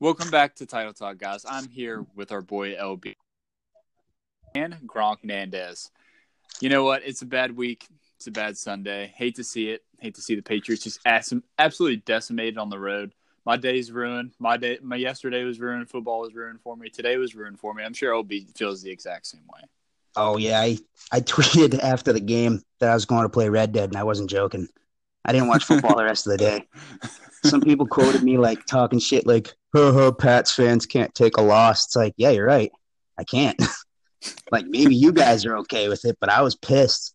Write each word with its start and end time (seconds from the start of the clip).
Welcome 0.00 0.30
back 0.30 0.56
to 0.56 0.66
Title 0.66 0.92
Talk, 0.92 1.18
guys. 1.18 1.46
I'm 1.48 1.68
here 1.68 2.04
with 2.16 2.32
our 2.32 2.42
boy 2.42 2.74
LB 2.74 3.14
and 4.56 4.74
Gronk 4.86 5.18
Nandez. 5.24 5.90
You 6.60 6.68
know 6.68 6.82
what? 6.82 7.02
It's 7.04 7.22
a 7.22 7.26
bad 7.26 7.56
week. 7.56 7.86
It's 8.16 8.26
a 8.26 8.32
bad 8.32 8.56
Sunday. 8.56 9.12
Hate 9.14 9.36
to 9.36 9.44
see 9.44 9.70
it. 9.70 9.84
Hate 10.00 10.16
to 10.16 10.20
see 10.20 10.34
the 10.34 10.42
Patriots 10.42 10.82
just 10.82 10.98
absolutely 11.06 11.98
decimated 11.98 12.58
on 12.58 12.70
the 12.70 12.78
road. 12.80 13.14
My 13.46 13.56
day's 13.56 13.92
ruined. 13.92 14.32
My 14.40 14.56
day, 14.56 14.78
my 14.82 14.96
yesterday 14.96 15.44
was 15.44 15.60
ruined. 15.60 15.88
Football 15.88 16.22
was 16.22 16.34
ruined 16.34 16.60
for 16.60 16.76
me. 16.76 16.88
Today 16.88 17.18
was 17.18 17.36
ruined 17.36 17.60
for 17.60 17.72
me. 17.72 17.84
I'm 17.84 17.94
sure 17.94 18.12
LB 18.12 18.58
feels 18.58 18.82
the 18.82 18.90
exact 18.90 19.26
same 19.28 19.46
way. 19.54 19.60
Oh 20.16 20.36
yeah, 20.36 20.60
I 20.60 20.78
I 21.10 21.20
tweeted 21.20 21.78
after 21.78 22.12
the 22.12 22.20
game 22.20 22.62
that 22.80 22.90
I 22.90 22.94
was 22.94 23.04
going 23.04 23.22
to 23.22 23.28
play 23.28 23.48
Red 23.48 23.72
Dead, 23.72 23.90
and 23.90 23.96
I 23.96 24.04
wasn't 24.04 24.30
joking. 24.30 24.68
I 25.24 25.32
didn't 25.32 25.48
watch 25.48 25.64
football 25.64 25.96
the 25.96 26.04
rest 26.04 26.26
of 26.26 26.32
the 26.32 26.38
day. 26.38 26.66
Some 27.44 27.60
people 27.60 27.86
quoted 27.86 28.22
me 28.22 28.38
like 28.38 28.64
talking 28.66 28.98
shit, 28.98 29.26
like 29.26 29.54
"Ha 29.74 30.10
Pats 30.12 30.54
fans 30.54 30.86
can't 30.86 31.14
take 31.14 31.36
a 31.36 31.42
loss." 31.42 31.86
It's 31.86 31.96
like, 31.96 32.14
yeah, 32.16 32.30
you're 32.30 32.46
right. 32.46 32.70
I 33.18 33.24
can't. 33.24 33.60
like 34.52 34.66
maybe 34.66 34.94
you 34.94 35.12
guys 35.12 35.44
are 35.44 35.56
okay 35.58 35.88
with 35.88 36.04
it, 36.04 36.16
but 36.20 36.30
I 36.30 36.42
was 36.42 36.54
pissed. 36.56 37.14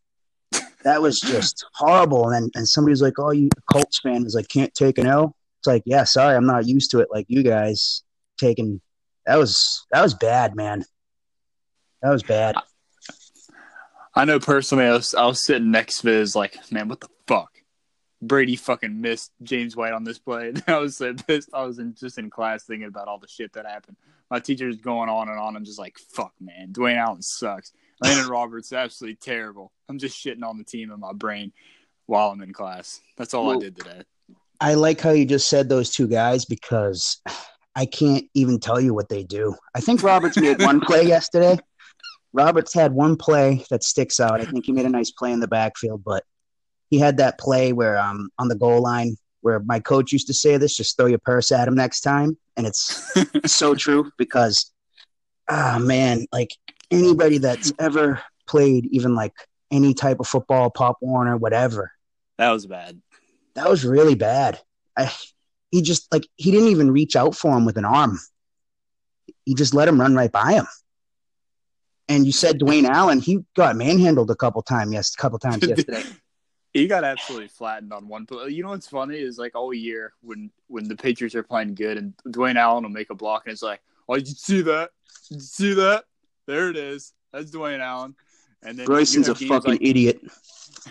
That 0.83 1.01
was 1.01 1.19
just 1.19 1.65
horrible. 1.73 2.29
And 2.29 2.51
and 2.55 2.67
somebody 2.67 2.91
was 2.91 3.01
like, 3.01 3.19
"Oh, 3.19 3.31
you 3.31 3.49
Colts 3.71 3.99
fan 3.99 4.23
was 4.23 4.35
like 4.35 4.47
can't 4.47 4.73
take 4.73 4.97
an 4.97 5.07
L." 5.07 5.35
It's 5.59 5.67
like, 5.67 5.83
yeah, 5.85 6.03
sorry, 6.03 6.35
I'm 6.35 6.45
not 6.45 6.67
used 6.67 6.91
to 6.91 6.99
it 6.99 7.09
like 7.11 7.25
you 7.29 7.43
guys 7.43 8.03
taking. 8.39 8.81
That 9.25 9.37
was 9.37 9.85
that 9.91 10.01
was 10.01 10.13
bad, 10.13 10.55
man. 10.55 10.83
That 12.01 12.11
was 12.11 12.23
bad. 12.23 12.55
I 14.17 14.25
know 14.25 14.39
personally, 14.39 14.85
I 14.85 14.93
was, 14.93 15.13
I 15.13 15.27
was 15.27 15.43
sitting 15.43 15.69
next 15.69 16.01
to 16.01 16.07
his 16.07 16.35
like, 16.35 16.57
man, 16.71 16.87
what 16.87 16.99
the 16.99 17.09
fuck? 17.27 17.51
Brady 18.19 18.55
fucking 18.55 18.99
missed 18.99 19.31
James 19.43 19.75
White 19.75 19.93
on 19.93 20.03
this 20.03 20.17
play. 20.17 20.53
I 20.67 20.77
was 20.77 20.97
so 20.97 21.13
pissed. 21.13 21.49
I 21.53 21.63
was 21.65 21.77
in, 21.77 21.93
just 21.93 22.17
in 22.17 22.31
class 22.31 22.63
thinking 22.63 22.87
about 22.87 23.07
all 23.07 23.19
the 23.19 23.27
shit 23.27 23.53
that 23.53 23.67
happened. 23.67 23.95
My 24.31 24.39
teacher's 24.39 24.77
going 24.77 25.07
on 25.07 25.29
and 25.29 25.37
on. 25.37 25.55
I'm 25.55 25.63
just 25.63 25.77
like, 25.77 25.99
fuck, 25.99 26.33
man. 26.41 26.73
Dwayne 26.73 26.97
Allen 26.97 27.21
sucks. 27.21 27.73
Elandon 28.03 28.27
Roberts 28.31 28.73
absolutely 28.73 29.17
terrible. 29.17 29.71
I'm 29.87 29.99
just 29.99 30.17
shitting 30.17 30.43
on 30.43 30.57
the 30.57 30.63
team 30.63 30.91
in 30.91 30.99
my 30.99 31.13
brain 31.13 31.53
while 32.07 32.31
I'm 32.31 32.41
in 32.41 32.53
class. 32.53 32.99
That's 33.17 33.35
all 33.35 33.45
well, 33.45 33.57
I 33.57 33.59
did 33.59 33.75
today. 33.75 34.01
I 34.59 34.73
like 34.73 34.99
how 34.99 35.11
you 35.11 35.25
just 35.25 35.47
said 35.47 35.69
those 35.69 35.91
two 35.91 36.07
guys 36.07 36.43
because 36.43 37.21
I 37.75 37.85
can't 37.85 38.25
even 38.33 38.59
tell 38.59 38.81
you 38.81 38.95
what 38.95 39.09
they 39.09 39.23
do. 39.23 39.55
I 39.75 39.79
think 39.79 40.01
Roberts 40.01 40.37
made 40.37 40.59
one 40.59 40.81
play 40.87 41.03
yesterday. 41.03 41.59
Roberts 42.33 42.73
had 42.73 42.93
one 42.93 43.15
play 43.15 43.63
that 43.69 43.83
sticks 43.83 44.19
out. 44.19 44.41
I 44.41 44.45
think 44.45 44.65
he 44.65 44.71
made 44.71 44.85
a 44.85 44.89
nice 44.89 45.11
play 45.11 45.31
in 45.31 45.39
the 45.39 45.47
backfield, 45.47 46.03
but 46.03 46.23
he 46.89 46.99
had 46.99 47.17
that 47.17 47.39
play 47.39 47.73
where 47.73 47.97
um 47.97 48.29
on 48.37 48.47
the 48.47 48.55
goal 48.55 48.81
line 48.81 49.15
where 49.41 49.59
my 49.61 49.79
coach 49.79 50.11
used 50.11 50.27
to 50.27 50.33
say 50.33 50.57
this, 50.57 50.75
just 50.75 50.97
throw 50.97 51.05
your 51.05 51.19
purse 51.19 51.51
at 51.51 51.67
him 51.67 51.75
next 51.75 52.01
time. 52.01 52.37
And 52.57 52.67
it's 52.67 53.13
so 53.45 53.75
true 53.75 54.11
because 54.17 54.73
ah 55.49 55.75
oh, 55.75 55.79
man, 55.79 56.25
like 56.31 56.51
anybody 56.91 57.37
that's 57.37 57.71
ever 57.79 58.21
played 58.47 58.87
even 58.87 59.15
like 59.15 59.33
any 59.71 59.93
type 59.93 60.19
of 60.19 60.27
football, 60.27 60.69
pop 60.69 60.97
Warner, 61.01 61.37
whatever. 61.37 61.91
That 62.37 62.51
was 62.51 62.65
bad. 62.65 63.01
That 63.55 63.69
was 63.69 63.85
really 63.85 64.15
bad. 64.15 64.59
I, 64.97 65.11
he 65.71 65.81
just 65.81 66.11
like 66.11 66.27
he 66.35 66.51
didn't 66.51 66.69
even 66.69 66.91
reach 66.91 67.15
out 67.15 67.35
for 67.35 67.55
him 67.55 67.65
with 67.65 67.77
an 67.77 67.85
arm. 67.85 68.19
He 69.45 69.55
just 69.55 69.73
let 69.73 69.87
him 69.87 69.99
run 69.99 70.15
right 70.15 70.31
by 70.31 70.53
him. 70.53 70.67
And 72.09 72.25
you 72.25 72.31
said 72.31 72.59
Dwayne 72.59 72.87
Allen, 72.87 73.19
he 73.19 73.43
got 73.55 73.75
manhandled 73.75 74.31
a 74.31 74.35
couple 74.35 74.61
times, 74.61 74.93
yes, 74.93 75.13
a 75.13 75.17
couple 75.17 75.39
times 75.39 75.61
yesterday. 75.67 76.03
he 76.73 76.87
got 76.87 77.03
absolutely 77.03 77.49
flattened 77.49 77.91
on 77.91 78.07
one 78.07 78.25
play. 78.25 78.49
You 78.49 78.63
know 78.63 78.69
what's 78.69 78.87
funny 78.87 79.17
is 79.17 79.37
like 79.37 79.55
all 79.55 79.73
year 79.73 80.13
when 80.21 80.51
when 80.67 80.87
the 80.87 80.95
Patriots 80.95 81.35
are 81.35 81.43
playing 81.43 81.75
good 81.75 81.97
and 81.97 82.13
Dwayne 82.27 82.55
Allen 82.55 82.83
will 82.83 82.89
make 82.89 83.09
a 83.09 83.15
block 83.15 83.43
and 83.45 83.51
it's 83.51 83.61
like, 83.61 83.81
oh, 84.07 84.15
did 84.15 84.27
you 84.27 84.35
see 84.35 84.61
that? 84.61 84.91
Did 85.27 85.35
you 85.35 85.41
see 85.41 85.73
that? 85.73 86.05
There 86.45 86.69
it 86.69 86.77
is. 86.77 87.13
That's 87.33 87.51
Dwayne 87.51 87.79
Allen. 87.79 88.15
And 88.63 88.77
then 88.77 88.85
Bryson's 88.85 89.27
a 89.27 89.35
fucking 89.35 89.73
like, 89.73 89.81
idiot. 89.81 90.21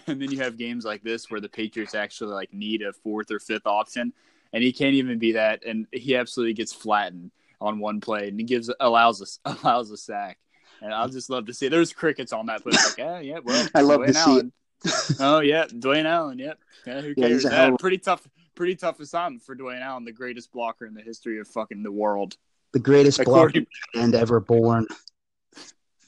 And 0.09 0.21
then 0.21 0.31
you 0.31 0.38
have 0.41 0.59
games 0.59 0.84
like 0.84 1.03
this 1.03 1.31
where 1.31 1.41
the 1.41 1.48
Patriots 1.48 1.94
actually 1.94 2.34
like 2.34 2.53
need 2.53 2.83
a 2.83 2.93
fourth 2.93 3.31
or 3.31 3.41
fifth 3.41 3.66
option, 3.66 4.12
and 4.53 4.62
he 4.62 4.71
can't 4.71 4.94
even 4.94 5.19
be 5.19 5.33
that, 5.33 5.65
and 5.65 5.87
he 5.91 6.16
absolutely 6.16 6.53
gets 6.53 6.72
flattened 6.72 7.31
on 7.62 7.78
one 7.78 8.00
play, 8.00 8.28
and 8.28 8.38
he 8.38 8.44
gives 8.44 8.71
allows 8.78 9.22
us 9.22 9.41
allows 9.47 9.91
a 9.91 9.97
sack. 9.97 10.38
And 10.82 10.92
I'll 10.92 11.09
just 11.09 11.31
love 11.31 11.47
to 11.47 11.54
see. 11.54 11.66
It. 11.66 11.70
There's 11.70 11.92
crickets 11.92 12.32
on 12.32 12.47
that, 12.47 12.62
but 12.64 12.75
like, 12.75 12.98
yeah, 12.98 13.20
yeah. 13.20 13.38
Well, 13.42 13.69
I 13.75 13.81
love 13.81 14.00
Dwayne 14.00 14.12
to 14.12 14.19
Allen. 14.19 14.53
see 14.84 15.12
it. 15.12 15.16
oh 15.20 15.41
yeah, 15.41 15.66
Dwayne 15.66 16.04
Allen. 16.04 16.38
Yep. 16.38 16.59
Yeah, 16.87 17.00
who 17.00 17.14
cares? 17.14 17.44
Yeah, 17.44 17.70
pretty 17.78 17.98
tough. 17.98 18.26
Pretty 18.54 18.76
tough 18.76 19.00
assignment 19.00 19.42
for 19.42 19.54
Dwayne 19.54 19.82
Allen, 19.82 20.04
the 20.04 20.12
greatest 20.12 20.50
blocker 20.50 20.86
in 20.86 20.94
the 20.94 21.03
history 21.03 21.38
of 21.41 21.48
fucking 21.48 21.82
the 21.82 21.92
world. 21.92 22.36
The 22.72 22.78
greatest 22.78 23.22
blocker 23.25 23.60
and 23.94 24.15
ever 24.15 24.41
born. 24.41 24.86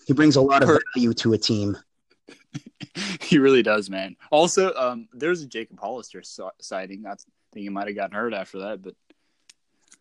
He 0.07 0.15
brings 0.15 0.37
a 0.37 0.41
lot 0.41 0.63
of 0.63 0.81
value 0.95 1.13
to 1.15 1.35
a 1.35 1.39
team. 1.39 1.77
he 3.21 3.39
really 3.39 3.63
does, 3.63 3.91
man. 3.91 4.17
Also, 4.31 4.75
um, 4.75 5.09
there's 5.13 5.43
a 5.43 5.47
Jacob 5.47 5.79
Hollister 5.79 6.23
sighting. 6.61 7.05
I 7.07 7.17
think 7.53 7.65
he 7.65 7.69
might 7.69 7.89
have 7.89 7.97
gotten 7.97 8.17
hurt 8.17 8.33
after 8.33 8.61
that, 8.61 8.83
but 8.83 8.95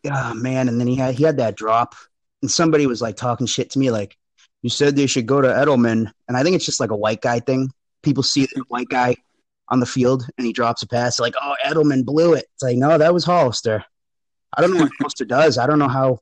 yeah, 0.03 0.31
oh, 0.31 0.33
man. 0.33 0.69
And 0.69 0.79
then 0.79 0.87
he 0.87 0.95
had 0.95 1.15
he 1.15 1.23
had 1.23 1.37
that 1.37 1.55
drop, 1.55 1.95
and 2.41 2.49
somebody 2.49 2.87
was 2.87 3.01
like 3.01 3.17
talking 3.17 3.47
shit 3.47 3.71
to 3.71 3.79
me, 3.79 3.91
like 3.91 4.17
you 4.67 4.71
said 4.71 4.97
they 4.97 5.07
should 5.07 5.25
go 5.25 5.39
to 5.39 5.47
Edelman, 5.47 6.11
and 6.27 6.35
I 6.35 6.43
think 6.43 6.57
it's 6.57 6.65
just 6.65 6.81
like 6.81 6.91
a 6.91 6.95
white 6.95 7.21
guy 7.21 7.39
thing. 7.39 7.71
People 8.03 8.21
see 8.21 8.47
the 8.53 8.65
white 8.67 8.89
guy 8.89 9.15
on 9.69 9.79
the 9.79 9.85
field, 9.85 10.27
and 10.37 10.45
he 10.45 10.51
drops 10.51 10.83
a 10.83 10.87
pass, 10.87 11.21
like 11.21 11.35
oh 11.41 11.55
Edelman 11.65 12.03
blew 12.03 12.33
it. 12.33 12.47
It's 12.53 12.63
like 12.63 12.75
no, 12.75 12.97
that 12.97 13.13
was 13.13 13.23
Hollister. 13.23 13.85
I 14.57 14.59
don't 14.59 14.73
know 14.73 14.81
what 14.81 14.91
Hollister 14.99 15.23
does. 15.23 15.57
I 15.57 15.67
don't 15.67 15.79
know 15.79 15.87
how. 15.87 16.19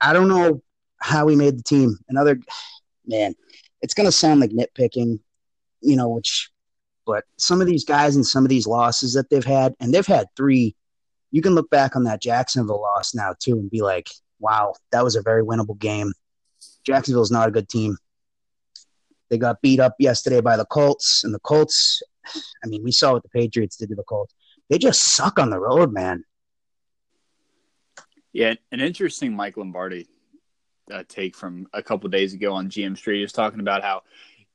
I 0.00 0.12
don't 0.12 0.28
know 0.28 0.62
how 1.00 1.26
he 1.26 1.34
made 1.34 1.58
the 1.58 1.64
team. 1.64 1.98
Another 2.08 2.38
man, 3.06 3.34
it's 3.82 3.94
gonna 3.94 4.12
sound 4.12 4.38
like 4.38 4.52
nitpicking, 4.52 5.18
you 5.80 5.96
know, 5.96 6.10
which 6.10 6.48
but 7.06 7.24
some 7.38 7.60
of 7.60 7.66
these 7.66 7.84
guys 7.84 8.14
and 8.14 8.24
some 8.24 8.44
of 8.44 8.50
these 8.50 8.68
losses 8.68 9.14
that 9.14 9.30
they've 9.30 9.44
had, 9.44 9.74
and 9.80 9.92
they've 9.92 10.06
had 10.06 10.28
three, 10.36 10.76
you 11.32 11.42
can 11.42 11.56
look 11.56 11.68
back 11.70 11.96
on 11.96 12.04
that 12.04 12.22
Jacksonville 12.22 12.80
loss 12.80 13.16
now 13.16 13.34
too 13.36 13.58
and 13.58 13.68
be 13.68 13.82
like, 13.82 14.08
wow, 14.38 14.74
that 14.92 15.02
was 15.02 15.16
a 15.16 15.22
very 15.22 15.42
winnable 15.42 15.76
game. 15.76 16.12
Jacksonville's 16.84 17.30
not 17.30 17.48
a 17.48 17.52
good 17.52 17.68
team. 17.68 17.96
They 19.28 19.38
got 19.38 19.62
beat 19.62 19.80
up 19.80 19.94
yesterday 19.98 20.40
by 20.40 20.56
the 20.56 20.64
Colts, 20.64 21.22
and 21.24 21.32
the 21.32 21.38
Colts, 21.40 22.02
I 22.64 22.66
mean, 22.66 22.82
we 22.82 22.92
saw 22.92 23.12
what 23.12 23.22
the 23.22 23.28
Patriots 23.28 23.76
did 23.76 23.90
to 23.90 23.94
the 23.94 24.02
Colts. 24.02 24.34
They 24.68 24.78
just 24.78 25.14
suck 25.14 25.38
on 25.38 25.50
the 25.50 25.60
road, 25.60 25.92
man. 25.92 26.24
Yeah, 28.32 28.54
an 28.70 28.80
interesting 28.80 29.34
Mike 29.34 29.56
Lombardi 29.56 30.08
uh, 30.90 31.04
take 31.08 31.36
from 31.36 31.68
a 31.72 31.82
couple 31.82 32.08
days 32.10 32.34
ago 32.34 32.52
on 32.54 32.70
GM 32.70 32.96
Street 32.96 33.22
is 33.22 33.32
talking 33.32 33.60
about 33.60 33.82
how 33.82 34.02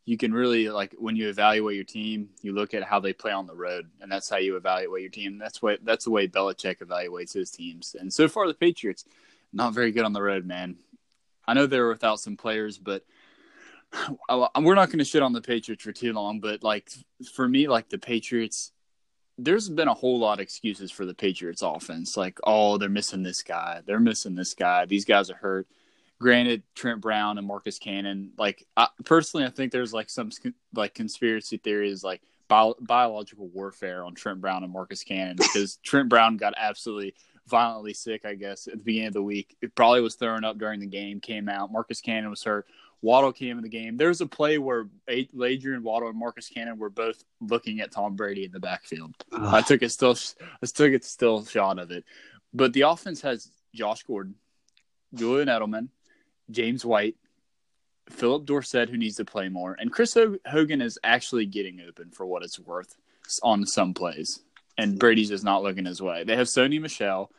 you 0.05 0.17
can 0.17 0.33
really 0.33 0.69
like 0.69 0.93
when 0.97 1.15
you 1.15 1.29
evaluate 1.29 1.75
your 1.75 1.85
team, 1.85 2.29
you 2.41 2.53
look 2.53 2.73
at 2.73 2.83
how 2.83 2.99
they 2.99 3.11
play 3.11 3.31
on 3.31 3.47
the 3.47 3.55
road, 3.55 3.89
and 4.01 4.11
that's 4.11 4.29
how 4.29 4.37
you 4.37 4.55
evaluate 4.55 5.01
your 5.01 5.11
team. 5.11 5.37
That's 5.37 5.61
what 5.61 5.83
that's 5.83 6.05
the 6.05 6.11
way 6.11 6.27
Belichick 6.27 6.77
evaluates 6.77 7.33
his 7.33 7.49
teams. 7.49 7.95
And 7.99 8.13
so 8.13 8.27
far, 8.27 8.47
the 8.47 8.53
Patriots 8.53 9.05
not 9.51 9.73
very 9.73 9.91
good 9.91 10.05
on 10.05 10.13
the 10.13 10.21
road, 10.21 10.45
man. 10.45 10.75
I 11.47 11.53
know 11.53 11.65
they're 11.65 11.87
without 11.87 12.19
some 12.19 12.37
players, 12.37 12.77
but 12.77 13.03
we're 14.29 14.75
not 14.75 14.89
going 14.89 14.99
to 14.99 15.05
shit 15.05 15.23
on 15.23 15.33
the 15.33 15.41
Patriots 15.41 15.83
for 15.83 15.91
too 15.91 16.13
long. 16.13 16.39
But 16.39 16.63
like 16.63 16.89
for 17.33 17.47
me, 17.47 17.67
like 17.67 17.89
the 17.89 17.97
Patriots, 17.97 18.71
there's 19.37 19.69
been 19.69 19.87
a 19.87 19.93
whole 19.93 20.19
lot 20.19 20.39
of 20.39 20.43
excuses 20.43 20.91
for 20.91 21.05
the 21.05 21.13
Patriots 21.13 21.61
offense. 21.61 22.15
Like, 22.17 22.39
oh, 22.45 22.77
they're 22.77 22.89
missing 22.89 23.23
this 23.23 23.43
guy, 23.43 23.81
they're 23.85 23.99
missing 23.99 24.35
this 24.35 24.53
guy, 24.53 24.85
these 24.85 25.05
guys 25.05 25.29
are 25.29 25.35
hurt 25.35 25.67
granted 26.19 26.63
trent 26.75 27.01
brown 27.01 27.37
and 27.37 27.45
marcus 27.45 27.77
cannon 27.77 28.31
like 28.37 28.65
I, 28.77 28.87
personally 29.03 29.45
i 29.45 29.49
think 29.49 29.71
there's 29.71 29.93
like 29.93 30.09
some 30.09 30.29
like 30.73 30.93
conspiracy 30.93 31.57
theories 31.57 32.03
like 32.03 32.21
bio, 32.47 32.75
biological 32.79 33.47
warfare 33.49 34.03
on 34.03 34.15
trent 34.15 34.39
brown 34.39 34.63
and 34.63 34.71
marcus 34.71 35.03
cannon 35.03 35.35
because 35.35 35.77
trent 35.83 36.07
brown 36.07 36.37
got 36.37 36.53
absolutely 36.57 37.15
violently 37.47 37.93
sick 37.93 38.25
i 38.25 38.33
guess 38.33 38.67
at 38.67 38.73
the 38.73 38.83
beginning 38.83 39.07
of 39.07 39.13
the 39.13 39.21
week 39.21 39.55
it 39.61 39.75
probably 39.75 40.01
was 40.01 40.15
thrown 40.15 40.43
up 40.43 40.57
during 40.57 40.79
the 40.79 40.85
game 40.85 41.19
came 41.19 41.47
out 41.47 41.71
marcus 41.71 42.01
cannon 42.01 42.29
was 42.29 42.43
hurt 42.43 42.65
Waddle 43.05 43.33
came 43.33 43.57
in 43.57 43.63
the 43.63 43.69
game. 43.69 43.97
There 43.97 44.07
was 44.07 44.21
a 44.21 44.25
play 44.25 44.57
where 44.57 44.87
Adrian 45.07 45.83
Waddle 45.83 46.09
and 46.09 46.17
Marcus 46.17 46.49
Cannon 46.49 46.79
were 46.79 46.89
both 46.89 47.23
looking 47.39 47.79
at 47.79 47.91
Tom 47.91 48.15
Brady 48.15 48.45
in 48.45 48.51
the 48.51 48.59
backfield. 48.59 49.13
I 49.31 49.61
took 49.61 49.83
a 49.83 49.89
still, 49.89 50.17
I 50.41 50.65
took 50.65 50.91
a 50.91 51.03
still 51.03 51.45
shot 51.45 51.77
of 51.77 51.91
it. 51.91 52.03
But 52.51 52.73
the 52.73 52.81
offense 52.81 53.21
has 53.21 53.51
Josh 53.75 54.01
Gordon, 54.03 54.33
Julian 55.13 55.49
Edelman, 55.49 55.89
James 56.49 56.83
White, 56.83 57.15
Phillip 58.09 58.45
Dorsett, 58.45 58.89
who 58.89 58.97
needs 58.97 59.17
to 59.17 59.25
play 59.25 59.49
more, 59.49 59.75
and 59.79 59.91
Chris 59.91 60.17
Hogan 60.47 60.81
is 60.81 60.97
actually 61.03 61.45
getting 61.45 61.81
open 61.87 62.09
for 62.09 62.25
what 62.25 62.43
it's 62.43 62.59
worth 62.59 62.95
on 63.43 63.67
some 63.67 63.93
plays. 63.93 64.41
And 64.77 64.99
Brady's 64.99 65.29
just 65.29 65.43
not 65.43 65.63
looking 65.63 65.85
his 65.85 66.01
way. 66.01 66.23
They 66.23 66.35
have 66.35 66.47
Sony 66.47 66.81
Michel, 66.81 67.31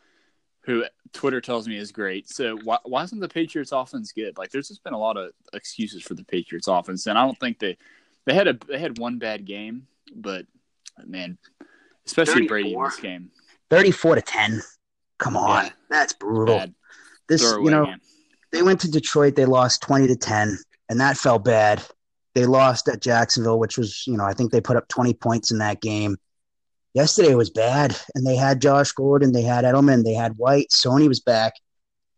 who 0.61 0.83
Twitter 1.13 1.39
tells 1.39 1.67
me 1.67 1.77
is 1.77 1.91
great. 1.91 2.27
So 2.29 2.57
why, 2.63 2.77
why 2.83 3.03
isn't 3.03 3.19
the 3.19 3.29
Patriots 3.29 3.71
offense 3.71 4.11
good? 4.11 4.37
Like 4.37 4.51
there's 4.51 4.67
just 4.67 4.83
been 4.83 4.93
a 4.93 4.99
lot 4.99 5.17
of 5.17 5.31
excuses 5.53 6.01
for 6.03 6.13
the 6.13 6.25
Patriots 6.25 6.67
offense, 6.67 7.07
and 7.07 7.17
I 7.17 7.23
don't 7.25 7.39
think 7.39 7.59
they 7.59 7.77
They 8.25 8.33
had 8.33 8.47
a 8.47 8.57
they 8.67 8.79
had 8.79 8.97
one 8.97 9.19
bad 9.19 9.45
game, 9.45 9.87
but 10.15 10.45
man, 11.05 11.37
especially 12.05 12.47
34. 12.47 12.47
Brady 12.47 12.73
in 12.73 12.83
this 12.83 12.99
game. 12.99 13.31
Thirty-four 13.69 14.15
to 14.15 14.21
ten. 14.21 14.61
Come 15.19 15.37
on, 15.37 15.65
yeah. 15.65 15.71
that's 15.89 16.13
brutal. 16.13 16.57
Bad. 16.57 16.73
This, 17.29 17.41
you 17.41 17.69
know, 17.69 17.85
game. 17.85 18.01
they 18.51 18.61
went 18.61 18.81
to 18.81 18.91
Detroit. 18.91 19.35
They 19.35 19.45
lost 19.45 19.81
twenty 19.81 20.07
to 20.07 20.15
ten, 20.15 20.57
and 20.89 20.99
that 20.99 21.17
felt 21.17 21.45
bad. 21.45 21.83
They 22.35 22.45
lost 22.45 22.87
at 22.87 23.01
Jacksonville, 23.01 23.59
which 23.59 23.77
was, 23.77 24.03
you 24.05 24.15
know, 24.15 24.23
I 24.25 24.33
think 24.33 24.51
they 24.51 24.61
put 24.61 24.75
up 24.77 24.87
twenty 24.87 25.13
points 25.13 25.51
in 25.51 25.57
that 25.59 25.81
game. 25.81 26.17
Yesterday 26.97 27.35
was 27.35 27.51
bad, 27.51 27.95
and 28.15 28.25
they 28.25 28.35
had 28.35 28.59
Josh 28.59 28.91
Gordon, 28.91 29.31
they 29.31 29.43
had 29.43 29.65
Edelman, 29.65 30.03
they 30.03 30.15
had 30.15 30.35
White. 30.35 30.69
Sony 30.71 31.07
was 31.07 31.19
back, 31.19 31.53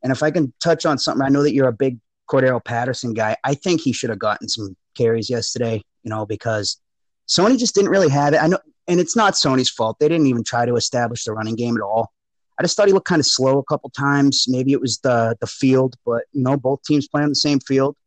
and 0.01 0.09
if 0.09 0.23
I 0.23 0.31
can 0.31 0.53
touch 0.63 0.85
on 0.85 0.97
something, 0.97 1.21
I 1.21 1.27
know 1.27 1.43
that 1.43 1.53
you're 1.53 1.67
a 1.67 1.73
big 1.73 1.99
Cordarrelle 2.31 2.63
Patterson 2.63 3.13
guy. 3.13 3.35
I 3.43 3.55
think 3.55 3.81
he 3.81 3.91
should 3.91 4.09
have 4.09 4.19
gotten 4.19 4.47
some 4.47 4.77
carries 4.95 5.29
yesterday, 5.29 5.83
you 6.03 6.09
know, 6.09 6.25
because 6.25 6.79
Sony 7.27 7.59
just 7.59 7.75
didn't 7.75 7.89
really 7.89 8.07
have 8.07 8.33
it. 8.33 8.41
I 8.41 8.47
know, 8.47 8.59
and 8.87 9.01
it's 9.01 9.17
not 9.17 9.33
Sony's 9.33 9.69
fault. 9.69 9.97
They 9.99 10.07
didn't 10.07 10.27
even 10.27 10.45
try 10.45 10.65
to 10.65 10.77
establish 10.77 11.25
the 11.25 11.33
running 11.33 11.57
game 11.57 11.75
at 11.75 11.83
all. 11.83 12.13
I 12.57 12.63
just 12.63 12.77
thought 12.77 12.87
he 12.87 12.93
looked 12.93 13.09
kind 13.09 13.19
of 13.19 13.25
slow 13.25 13.59
a 13.59 13.65
couple 13.65 13.89
times. 13.89 14.45
Maybe 14.47 14.71
it 14.71 14.79
was 14.79 14.99
the 14.99 15.35
the 15.41 15.47
field, 15.47 15.97
but 16.05 16.23
you 16.31 16.41
know, 16.41 16.55
both 16.55 16.83
teams 16.83 17.05
play 17.05 17.23
on 17.23 17.27
the 17.27 17.35
same 17.35 17.59
field. 17.59 17.97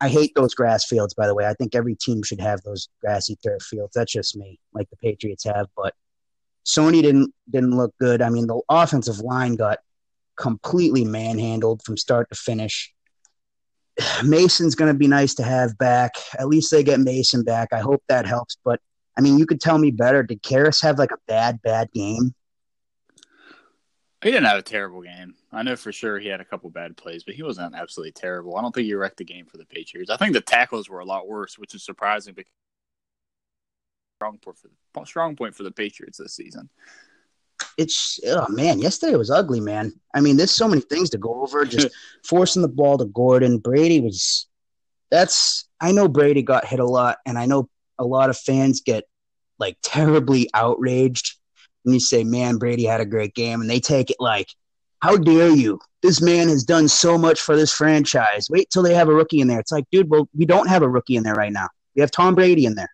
I 0.00 0.08
hate 0.08 0.32
those 0.34 0.54
grass 0.54 0.84
fields, 0.84 1.14
by 1.14 1.26
the 1.26 1.34
way. 1.34 1.46
I 1.46 1.54
think 1.54 1.74
every 1.74 1.94
team 1.94 2.22
should 2.22 2.40
have 2.40 2.60
those 2.62 2.88
grassy 3.00 3.36
turf 3.42 3.62
fields. 3.62 3.92
That's 3.94 4.12
just 4.12 4.36
me, 4.36 4.58
like 4.72 4.90
the 4.90 4.96
Patriots 4.96 5.44
have. 5.44 5.66
But 5.76 5.94
Sony 6.66 7.02
didn't 7.02 7.32
didn't 7.50 7.76
look 7.76 7.94
good. 8.00 8.22
I 8.22 8.28
mean, 8.28 8.46
the 8.46 8.60
offensive 8.68 9.20
line 9.20 9.54
got 9.54 9.78
completely 10.36 11.04
manhandled 11.04 11.82
from 11.84 11.96
start 11.96 12.28
to 12.30 12.36
finish. 12.36 12.92
Mason's 14.24 14.74
going 14.74 14.92
to 14.92 14.98
be 14.98 15.08
nice 15.08 15.34
to 15.36 15.42
have 15.42 15.78
back. 15.78 16.14
At 16.38 16.48
least 16.48 16.70
they 16.70 16.82
get 16.82 17.00
Mason 17.00 17.44
back. 17.44 17.68
I 17.72 17.80
hope 17.80 18.02
that 18.08 18.26
helps. 18.26 18.56
But 18.64 18.80
I 19.16 19.20
mean, 19.20 19.38
you 19.38 19.46
could 19.46 19.60
tell 19.60 19.78
me 19.78 19.90
better. 19.90 20.22
Did 20.22 20.42
Karras 20.42 20.82
have 20.82 20.98
like 20.98 21.12
a 21.12 21.18
bad, 21.28 21.62
bad 21.62 21.90
game? 21.92 22.34
He 24.24 24.30
didn't 24.30 24.46
have 24.46 24.58
a 24.58 24.62
terrible 24.62 25.02
game. 25.02 25.34
I 25.52 25.62
know 25.62 25.76
for 25.76 25.92
sure 25.92 26.18
he 26.18 26.28
had 26.28 26.40
a 26.40 26.44
couple 26.44 26.70
bad 26.70 26.96
plays, 26.96 27.22
but 27.22 27.34
he 27.34 27.42
wasn't 27.42 27.74
absolutely 27.74 28.12
terrible. 28.12 28.56
I 28.56 28.62
don't 28.62 28.74
think 28.74 28.86
he 28.86 28.94
wrecked 28.94 29.18
the 29.18 29.24
game 29.24 29.46
for 29.46 29.58
the 29.58 29.66
Patriots. 29.66 30.10
I 30.10 30.16
think 30.16 30.32
the 30.32 30.40
tackles 30.40 30.88
were 30.88 31.00
a 31.00 31.04
lot 31.04 31.28
worse, 31.28 31.58
which 31.58 31.74
is 31.74 31.84
surprising 31.84 32.34
because 32.34 32.50
strong 34.18 34.38
point 34.38 34.56
for 34.58 34.68
the 34.68 35.06
strong 35.06 35.36
point 35.36 35.54
for 35.54 35.62
the 35.62 35.70
Patriots 35.70 36.18
this 36.18 36.34
season 36.34 36.70
it's 37.76 38.20
oh 38.26 38.46
man, 38.48 38.78
yesterday 38.80 39.16
was 39.16 39.30
ugly, 39.30 39.60
man. 39.60 39.92
I 40.14 40.20
mean, 40.20 40.36
there's 40.36 40.50
so 40.50 40.68
many 40.68 40.80
things 40.80 41.10
to 41.10 41.18
go 41.18 41.42
over. 41.42 41.64
Just 41.64 41.88
forcing 42.24 42.62
the 42.62 42.68
ball 42.68 42.98
to 42.98 43.04
Gordon. 43.06 43.58
Brady 43.58 44.00
was 44.00 44.46
that's 45.10 45.68
I 45.80 45.92
know 45.92 46.08
Brady 46.08 46.42
got 46.42 46.66
hit 46.66 46.80
a 46.80 46.86
lot, 46.86 47.18
and 47.26 47.38
I 47.38 47.46
know 47.46 47.68
a 47.98 48.04
lot 48.04 48.30
of 48.30 48.36
fans 48.36 48.80
get 48.80 49.04
like 49.58 49.76
terribly 49.82 50.50
outraged 50.54 51.36
when 51.84 51.94
you 51.94 52.00
say, 52.00 52.24
Man, 52.24 52.56
Brady 52.56 52.84
had 52.84 53.00
a 53.00 53.06
great 53.06 53.34
game, 53.34 53.60
and 53.60 53.70
they 53.70 53.80
take 53.80 54.10
it 54.10 54.16
like, 54.18 54.48
How 55.00 55.16
dare 55.16 55.50
you? 55.50 55.78
This 56.02 56.20
man 56.20 56.48
has 56.48 56.64
done 56.64 56.88
so 56.88 57.16
much 57.16 57.40
for 57.40 57.56
this 57.56 57.72
franchise. 57.72 58.48
Wait 58.50 58.68
till 58.70 58.82
they 58.82 58.94
have 58.94 59.08
a 59.08 59.14
rookie 59.14 59.40
in 59.40 59.48
there. 59.48 59.60
It's 59.60 59.72
like, 59.72 59.84
dude, 59.90 60.10
well, 60.10 60.28
we 60.36 60.44
don't 60.44 60.68
have 60.68 60.82
a 60.82 60.88
rookie 60.88 61.16
in 61.16 61.22
there 61.22 61.34
right 61.34 61.52
now. 61.52 61.68
We 61.94 62.00
have 62.00 62.10
Tom 62.10 62.34
Brady 62.34 62.66
in 62.66 62.74
there. 62.74 62.90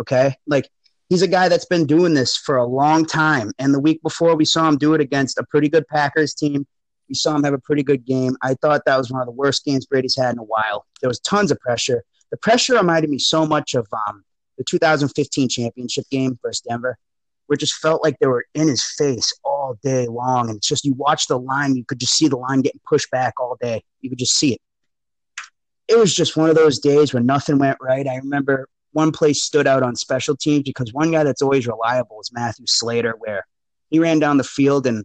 Okay? 0.00 0.34
Like 0.46 0.68
he's 1.08 1.22
a 1.22 1.28
guy 1.28 1.48
that's 1.48 1.66
been 1.66 1.86
doing 1.86 2.14
this 2.14 2.36
for 2.36 2.56
a 2.56 2.64
long 2.64 3.04
time. 3.04 3.50
And 3.58 3.74
the 3.74 3.80
week 3.80 4.00
before, 4.02 4.36
we 4.36 4.44
saw 4.44 4.68
him 4.68 4.78
do 4.78 4.94
it 4.94 5.00
against 5.00 5.38
a 5.38 5.44
pretty 5.44 5.68
good 5.68 5.86
Packers 5.88 6.34
team. 6.34 6.66
We 7.08 7.14
saw 7.16 7.34
him 7.34 7.42
have 7.42 7.54
a 7.54 7.58
pretty 7.58 7.82
good 7.82 8.06
game. 8.06 8.36
I 8.42 8.54
thought 8.54 8.82
that 8.86 8.96
was 8.96 9.10
one 9.10 9.20
of 9.20 9.26
the 9.26 9.32
worst 9.32 9.64
games 9.64 9.86
Brady's 9.86 10.16
had 10.16 10.32
in 10.32 10.38
a 10.38 10.44
while. 10.44 10.86
There 11.00 11.08
was 11.08 11.18
tons 11.20 11.50
of 11.50 11.58
pressure. 11.58 12.04
The 12.30 12.36
pressure 12.36 12.74
reminded 12.74 13.10
me 13.10 13.18
so 13.18 13.44
much 13.44 13.74
of 13.74 13.88
um, 14.08 14.24
the 14.56 14.64
2015 14.64 15.48
championship 15.48 16.04
game 16.10 16.38
versus 16.40 16.60
Denver, 16.60 16.96
where 17.50 17.56
it 17.56 17.58
just 17.58 17.80
felt 17.80 18.00
like 18.04 18.16
they 18.20 18.28
were 18.28 18.46
in 18.54 18.68
his 18.68 18.84
face 18.96 19.32
all 19.42 19.76
day 19.82 20.06
long. 20.06 20.48
And 20.48 20.58
it's 20.58 20.68
just 20.68 20.84
you 20.84 20.94
watch 20.94 21.26
the 21.26 21.36
line, 21.36 21.74
you 21.74 21.84
could 21.84 21.98
just 21.98 22.14
see 22.14 22.28
the 22.28 22.36
line 22.36 22.60
getting 22.60 22.80
pushed 22.88 23.10
back 23.10 23.40
all 23.40 23.56
day. 23.60 23.82
You 24.02 24.08
could 24.08 24.20
just 24.20 24.36
see 24.36 24.52
it. 24.52 24.60
It 25.88 25.98
was 25.98 26.14
just 26.14 26.36
one 26.36 26.48
of 26.48 26.54
those 26.54 26.78
days 26.78 27.12
where 27.12 27.24
nothing 27.24 27.58
went 27.58 27.78
right. 27.80 28.06
I 28.06 28.18
remember 28.18 28.68
one 28.92 29.10
place 29.10 29.42
stood 29.42 29.66
out 29.66 29.82
on 29.82 29.96
special 29.96 30.36
teams 30.36 30.62
because 30.62 30.94
one 30.94 31.10
guy 31.10 31.24
that's 31.24 31.42
always 31.42 31.66
reliable 31.66 32.20
is 32.20 32.30
Matthew 32.32 32.66
Slater, 32.68 33.16
where 33.18 33.44
he 33.90 33.98
ran 33.98 34.20
down 34.20 34.36
the 34.36 34.44
field 34.44 34.86
and 34.86 35.04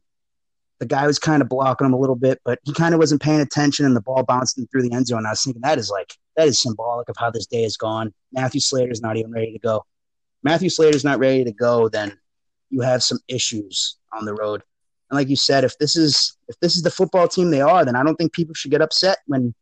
the 0.80 0.86
guy 0.86 1.08
was 1.08 1.18
kind 1.18 1.42
of 1.42 1.50
blocking 1.50 1.88
him 1.88 1.94
a 1.94 2.00
little 2.00 2.16
bit, 2.16 2.40
but 2.46 2.60
he 2.64 2.74
kind 2.74 2.94
of 2.94 3.00
wasn't 3.00 3.24
paying 3.24 3.42
attention 3.42 3.88
and 3.88 3.96
the 3.96 4.02
ball 4.02 4.22
bounced 4.22 4.60
through 4.72 4.84
the 4.84 4.94
end 4.94 5.08
zone. 5.08 5.26
I 5.26 5.32
was 5.32 5.44
thinking 5.44 5.64
that 5.64 5.80
is 5.80 5.90
like 5.90 6.14
that 6.38 6.48
is 6.48 6.62
symbolic 6.62 7.10
of 7.10 7.16
how 7.18 7.32
this 7.32 7.48
day 7.48 7.64
has 7.64 7.76
gone. 7.76 8.14
Matthew 8.32 8.62
Slater's 8.62 9.02
not 9.02 9.18
even 9.18 9.32
ready 9.32 9.52
to 9.52 9.58
go. 9.58 9.84
Matthew 10.44 10.70
Slater's 10.70 11.04
not 11.04 11.18
ready 11.18 11.44
to 11.44 11.52
go, 11.52 11.90
then 11.90 12.16
you 12.76 12.82
have 12.82 13.02
some 13.02 13.20
issues 13.30 13.96
on 14.12 14.26
the 14.26 14.34
road. 14.34 14.62
And 15.10 15.18
like 15.18 15.30
you 15.30 15.38
said, 15.38 15.64
if 15.64 15.78
this 15.78 15.96
is 15.96 16.38
if 16.50 16.60
this 16.60 16.76
is 16.76 16.82
the 16.84 16.92
football 16.92 17.28
team 17.28 17.50
they 17.50 17.62
are, 17.62 17.86
then 17.86 17.96
I 17.96 18.04
don't 18.04 18.16
think 18.16 18.34
people 18.34 18.54
should 18.54 18.72
get 18.72 18.82
upset 18.82 19.20
when 19.28 19.56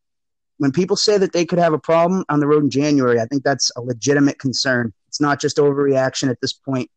when 0.57 0.71
people 0.71 0.95
say 0.95 1.17
that 1.19 1.31
they 1.31 1.45
could 1.45 1.59
have 1.59 1.73
a 1.73 1.79
problem 1.79 2.25
on 2.29 2.39
the 2.39 2.47
road 2.47 2.63
in 2.63 2.71
January, 2.71 3.19
I 3.19 3.25
think 3.25 3.43
that's 3.43 3.71
a 3.75 3.81
legitimate 3.81 4.39
concern. 4.39 4.93
It's 5.07 5.21
not 5.21 5.39
just 5.39 5.57
overreaction 5.57 6.29
at 6.29 6.41
this 6.41 6.53
point. 6.53 6.89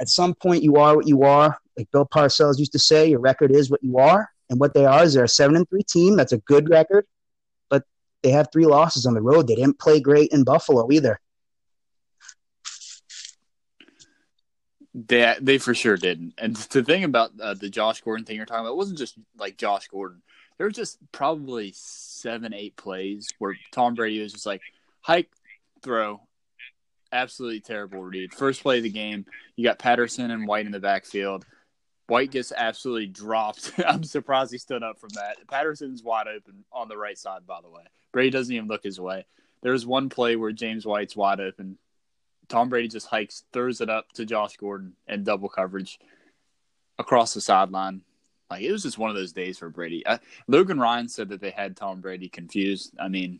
At 0.00 0.08
some 0.08 0.34
point, 0.34 0.64
you 0.64 0.76
are 0.76 0.96
what 0.96 1.06
you 1.06 1.22
are. 1.22 1.58
Like 1.76 1.90
Bill 1.92 2.06
Parcells 2.06 2.58
used 2.58 2.72
to 2.72 2.78
say, 2.78 3.08
your 3.08 3.20
record 3.20 3.52
is 3.52 3.70
what 3.70 3.82
you 3.82 3.98
are. 3.98 4.28
And 4.48 4.58
what 4.58 4.74
they 4.74 4.86
are 4.86 5.04
is 5.04 5.14
they're 5.14 5.24
a 5.24 5.28
seven 5.28 5.54
and 5.54 5.68
three 5.68 5.82
team. 5.82 6.16
That's 6.16 6.32
a 6.32 6.38
good 6.38 6.68
record, 6.68 7.06
but 7.68 7.84
they 8.22 8.30
have 8.30 8.48
three 8.52 8.66
losses 8.66 9.06
on 9.06 9.14
the 9.14 9.22
road. 9.22 9.46
They 9.46 9.54
didn't 9.54 9.78
play 9.78 10.00
great 10.00 10.32
in 10.32 10.42
Buffalo 10.42 10.90
either. 10.90 11.20
They 14.94 15.36
they 15.40 15.58
for 15.58 15.74
sure 15.74 15.96
didn't. 15.96 16.34
And 16.38 16.56
the 16.56 16.82
thing 16.82 17.04
about 17.04 17.30
uh, 17.40 17.54
the 17.54 17.70
Josh 17.70 18.00
Gordon 18.00 18.24
thing 18.24 18.36
you're 18.36 18.46
talking 18.46 18.66
about, 18.66 18.76
wasn't 18.76 18.98
just 18.98 19.16
like 19.38 19.56
Josh 19.56 19.88
Gordon. 19.88 20.22
There 20.58 20.66
was 20.66 20.76
just 20.76 20.98
probably 21.12 21.72
seven, 21.74 22.52
eight 22.52 22.76
plays 22.76 23.28
where 23.38 23.56
Tom 23.72 23.94
Brady 23.94 24.22
was 24.22 24.32
just 24.32 24.46
like 24.46 24.60
hike, 25.00 25.30
throw, 25.82 26.20
absolutely 27.12 27.60
terrible 27.60 28.02
read. 28.02 28.34
First 28.34 28.62
play 28.62 28.78
of 28.78 28.82
the 28.82 28.90
game, 28.90 29.26
you 29.56 29.64
got 29.64 29.78
Patterson 29.78 30.30
and 30.30 30.46
White 30.46 30.66
in 30.66 30.72
the 30.72 30.80
backfield. 30.80 31.46
White 32.06 32.32
gets 32.32 32.52
absolutely 32.54 33.06
dropped. 33.06 33.72
I'm 33.86 34.04
surprised 34.04 34.52
he 34.52 34.58
stood 34.58 34.82
up 34.82 34.98
from 34.98 35.10
that. 35.10 35.36
Patterson's 35.48 36.02
wide 36.02 36.26
open 36.26 36.64
on 36.72 36.88
the 36.88 36.96
right 36.96 37.16
side, 37.16 37.46
by 37.46 37.60
the 37.62 37.70
way. 37.70 37.82
Brady 38.12 38.30
doesn't 38.30 38.54
even 38.54 38.68
look 38.68 38.82
his 38.82 39.00
way. 39.00 39.26
There 39.62 39.72
was 39.72 39.86
one 39.86 40.08
play 40.08 40.36
where 40.36 40.52
James 40.52 40.84
White's 40.84 41.16
wide 41.16 41.40
open. 41.40 41.78
Tom 42.50 42.68
Brady 42.68 42.88
just 42.88 43.06
hikes, 43.06 43.44
throws 43.52 43.80
it 43.80 43.88
up 43.88 44.12
to 44.12 44.26
Josh 44.26 44.56
Gordon 44.56 44.94
and 45.06 45.24
double 45.24 45.48
coverage 45.48 45.98
across 46.98 47.32
the 47.32 47.40
sideline. 47.40 48.02
Like 48.50 48.62
it 48.62 48.72
was 48.72 48.82
just 48.82 48.98
one 48.98 49.08
of 49.08 49.16
those 49.16 49.32
days 49.32 49.58
for 49.58 49.70
Brady. 49.70 50.06
I, 50.06 50.18
Logan 50.48 50.78
Ryan 50.78 51.08
said 51.08 51.28
that 51.28 51.40
they 51.40 51.50
had 51.50 51.76
Tom 51.76 52.00
Brady 52.00 52.28
confused. 52.28 52.92
I 52.98 53.08
mean, 53.08 53.38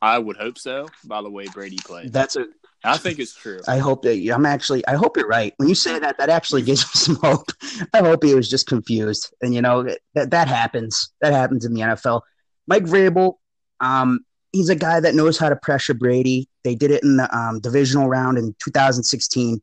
I 0.00 0.18
would 0.18 0.36
hope 0.36 0.56
so. 0.56 0.88
By 1.04 1.20
the 1.20 1.30
way, 1.30 1.46
Brady 1.48 1.78
played. 1.84 2.12
That's 2.12 2.36
a. 2.36 2.46
I 2.84 2.96
think 2.96 3.18
it's 3.18 3.34
true. 3.34 3.60
I 3.66 3.78
hope 3.78 4.02
that 4.02 4.32
I'm 4.32 4.46
actually. 4.46 4.86
I 4.86 4.94
hope 4.94 5.16
you're 5.16 5.26
right. 5.26 5.52
When 5.56 5.68
you 5.68 5.74
say 5.74 5.98
that, 5.98 6.18
that 6.18 6.30
actually 6.30 6.62
gives 6.62 6.82
me 6.82 6.90
some 6.94 7.16
hope. 7.16 7.50
I 7.92 7.98
hope 7.98 8.22
he 8.22 8.36
was 8.36 8.48
just 8.48 8.68
confused, 8.68 9.34
and 9.42 9.52
you 9.52 9.60
know 9.60 9.88
that 10.14 10.30
that 10.30 10.46
happens. 10.46 11.12
That 11.20 11.32
happens 11.32 11.64
in 11.64 11.74
the 11.74 11.80
NFL. 11.80 12.20
Mike 12.68 12.84
Vrabel, 12.84 13.34
um, 13.80 14.20
he's 14.52 14.68
a 14.68 14.74
guy 14.74 15.00
that 15.00 15.14
knows 15.14 15.38
how 15.38 15.48
to 15.48 15.56
pressure 15.56 15.94
Brady. 15.94 16.48
They 16.64 16.74
did 16.74 16.90
it 16.90 17.02
in 17.02 17.16
the 17.16 17.36
um, 17.36 17.60
divisional 17.60 18.08
round 18.08 18.38
in 18.38 18.54
2016, 18.62 19.60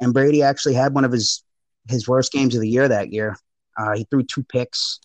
and 0.00 0.14
Brady 0.14 0.42
actually 0.42 0.74
had 0.74 0.94
one 0.94 1.04
of 1.04 1.12
his 1.12 1.42
his 1.88 2.06
worst 2.06 2.32
games 2.32 2.54
of 2.54 2.60
the 2.60 2.68
year 2.68 2.86
that 2.88 3.12
year. 3.12 3.36
Uh, 3.76 3.96
he 3.96 4.06
threw 4.10 4.22
two 4.22 4.42
picks, 4.44 5.00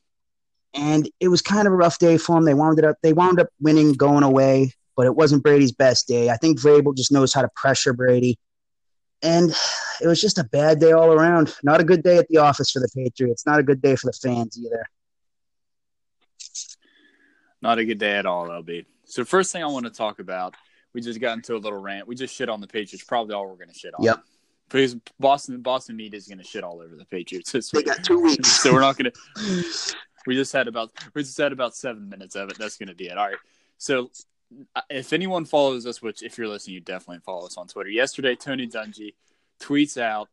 and 0.73 1.09
it 1.19 1.29
was 1.29 1.41
kind 1.41 1.67
of 1.67 1.73
a 1.73 1.77
rough 1.77 1.99
day 1.99 2.17
for 2.17 2.37
him. 2.37 2.45
They 2.45 2.53
wound 2.53 2.83
up 2.83 2.97
they 3.01 3.13
wound 3.13 3.39
up 3.39 3.47
winning, 3.59 3.93
going 3.93 4.23
away, 4.23 4.73
but 4.95 5.05
it 5.05 5.15
wasn't 5.15 5.43
Brady's 5.43 5.71
best 5.71 6.07
day. 6.07 6.29
I 6.29 6.37
think 6.37 6.59
Vrabel 6.59 6.95
just 6.95 7.11
knows 7.11 7.33
how 7.33 7.41
to 7.41 7.49
pressure 7.55 7.93
Brady, 7.93 8.37
and 9.21 9.51
it 10.01 10.07
was 10.07 10.21
just 10.21 10.37
a 10.37 10.43
bad 10.43 10.79
day 10.79 10.91
all 10.91 11.11
around. 11.11 11.55
Not 11.63 11.81
a 11.81 11.85
good 11.85 12.03
day 12.03 12.17
at 12.17 12.27
the 12.27 12.37
office 12.37 12.71
for 12.71 12.79
the 12.79 12.89
Patriots. 12.95 13.45
Not 13.45 13.59
a 13.59 13.63
good 13.63 13.81
day 13.81 13.95
for 13.95 14.07
the 14.07 14.17
fans 14.21 14.57
either. 14.57 14.85
Not 17.61 17.79
a 17.79 17.85
good 17.85 17.97
day 17.97 18.17
at 18.17 18.25
all, 18.25 18.47
LB. 18.47 18.85
So 19.05 19.25
first 19.25 19.51
thing 19.51 19.63
I 19.63 19.67
want 19.67 19.85
to 19.85 19.91
talk 19.91 20.19
about, 20.19 20.55
we 20.93 21.01
just 21.01 21.19
got 21.19 21.33
into 21.33 21.55
a 21.55 21.57
little 21.57 21.79
rant. 21.79 22.07
We 22.07 22.15
just 22.15 22.33
shit 22.33 22.49
on 22.49 22.61
the 22.61 22.67
Patriots. 22.67 23.03
Probably 23.03 23.33
all 23.33 23.47
we're 23.47 23.55
going 23.55 23.69
to 23.69 23.73
shit 23.73 23.93
on. 23.93 24.03
Yep 24.03 24.23
because 24.67 24.95
Boston 25.19 25.61
Boston 25.61 25.95
media 25.95 26.17
is 26.17 26.27
going 26.27 26.37
to 26.37 26.43
shit 26.43 26.63
all 26.63 26.81
over 26.81 26.95
the 26.95 27.05
Patriots 27.05 27.51
this 27.51 27.71
week. 27.71 27.85
They 27.85 27.91
got 27.91 28.03
two 28.03 28.19
weeks, 28.19 28.49
so 28.63 28.73
we're 28.73 28.81
not 28.81 28.97
going 28.97 29.11
to. 29.11 29.95
We 30.25 30.35
just 30.35 30.51
had 30.51 30.67
about 30.67 30.91
we 31.13 31.23
just 31.23 31.37
had 31.37 31.51
about 31.51 31.75
seven 31.75 32.09
minutes 32.09 32.35
of 32.35 32.49
it. 32.49 32.57
That's 32.57 32.77
going 32.77 32.89
to 32.89 32.95
be 32.95 33.07
it. 33.07 33.17
All 33.17 33.27
right. 33.27 33.37
So 33.77 34.09
uh, 34.75 34.81
if 34.89 35.13
anyone 35.13 35.45
follows 35.45 35.85
us, 35.85 36.01
which 36.01 36.23
if 36.23 36.37
you're 36.37 36.47
listening, 36.47 36.75
you 36.75 36.81
definitely 36.81 37.21
follow 37.25 37.45
us 37.45 37.57
on 37.57 37.67
Twitter. 37.67 37.89
Yesterday, 37.89 38.35
Tony 38.35 38.67
Dungy 38.67 39.13
tweets 39.61 40.01
out. 40.01 40.29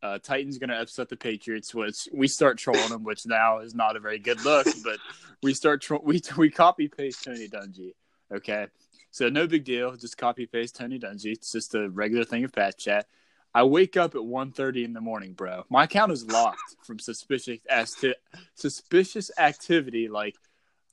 Uh, 0.00 0.16
Titans 0.16 0.58
going 0.58 0.70
to 0.70 0.80
upset 0.80 1.08
the 1.08 1.16
Patriots, 1.16 1.74
which 1.74 2.08
we 2.12 2.28
start 2.28 2.56
trolling 2.56 2.88
them, 2.88 3.02
which 3.02 3.26
now 3.26 3.58
is 3.58 3.74
not 3.74 3.96
a 3.96 4.00
very 4.00 4.20
good 4.20 4.44
look. 4.44 4.66
But 4.84 4.98
we 5.42 5.54
start 5.54 5.82
tro- 5.82 6.02
we 6.02 6.20
we 6.36 6.50
copy 6.50 6.88
paste 6.88 7.24
Tony 7.24 7.48
Dungy, 7.48 7.94
okay, 8.32 8.66
So 9.10 9.28
no 9.28 9.46
big 9.46 9.64
deal. 9.64 9.96
Just 9.96 10.18
copy 10.18 10.46
paste 10.46 10.76
Tony 10.76 10.98
Dungy. 10.98 11.32
It's 11.32 11.52
just 11.52 11.74
a 11.74 11.88
regular 11.88 12.24
thing 12.24 12.44
of 12.44 12.52
Pat 12.52 12.78
Chat. 12.78 13.06
I 13.54 13.62
wake 13.62 13.96
up 13.96 14.14
at 14.14 14.20
1.30 14.20 14.84
in 14.84 14.92
the 14.92 15.00
morning, 15.00 15.32
bro. 15.32 15.64
My 15.70 15.84
account 15.84 16.12
is 16.12 16.24
locked 16.26 16.76
from 16.84 16.98
suspicious 16.98 17.58
as 17.68 17.94
to 17.96 18.14
suspicious 18.54 19.30
activity, 19.38 20.08
like 20.08 20.36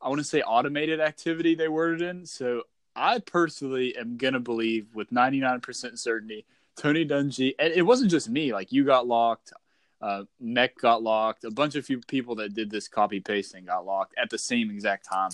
I 0.02 0.10
want 0.10 0.20
to 0.20 0.26
say 0.26 0.42
automated 0.42 1.00
activity 1.00 1.56
they 1.56 1.68
worded 1.68 2.02
in. 2.02 2.26
So 2.26 2.64
I 2.96 3.20
personally 3.20 3.96
am 3.98 4.18
gonna 4.18 4.40
believe 4.40 4.88
with 4.94 5.12
99% 5.12 6.00
certainty 6.00 6.46
Tony 6.76 7.06
Dungy, 7.06 7.56
and 7.60 7.74
it 7.74 7.82
wasn't 7.82 8.12
just 8.12 8.30
me. 8.30 8.54
Like 8.54 8.72
you 8.72 8.86
got 8.86 9.08
locked, 9.08 9.54
uh, 10.02 10.24
Mech 10.40 10.78
got 10.78 11.02
locked, 11.02 11.44
a 11.44 11.52
bunch 11.52 11.76
of 11.76 11.86
few 11.86 12.00
people 12.00 12.36
that 12.36 12.54
did 12.54 12.70
this 12.70 12.88
copy 12.88 13.20
pasting 13.20 13.66
got 13.66 13.86
locked 13.86 14.14
at 14.18 14.30
the 14.30 14.38
same 14.38 14.70
exact 14.70 15.06
time. 15.10 15.32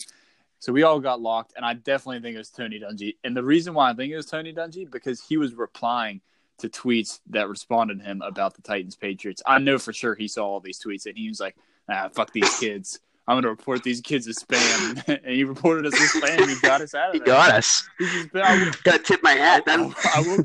So 0.62 0.72
we 0.72 0.84
all 0.84 1.00
got 1.00 1.20
locked, 1.20 1.53
and 1.58 1.65
I 1.65 1.74
definitely 1.74 2.20
think 2.22 2.36
it 2.36 2.38
was 2.38 2.51
Tony 2.51 2.80
Dungy. 2.80 3.15
And 3.24 3.36
the 3.36 3.44
reason 3.44 3.74
why 3.74 3.89
I 3.89 3.96
think 3.96 4.13
it 4.13 4.15
was 4.15 4.27
Tony 4.27 4.53
Dungy 4.53 4.89
because 4.89 5.20
he 5.20 5.36
was 5.36 5.56
replying 5.56 6.22
to 6.60 6.70
tweets 6.70 7.20
that 7.32 7.50
responded 7.50 7.98
to 7.98 8.06
him 8.06 8.22
about 8.22 8.53
the 8.53 8.62
Titans 8.62 8.96
Patriots. 8.96 9.41
I 9.48 9.58
know 9.58 9.80
for 9.80 9.91
sure 9.91 10.13
he 10.13 10.27
saw 10.27 10.46
all 10.46 10.60
these 10.60 10.80
tweets 10.80 11.08
and 11.08 11.18
he 11.18 11.27
was 11.30 11.39
like, 11.39 11.56
"Ah, 11.89 12.10
fuck 12.13 12.32
these 12.32 12.60
kids." 12.60 13.00
I'm 13.27 13.38
gonna 13.38 13.50
report 13.50 13.82
these 13.82 14.01
kids 14.01 14.27
as 14.27 14.38
spam, 14.38 15.03
and 15.25 15.36
he 15.36 15.44
reported 15.44 15.88
us 15.88 16.00
as 16.00 16.22
spam. 16.22 16.48
He 16.48 16.60
got 16.62 16.82
us 16.82 16.94
out 16.94 17.08
of 17.08 17.13
there. 17.13 17.22
He 17.24 17.25
got 17.25 17.51
us. 17.56 17.89
He's 17.98 18.12
just 18.12 18.30
I, 18.36 18.72
Gotta 18.84 19.00
tip 19.00 19.24
my 19.24 19.32
hat. 19.32 19.63
I, 19.65 19.77
Then. 19.77 19.96
I 20.13 20.22
will- 20.22 20.44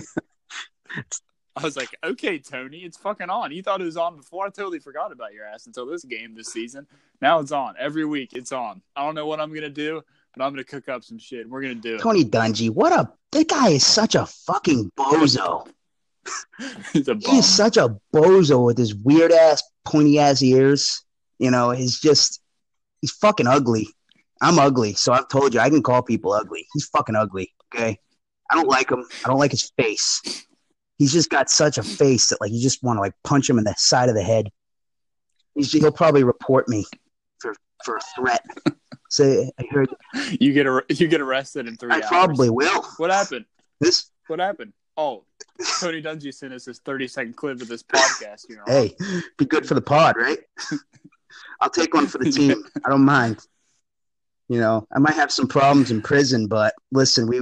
I 1.56 1.62
was 1.62 1.76
like, 1.76 1.96
okay, 2.04 2.38
Tony, 2.38 2.80
it's 2.80 2.98
fucking 2.98 3.30
on. 3.30 3.50
You 3.50 3.62
thought 3.62 3.80
it 3.80 3.84
was 3.84 3.96
on 3.96 4.16
before. 4.16 4.46
I 4.46 4.50
totally 4.50 4.78
forgot 4.78 5.10
about 5.10 5.32
your 5.32 5.46
ass 5.46 5.66
until 5.66 5.86
this 5.86 6.04
game 6.04 6.34
this 6.34 6.48
season. 6.48 6.86
Now 7.22 7.38
it's 7.38 7.50
on. 7.50 7.74
Every 7.78 8.04
week 8.04 8.34
it's 8.34 8.52
on. 8.52 8.82
I 8.94 9.04
don't 9.04 9.14
know 9.14 9.26
what 9.26 9.40
I'm 9.40 9.54
gonna 9.54 9.70
do, 9.70 10.02
but 10.34 10.44
I'm 10.44 10.52
gonna 10.52 10.64
cook 10.64 10.88
up 10.90 11.02
some 11.02 11.18
shit. 11.18 11.48
We're 11.48 11.62
gonna 11.62 11.74
do 11.76 11.94
it. 11.94 12.00
Tony 12.02 12.24
Dungy, 12.24 12.68
what 12.68 12.92
a 12.92 13.10
that 13.32 13.48
guy 13.48 13.70
is 13.70 13.86
such 13.86 14.14
a 14.14 14.26
fucking 14.26 14.92
bozo. 14.98 15.66
He's 16.92 17.08
a 17.08 17.14
bum. 17.14 17.34
He's 17.34 17.46
such 17.46 17.78
a 17.78 17.96
bozo 18.12 18.64
with 18.64 18.76
his 18.76 18.94
weird 18.94 19.32
ass 19.32 19.62
pointy 19.86 20.18
ass 20.18 20.42
ears. 20.42 21.04
You 21.38 21.50
know, 21.50 21.70
he's 21.70 22.00
just 22.00 22.40
he's 23.00 23.12
fucking 23.12 23.46
ugly. 23.46 23.88
I'm 24.40 24.58
ugly, 24.58 24.94
so 24.94 25.12
I've 25.12 25.28
told 25.28 25.54
you 25.54 25.60
I 25.60 25.70
can 25.70 25.82
call 25.82 26.02
people 26.02 26.32
ugly. 26.32 26.66
He's 26.72 26.86
fucking 26.86 27.14
ugly. 27.14 27.52
Okay, 27.74 27.98
I 28.50 28.54
don't 28.54 28.68
like 28.68 28.90
him. 28.90 29.04
I 29.24 29.28
don't 29.28 29.38
like 29.38 29.52
his 29.52 29.70
face. 29.76 30.45
He's 30.98 31.12
just 31.12 31.28
got 31.30 31.50
such 31.50 31.78
a 31.78 31.82
face 31.82 32.28
that 32.28 32.40
like 32.40 32.52
you 32.52 32.60
just 32.60 32.82
want 32.82 32.96
to 32.96 33.00
like 33.00 33.12
punch 33.22 33.48
him 33.50 33.58
in 33.58 33.64
the 33.64 33.74
side 33.76 34.08
of 34.08 34.14
the 34.14 34.22
head. 34.22 34.50
He's, 35.54 35.72
he'll 35.72 35.92
probably 35.92 36.24
report 36.24 36.68
me 36.68 36.84
for 37.38 37.54
for 37.84 37.96
a 37.96 38.00
threat. 38.16 38.42
Say 39.10 39.50
I 39.58 39.64
heard. 39.70 39.88
You 40.40 40.52
get 40.52 40.66
ar- 40.66 40.84
you 40.88 41.06
get 41.08 41.20
arrested 41.20 41.68
in 41.68 41.76
three 41.76 41.92
I 41.92 41.96
hours. 41.96 42.06
probably 42.08 42.50
will. 42.50 42.82
What 42.96 43.10
happened? 43.10 43.44
This 43.80 44.10
What 44.26 44.40
happened? 44.40 44.72
Oh, 44.96 45.24
Tony 45.80 46.02
Dungy 46.02 46.32
sent 46.32 46.54
us 46.54 46.64
this 46.64 46.78
30 46.78 47.06
second 47.08 47.36
clip 47.36 47.60
of 47.60 47.68
this 47.68 47.82
podcast. 47.82 48.48
You 48.48 48.56
know, 48.56 48.62
hey, 48.66 48.94
be 49.36 49.44
good 49.44 49.66
for 49.68 49.74
the 49.74 49.82
pod, 49.82 50.16
right? 50.16 50.38
I'll 51.60 51.70
take 51.70 51.92
one 51.94 52.06
for 52.06 52.18
the 52.18 52.30
team. 52.30 52.64
I 52.84 52.88
don't 52.88 53.04
mind. 53.04 53.38
You 54.48 54.60
know, 54.60 54.86
I 54.94 54.98
might 54.98 55.14
have 55.14 55.30
some 55.32 55.48
problems 55.48 55.90
in 55.90 56.00
prison, 56.02 56.46
but 56.46 56.74
listen, 56.92 57.26
we 57.26 57.40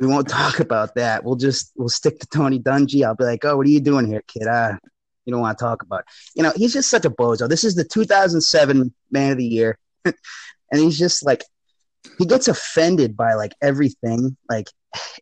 we 0.00 0.06
won't 0.06 0.28
talk 0.28 0.60
about 0.60 0.94
that. 0.94 1.24
We'll 1.24 1.36
just 1.36 1.72
we'll 1.76 1.88
stick 1.88 2.18
to 2.20 2.26
Tony 2.26 2.58
Dungy. 2.58 3.04
I'll 3.04 3.14
be 3.14 3.24
like, 3.24 3.44
oh, 3.44 3.56
what 3.56 3.66
are 3.66 3.70
you 3.70 3.80
doing 3.80 4.06
here, 4.06 4.22
kid? 4.26 4.46
Uh, 4.46 4.76
you 5.24 5.32
don't 5.32 5.42
want 5.42 5.58
to 5.58 5.64
talk 5.64 5.82
about. 5.82 6.00
It. 6.00 6.06
You 6.34 6.42
know, 6.42 6.52
he's 6.56 6.72
just 6.72 6.90
such 6.90 7.04
a 7.04 7.10
bozo. 7.10 7.48
This 7.48 7.64
is 7.64 7.74
the 7.74 7.84
2007 7.84 8.94
Man 9.10 9.32
of 9.32 9.38
the 9.38 9.44
Year, 9.44 9.78
and 10.04 10.14
he's 10.72 10.98
just 10.98 11.24
like 11.24 11.44
he 12.18 12.24
gets 12.24 12.48
offended 12.48 13.16
by 13.16 13.34
like 13.34 13.52
everything. 13.60 14.36
Like, 14.48 14.68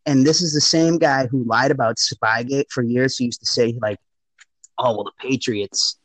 and 0.07 0.25
this 0.25 0.41
is 0.41 0.55
the 0.55 0.61
same 0.61 0.99
guy 0.99 1.27
who 1.27 1.45
lied 1.45 1.73
about 1.73 1.97
Spygate 1.97 2.71
for 2.71 2.83
years. 2.83 3.19
He 3.19 3.25
used 3.25 3.41
to 3.41 3.47
say 3.47 3.77
like, 3.83 3.99
oh 4.79 4.95
well, 4.95 5.05
the 5.05 5.13
Patriots. 5.19 5.99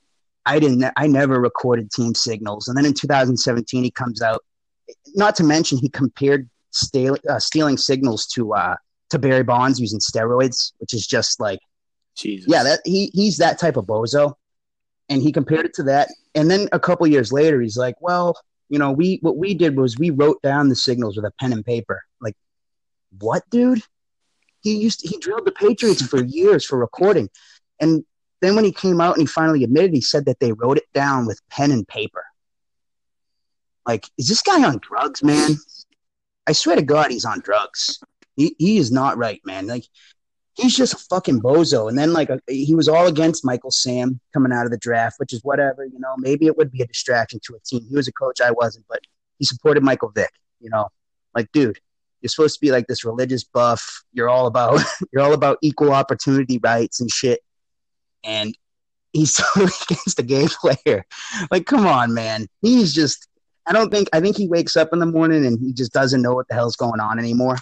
I 0.45 0.59
didn't. 0.59 0.83
I 0.97 1.07
never 1.07 1.39
recorded 1.39 1.91
team 1.91 2.15
signals, 2.15 2.67
and 2.67 2.77
then 2.77 2.85
in 2.85 2.93
2017 2.93 3.83
he 3.83 3.91
comes 3.91 4.21
out. 4.21 4.43
Not 5.15 5.35
to 5.37 5.43
mention 5.43 5.77
he 5.77 5.87
compared 5.87 6.49
steal, 6.73 7.17
uh, 7.29 7.39
stealing 7.39 7.77
signals 7.77 8.27
to 8.27 8.53
uh, 8.53 8.75
to 9.09 9.19
Barry 9.19 9.43
Bonds 9.43 9.79
using 9.79 9.99
steroids, 9.99 10.73
which 10.79 10.93
is 10.93 11.07
just 11.07 11.39
like 11.39 11.59
Jesus. 12.15 12.51
yeah, 12.51 12.63
that 12.63 12.81
he 12.85 13.11
he's 13.13 13.37
that 13.37 13.59
type 13.59 13.77
of 13.77 13.85
bozo, 13.85 14.33
and 15.09 15.21
he 15.21 15.31
compared 15.31 15.65
it 15.65 15.73
to 15.75 15.83
that. 15.83 16.09
And 16.35 16.49
then 16.49 16.67
a 16.71 16.79
couple 16.79 17.05
years 17.07 17.31
later, 17.31 17.61
he's 17.61 17.77
like, 17.77 17.95
well, 18.01 18.35
you 18.69 18.79
know, 18.79 18.91
we 18.91 19.19
what 19.21 19.37
we 19.37 19.53
did 19.53 19.77
was 19.77 19.97
we 19.97 20.09
wrote 20.09 20.41
down 20.41 20.69
the 20.69 20.75
signals 20.75 21.15
with 21.15 21.25
a 21.25 21.31
pen 21.39 21.53
and 21.53 21.65
paper. 21.65 22.01
Like, 22.21 22.35
what, 23.19 23.43
dude? 23.49 23.83
He 24.61 24.77
used 24.77 25.01
to, 25.01 25.09
he 25.09 25.17
drilled 25.17 25.45
the 25.45 25.51
Patriots 25.51 26.01
for 26.07 26.23
years 26.23 26.65
for 26.65 26.77
recording, 26.77 27.29
and 27.79 28.03
then 28.41 28.55
when 28.55 28.65
he 28.65 28.71
came 28.71 28.99
out 28.99 29.15
and 29.15 29.21
he 29.21 29.25
finally 29.25 29.63
admitted, 29.63 29.93
he 29.93 30.01
said 30.01 30.25
that 30.25 30.39
they 30.39 30.51
wrote 30.51 30.77
it 30.77 30.91
down 30.93 31.25
with 31.25 31.39
pen 31.49 31.71
and 31.71 31.87
paper. 31.87 32.25
Like, 33.85 34.05
is 34.17 34.27
this 34.27 34.41
guy 34.41 34.63
on 34.63 34.79
drugs, 34.81 35.23
man? 35.23 35.57
I 36.47 36.51
swear 36.51 36.75
to 36.75 36.81
God, 36.81 37.11
he's 37.11 37.25
on 37.25 37.39
drugs. 37.39 37.99
He 38.35 38.55
he 38.57 38.77
is 38.77 38.91
not 38.91 39.17
right, 39.17 39.41
man. 39.45 39.67
Like 39.67 39.85
he's 40.55 40.75
just 40.75 40.93
a 40.93 40.97
fucking 40.97 41.41
bozo. 41.41 41.89
And 41.89 41.97
then 41.97 42.13
like 42.13 42.29
uh, 42.29 42.37
he 42.47 42.75
was 42.75 42.87
all 42.87 43.07
against 43.07 43.45
Michael 43.45 43.71
Sam 43.71 44.19
coming 44.33 44.51
out 44.51 44.65
of 44.65 44.71
the 44.71 44.77
draft, 44.77 45.19
which 45.19 45.33
is 45.33 45.43
whatever, 45.43 45.85
you 45.85 45.99
know. 45.99 46.15
Maybe 46.17 46.47
it 46.47 46.57
would 46.57 46.71
be 46.71 46.81
a 46.81 46.87
distraction 46.87 47.39
to 47.45 47.55
a 47.55 47.59
team. 47.59 47.85
He 47.89 47.95
was 47.95 48.07
a 48.07 48.13
coach, 48.13 48.41
I 48.41 48.51
wasn't, 48.51 48.85
but 48.89 48.99
he 49.39 49.45
supported 49.45 49.83
Michael 49.83 50.09
Vick. 50.09 50.31
You 50.59 50.69
know, 50.69 50.87
like 51.35 51.51
dude, 51.51 51.79
you're 52.21 52.29
supposed 52.29 52.55
to 52.55 52.61
be 52.61 52.71
like 52.71 52.87
this 52.87 53.03
religious 53.03 53.43
buff. 53.43 54.03
You're 54.13 54.29
all 54.29 54.47
about 54.47 54.81
you're 55.11 55.23
all 55.23 55.33
about 55.33 55.57
equal 55.61 55.91
opportunity 55.91 56.59
rights 56.63 57.01
and 57.01 57.11
shit. 57.11 57.41
And 58.23 58.57
he's 59.11 59.33
totally 59.53 59.71
against 59.89 60.17
the 60.17 60.23
gay 60.23 60.47
player. 60.47 61.05
Like, 61.51 61.65
come 61.65 61.85
on, 61.85 62.13
man. 62.13 62.47
He's 62.61 62.93
just. 62.93 63.27
I 63.65 63.73
don't 63.73 63.91
think. 63.91 64.09
I 64.13 64.19
think 64.19 64.37
he 64.37 64.47
wakes 64.47 64.75
up 64.75 64.89
in 64.93 64.99
the 64.99 65.05
morning 65.05 65.45
and 65.45 65.59
he 65.59 65.73
just 65.73 65.93
doesn't 65.93 66.21
know 66.21 66.33
what 66.33 66.47
the 66.47 66.53
hell's 66.53 66.75
going 66.75 66.99
on 66.99 67.19
anymore. 67.19 67.57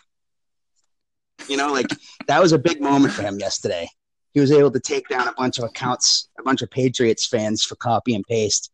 You 1.48 1.58
know, 1.58 1.72
like 1.72 1.88
that 2.28 2.42
was 2.42 2.52
a 2.52 2.60
big 2.60 2.82
moment 2.82 3.14
for 3.14 3.22
him 3.22 3.40
yesterday. 3.40 3.88
He 4.34 4.40
was 4.40 4.52
able 4.52 4.72
to 4.72 4.80
take 4.80 5.10
down 5.10 5.28
a 5.28 5.34
bunch 5.34 5.58
of 5.60 5.66
accounts, 5.66 6.30
a 6.40 6.44
bunch 6.44 6.62
of 6.62 6.72
Patriots 6.72 7.28
fans 7.28 7.64
for 7.64 7.76
copy 7.76 8.16
and 8.16 8.26
paste. 8.26 8.72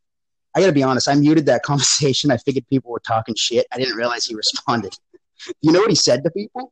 I 0.55 0.59
got 0.59 0.67
to 0.67 0.73
be 0.73 0.83
honest, 0.83 1.09
I 1.09 1.15
muted 1.15 1.47
that 1.47 1.63
conversation. 1.63 2.31
I 2.31 2.37
figured 2.37 2.67
people 2.67 2.91
were 2.91 2.99
talking 2.99 3.35
shit. 3.35 3.65
I 3.71 3.77
didn't 3.77 3.95
realize 3.95 4.25
he 4.25 4.35
responded. 4.35 4.97
You 5.61 5.71
know 5.71 5.81
what 5.81 5.91
he 5.91 5.95
said 5.95 6.23
to 6.23 6.31
people? 6.31 6.71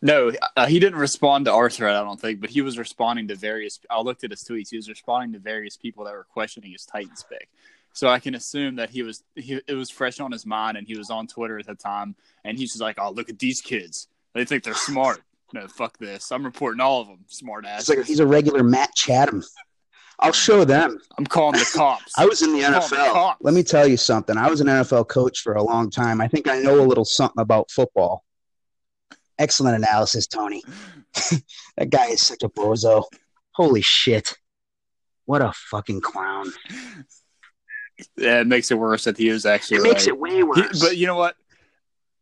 No, 0.00 0.32
uh, 0.56 0.66
he 0.66 0.78
didn't 0.78 0.98
respond 0.98 1.46
to 1.46 1.52
our 1.52 1.68
thread, 1.68 1.96
I 1.96 2.04
don't 2.04 2.20
think, 2.20 2.40
but 2.40 2.50
he 2.50 2.60
was 2.60 2.78
responding 2.78 3.26
to 3.28 3.34
various. 3.34 3.80
I 3.90 4.00
looked 4.00 4.22
at 4.22 4.30
his 4.30 4.44
tweets. 4.44 4.68
He 4.70 4.76
was 4.76 4.88
responding 4.88 5.32
to 5.32 5.38
various 5.38 5.76
people 5.76 6.04
that 6.04 6.12
were 6.12 6.26
questioning 6.32 6.70
his 6.70 6.84
Titans 6.84 7.24
pick. 7.28 7.48
So 7.92 8.08
I 8.08 8.18
can 8.18 8.34
assume 8.34 8.76
that 8.76 8.90
he 8.90 9.02
was 9.02 9.24
he, 9.34 9.60
it 9.66 9.74
was 9.74 9.90
fresh 9.90 10.20
on 10.20 10.32
his 10.32 10.46
mind, 10.46 10.76
and 10.76 10.86
he 10.86 10.96
was 10.96 11.10
on 11.10 11.26
Twitter 11.26 11.58
at 11.58 11.66
the 11.66 11.74
time, 11.74 12.14
and 12.44 12.56
he's 12.56 12.70
just 12.70 12.82
like, 12.82 12.96
"Oh, 12.98 13.10
look 13.10 13.28
at 13.28 13.38
these 13.38 13.60
kids! 13.60 14.08
They 14.34 14.44
think 14.44 14.62
they're 14.62 14.74
smart. 14.74 15.22
No, 15.52 15.66
fuck 15.66 15.98
this. 15.98 16.30
I'm 16.30 16.44
reporting 16.44 16.80
all 16.80 17.00
of 17.00 17.08
them, 17.08 17.24
smart 17.26 17.66
ass. 17.66 17.88
Like 17.88 18.04
he's 18.04 18.20
a 18.20 18.26
regular 18.26 18.62
Matt 18.62 18.94
Chatham. 18.94 19.42
I'll 20.20 20.32
show 20.32 20.64
them. 20.64 20.98
I'm 21.18 21.26
calling 21.26 21.58
the 21.58 21.70
cops. 21.74 22.12
I 22.16 22.26
was 22.26 22.42
in 22.42 22.52
the 22.52 22.60
the 22.60 22.66
NFL. 22.66 23.12
cops. 23.12 23.42
Let 23.42 23.54
me 23.54 23.62
tell 23.62 23.86
you 23.86 23.96
something. 23.96 24.36
I 24.36 24.48
was 24.48 24.60
an 24.60 24.66
NFL 24.66 25.08
coach 25.08 25.40
for 25.40 25.54
a 25.54 25.62
long 25.62 25.90
time. 25.90 26.20
I 26.20 26.28
think 26.28 26.46
I 26.46 26.60
know 26.60 26.80
a 26.80 26.86
little 26.86 27.06
something 27.06 27.40
about 27.40 27.70
football. 27.70 28.24
Excellent 29.38 29.76
analysis, 29.76 30.26
Tony. 30.26 30.62
that 31.78 31.88
guy 31.88 32.08
is 32.08 32.20
such 32.20 32.42
a 32.42 32.50
bozo. 32.50 33.04
Holy 33.52 33.80
shit. 33.80 34.34
What 35.24 35.40
a 35.40 35.52
fucking 35.70 36.02
clown. 36.02 36.52
Yeah, 38.16 38.40
it 38.40 38.46
makes 38.46 38.70
it 38.70 38.78
worse 38.78 39.04
that 39.04 39.16
he 39.16 39.30
was 39.30 39.46
actually. 39.46 39.78
It 39.78 39.82
makes 39.84 40.06
it 40.06 40.18
way 40.18 40.36
He- 40.36 40.42
worse. 40.42 40.80
but 40.80 40.96
you 40.96 41.06
know 41.06 41.16
what? 41.16 41.36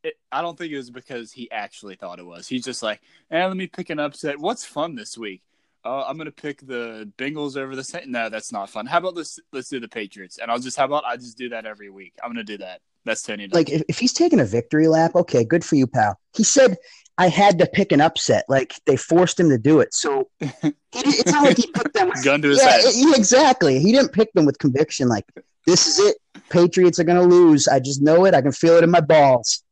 It, 0.05 0.15
I 0.31 0.43
don't 0.43 0.57
think 0.57 0.73
it 0.73 0.77
was 0.77 0.91
because 0.91 1.33
he 1.33 1.51
actually 1.51 1.97
thought 1.97 2.19
it 2.21 2.27
was. 2.27 2.47
He's 2.47 2.65
just 2.65 2.83
like, 2.83 3.01
eh, 3.31 3.45
let 3.45 3.57
me 3.57 3.67
pick 3.67 3.91
an 3.91 3.99
upset. 3.99 4.39
What's 4.39 4.65
fun 4.65 4.95
this 4.95 5.19
week? 5.19 5.43
Uh, 5.85 6.05
I'm 6.07 6.17
gonna 6.19 6.31
pick 6.31 6.61
the 6.67 7.11
Bengals 7.19 7.57
over 7.57 7.75
the 7.75 7.85
Saints. 7.85 8.09
No, 8.09 8.29
that's 8.29 8.53
not 8.53 8.69
fun. 8.71 8.87
How 8.87 8.99
about 8.99 9.15
this? 9.15 9.39
Let's 9.53 9.69
do 9.69 9.81
the 9.81 9.89
Patriots, 9.89 10.39
and 10.39 10.51
I'll 10.51 10.59
just 10.59 10.77
how 10.77 10.85
about 10.85 11.05
I 11.05 11.17
just 11.17 11.39
do 11.39 11.49
that 11.51 11.67
every 11.67 11.89
week. 11.91 12.15
I'm 12.23 12.31
gonna 12.31 12.45
do 12.45 12.59
that. 12.59 12.81
That's 13.05 13.23
Tony. 13.23 13.49
like 13.49 13.71
if, 13.71 13.83
if 13.89 13.99
he's 13.99 14.13
taking 14.13 14.39
a 14.41 14.45
victory 14.45 14.87
lap, 14.89 15.15
okay, 15.15 15.45
good 15.45 15.65
for 15.65 15.77
you, 15.77 15.87
pal. 15.87 16.19
He 16.37 16.45
said 16.45 16.77
I 17.17 17.29
had 17.29 17.59
to 17.61 17.67
pick 17.67 17.91
an 17.91 18.01
upset. 18.01 18.45
Like 18.49 18.75
they 18.87 18.97
forced 18.97 19.41
him 19.41 19.49
to 19.51 19.57
do 19.59 19.81
it. 19.81 19.95
So 19.95 20.29
he, 20.41 20.49
it's 20.93 21.33
not 21.33 21.45
like 21.45 21.57
he 21.57 21.69
picked 21.73 21.95
them. 21.95 22.11
gun 22.23 22.43
to 22.43 22.49
his 22.51 22.59
yeah, 22.63 22.71
head. 22.71 22.81
it- 22.85 23.19
exactly. 23.19 23.79
He 23.79 23.93
didn't 23.93 24.13
pick 24.13 24.33
them 24.35 24.45
with 24.47 24.59
conviction. 24.59 25.09
Like 25.09 25.25
this 25.69 25.87
is 25.87 25.99
it. 25.99 26.17
Patriots 26.49 26.99
are 26.99 27.05
gonna 27.05 27.23
lose. 27.23 27.69
I 27.69 27.79
just 27.79 28.01
know 28.01 28.25
it. 28.25 28.33
I 28.35 28.41
can 28.41 28.53
feel 28.53 28.77
it 28.79 28.85
in 28.85 28.91
my 28.91 29.03
balls. 29.03 29.63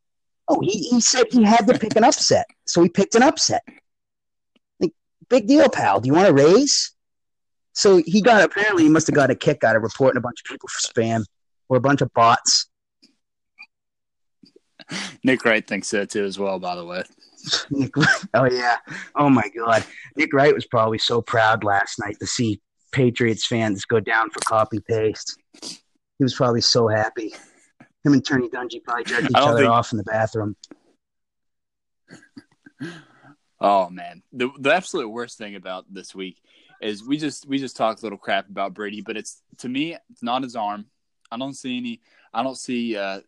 Oh, 0.47 0.61
he, 0.61 0.79
he 0.91 1.01
said 1.01 1.25
he 1.31 1.43
had 1.43 1.67
to 1.67 1.79
pick 1.79 1.97
an 1.97 2.05
upset, 2.05 2.47
so 2.67 2.83
he 2.83 2.91
picked 2.91 3.15
an 3.15 3.23
upset. 3.23 3.63
Like 4.79 4.93
big 5.31 5.47
deal, 5.47 5.71
pal. 5.71 6.01
Do 6.01 6.09
you 6.09 6.13
want 6.13 6.27
to 6.29 6.35
raise? 6.35 6.93
So 7.73 8.03
he 8.05 8.21
got 8.21 8.43
apparently 8.43 8.83
he 8.83 8.91
must 8.91 9.07
have 9.07 9.17
got 9.17 9.31
a 9.31 9.35
kick 9.35 9.65
out 9.65 9.75
of 9.75 9.83
reporting 9.83 10.19
a 10.19 10.21
bunch 10.21 10.41
of 10.41 10.51
people 10.51 10.69
for 10.69 10.87
spam 10.87 11.25
or 11.71 11.79
a 11.79 11.81
bunch 11.81 12.03
of 12.03 12.13
bots. 12.13 12.69
Nick 15.25 15.45
Wright 15.47 15.67
thinks 15.67 15.89
so 15.89 16.05
too, 16.05 16.25
as 16.25 16.39
well. 16.39 16.59
By 16.59 16.77
the 16.77 16.85
way, 16.85 17.05
Nick, 17.71 17.93
oh 18.35 18.45
yeah, 18.45 18.77
oh 19.15 19.31
my 19.31 19.49
God, 19.57 19.83
Nick 20.15 20.35
Wright 20.35 20.55
was 20.55 20.67
probably 20.67 20.99
so 20.99 21.23
proud 21.23 21.65
last 21.65 21.99
night 21.99 22.19
to 22.21 22.27
see 22.27 22.61
Patriots 22.93 23.47
fans 23.47 23.87
go 23.87 23.99
down 23.99 24.29
for 24.29 24.41
copy 24.41 24.81
paste. 24.81 25.39
He 26.19 26.25
was 26.25 26.35
probably 26.35 26.61
so 26.61 26.89
happy. 26.89 27.35
Him 28.05 28.13
and 28.13 28.25
Tony 28.25 28.49
Dungy 28.49 28.83
probably 28.83 29.05
jerked 29.05 29.31
each 29.31 29.37
other 29.37 29.59
think... 29.59 29.71
off 29.71 29.93
in 29.93 29.99
the 29.99 30.05
bathroom. 30.05 30.57
Oh 33.61 33.89
man, 33.89 34.23
the 34.33 34.51
the 34.59 34.73
absolute 34.73 35.09
worst 35.09 35.39
thing 35.39 35.57
about 35.57 35.87
this 35.93 36.15
week 36.15 36.43
is 36.81 37.07
we 37.07 37.17
just 37.17 37.49
we 37.49 37.59
just 37.59 37.77
talked 37.77 38.01
a 38.01 38.03
little 38.05 38.19
crap 38.19 38.49
about 38.49 38.75
Brady, 38.75 39.01
but 39.01 39.17
it's 39.17 39.43
to 39.59 39.69
me 39.69 39.97
it's 40.11 40.23
not 40.23 40.43
his 40.43 40.57
arm. 40.57 40.87
I 41.31 41.39
don't 41.39 41.55
see 41.55 41.79
any. 41.79 42.01
I 42.35 42.43
don't 42.43 42.59
see 42.59 42.97
uh, 42.97 43.21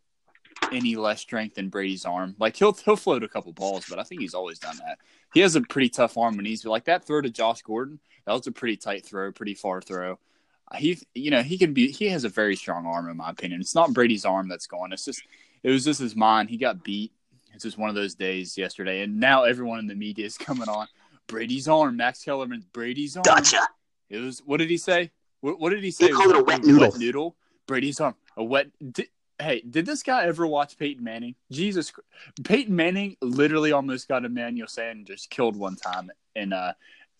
any 0.70 0.96
less 0.96 1.20
strength 1.20 1.58
in 1.58 1.70
Brady's 1.70 2.04
arm. 2.04 2.36
Like 2.38 2.56
he'll 2.56 2.74
he'll 2.74 2.96
float 2.96 3.22
a 3.22 3.28
couple 3.28 3.52
balls, 3.52 3.86
but 3.88 3.98
I 3.98 4.02
think 4.02 4.20
he's 4.20 4.34
always 4.34 4.58
done 4.58 4.76
that. 4.86 4.98
He 5.32 5.40
has 5.40 5.56
a 5.56 5.62
pretty 5.62 5.88
tough 5.88 6.16
arm 6.16 6.36
when 6.36 6.46
he's 6.46 6.64
like 6.64 6.84
that 6.84 7.04
throw 7.04 7.20
to 7.20 7.30
Josh 7.30 7.62
Gordon. 7.62 7.98
That 8.26 8.34
was 8.34 8.46
a 8.46 8.52
pretty 8.52 8.76
tight 8.76 9.06
throw, 9.06 9.32
pretty 9.32 9.54
far 9.54 9.80
throw. 9.80 10.18
He 10.76 10.98
you 11.14 11.30
know 11.30 11.42
he 11.42 11.56
can 11.58 11.72
be 11.72 11.90
he 11.90 12.06
has 12.08 12.24
a 12.24 12.28
very 12.28 12.56
strong 12.56 12.86
arm 12.86 13.08
in 13.08 13.16
my 13.16 13.30
opinion. 13.30 13.60
It's 13.60 13.74
not 13.74 13.92
Brady's 13.92 14.24
arm 14.24 14.48
that's 14.48 14.66
gone. 14.66 14.92
It's 14.92 15.04
just 15.04 15.22
it 15.62 15.70
was 15.70 15.84
just 15.84 16.00
his 16.00 16.14
mind. 16.14 16.50
He 16.50 16.56
got 16.56 16.84
beat. 16.84 17.12
It's 17.54 17.64
just 17.64 17.78
one 17.78 17.88
of 17.88 17.94
those 17.94 18.14
days 18.14 18.56
yesterday, 18.56 19.02
and 19.02 19.18
now 19.18 19.44
everyone 19.44 19.78
in 19.78 19.86
the 19.86 19.94
media 19.94 20.26
is 20.26 20.38
coming 20.38 20.68
on. 20.68 20.86
Brady's 21.26 21.68
arm, 21.68 21.96
Max 21.96 22.22
Kellerman, 22.22 22.64
Brady's 22.72 23.16
arm. 23.16 23.24
Gotcha. 23.24 23.66
It 24.10 24.18
was 24.18 24.40
what 24.44 24.58
did 24.58 24.70
he 24.70 24.78
say? 24.78 25.10
What, 25.40 25.60
what 25.60 25.70
did 25.70 25.84
he 25.84 25.90
say? 25.90 26.06
They 26.06 26.12
called 26.12 26.30
it, 26.30 26.36
it 26.36 26.40
a 26.40 26.44
wet 26.44 26.64
noodle. 26.64 26.90
Wet 26.90 26.98
noodle. 26.98 27.36
Brady's 27.66 28.00
arm, 28.00 28.14
a 28.36 28.44
wet. 28.44 28.68
Di- 28.92 29.10
hey, 29.38 29.62
did 29.68 29.86
this 29.86 30.02
guy 30.02 30.24
ever 30.24 30.46
watch 30.46 30.78
Peyton 30.78 31.04
Manning? 31.04 31.34
Jesus, 31.50 31.92
Peyton 32.44 32.74
Manning 32.74 33.16
literally 33.20 33.72
almost 33.72 34.08
got 34.08 34.24
Emmanuel 34.24 34.68
Sanders 34.68 35.26
killed 35.30 35.56
one 35.56 35.76
time 35.76 36.10
in 36.34 36.52
uh, 36.52 36.72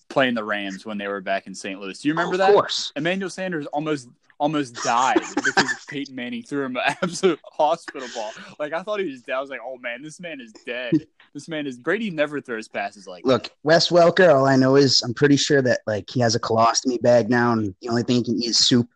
playing 0.08 0.34
the 0.34 0.44
Rams 0.44 0.86
when 0.86 0.98
they 0.98 1.08
were 1.08 1.20
back 1.20 1.46
in 1.46 1.54
St. 1.54 1.80
Louis. 1.80 1.98
Do 1.98 2.08
you 2.08 2.14
remember 2.14 2.34
oh, 2.34 2.38
that? 2.38 2.48
Of 2.50 2.54
course. 2.54 2.92
Emmanuel 2.96 3.30
Sanders 3.30 3.66
almost 3.66 4.08
almost 4.40 4.74
died 4.84 5.20
because 5.34 5.84
Peyton 5.88 6.14
Manning 6.14 6.42
threw 6.42 6.64
him 6.64 6.76
an 6.76 6.96
absolute 7.02 7.40
hospital 7.44 8.08
ball. 8.14 8.32
Like 8.58 8.72
I 8.72 8.82
thought 8.82 9.00
he 9.00 9.10
was 9.10 9.22
dead. 9.22 9.34
I 9.34 9.40
was 9.40 9.50
like, 9.50 9.60
oh 9.64 9.76
man, 9.78 10.02
this 10.02 10.20
man 10.20 10.40
is 10.40 10.52
dead. 10.64 11.06
This 11.34 11.48
man 11.48 11.66
is 11.66 11.76
Brady 11.76 12.10
never 12.10 12.40
throws 12.40 12.68
passes 12.68 13.06
like 13.06 13.26
Look, 13.26 13.44
that. 13.44 13.52
Wes 13.62 13.88
Welker, 13.90 14.34
all 14.34 14.46
I 14.46 14.56
know 14.56 14.76
is 14.76 15.02
I'm 15.02 15.14
pretty 15.14 15.36
sure 15.36 15.60
that 15.62 15.80
like 15.86 16.08
he 16.08 16.20
has 16.20 16.34
a 16.34 16.40
colostomy 16.40 17.00
bag 17.00 17.28
now 17.28 17.52
and 17.52 17.74
the 17.80 17.88
only 17.88 18.02
thing 18.02 18.16
he 18.16 18.22
can 18.22 18.42
eat 18.42 18.50
is 18.50 18.66
soup 18.66 18.88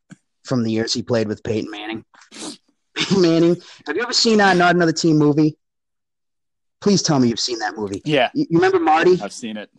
from 0.45 0.62
the 0.62 0.71
years 0.71 0.92
he 0.92 1.02
played 1.02 1.28
with 1.28 1.42
Peyton 1.42 1.71
Manning. 1.71 2.04
Peyton 2.95 3.23
Manning. 3.23 3.57
Have 3.87 3.97
you 3.97 4.02
ever 4.02 4.12
seen 4.12 4.40
uh, 4.40 4.54
Not 4.54 4.75
Another 4.75 4.92
Teen 4.92 5.19
movie? 5.19 5.57
Please 6.81 7.02
tell 7.02 7.21
me 7.21 7.28
you've 7.28 7.40
seen 7.40 7.61
that 7.61 7.76
movie. 7.76 8.02
Yeah. 8.04 8.31
You, 8.35 8.47
you 8.50 8.59
remember 8.59 8.81
Marty? 8.81 9.21
I've 9.23 9.33
seen 9.33 9.57
it. 9.57 9.71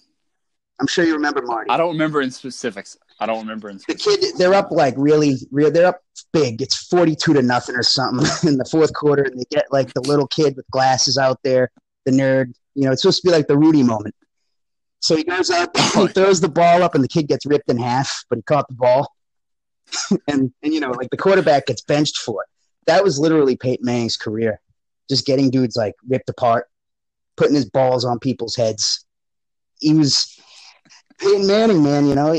I'm 0.80 0.88
sure 0.88 1.06
you 1.06 1.14
remember 1.14 1.42
Marty. 1.44 1.70
I 1.70 1.78
don't 1.78 1.92
remember 1.92 2.22
in 2.22 2.32
specifics. 2.32 2.98
I 3.20 3.26
don't 3.26 3.40
remember 3.40 3.70
in 3.70 3.80
specifics. 3.80 4.06
The 4.06 4.28
kid, 4.28 4.38
they're 4.38 4.54
up 4.54 4.72
like 4.72 4.96
really, 4.98 5.36
real. 5.52 5.72
They're 5.72 5.88
up 5.88 6.02
big. 6.32 6.62
It's 6.62 6.88
42 6.88 7.34
to 7.34 7.42
nothing 7.42 7.76
or 7.76 7.84
something 7.84 8.28
in 8.50 8.58
the 8.58 8.66
fourth 8.66 8.94
quarter, 8.94 9.24
and 9.24 9.40
they 9.40 9.46
get 9.50 9.66
like 9.72 9.94
the 9.94 10.02
little 10.02 10.28
kid 10.28 10.56
with 10.56 10.66
glasses 10.72 11.18
out 11.18 11.40
there, 11.44 11.70
the 12.06 12.12
nerd. 12.12 12.54
You 12.76 12.86
know, 12.86 12.92
it's 12.92 13.04
supposed 13.04 13.22
to 13.22 13.28
be 13.28 13.32
like 13.32 13.48
the 13.48 13.58
Rudy 13.58 13.84
moment. 13.84 14.16
So 15.00 15.16
he 15.16 15.24
goes 15.24 15.50
up, 15.50 15.78
he 15.96 16.08
throws 16.08 16.42
the 16.42 16.50
ball 16.50 16.82
up, 16.82 16.96
and 16.96 17.04
the 17.04 17.10
kid 17.10 17.28
gets 17.28 17.46
ripped 17.46 17.70
in 17.70 17.78
half, 17.78 18.26
but 18.30 18.38
he 18.38 18.42
caught 18.42 18.68
the 18.68 18.76
ball. 18.76 19.14
and 20.28 20.52
and 20.64 20.74
you 20.74 20.80
know, 20.80 20.92
like 20.92 21.10
the 21.12 21.18
quarterback 21.18 21.68
gets 21.68 21.82
benched 21.82 22.18
for 22.18 22.44
it. 22.44 22.50
That 22.88 23.04
was 23.04 23.20
literally 23.20 23.56
Peyton 23.56 23.86
Manning's 23.86 24.18
career, 24.18 24.60
just 25.10 25.26
getting 25.26 25.50
dudes 25.50 25.76
like 25.76 25.94
ripped 26.08 26.30
apart, 26.30 26.68
putting 27.38 27.56
his 27.56 27.70
balls 27.70 28.06
on 28.06 28.20
people's 28.20 28.56
heads. 28.56 29.06
He 29.80 29.94
was 29.94 30.34
Peyton 31.20 31.48
Manning, 31.48 31.84
man, 31.84 32.08
you 32.08 32.16
know, 32.16 32.34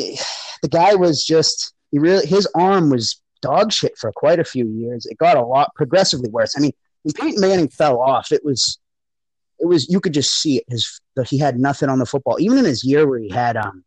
the 0.62 0.68
guy 0.68 0.94
was 0.94 1.24
just 1.24 1.74
he 1.90 1.98
really 1.98 2.26
his 2.26 2.46
arm 2.54 2.90
was 2.90 3.20
dog 3.40 3.72
shit 3.72 3.96
for 3.98 4.10
quite 4.12 4.40
a 4.40 4.44
few 4.44 4.66
years. 4.66 5.06
It 5.06 5.18
got 5.18 5.36
a 5.36 5.44
lot 5.44 5.74
progressively 5.74 6.30
worse. 6.30 6.54
I 6.56 6.60
mean, 6.60 6.72
when 7.02 7.12
Peyton 7.12 7.40
Manning 7.40 7.68
fell 7.68 8.00
off, 8.00 8.32
it 8.32 8.44
was 8.44 8.78
it 9.58 9.66
was 9.66 9.88
you 9.88 10.00
could 10.00 10.14
just 10.14 10.30
see 10.30 10.58
it. 10.58 10.64
His 10.68 11.00
he 11.26 11.38
had 11.38 11.58
nothing 11.58 11.88
on 11.88 11.98
the 11.98 12.06
football. 12.06 12.40
Even 12.40 12.58
in 12.58 12.64
his 12.64 12.84
year 12.84 13.06
where 13.06 13.18
he 13.18 13.30
had 13.30 13.56
um 13.56 13.84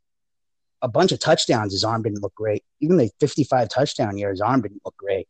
a 0.81 0.87
bunch 0.87 1.11
of 1.11 1.19
touchdowns, 1.19 1.73
his 1.73 1.83
arm 1.83 2.03
didn't 2.03 2.21
look 2.21 2.35
great. 2.35 2.63
Even 2.81 2.97
the 2.97 3.09
55 3.19 3.69
touchdown 3.69 4.17
year, 4.17 4.29
his 4.29 4.41
arm 4.41 4.61
didn't 4.61 4.81
look 4.85 4.95
great. 4.97 5.27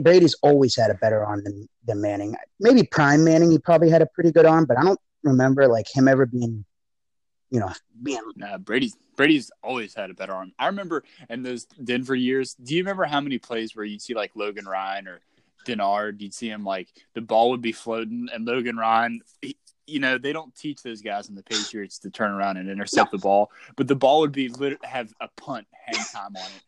Brady's 0.00 0.34
always 0.42 0.74
had 0.74 0.90
a 0.90 0.94
better 0.94 1.24
arm 1.24 1.44
than, 1.44 1.68
than 1.84 2.00
Manning. 2.00 2.34
Maybe 2.58 2.82
prime 2.82 3.24
Manning, 3.24 3.50
he 3.50 3.58
probably 3.58 3.90
had 3.90 4.02
a 4.02 4.06
pretty 4.06 4.32
good 4.32 4.46
arm, 4.46 4.64
but 4.64 4.78
I 4.78 4.82
don't 4.82 4.98
remember 5.22 5.68
like 5.68 5.86
him 5.94 6.08
ever 6.08 6.26
being 6.26 6.64
you 7.56 7.60
know, 7.60 7.72
being. 8.02 8.20
Nah, 8.36 8.58
Brady's 8.58 8.96
Brady's 9.16 9.50
always 9.62 9.94
had 9.94 10.10
a 10.10 10.14
better 10.14 10.34
arm. 10.34 10.52
I 10.58 10.66
remember 10.66 11.04
in 11.30 11.42
those 11.42 11.64
Denver 11.64 12.14
years. 12.14 12.54
Do 12.54 12.74
you 12.74 12.82
remember 12.82 13.04
how 13.04 13.20
many 13.22 13.38
plays 13.38 13.74
where 13.74 13.84
you'd 13.86 14.02
see 14.02 14.12
like 14.12 14.32
Logan 14.34 14.66
Ryan 14.66 15.08
or 15.08 15.20
Denard? 15.66 16.20
You'd 16.20 16.34
see 16.34 16.50
him 16.50 16.64
like 16.64 16.88
the 17.14 17.22
ball 17.22 17.50
would 17.50 17.62
be 17.62 17.72
floating, 17.72 18.28
and 18.32 18.44
Logan 18.44 18.76
Ryan. 18.76 19.22
He, 19.40 19.56
you 19.86 20.00
know 20.00 20.18
they 20.18 20.34
don't 20.34 20.54
teach 20.54 20.82
those 20.82 21.00
guys 21.00 21.30
in 21.30 21.34
the 21.34 21.42
Patriots 21.42 21.98
to 22.00 22.10
turn 22.10 22.32
around 22.32 22.58
and 22.58 22.68
intercept 22.68 23.12
no. 23.12 23.18
the 23.18 23.22
ball, 23.22 23.50
but 23.76 23.88
the 23.88 23.96
ball 23.96 24.20
would 24.20 24.32
be 24.32 24.48
lit- 24.48 24.84
have 24.84 25.14
a 25.20 25.28
punt 25.36 25.66
hang 25.86 26.04
time 26.12 26.36
on 26.36 26.44
it, 26.44 26.62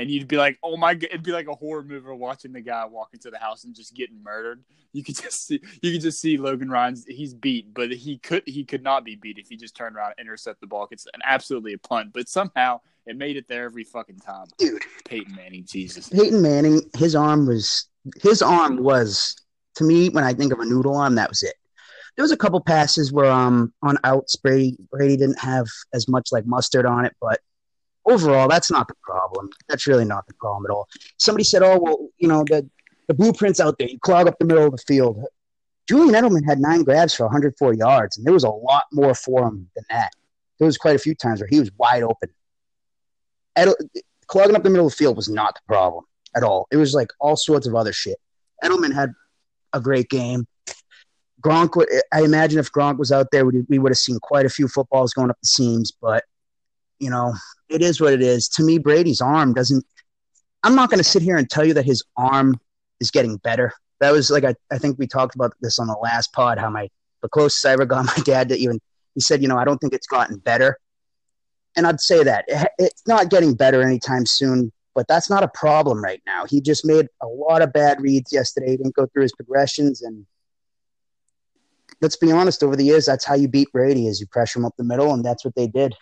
and 0.00 0.10
you'd 0.10 0.26
be 0.26 0.38
like, 0.38 0.58
"Oh 0.62 0.78
my 0.78 0.94
god!" 0.94 1.10
It'd 1.10 1.22
be 1.22 1.30
like 1.30 1.46
a 1.46 1.54
horror 1.54 1.82
movie 1.82 2.10
watching 2.10 2.52
the 2.52 2.62
guy 2.62 2.86
walk 2.86 3.10
into 3.12 3.30
the 3.30 3.38
house 3.38 3.64
and 3.64 3.74
just 3.74 3.94
getting 3.94 4.22
murdered. 4.22 4.64
You 4.92 5.04
could 5.04 5.16
just 5.22 5.46
see, 5.46 5.60
you 5.82 5.92
could 5.92 6.00
just 6.00 6.20
see 6.20 6.38
Logan 6.38 6.70
Ryan's. 6.70 7.04
He's 7.06 7.34
beat, 7.34 7.74
but 7.74 7.92
he 7.92 8.16
could 8.16 8.42
he 8.46 8.64
could 8.64 8.82
not 8.82 9.04
be 9.04 9.16
beat 9.16 9.38
if 9.38 9.48
he 9.48 9.56
just 9.56 9.76
turned 9.76 9.96
around 9.96 10.14
and 10.16 10.26
intercept 10.26 10.60
the 10.62 10.66
ball. 10.66 10.88
It's 10.90 11.06
an 11.12 11.20
absolutely 11.22 11.74
a 11.74 11.78
punt, 11.78 12.12
but 12.14 12.28
somehow 12.28 12.80
it 13.06 13.16
made 13.16 13.36
it 13.36 13.46
there 13.46 13.64
every 13.64 13.84
fucking 13.84 14.20
time. 14.20 14.46
Dude, 14.56 14.82
Peyton 15.04 15.34
Manning, 15.34 15.66
Jesus. 15.66 16.08
Peyton 16.08 16.40
Manning, 16.40 16.80
his 16.96 17.14
arm 17.14 17.46
was 17.46 17.88
his 18.22 18.40
arm 18.40 18.82
was 18.82 19.36
to 19.74 19.84
me 19.84 20.08
when 20.08 20.24
I 20.24 20.32
think 20.32 20.52
of 20.52 20.60
a 20.60 20.64
noodle 20.64 20.96
arm, 20.96 21.14
that 21.16 21.28
was 21.28 21.42
it. 21.42 21.54
There 22.16 22.22
was 22.22 22.32
a 22.32 22.38
couple 22.38 22.60
passes 22.62 23.12
where 23.12 23.30
um 23.30 23.74
on 23.82 23.98
outs 24.04 24.36
Brady 24.36 24.78
Brady 24.90 25.18
didn't 25.18 25.40
have 25.40 25.66
as 25.92 26.08
much 26.08 26.30
like 26.32 26.46
mustard 26.46 26.86
on 26.86 27.04
it, 27.04 27.14
but 27.20 27.40
overall, 28.10 28.48
that's 28.48 28.70
not 28.70 28.88
the 28.88 28.94
problem. 29.02 29.50
That's 29.68 29.86
really 29.86 30.04
not 30.04 30.26
the 30.26 30.34
problem 30.34 30.70
at 30.70 30.74
all. 30.74 30.88
Somebody 31.18 31.44
said, 31.44 31.62
"Oh, 31.62 31.78
well, 31.78 32.08
you 32.18 32.28
know, 32.28 32.44
the 32.44 32.68
the 33.08 33.14
blueprints 33.14 33.60
out 33.60 33.78
there. 33.78 33.88
You 33.88 33.98
clog 33.98 34.28
up 34.28 34.38
the 34.38 34.46
middle 34.46 34.66
of 34.66 34.72
the 34.72 34.82
field." 34.86 35.24
Julian 35.88 36.14
Edelman 36.14 36.46
had 36.46 36.60
nine 36.60 36.84
grabs 36.84 37.14
for 37.14 37.24
104 37.24 37.74
yards, 37.74 38.16
and 38.16 38.24
there 38.24 38.32
was 38.32 38.44
a 38.44 38.50
lot 38.50 38.84
more 38.92 39.14
for 39.14 39.48
him 39.48 39.68
than 39.74 39.84
that. 39.90 40.12
There 40.58 40.66
was 40.66 40.78
quite 40.78 40.94
a 40.94 41.00
few 41.00 41.14
times 41.16 41.40
where 41.40 41.48
he 41.50 41.58
was 41.58 41.70
wide 41.78 42.04
open. 42.04 42.28
Edel- 43.56 43.74
clogging 44.28 44.54
up 44.54 44.62
the 44.62 44.70
middle 44.70 44.86
of 44.86 44.92
the 44.92 44.96
field 44.96 45.16
was 45.16 45.28
not 45.28 45.56
the 45.56 45.60
problem 45.66 46.04
at 46.36 46.44
all. 46.44 46.68
It 46.70 46.76
was 46.76 46.94
like 46.94 47.08
all 47.18 47.36
sorts 47.36 47.66
of 47.66 47.74
other 47.74 47.92
shit. 47.92 48.18
Edelman 48.62 48.94
had 48.94 49.12
a 49.72 49.80
great 49.80 50.08
game. 50.08 50.46
Gronk, 51.42 51.84
I 52.12 52.22
imagine 52.22 52.58
if 52.58 52.70
Gronk 52.70 52.98
was 52.98 53.10
out 53.10 53.28
there, 53.32 53.44
we 53.44 53.78
would 53.78 53.90
have 53.90 53.98
seen 53.98 54.18
quite 54.20 54.46
a 54.46 54.50
few 54.50 54.68
footballs 54.68 55.12
going 55.14 55.30
up 55.30 55.38
the 55.42 55.48
seams. 55.48 55.90
But 55.90 56.24
you 56.98 57.10
know, 57.10 57.34
it 57.70 57.82
is 57.82 58.00
what 58.00 58.12
it 58.12 58.22
is. 58.22 58.48
To 58.50 58.64
me, 58.64 58.78
Brady's 58.78 59.20
arm 59.20 59.54
doesn't. 59.54 59.84
I'm 60.62 60.74
not 60.74 60.90
going 60.90 60.98
to 60.98 61.04
sit 61.04 61.22
here 61.22 61.36
and 61.36 61.48
tell 61.48 61.64
you 61.64 61.72
that 61.74 61.86
his 61.86 62.02
arm 62.16 62.60
is 63.00 63.10
getting 63.10 63.38
better. 63.38 63.72
That 64.00 64.10
was 64.10 64.30
like 64.30 64.44
I, 64.44 64.54
I 64.70 64.78
think 64.78 64.98
we 64.98 65.06
talked 65.06 65.34
about 65.34 65.52
this 65.60 65.78
on 65.78 65.86
the 65.86 65.96
last 66.02 66.32
pod. 66.32 66.58
How 66.58 66.68
my 66.68 66.88
the 67.22 67.28
closest 67.28 67.64
I 67.64 67.72
ever 67.72 67.86
got 67.86 68.04
my 68.18 68.22
dad 68.24 68.48
to 68.50 68.56
even 68.56 68.80
he 69.14 69.20
said, 69.20 69.42
you 69.42 69.48
know, 69.48 69.58
I 69.58 69.64
don't 69.64 69.78
think 69.78 69.94
it's 69.94 70.06
gotten 70.06 70.38
better, 70.38 70.78
and 71.76 71.86
I'd 71.86 72.00
say 72.00 72.22
that 72.24 72.44
it's 72.78 73.06
not 73.06 73.30
getting 73.30 73.54
better 73.54 73.82
anytime 73.82 74.26
soon. 74.26 74.72
But 74.92 75.06
that's 75.06 75.30
not 75.30 75.44
a 75.44 75.48
problem 75.54 76.02
right 76.02 76.20
now. 76.26 76.46
He 76.46 76.60
just 76.60 76.84
made 76.84 77.06
a 77.22 77.26
lot 77.26 77.62
of 77.62 77.72
bad 77.72 78.00
reads 78.00 78.32
yesterday. 78.32 78.72
He 78.72 78.76
didn't 78.76 78.96
go 78.96 79.06
through 79.06 79.22
his 79.22 79.32
progressions, 79.32 80.02
and 80.02 80.26
let's 82.00 82.16
be 82.16 82.32
honest. 82.32 82.64
Over 82.64 82.74
the 82.74 82.84
years, 82.84 83.06
that's 83.06 83.24
how 83.24 83.36
you 83.36 83.46
beat 83.46 83.70
Brady: 83.72 84.08
is 84.08 84.20
you 84.20 84.26
pressure 84.26 84.58
him 84.58 84.64
up 84.64 84.74
the 84.76 84.84
middle, 84.84 85.14
and 85.14 85.24
that's 85.24 85.44
what 85.44 85.54
they 85.54 85.68
did. 85.68 85.94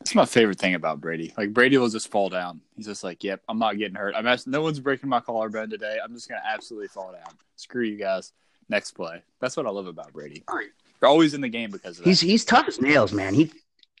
That's 0.00 0.14
my 0.14 0.24
favorite 0.24 0.58
thing 0.58 0.74
about 0.74 1.00
Brady. 1.00 1.34
Like 1.36 1.52
Brady 1.52 1.76
will 1.76 1.90
just 1.90 2.10
fall 2.10 2.30
down. 2.30 2.62
He's 2.74 2.86
just 2.86 3.04
like, 3.04 3.22
"Yep, 3.22 3.42
I'm 3.48 3.58
not 3.58 3.76
getting 3.76 3.94
hurt. 3.94 4.14
I'm 4.16 4.26
asking, 4.26 4.50
no 4.50 4.62
one's 4.62 4.80
breaking 4.80 5.10
my 5.10 5.20
collarbone 5.20 5.68
today. 5.68 5.98
I'm 6.02 6.14
just 6.14 6.28
gonna 6.28 6.40
absolutely 6.44 6.88
fall 6.88 7.12
down. 7.12 7.34
Screw 7.56 7.84
you 7.84 7.98
guys. 7.98 8.32
Next 8.70 8.92
play." 8.92 9.22
That's 9.40 9.58
what 9.58 9.66
I 9.66 9.70
love 9.70 9.86
about 9.86 10.12
Brady. 10.14 10.42
They're 11.00 11.08
always 11.08 11.34
in 11.34 11.42
the 11.42 11.50
game 11.50 11.70
because 11.70 11.98
of 11.98 12.04
that. 12.04 12.10
He's 12.10 12.20
he's 12.20 12.44
tough 12.46 12.66
as 12.66 12.80
nails, 12.80 13.12
man. 13.12 13.34
He 13.34 13.52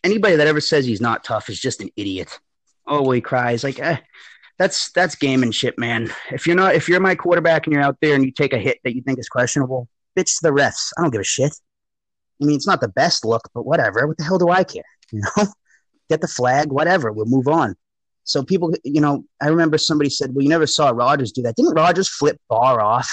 anybody 0.02 0.36
that 0.36 0.46
ever 0.46 0.60
says 0.60 0.86
he's 0.86 1.02
not 1.02 1.22
tough 1.22 1.50
is 1.50 1.60
just 1.60 1.82
an 1.82 1.90
idiot. 1.96 2.38
Oh, 2.86 3.10
he 3.10 3.20
cries 3.20 3.62
like, 3.62 3.78
eh, 3.78 3.98
that's 4.58 4.90
that's 4.92 5.16
gamemanship, 5.16 5.76
man. 5.76 6.10
If 6.30 6.46
you're 6.46 6.56
not 6.56 6.74
if 6.74 6.88
you're 6.88 7.00
my 7.00 7.14
quarterback 7.14 7.66
and 7.66 7.74
you're 7.74 7.82
out 7.82 7.98
there 8.00 8.14
and 8.14 8.24
you 8.24 8.32
take 8.32 8.54
a 8.54 8.58
hit 8.58 8.78
that 8.84 8.94
you 8.94 9.02
think 9.02 9.18
is 9.18 9.28
questionable, 9.28 9.86
bitch 10.16 10.38
to 10.38 10.40
the 10.42 10.50
refs. 10.50 10.92
I 10.96 11.02
don't 11.02 11.10
give 11.10 11.20
a 11.20 11.24
shit. 11.24 11.52
I 12.40 12.46
mean, 12.46 12.56
it's 12.56 12.66
not 12.66 12.80
the 12.80 12.88
best 12.88 13.26
look, 13.26 13.50
but 13.54 13.66
whatever. 13.66 14.06
What 14.06 14.16
the 14.16 14.24
hell 14.24 14.38
do 14.38 14.48
I 14.48 14.64
care? 14.64 14.82
You 15.12 15.22
know 15.36 15.52
get 16.10 16.20
the 16.20 16.28
flag, 16.28 16.70
whatever. 16.70 17.12
We'll 17.12 17.26
move 17.26 17.48
on. 17.48 17.76
So 18.24 18.42
people, 18.42 18.74
you 18.84 19.00
know, 19.00 19.24
I 19.40 19.48
remember 19.48 19.78
somebody 19.78 20.10
said, 20.10 20.34
"Well, 20.34 20.42
you 20.42 20.48
never 20.48 20.66
saw 20.66 20.90
Rodgers 20.90 21.32
do 21.32 21.42
that." 21.42 21.56
Didn't 21.56 21.74
Rodgers 21.74 22.08
flip 22.08 22.38
Barr 22.48 22.80
off? 22.80 23.10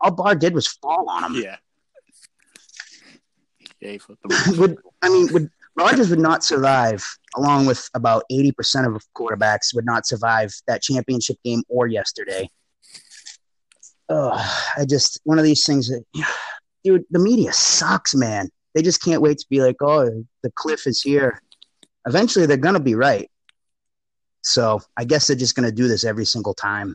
All 0.00 0.10
Barr 0.10 0.34
did 0.34 0.54
was 0.54 0.66
fall 0.68 1.08
on 1.08 1.24
him. 1.24 1.42
Yeah. 1.42 1.56
Yeah, 3.80 3.90
he 3.92 3.98
flipped 3.98 4.22
them. 4.22 4.58
would 4.58 4.76
I 5.02 5.08
mean 5.08 5.32
would 5.32 5.50
Rodgers 5.76 6.10
would 6.10 6.18
not 6.18 6.44
survive, 6.44 7.04
along 7.36 7.66
with 7.66 7.88
about 7.94 8.24
eighty 8.30 8.52
percent 8.52 8.86
of 8.86 9.02
quarterbacks 9.16 9.74
would 9.74 9.86
not 9.86 10.06
survive 10.06 10.52
that 10.66 10.82
championship 10.82 11.38
game 11.44 11.62
or 11.68 11.86
yesterday. 11.86 12.48
Oh, 14.08 14.30
I 14.76 14.84
just 14.84 15.20
one 15.24 15.38
of 15.38 15.44
these 15.44 15.64
things 15.64 15.88
that, 15.88 16.04
dude, 16.84 17.04
the 17.10 17.18
media 17.18 17.52
sucks, 17.52 18.14
man. 18.14 18.48
They 18.74 18.82
just 18.82 19.02
can't 19.02 19.22
wait 19.22 19.38
to 19.38 19.46
be 19.48 19.62
like, 19.62 19.76
oh, 19.80 20.24
the 20.42 20.52
cliff 20.54 20.86
is 20.86 21.00
here. 21.00 21.40
Eventually, 22.06 22.46
they're 22.46 22.56
gonna 22.56 22.80
be 22.80 22.94
right. 22.94 23.30
So 24.42 24.80
I 24.96 25.04
guess 25.04 25.26
they're 25.26 25.36
just 25.36 25.56
gonna 25.56 25.72
do 25.72 25.88
this 25.88 26.04
every 26.04 26.24
single 26.24 26.54
time. 26.54 26.94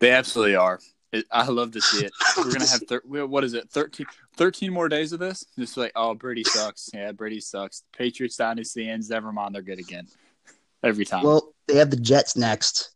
They 0.00 0.10
absolutely 0.10 0.56
are. 0.56 0.80
It, 1.12 1.26
I 1.30 1.46
love 1.46 1.72
to 1.72 1.80
see 1.80 2.04
it. 2.04 2.12
We're 2.36 2.52
gonna 2.52 2.66
have 2.66 2.82
thir- 2.88 3.02
what 3.04 3.42
is 3.42 3.54
it 3.54 3.68
13, 3.70 4.06
13 4.36 4.72
more 4.72 4.88
days 4.88 5.12
of 5.12 5.18
this? 5.18 5.44
Just 5.58 5.76
like 5.76 5.92
oh 5.96 6.14
Brady 6.14 6.44
sucks. 6.44 6.90
Yeah, 6.94 7.12
Brady 7.12 7.40
sucks. 7.40 7.82
Patriots 7.92 8.36
dynasty 8.36 8.88
ends. 8.88 9.10
Never 9.10 9.32
mind, 9.32 9.54
they're 9.54 9.62
good 9.62 9.80
again. 9.80 10.06
Every 10.82 11.04
time. 11.04 11.24
Well, 11.24 11.52
they 11.66 11.76
have 11.76 11.90
the 11.90 11.96
Jets 11.96 12.36
next, 12.36 12.94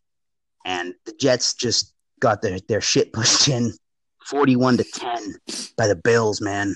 and 0.64 0.94
the 1.04 1.12
Jets 1.12 1.54
just 1.54 1.92
got 2.20 2.40
their 2.40 2.58
their 2.68 2.80
shit 2.80 3.12
pushed 3.12 3.48
in, 3.48 3.72
forty 4.24 4.54
one 4.54 4.76
to 4.76 4.84
ten 4.84 5.34
by 5.76 5.88
the 5.88 5.96
Bills, 5.96 6.40
man. 6.40 6.74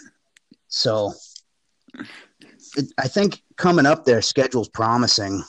So, 0.66 1.14
I 2.98 3.08
think 3.08 3.42
coming 3.56 3.86
up, 3.86 4.04
their 4.04 4.22
schedule's 4.22 4.68
promising. 4.68 5.42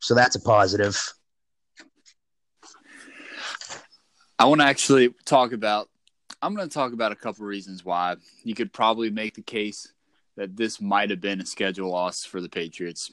So 0.00 0.14
that's 0.14 0.36
a 0.36 0.40
positive. 0.40 1.00
I 4.38 4.46
want 4.46 4.60
to 4.60 4.66
actually 4.66 5.14
talk 5.24 5.52
about. 5.52 5.88
I'm 6.40 6.54
going 6.56 6.68
to 6.68 6.74
talk 6.74 6.92
about 6.92 7.12
a 7.12 7.16
couple 7.16 7.46
reasons 7.46 7.84
why 7.84 8.16
you 8.42 8.54
could 8.54 8.72
probably 8.72 9.10
make 9.10 9.34
the 9.34 9.42
case 9.42 9.92
that 10.36 10.56
this 10.56 10.80
might 10.80 11.10
have 11.10 11.20
been 11.20 11.40
a 11.40 11.46
schedule 11.46 11.90
loss 11.90 12.24
for 12.24 12.40
the 12.40 12.48
Patriots. 12.48 13.12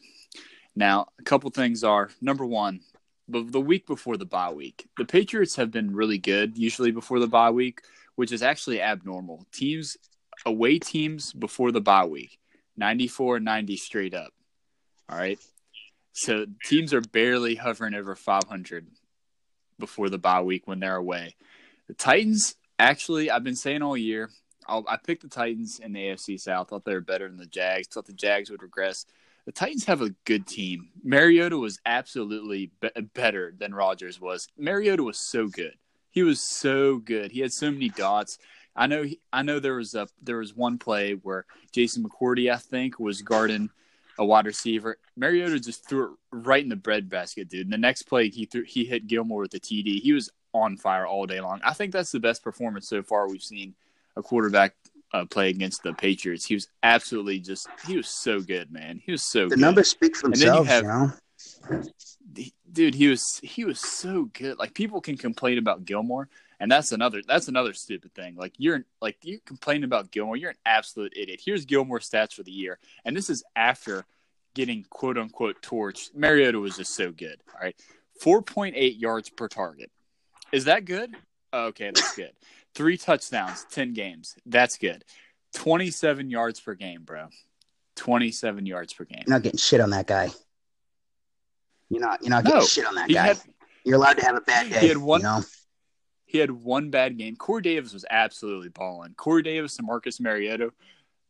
Now, 0.76 1.08
a 1.20 1.24
couple 1.24 1.50
things 1.52 1.84
are 1.84 2.10
number 2.22 2.46
one, 2.46 2.80
the 3.28 3.62
week 3.62 3.86
before 3.86 4.18
the 4.18 4.26
bye 4.26 4.52
week, 4.52 4.88
the 4.98 5.06
Patriots 5.06 5.56
have 5.58 5.70
been 5.70 5.94
really 5.94 6.18
good 6.18 6.58
usually 6.58 6.89
before 6.92 7.20
the 7.20 7.28
bye 7.28 7.52
week, 7.52 7.82
which 8.15 8.32
is 8.32 8.42
actually 8.42 8.82
abnormal. 8.82 9.46
Teams 9.52 9.98
away 10.46 10.80
teams 10.80 11.34
before 11.34 11.72
the 11.72 11.82
bye 11.82 12.06
week, 12.06 12.39
94 12.80 13.39
90 13.39 13.78
straight 13.78 14.13
up. 14.13 14.34
All 15.10 15.18
right. 15.18 15.39
So 16.13 16.46
teams 16.65 16.94
are 16.94 17.02
barely 17.02 17.56
hovering 17.56 17.94
over 17.94 18.15
500 18.15 18.88
before 19.78 20.10
the 20.10 20.18
bye 20.18 20.42
week 20.42 20.68
when 20.68 20.80
they're 20.80 20.96
away. 20.96 21.36
The 21.88 21.94
Titans, 21.94 22.56
actually, 22.78 23.32
I've 23.32 23.44
been 23.44 23.56
saying 23.56 23.82
all 23.82 23.98
year, 23.98 24.30
I'll, 24.68 24.86
i 24.88 24.98
picked 24.98 25.24
the 25.24 25.30
Titans 25.30 25.80
in 25.80 25.94
the 25.94 26.00
AFC 26.00 26.39
South. 26.39 26.70
Thought 26.70 26.86
they 26.86 26.94
were 26.94 27.02
better 27.02 27.28
than 27.28 27.38
the 27.38 27.46
Jags. 27.46 27.88
Thought 27.88 28.06
the 28.06 28.13
Jags 28.13 28.50
would 28.50 28.62
regress. 28.62 29.06
The 29.46 29.52
Titans 29.52 29.86
have 29.86 30.02
a 30.02 30.13
good 30.26 30.46
team. 30.46 30.89
Mariota 31.04 31.58
was 31.58 31.80
absolutely 31.86 32.72
be- 32.80 33.02
better 33.13 33.54
than 33.58 33.74
Rodgers 33.74 34.22
was. 34.22 34.48
Mariota 34.58 35.04
was 35.04 35.18
so 35.18 35.48
good. 35.48 35.76
He 36.12 36.22
was 36.24 36.42
so 36.42 36.98
good. 36.98 37.32
He 37.32 37.39
had 37.39 37.54
so 37.54 37.72
many 37.72 37.89
dots. 37.89 38.38
I 38.75 38.88
know. 38.88 39.03
He, 39.03 39.19
I 39.34 39.41
know 39.41 39.60
there 39.60 39.75
was 39.75 39.95
a 39.95 40.08
there 40.21 40.38
was 40.38 40.55
one 40.55 40.77
play 40.77 41.13
where 41.13 41.45
Jason 41.71 42.03
McCourty, 42.03 42.51
I 42.51 42.58
think, 42.58 42.99
was 42.99 43.21
guarding 43.21 43.69
a 44.17 44.25
wide 44.25 44.45
receiver. 44.45 44.97
Mariota 45.15 45.60
just 45.60 45.88
threw 45.88 46.05
it 46.05 46.17
right 46.32 46.62
in 46.62 46.69
the 46.69 46.75
breadbasket, 46.75 47.49
dude. 47.49 47.65
And 47.65 47.73
the 47.73 47.77
next 47.77 48.03
play, 48.03 48.29
he 48.29 48.45
threw 48.45 48.63
he 48.63 48.86
hit 48.86 49.08
Gilmore 49.08 49.41
with 49.41 49.51
the 49.51 49.60
TD. 49.60 50.01
He 50.01 50.13
was 50.13 50.29
on 50.53 50.77
fire 50.77 51.08
all 51.08 51.25
day 51.25 51.39
long. 51.39 51.62
I 51.63 51.73
think 51.73 51.93
that's 51.93 52.12
the 52.12 52.19
best 52.19 52.43
performance 52.43 52.88
so 52.88 53.01
far 53.01 53.27
we've 53.27 53.41
seen 53.41 53.75
a 54.15 54.21
quarterback 54.21 54.75
uh, 55.13 55.25
play 55.25 55.49
against 55.49 55.84
the 55.84 55.93
Patriots. 55.93 56.45
He 56.45 56.53
was 56.53 56.67
absolutely 56.84 57.39
just 57.39 57.67
he 57.88 57.97
was 57.97 58.08
so 58.08 58.39
good, 58.39 58.71
man. 58.71 59.01
He 59.03 59.12
was 59.12 59.23
so 59.23 59.43
the 59.43 59.49
good. 59.49 59.60
numbers 59.60 59.89
speak 59.89 60.15
for 60.15 60.29
themselves, 60.29 60.67
you, 60.67 60.73
have, 60.73 60.84
you 60.84 60.89
know. 60.89 61.84
Dude, 62.71 62.95
he 62.95 63.08
was 63.08 63.39
he 63.41 63.65
was 63.65 63.79
so 63.79 64.29
good. 64.34 64.60
Like 64.60 64.73
people 64.73 65.01
can 65.01 65.17
complain 65.17 65.58
about 65.58 65.86
Gilmore, 65.86 66.29
and 66.60 66.72
that's 66.72 66.91
another 66.91 67.22
that's 67.28 67.48
another 67.48 67.74
stupid 67.74 68.13
thing. 68.13 68.36
Like 68.36 68.54
you're 68.58 68.86
like 69.02 69.17
you 69.24 69.39
complain 69.45 69.84
about 69.84 70.12
Gilmore, 70.12 70.38
you're 70.38 70.52
an 70.52 70.58
absolute 70.65 71.13
idiot. 71.15 71.41
Here's 71.43 71.65
Gilmore 71.65 72.00
stats 72.00 72.34
for 72.34 72.43
the 72.43 72.52
year, 72.52 72.80
and 73.06 73.15
this 73.15 73.30
is 73.30 73.43
after 73.56 74.06
getting 74.54 74.86
quote 74.89 75.17
unquote 75.17 75.62
torched. 75.62 76.15
Mariota 76.15 76.60
was 76.60 76.78
just 76.78 76.95
so 76.95 77.12
good. 77.12 77.41
All 77.54 77.62
right, 77.62 77.76
four 78.19 78.41
point 78.41 78.76
eight 78.78 78.98
yards 78.98 79.30
per 79.30 79.48
target. 79.48 79.91
Is 80.52 80.65
that 80.65 80.86
good? 80.86 81.15
okay, 81.54 81.91
that's 81.93 82.15
good. 82.15 82.32
Three 82.76 82.98
touchdowns, 82.98 83.65
ten 83.72 83.93
games. 83.93 84.36
That's 84.45 84.78
good. 84.78 85.04
Twenty 85.54 85.89
seven 85.91 86.30
yards 86.30 86.60
per 86.60 86.76
game, 86.76 87.04
bro. 87.04 87.28
Twenty 87.95 88.32
seven 88.32 88.65
yards 88.65 88.93
per 88.93 89.06
game. 89.06 89.24
You're 89.26 89.36
not 89.36 89.43
getting 89.43 89.58
shit 89.58 89.82
on 89.82 89.89
that 89.91 90.08
guy. 90.08 90.30
You're 91.89 92.02
not. 92.02 92.22
You're 92.22 92.30
not 92.30 92.43
getting 92.43 92.60
no, 92.60 92.65
shit 92.65 92.86
on 92.86 92.95
that 92.95 93.10
guy. 93.10 93.28
Had, 93.28 93.38
you're 93.84 93.95
allowed 93.95 94.17
to 94.17 94.26
have 94.26 94.36
a 94.36 94.41
bad 94.41 94.69
day. 94.69 94.80
He 94.80 94.88
had 94.89 94.98
one. 94.98 95.22
You 95.22 95.28
know? 95.28 95.41
He 96.30 96.38
had 96.38 96.52
one 96.52 96.92
bad 96.92 97.18
game. 97.18 97.36
Corey 97.36 97.63
Davis 97.63 97.92
was 97.92 98.06
absolutely 98.08 98.70
balling. 98.70 99.15
Corey 99.15 99.42
Davis 99.42 99.80
and 99.80 99.88
Marcus 99.88 100.20
Mariota 100.20 100.72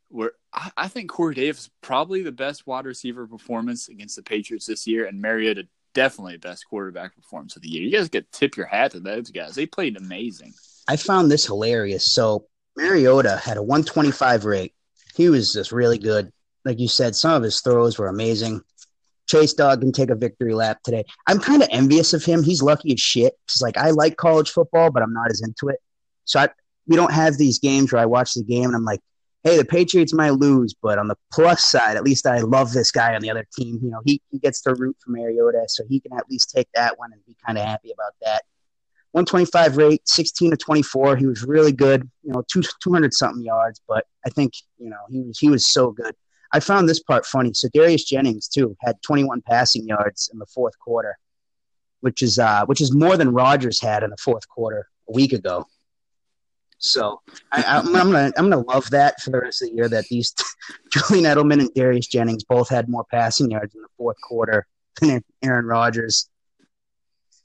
were 0.10 0.34
I, 0.52 0.72
I 0.76 0.88
think 0.90 1.10
Corey 1.10 1.36
Davis 1.36 1.70
probably 1.80 2.22
the 2.22 2.34
best 2.34 2.68
wide 2.68 2.86
receiver 2.86 3.26
performance 3.26 3.88
against 3.88 4.18
the 4.18 4.24
Patriots 4.24 4.66
this 4.66 4.86
year, 4.88 5.06
and 5.06 5.22
Mariota 5.22 5.70
definitely 5.94 6.36
best 6.36 6.66
quarterback 6.70 7.16
performance 7.16 7.56
of 7.56 7.62
the 7.62 7.70
year. 7.70 7.84
You 7.84 7.92
guys 7.92 8.10
get 8.10 8.30
tip 8.34 8.58
your 8.58 8.66
hat 8.66 8.92
to 8.92 9.00
those 9.00 9.32
guys. 9.32 9.56
They 9.56 9.66
played 9.66 9.96
amazing. 9.96 10.54
I 10.86 10.98
found 10.98 11.32
this 11.32 11.46
hilarious. 11.46 12.14
So 12.14 12.48
Mariota 12.76 13.38
had 13.38 13.56
a 13.56 13.64
125 13.64 14.44
rate. 14.44 14.74
He 15.16 15.30
was 15.30 15.54
just 15.54 15.72
really 15.72 15.98
good. 15.98 16.30
Like 16.66 16.78
you 16.78 16.90
said, 16.90 17.16
some 17.16 17.32
of 17.32 17.44
his 17.44 17.62
throws 17.62 17.98
were 17.98 18.08
amazing. 18.08 18.64
Chase 19.30 19.54
Dog 19.54 19.82
can 19.82 19.92
take 19.92 20.10
a 20.10 20.16
victory 20.16 20.54
lap 20.54 20.80
today. 20.84 21.06
I'm 21.28 21.40
kind 21.40 21.62
of 21.62 21.70
envious 21.72 22.14
of 22.14 22.26
him. 22.26 22.44
He's 22.44 22.64
lucky 22.64 22.94
as 22.94 23.00
shit. 23.00 23.34
It's 23.46 23.62
like 23.62 23.78
I 23.78 23.92
like 23.92 24.18
college 24.18 24.50
football, 24.50 24.92
but 24.92 25.04
I'm 25.04 25.14
not 25.14 25.30
as 25.30 25.42
into 25.42 25.70
it. 25.70 25.80
So 26.26 26.40
I, 26.40 26.50
we 26.88 26.96
don't 26.96 27.14
have 27.14 27.38
these 27.38 27.60
games 27.60 27.92
where 27.92 28.02
I 28.02 28.06
watch 28.06 28.34
the 28.34 28.44
game 28.44 28.66
and 28.66 28.76
I'm 28.76 28.86
like, 28.86 29.02
hey, 29.44 29.58
the 29.58 29.66
Patriots 29.66 30.14
might 30.14 30.32
lose, 30.32 30.74
but 30.82 30.98
on 30.98 31.08
the 31.08 31.16
plus 31.32 31.64
side, 31.64 31.96
at 31.96 32.04
least 32.04 32.26
I 32.26 32.40
love 32.40 32.74
this 32.74 32.92
guy 32.92 33.16
on 33.16 33.22
the 33.22 33.30
other 33.30 33.46
team. 33.56 33.80
You 33.82 33.92
know, 33.92 34.02
he, 34.04 34.22
he 34.32 34.40
gets 34.40 34.62
to 34.64 34.74
root 34.74 34.98
for 35.04 35.12
Mariota, 35.12 35.64
so 35.68 35.84
he 35.88 36.00
can 36.00 36.12
at 36.14 36.30
least 36.30 36.52
take 36.54 36.68
that 36.74 36.98
one 36.98 37.14
and 37.14 37.24
be 37.26 37.36
kind 37.46 37.58
of 37.58 37.64
happy 37.64 37.92
about 37.92 38.14
that. 38.22 38.42
125 39.12 39.78
rate, 39.78 40.02
16 40.08 40.52
to 40.52 40.58
24. 40.58 41.16
He 41.16 41.26
was 41.26 41.44
really 41.44 41.72
good. 41.72 42.10
You 42.24 42.34
know, 42.34 42.44
two, 42.52 42.62
200 42.84 43.14
something 43.14 43.44
yards, 43.44 43.82
but 43.88 44.06
I 44.26 44.30
think 44.30 44.54
you 44.78 44.90
know 44.90 44.98
he 45.10 45.22
was 45.22 45.40
he 45.40 45.50
was 45.50 45.72
so 45.72 45.92
good. 45.92 46.16
I 46.52 46.60
found 46.60 46.90
this 46.90 47.02
part 47.02 47.26
funny. 47.26 47.54
So 47.54 47.70
Darius 47.74 48.04
Jennings 48.04 48.48
too 48.48 48.76
had 48.82 49.02
21 49.02 49.42
passing 49.42 49.88
yards 49.88 50.30
in 50.34 50.40
the 50.40 50.46
fourth 50.48 50.78
quarter, 50.80 51.18
which 52.02 52.22
is 52.22 52.40
uh, 52.40 52.66
which 52.66 52.82
is 52.82 52.94
more 52.94 53.18
than 53.18 53.34
Rodgers 53.34 53.82
had 53.82 54.04
in 54.04 54.10
the 54.10 54.18
fourth 54.18 54.48
quarter 54.50 54.88
a 55.08 55.12
week 55.12 55.34
ago. 55.34 55.66
So 56.80 57.22
I, 57.52 57.64
am 57.80 57.92
gonna 57.92 58.32
I'm 58.38 58.50
gonna 58.50 58.66
love 58.66 58.90
that 58.92 59.22
for 59.22 59.32
the 59.32 59.42
rest 59.42 59.62
of 59.62 59.70
the 59.70 59.76
year. 59.76 59.90
That 59.90 60.06
these 60.06 60.34
Julian 60.94 61.26
Edelman 61.26 61.60
and 61.60 61.74
Darius 61.76 62.08
Jennings 62.08 62.44
both 62.44 62.70
had 62.70 62.90
more 62.90 63.06
passing 63.12 63.52
yards 63.52 63.76
in 63.76 63.82
the 63.82 63.90
fourth 63.98 64.18
quarter 64.22 64.66
than 65.02 65.24
Aaron 65.44 65.66
Rodgers. 65.66 66.30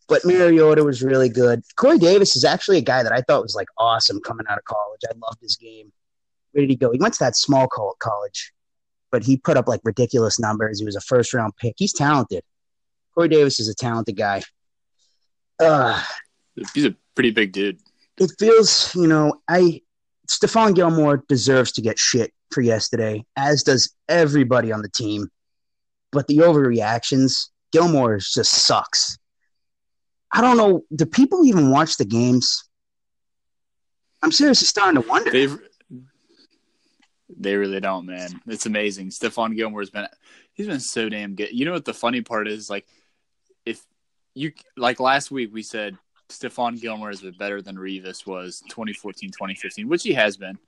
But 0.07 0.25
Mariota 0.25 0.85
was 0.85 1.03
really 1.03 1.31
good. 1.31 1.63
Corey 1.77 1.99
Davis 1.99 2.37
is 2.37 2.45
actually 2.45 2.77
a 2.79 2.83
guy 2.83 3.03
that 3.03 3.13
I 3.13 3.23
thought 3.23 3.43
was 3.43 3.55
like 3.55 3.69
awesome 3.79 4.21
coming 4.21 4.47
out 4.49 4.59
of 4.59 4.65
college. 4.65 5.01
I 5.09 5.13
loved 5.15 5.41
his 5.41 5.57
game. 5.57 5.93
Where 6.53 6.61
did 6.61 6.71
he 6.71 6.77
go? 6.77 6.93
He 6.93 6.99
went 6.99 7.15
to 7.15 7.21
that 7.21 7.37
small 7.37 7.67
college 7.99 8.53
but 9.15 9.23
he 9.23 9.37
put 9.37 9.57
up 9.57 9.69
like 9.69 9.81
ridiculous 9.85 10.41
numbers. 10.41 10.81
He 10.81 10.85
was 10.85 10.97
a 10.97 11.01
first 11.01 11.33
round 11.33 11.57
pick. 11.57 11.75
He's 11.77 11.93
talented. 11.93 12.43
Corey 13.15 13.29
Davis 13.29 13.61
is 13.61 13.69
a 13.69 13.75
talented 13.75 14.17
guy. 14.17 14.43
Uh, 15.63 16.03
He's 16.75 16.87
a 16.87 16.97
pretty 17.15 17.31
big 17.31 17.53
dude. 17.53 17.79
It 18.19 18.33
feels, 18.41 18.93
you 18.97 19.07
know, 19.07 19.41
I 19.47 19.83
Stephon 20.29 20.75
Gilmore 20.75 21.23
deserves 21.29 21.71
to 21.73 21.81
get 21.81 21.97
shit 21.97 22.33
for 22.51 22.61
yesterday, 22.61 23.25
as 23.37 23.63
does 23.63 23.95
everybody 24.09 24.73
on 24.73 24.83
the 24.83 24.89
team. 24.89 25.29
But 26.11 26.27
the 26.27 26.39
overreactions, 26.39 27.51
Gilmore 27.71 28.17
just 28.19 28.51
sucks. 28.51 29.17
I 30.33 30.41
don't 30.41 30.57
know. 30.57 30.83
Do 30.93 31.07
people 31.07 31.45
even 31.45 31.71
watch 31.71 31.99
the 31.99 32.05
games? 32.05 32.69
I'm 34.25 34.33
seriously 34.33 34.67
starting 34.67 35.01
to 35.01 35.09
wonder. 35.09 35.31
They've 35.31 35.57
they 37.45 37.57
really 37.57 37.81
don't, 37.81 38.07
man. 38.07 38.41
It's 38.49 38.67
amazing. 38.67 39.11
Stephon 39.11 39.55
Gilmore's 39.55 39.91
been 39.91 40.09
he's 40.55 40.67
been 40.67 40.81
so 40.81 41.09
damn 41.09 41.37
good. 41.37 41.53
You 41.53 41.65
know 41.65 41.73
what 41.73 41.85
the 41.85 41.95
funny 41.95 42.23
part 42.23 42.49
is? 42.49 42.69
Like 42.71 42.87
if 43.65 43.85
you 44.35 44.53
like 44.77 44.99
last 45.01 45.31
week 45.31 45.53
we 45.55 45.63
said 45.63 45.97
Stephon 46.29 46.81
Gilmore 46.81 47.13
been 47.13 47.35
better 47.39 47.63
than 47.63 47.77
Revis 47.77 48.27
was 48.27 48.63
2014, 48.69 49.31
2015, 49.31 49.89
which 49.89 50.03
he 50.03 50.15
has 50.15 50.37
been. 50.37 50.59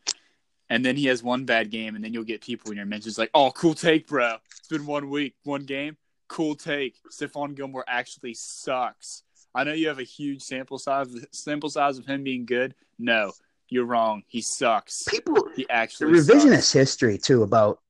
and 0.69 0.85
then 0.85 0.97
he 0.97 1.07
has 1.07 1.23
one 1.23 1.45
bad 1.45 1.71
game, 1.71 1.95
and 1.95 2.05
then 2.05 2.13
you'll 2.13 2.25
get 2.25 2.41
people 2.43 2.71
in 2.71 2.77
your 2.77 2.87
mentions 2.87 3.19
like, 3.19 3.31
"Oh, 3.35 3.51
cool 3.53 3.75
take, 3.75 4.07
bro. 4.07 4.37
It's 4.59 4.69
been 4.69 4.87
one 4.87 5.11
week, 5.11 5.35
one 5.45 5.65
game, 5.65 5.97
cool 6.29 6.55
take. 6.57 6.97
Stephon 7.11 7.55
Gilmore 7.57 7.85
actually 7.89 8.35
sucks. 8.35 9.23
I 9.55 9.65
know 9.65 9.73
you 9.73 9.89
have 9.89 10.01
a 10.01 10.05
huge 10.05 10.43
sample 10.43 10.79
size 10.79 11.09
sample 11.33 11.71
size 11.71 11.99
of 11.99 12.07
him 12.07 12.23
being 12.25 12.45
good. 12.47 12.75
No, 12.99 13.33
you're 13.69 13.85
wrong. 13.85 14.23
He 14.29 14.41
sucks. 14.41 15.05
People, 15.05 15.49
he 15.55 15.65
the 15.65 15.71
actually 15.71 16.13
revisionist 16.13 16.63
sucks. 16.63 16.73
history 16.73 17.19
too 17.19 17.43
about 17.43 17.81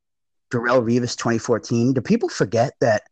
Darrelle 0.52 0.82
Revis 0.82 1.16
2014. 1.16 1.92
Do 1.92 2.00
people 2.00 2.28
forget 2.28 2.72
that 2.80 3.02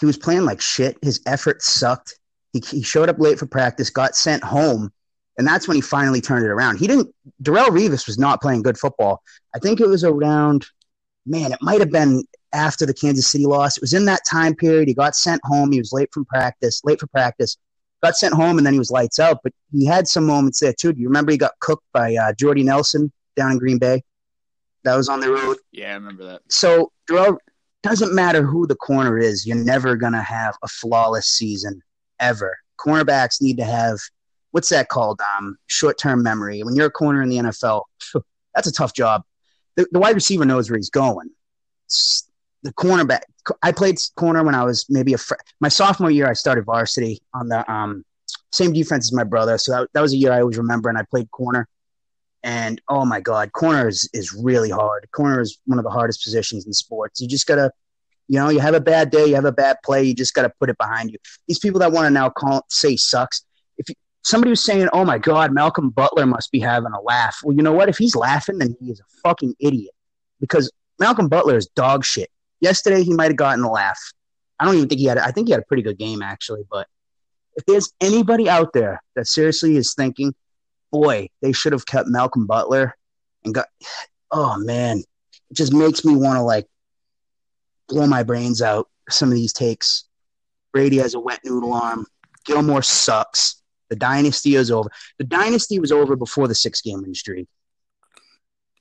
he 0.00 0.06
was 0.06 0.16
playing 0.16 0.44
like 0.44 0.60
shit? 0.60 0.98
His 1.02 1.20
effort 1.26 1.62
sucked. 1.62 2.18
He, 2.52 2.62
he 2.68 2.82
showed 2.82 3.08
up 3.08 3.18
late 3.18 3.38
for 3.38 3.46
practice, 3.46 3.90
got 3.90 4.16
sent 4.16 4.44
home, 4.44 4.92
and 5.38 5.46
that's 5.46 5.66
when 5.66 5.76
he 5.76 5.80
finally 5.80 6.20
turned 6.20 6.44
it 6.44 6.50
around. 6.50 6.78
He 6.78 6.86
didn't. 6.86 7.12
Darrelle 7.42 7.68
Revis 7.68 8.06
was 8.06 8.18
not 8.18 8.40
playing 8.40 8.62
good 8.62 8.78
football. 8.78 9.22
I 9.54 9.58
think 9.58 9.80
it 9.80 9.88
was 9.88 10.04
around. 10.04 10.66
Man, 11.26 11.52
it 11.52 11.58
might 11.62 11.80
have 11.80 11.90
been 11.90 12.22
after 12.52 12.84
the 12.84 12.92
Kansas 12.92 13.30
City 13.30 13.46
loss. 13.46 13.78
It 13.78 13.80
was 13.80 13.94
in 13.94 14.04
that 14.04 14.20
time 14.30 14.54
period. 14.54 14.88
He 14.88 14.94
got 14.94 15.16
sent 15.16 15.40
home. 15.44 15.72
He 15.72 15.78
was 15.78 15.92
late 15.92 16.10
from 16.12 16.26
practice, 16.26 16.82
late 16.84 17.00
for 17.00 17.06
practice. 17.06 17.56
Got 18.04 18.16
sent 18.16 18.34
home, 18.34 18.58
and 18.58 18.66
then 18.66 18.74
he 18.74 18.78
was 18.78 18.90
lights 18.90 19.18
out. 19.18 19.40
But 19.42 19.52
he 19.72 19.86
had 19.86 20.06
some 20.06 20.26
moments 20.26 20.60
there 20.60 20.74
too. 20.78 20.92
Do 20.92 21.00
you 21.00 21.08
remember 21.08 21.32
he 21.32 21.38
got 21.38 21.58
cooked 21.60 21.86
by 21.94 22.14
uh, 22.16 22.34
Jordy 22.38 22.62
Nelson 22.62 23.10
down 23.34 23.52
in 23.52 23.58
Green 23.58 23.78
Bay? 23.78 24.02
That 24.84 24.94
was 24.94 25.08
on 25.08 25.20
the 25.20 25.30
road. 25.30 25.56
Yeah, 25.72 25.92
I 25.92 25.94
remember 25.94 26.24
that. 26.24 26.42
So 26.50 26.92
Darrell 27.08 27.38
doesn't 27.82 28.14
matter 28.14 28.42
who 28.42 28.66
the 28.66 28.74
corner 28.74 29.18
is. 29.18 29.46
You're 29.46 29.56
never 29.56 29.96
gonna 29.96 30.22
have 30.22 30.54
a 30.62 30.68
flawless 30.68 31.28
season 31.28 31.80
ever. 32.20 32.58
Cornerbacks 32.78 33.40
need 33.40 33.56
to 33.56 33.64
have 33.64 33.98
what's 34.50 34.68
that 34.68 34.88
called? 34.88 35.20
Um, 35.38 35.56
short 35.66 35.96
term 35.96 36.22
memory. 36.22 36.62
When 36.62 36.76
you're 36.76 36.86
a 36.86 36.90
corner 36.90 37.22
in 37.22 37.30
the 37.30 37.38
NFL, 37.38 37.84
that's 38.54 38.68
a 38.68 38.72
tough 38.72 38.94
job. 38.94 39.22
The, 39.76 39.86
the 39.90 39.98
wide 39.98 40.14
receiver 40.14 40.44
knows 40.44 40.70
where 40.70 40.76
he's 40.76 40.90
going. 40.90 41.30
The 42.64 42.72
cornerback. 42.72 43.20
I 43.62 43.72
played 43.72 43.98
corner 44.16 44.42
when 44.42 44.54
I 44.54 44.64
was 44.64 44.86
maybe 44.88 45.12
a 45.12 45.18
fr- 45.18 45.34
my 45.60 45.68
sophomore 45.68 46.10
year. 46.10 46.28
I 46.28 46.32
started 46.32 46.64
varsity 46.64 47.20
on 47.32 47.48
the 47.48 47.70
um, 47.70 48.04
same 48.52 48.72
defense 48.72 49.06
as 49.06 49.12
my 49.12 49.24
brother, 49.24 49.58
so 49.58 49.72
that, 49.72 49.88
that 49.92 50.00
was 50.00 50.12
a 50.12 50.16
year 50.16 50.32
I 50.32 50.40
always 50.40 50.58
remember. 50.58 50.88
And 50.88 50.98
I 50.98 51.02
played 51.02 51.30
corner. 51.30 51.68
And 52.44 52.80
oh 52.88 53.06
my 53.06 53.20
God, 53.20 53.52
corner 53.52 53.88
is, 53.88 54.08
is 54.12 54.34
really 54.34 54.68
hard. 54.68 55.08
Corner 55.12 55.40
is 55.40 55.58
one 55.64 55.78
of 55.78 55.84
the 55.84 55.90
hardest 55.90 56.22
positions 56.22 56.66
in 56.66 56.74
sports. 56.74 57.20
You 57.20 57.26
just 57.26 57.46
gotta, 57.46 57.70
you 58.28 58.38
know, 58.38 58.50
you 58.50 58.60
have 58.60 58.74
a 58.74 58.80
bad 58.80 59.10
day, 59.10 59.24
you 59.24 59.34
have 59.34 59.46
a 59.46 59.52
bad 59.52 59.78
play, 59.82 60.04
you 60.04 60.14
just 60.14 60.34
gotta 60.34 60.52
put 60.60 60.68
it 60.68 60.76
behind 60.76 61.10
you. 61.10 61.16
These 61.48 61.58
people 61.58 61.80
that 61.80 61.92
want 61.92 62.04
to 62.04 62.10
now 62.10 62.28
call 62.28 62.66
say 62.68 62.96
sucks. 62.96 63.46
If 63.78 63.88
you, 63.88 63.94
somebody 64.24 64.50
was 64.50 64.62
saying, 64.62 64.88
"Oh 64.92 65.06
my 65.06 65.18
God, 65.18 65.52
Malcolm 65.52 65.88
Butler 65.88 66.26
must 66.26 66.52
be 66.52 66.60
having 66.60 66.92
a 66.92 67.00
laugh," 67.00 67.38
well, 67.42 67.56
you 67.56 67.62
know 67.62 67.72
what? 67.72 67.88
If 67.88 67.96
he's 67.96 68.14
laughing, 68.14 68.58
then 68.58 68.76
he 68.78 68.90
is 68.90 69.00
a 69.00 69.04
fucking 69.22 69.54
idiot 69.58 69.94
because 70.38 70.70
Malcolm 70.98 71.28
Butler 71.28 71.56
is 71.56 71.66
dog 71.68 72.04
shit. 72.04 72.30
Yesterday, 72.60 73.02
he 73.02 73.12
might 73.12 73.26
have 73.30 73.36
gotten 73.36 73.64
a 73.64 73.70
laugh. 73.70 74.00
I 74.58 74.64
don't 74.64 74.76
even 74.76 74.88
think 74.88 75.00
he 75.00 75.06
had. 75.06 75.18
I 75.18 75.30
think 75.30 75.48
he 75.48 75.52
had 75.52 75.60
a 75.60 75.66
pretty 75.66 75.82
good 75.82 75.98
game 75.98 76.22
actually. 76.22 76.62
But 76.70 76.86
if 77.56 77.64
there's 77.66 77.92
anybody 78.00 78.48
out 78.48 78.72
there 78.72 79.02
that 79.16 79.26
seriously 79.26 79.76
is 79.76 79.94
thinking, 79.94 80.34
boy, 80.90 81.28
they 81.42 81.52
should 81.52 81.72
have 81.72 81.86
kept 81.86 82.08
Malcolm 82.08 82.46
Butler 82.46 82.96
and 83.44 83.54
got, 83.54 83.66
oh 84.30 84.56
man, 84.58 84.98
it 84.98 85.54
just 85.54 85.72
makes 85.72 86.04
me 86.04 86.14
want 86.16 86.36
to 86.36 86.42
like 86.42 86.66
blow 87.88 88.06
my 88.06 88.22
brains 88.22 88.62
out. 88.62 88.88
Some 89.10 89.28
of 89.28 89.34
these 89.34 89.52
takes. 89.52 90.04
Brady 90.72 90.98
has 90.98 91.14
a 91.14 91.20
wet 91.20 91.40
noodle 91.44 91.74
arm. 91.74 92.06
Gilmore 92.44 92.82
sucks. 92.82 93.62
The 93.90 93.96
dynasty 93.96 94.54
is 94.54 94.70
over. 94.70 94.90
The 95.18 95.24
dynasty 95.24 95.78
was 95.78 95.92
over 95.92 96.16
before 96.16 96.48
the 96.48 96.54
six 96.54 96.80
game 96.80 97.02
win 97.02 97.14
streak. 97.14 97.48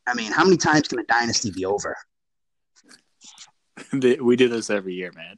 I 0.08 0.14
mean, 0.14 0.32
how 0.32 0.44
many 0.44 0.58
times 0.58 0.88
can 0.88 1.00
a 1.00 1.04
dynasty 1.04 1.52
be 1.52 1.66
over? 1.66 1.96
we 4.22 4.36
do 4.36 4.50
this 4.50 4.70
every 4.70 4.94
year, 4.94 5.12
man. 5.14 5.38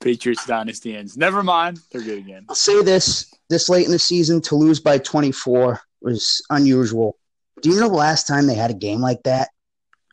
Patriots 0.00 0.46
dynasty 0.46 0.96
ends. 0.96 1.16
Never 1.16 1.42
mind, 1.42 1.80
they're 1.90 2.02
good 2.02 2.18
again. 2.18 2.46
I'll 2.48 2.54
say 2.54 2.82
this: 2.82 3.32
this 3.48 3.68
late 3.68 3.86
in 3.86 3.92
the 3.92 3.98
season 3.98 4.40
to 4.42 4.54
lose 4.54 4.78
by 4.80 4.98
24 4.98 5.80
was 6.02 6.42
unusual. 6.50 7.18
Do 7.62 7.70
you 7.70 7.80
know 7.80 7.88
the 7.88 7.94
last 7.94 8.26
time 8.26 8.46
they 8.46 8.54
had 8.54 8.70
a 8.70 8.74
game 8.74 9.00
like 9.00 9.22
that, 9.24 9.48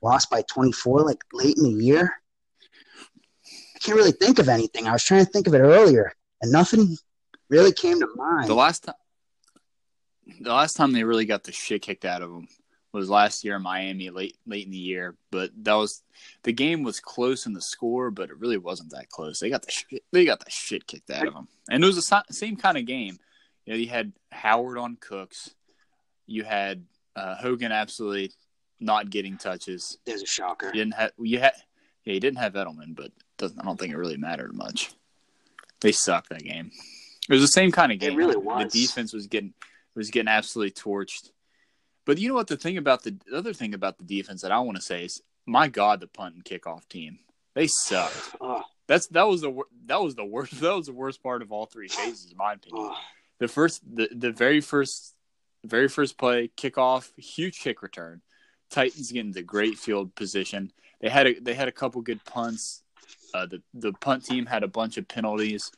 lost 0.02 0.30
by 0.30 0.44
24, 0.44 1.02
like 1.02 1.20
late 1.34 1.58
in 1.58 1.64
the 1.64 1.84
year? 1.84 2.14
I 3.76 3.80
can't 3.80 3.98
really 3.98 4.14
think 4.14 4.40
of 4.40 4.48
anything. 4.48 4.88
I 4.88 4.94
was 4.94 5.04
trying 5.04 5.26
to 5.26 5.32
think 5.32 5.48
of 5.48 5.54
it 5.54 5.60
earlier, 5.60 6.14
and 6.42 6.52
nothing 6.52 6.98
really 7.50 7.74
came 7.74 8.00
to 8.00 8.08
mind. 8.16 8.48
The 8.48 8.56
last 8.56 8.86
time, 8.86 8.96
the 10.40 10.54
last 10.54 10.78
time 10.78 10.94
they 10.94 11.04
really 11.04 11.26
got 11.26 11.44
the 11.44 11.52
shit 11.52 11.82
kicked 11.82 12.06
out 12.06 12.22
of 12.22 12.32
them 12.32 12.48
was 12.94 13.10
last 13.10 13.44
year 13.44 13.56
in 13.56 13.64
Miami 13.64 14.10
late 14.10 14.38
late 14.46 14.66
in 14.66 14.72
the 14.72 14.78
year, 14.78 15.16
but 15.32 15.52
that 15.64 15.74
was 15.74 16.04
the 16.44 16.54
game 16.54 16.84
was 16.84 17.00
close 17.00 17.46
in 17.46 17.54
the 17.54 17.62
score, 17.62 18.12
but 18.12 18.30
it 18.30 18.40
really 18.40 18.58
wasn't 18.58 18.92
that 18.92 19.10
close. 19.10 19.40
They 19.40 19.50
got 19.50 19.64
the 19.64 19.72
shit, 19.72 20.04
they 20.12 20.26
got 20.26 20.40
the 20.40 20.52
shit 20.52 20.86
kicked 20.86 21.10
out 21.10 21.28
of 21.28 21.34
them, 21.34 21.48
and 21.70 21.84
it 21.84 21.88
was 21.88 21.96
the 21.96 22.24
same 22.30 22.56
kind 22.56 22.78
of 22.78 22.86
game. 22.86 23.18
You 23.66 23.74
know, 23.74 23.80
you 23.80 23.88
had 23.88 24.14
Howard 24.32 24.78
on 24.78 24.98
Cooks, 24.98 25.56
you 26.28 26.44
had 26.44 26.86
uh, 27.16 27.36
Hogan 27.36 27.72
absolutely 27.72 28.32
not 28.80 29.10
getting 29.10 29.38
touches. 29.38 29.98
There's 30.06 30.22
a 30.22 30.28
shocker. 30.28 30.68
You 30.68 30.74
didn't 30.74 30.94
have 30.94 31.12
you 31.18 31.40
had 31.40 31.54
yeah, 32.06 32.14
you 32.14 32.20
didn't 32.20 32.40
have 32.40 32.54
Edelman, 32.54 32.96
but 32.96 33.12
doesn't 33.38 33.60
I 33.60 33.64
don't 33.64 33.80
think 33.80 33.94
it 33.94 33.98
really 33.98 34.18
mattered 34.18 34.54
much. 34.54 34.92
They 35.82 35.92
sucked 35.92 36.30
that 36.30 36.44
game. 36.44 36.72
It 37.28 37.34
was 37.34 37.42
the 37.42 37.48
same 37.48 37.72
kind 37.72 37.92
of 37.92 38.00
game. 38.00 38.14
It 38.14 38.18
really 38.18 38.38
was. 38.38 38.72
The 38.72 38.82
defense 38.82 39.14
was 39.14 39.28
getting 39.28 39.54
was 39.96 40.12
getting 40.12 40.28
absolutely 40.28 40.72
torched. 40.72 41.32
But 42.06 42.18
you 42.18 42.28
know 42.30 42.36
what? 42.36 42.48
The 42.48 42.58
thing 42.58 42.78
about 42.78 43.04
the, 43.04 43.16
the 43.26 43.38
other 43.38 43.54
thing 43.54 43.74
about 43.74 43.98
the 43.98 44.04
defense 44.04 44.42
that 44.42 44.52
I 44.52 44.60
want 44.60 44.76
to 44.78 44.82
say 44.84 45.06
is, 45.06 45.22
my 45.46 45.68
God, 45.68 46.00
the 46.00 46.08
punt 46.08 46.36
and 46.36 46.44
kickoff 46.46 46.88
team, 46.88 47.20
they 47.54 47.68
sucked. 47.68 48.36
Oh, 48.42 48.64
That's 48.88 49.08
that 49.08 49.28
was 49.28 49.42
the 49.42 49.62
that 49.86 50.02
was 50.02 50.16
the 50.16 50.26
worst 50.26 50.60
that 50.62 50.76
was 50.76 50.88
the 50.88 50.94
worst 50.94 51.24
part 51.24 51.42
of 51.42 51.52
all 51.52 51.66
three 51.66 51.88
phases, 51.88 52.32
in 52.32 52.38
my 52.38 52.54
opinion. 52.58 52.90
oh. 52.92 52.98
The 53.40 53.48
first, 53.48 53.82
the 53.96 54.10
the 54.14 54.32
very 54.32 54.62
first, 54.62 55.16
very 55.66 55.88
first 55.88 56.18
play, 56.18 56.50
kickoff, 56.56 57.12
huge 57.18 57.60
kick 57.60 57.82
return. 57.82 58.22
Titans 58.70 59.12
getting 59.12 59.32
the 59.32 59.44
great 59.44 59.78
field 59.78 60.16
position. 60.16 60.72
They 61.02 61.10
had 61.10 61.28
a 61.28 61.40
they 61.40 61.54
had 61.54 61.68
a 61.68 61.72
couple 61.72 62.02
good 62.02 62.24
punts. 62.26 62.84
Uh, 63.34 63.46
the 63.48 63.62
the 63.74 63.94
punt 63.94 64.26
team 64.26 64.46
had 64.46 64.64
a 64.64 64.68
bunch 64.68 64.98
of 64.98 65.08
penalties. 65.08 65.72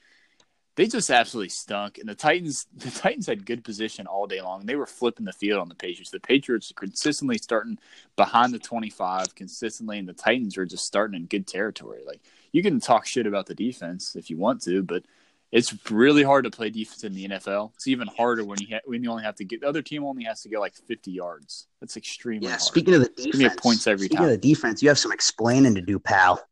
They 0.75 0.88
just 0.88 1.09
absolutely 1.09 1.49
stunk, 1.49 1.99
and 1.99 2.09
the 2.09 2.15
Titans 2.15 2.67
the 2.75 2.91
Titans 2.91 3.27
had 3.27 3.45
good 3.45 3.63
position 3.63 4.07
all 4.07 4.27
day 4.27 4.41
long. 4.41 4.65
They 4.65 4.75
were 4.75 4.85
flipping 4.85 5.25
the 5.25 5.31
field 5.33 5.61
on 5.61 5.69
the 5.69 5.75
Patriots. 5.75 6.11
The 6.11 6.19
Patriots 6.19 6.69
are 6.71 6.75
consistently 6.75 7.38
starting 7.38 7.79
behind 8.15 8.53
the 8.53 8.59
twenty 8.59 8.89
five 8.89 9.33
consistently, 9.35 9.99
and 9.99 10.07
the 10.07 10.13
Titans 10.13 10.57
are 10.57 10.65
just 10.65 10.85
starting 10.85 11.15
in 11.15 11.25
good 11.27 11.47
territory. 11.47 12.01
Like 12.05 12.21
you 12.51 12.61
can 12.61 12.79
talk 12.79 13.05
shit 13.05 13.25
about 13.27 13.45
the 13.45 13.55
defense 13.55 14.15
if 14.15 14.29
you 14.29 14.38
want 14.38 14.61
to, 14.63 14.83
but 14.83 15.03
it's 15.51 15.89
really 15.89 16.23
hard 16.23 16.43
to 16.43 16.51
play 16.51 16.69
defense 16.69 17.05
in 17.05 17.13
the 17.13 17.29
NFL. 17.29 17.71
It's 17.75 17.88
even 17.88 18.07
harder 18.09 18.43
when 18.43 18.59
you 18.59 18.67
ha- 18.71 18.81
when 18.83 19.01
you 19.01 19.09
only 19.11 19.23
have 19.23 19.35
to 19.35 19.45
get 19.45 19.61
the 19.61 19.69
other 19.69 19.81
team 19.81 20.03
only 20.03 20.25
has 20.25 20.41
to 20.41 20.49
go 20.49 20.59
like 20.59 20.73
fifty 20.75 21.11
yards. 21.11 21.67
That's 21.79 21.95
extremely 21.95 22.47
Yeah, 22.47 22.51
hard. 22.53 22.61
speaking 22.61 22.93
of 22.95 23.01
the 23.01 23.09
defense, 23.31 23.55
points 23.55 23.88
every 23.88 24.07
speaking 24.07 24.17
time. 24.17 24.25
of 24.25 24.31
the 24.41 24.53
defense, 24.53 24.83
you 24.83 24.89
have 24.89 24.99
some 24.99 25.13
explaining 25.13 25.75
to 25.75 25.81
do, 25.81 25.99
pal. 25.99 26.45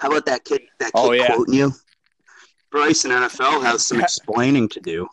How 0.00 0.08
about 0.08 0.26
that 0.26 0.44
kid? 0.44 0.62
That 0.80 0.90
oh, 0.94 1.10
kid 1.10 1.20
Oh, 1.20 1.22
yeah. 1.22 1.34
quoting 1.34 1.54
you. 1.54 1.72
Bryce 2.74 3.04
in 3.04 3.12
NFL 3.12 3.62
has 3.62 3.86
some 3.86 4.00
explaining 4.00 4.68
to 4.70 4.80
do. 4.80 5.08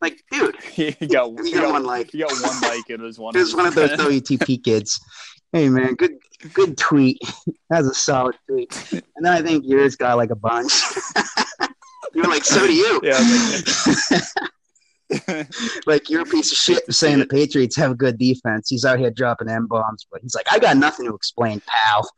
Like, 0.00 0.24
dude, 0.32 0.60
he 0.72 0.90
got, 0.90 1.30
you 1.30 1.54
got 1.54 1.62
got 1.62 1.72
one 1.72 1.84
like 1.84 2.10
He 2.10 2.18
got 2.18 2.32
one 2.32 2.60
like 2.62 2.90
it 2.90 2.98
was 2.98 3.16
one. 3.16 3.36
it 3.36 3.38
was 3.38 3.54
one 3.54 3.66
of 3.66 3.76
those. 3.76 3.90
WTP 3.98 4.64
kids. 4.64 5.00
Hey 5.52 5.68
man, 5.68 5.94
good 5.94 6.18
good 6.52 6.76
tweet. 6.76 7.18
That's 7.70 7.86
a 7.86 7.94
solid 7.94 8.34
tweet. 8.48 8.92
And 8.92 9.24
then 9.24 9.32
I 9.32 9.40
think 9.40 9.64
yours 9.64 9.94
got 9.94 10.16
like 10.16 10.30
a 10.30 10.36
bunch. 10.36 10.72
You're 12.12 12.24
like, 12.24 12.44
so 12.44 12.66
do 12.66 12.74
you. 12.74 13.00
Yeah, 13.04 13.20
like 15.86 16.10
you're 16.10 16.22
a 16.22 16.26
piece 16.26 16.50
of 16.50 16.58
shit 16.58 16.92
saying 16.92 17.20
the 17.20 17.26
Patriots 17.26 17.76
have 17.76 17.92
a 17.92 17.94
good 17.94 18.18
defense. 18.18 18.68
He's 18.68 18.84
out 18.84 18.98
here 18.98 19.12
dropping 19.12 19.48
M 19.48 19.68
bombs, 19.68 20.08
but 20.10 20.22
he's 20.22 20.34
like, 20.34 20.46
I 20.50 20.58
got 20.58 20.76
nothing 20.76 21.06
to 21.06 21.14
explain, 21.14 21.62
pal. 21.66 22.10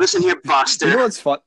Listen 0.00 0.20
here, 0.20 0.40
Buster. 0.42 0.88
You 0.88 0.96
know 0.96 1.02
what's 1.04 1.20
fun? 1.20 1.38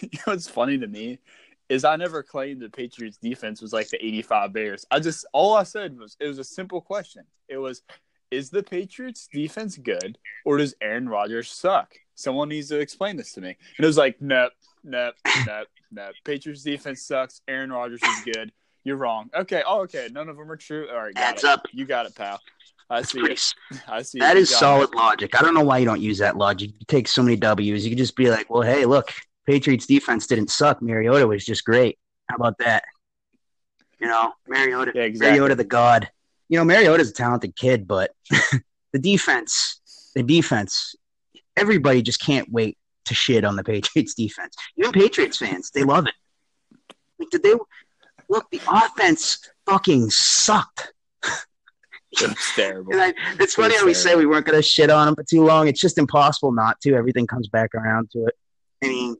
You 0.00 0.08
know 0.26 0.32
what's 0.32 0.48
funny 0.48 0.78
to 0.78 0.88
me 0.88 1.20
is 1.68 1.84
I 1.84 1.96
never 1.96 2.22
claimed 2.22 2.60
the 2.60 2.68
Patriots 2.68 3.16
defense 3.16 3.62
was 3.62 3.72
like 3.72 3.88
the 3.88 4.04
'85 4.04 4.52
Bears. 4.52 4.86
I 4.90 5.00
just 5.00 5.26
all 5.32 5.54
I 5.54 5.62
said 5.62 5.98
was 5.98 6.16
it 6.20 6.26
was 6.26 6.38
a 6.38 6.44
simple 6.44 6.80
question. 6.80 7.24
It 7.48 7.58
was, 7.58 7.82
is 8.30 8.50
the 8.50 8.62
Patriots 8.62 9.28
defense 9.32 9.76
good 9.76 10.18
or 10.44 10.58
does 10.58 10.74
Aaron 10.80 11.08
Rodgers 11.08 11.50
suck? 11.50 11.94
Someone 12.14 12.48
needs 12.48 12.68
to 12.68 12.78
explain 12.78 13.16
this 13.16 13.32
to 13.32 13.40
me. 13.40 13.48
And 13.76 13.84
it 13.84 13.86
was 13.86 13.96
like, 13.98 14.20
nope, 14.20 14.52
nope, 14.82 15.14
nope, 15.46 15.68
nope. 15.90 16.14
Patriots 16.24 16.62
defense 16.62 17.02
sucks. 17.02 17.40
Aaron 17.48 17.72
Rodgers 17.72 18.00
is 18.02 18.24
good. 18.34 18.52
You're 18.84 18.96
wrong. 18.96 19.30
Okay. 19.34 19.62
Oh, 19.66 19.80
okay. 19.82 20.08
None 20.12 20.28
of 20.28 20.36
them 20.36 20.50
are 20.50 20.56
true. 20.56 20.88
All 20.90 21.00
right. 21.02 21.12
Adds 21.16 21.42
up. 21.44 21.66
You 21.72 21.86
got 21.86 22.06
it, 22.06 22.14
pal. 22.14 22.38
I 22.90 23.00
see 23.02 23.18
pretty. 23.20 23.40
I 23.88 24.02
see 24.02 24.18
That 24.18 24.36
is 24.36 24.54
solid 24.54 24.90
it. 24.90 24.94
logic. 24.94 25.38
I 25.38 25.42
don't 25.42 25.54
know 25.54 25.64
why 25.64 25.78
you 25.78 25.86
don't 25.86 26.02
use 26.02 26.18
that 26.18 26.36
logic. 26.36 26.70
You 26.78 26.84
take 26.86 27.08
so 27.08 27.22
many 27.22 27.36
W's. 27.36 27.84
You 27.84 27.90
could 27.90 27.98
just 27.98 28.14
be 28.14 28.30
like, 28.30 28.50
well, 28.50 28.62
hey, 28.62 28.84
look, 28.84 29.10
Patriots 29.46 29.86
defense 29.86 30.26
didn't 30.26 30.50
suck. 30.50 30.80
Mariota 30.80 31.26
was 31.26 31.44
just 31.44 31.64
great. 31.64 31.98
How 32.28 32.36
about 32.36 32.58
that? 32.58 32.84
You 34.00 34.08
know, 34.08 34.32
Mariota, 34.48 34.92
Yeah, 34.94 35.02
exactly. 35.02 35.38
Mariota 35.38 35.54
the 35.54 35.64
god. 35.64 36.10
You 36.48 36.58
know, 36.58 36.64
Mariota's 36.64 37.10
a 37.10 37.14
talented 37.14 37.56
kid, 37.56 37.86
but 37.86 38.10
the 38.92 38.98
defense, 38.98 39.80
the 40.14 40.22
defense, 40.22 40.94
everybody 41.56 42.02
just 42.02 42.20
can't 42.20 42.50
wait 42.50 42.76
to 43.06 43.14
shit 43.14 43.44
on 43.44 43.56
the 43.56 43.64
Patriots 43.64 44.14
defense. 44.14 44.54
Even 44.76 44.92
Patriots 44.92 45.38
fans, 45.38 45.70
they 45.70 45.84
love 45.84 46.06
it. 46.06 46.14
Like, 47.18 47.30
did 47.30 47.42
they 47.42 47.54
look? 48.28 48.50
The 48.50 48.60
offense 48.68 49.38
fucking 49.66 50.10
sucked. 50.10 50.92
It's 52.16 52.54
terrible. 52.54 52.94
I, 52.94 53.12
it's 53.40 53.56
funny 53.56 53.76
how 53.76 53.84
we 53.84 53.92
say 53.92 54.14
we 54.14 54.24
weren't 54.24 54.46
going 54.46 54.56
to 54.56 54.62
shit 54.62 54.88
on 54.88 55.06
them 55.06 55.16
for 55.16 55.24
too 55.24 55.44
long. 55.44 55.66
It's 55.66 55.80
just 55.80 55.98
impossible 55.98 56.52
not 56.52 56.80
to. 56.82 56.94
Everything 56.94 57.26
comes 57.26 57.48
back 57.48 57.74
around 57.74 58.08
to 58.12 58.26
it. 58.26 58.34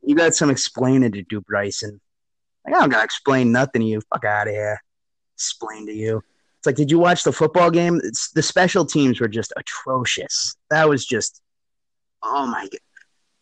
You 0.07 0.15
got 0.15 0.35
some 0.35 0.51
explaining 0.51 1.13
to 1.13 1.23
do, 1.23 1.41
Bryson. 1.41 2.01
Like, 2.65 2.75
I 2.75 2.81
don't 2.81 2.91
got 2.91 2.99
to 2.99 3.05
explain 3.05 3.53
nothing 3.53 3.83
to 3.83 3.87
you. 3.87 4.01
Fuck 4.13 4.25
out 4.25 4.49
of 4.49 4.55
here. 4.55 4.83
Explain 5.37 5.87
to 5.87 5.93
you. 5.93 6.23
It's 6.59 6.67
like, 6.67 6.77
did 6.77 6.91
you 6.91 6.99
watch 6.99 7.25
the 7.25 7.33
football 7.33 7.71
game? 7.71 8.01
It's, 8.03 8.31
the 8.31 8.43
special 8.43 8.87
teams 8.87 9.21
were 9.21 9.29
just 9.29 9.53
atrocious. 9.57 10.57
That 10.71 10.89
was 10.89 11.05
just, 11.05 11.43
oh 12.23 12.47
my 12.47 12.63
god. 12.63 12.81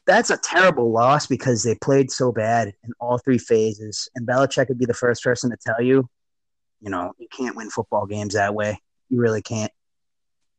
That's 0.05 0.31
a 0.31 0.37
terrible 0.37 0.91
loss 0.91 1.29
because 1.29 1.63
they 1.63 1.77
played 1.77 2.11
so 2.11 2.33
bad 2.33 2.73
in 2.83 2.93
all 3.01 3.19
three 3.19 3.39
phases. 3.39 4.09
And 4.17 4.27
Belichick 4.27 4.69
would 4.69 4.79
be 4.81 4.87
the 4.87 4.95
first 4.95 5.23
person 5.23 5.51
to 5.51 5.57
tell 5.65 5.81
you, 5.81 6.09
you 6.81 6.91
know, 6.91 7.13
you 7.19 7.29
can't 7.31 7.55
win 7.55 7.71
football 7.71 8.07
games 8.07 8.35
that 8.35 8.55
way. 8.55 8.81
You 9.09 9.21
really 9.21 9.43
can't. 9.43 9.71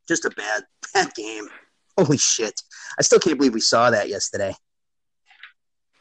Just 0.08 0.24
a 0.24 0.30
bad, 0.30 0.64
bad 0.94 1.14
game. 1.16 1.50
Holy 1.98 2.18
shit. 2.18 2.62
I 2.98 3.02
still 3.02 3.20
can't 3.20 3.38
believe 3.38 3.54
we 3.54 3.60
saw 3.60 3.90
that 3.90 4.08
yesterday. 4.08 4.56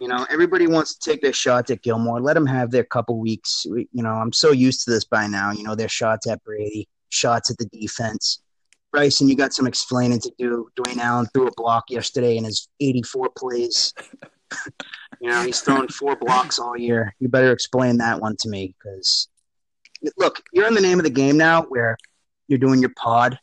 You 0.03 0.09
know, 0.09 0.27
everybody 0.31 0.67
wants 0.67 0.97
to 0.97 1.11
take 1.11 1.23
their 1.23 1.33
shots 1.33 1.71
at 1.71 1.81
Gilmore. 1.83 2.21
Let 2.21 2.35
them 2.35 2.47
have 2.47 2.73
their 2.73 2.83
couple 2.83 3.21
weeks. 3.21 3.65
You 3.65 3.87
know, 3.93 4.11
I'm 4.11 4.33
so 4.33 4.51
used 4.51 4.85
to 4.85 4.91
this 4.91 5.05
by 5.05 5.29
now. 5.29 5.53
You 5.53 5.63
know, 5.63 5.77
their 5.77 5.89
shots 5.89 6.27
at 6.27 6.43
Brady, 6.43 6.89
shots 7.11 7.53
at 7.53 7.59
the 7.59 7.67
defense. 7.67 8.43
Bryson, 8.91 9.29
you 9.29 9.37
got 9.37 9.53
some 9.53 9.69
explaining 9.69 10.19
to 10.19 10.33
do. 10.37 10.69
Dwayne 10.75 10.99
Allen 10.99 11.27
threw 11.33 11.47
a 11.47 11.53
block 11.57 11.85
yesterday 11.89 12.37
in 12.37 12.43
his 12.43 12.69
84 12.81 13.31
plays. 13.39 13.95
you 15.21 15.31
know, 15.31 15.45
he's 15.45 15.61
thrown 15.61 15.87
four 15.87 16.17
blocks 16.17 16.59
all 16.59 16.77
year. 16.77 17.15
You 17.21 17.29
better 17.29 17.53
explain 17.53 17.99
that 17.99 18.21
one 18.21 18.35
to 18.41 18.49
me 18.49 18.75
because, 18.77 19.29
look, 20.19 20.43
you're 20.53 20.67
in 20.67 20.75
the 20.75 20.81
name 20.81 20.99
of 20.99 21.05
the 21.05 21.11
game 21.11 21.37
now 21.37 21.63
where 21.63 21.97
you're 22.49 22.59
doing 22.59 22.81
your 22.81 22.93
pod 22.97 23.39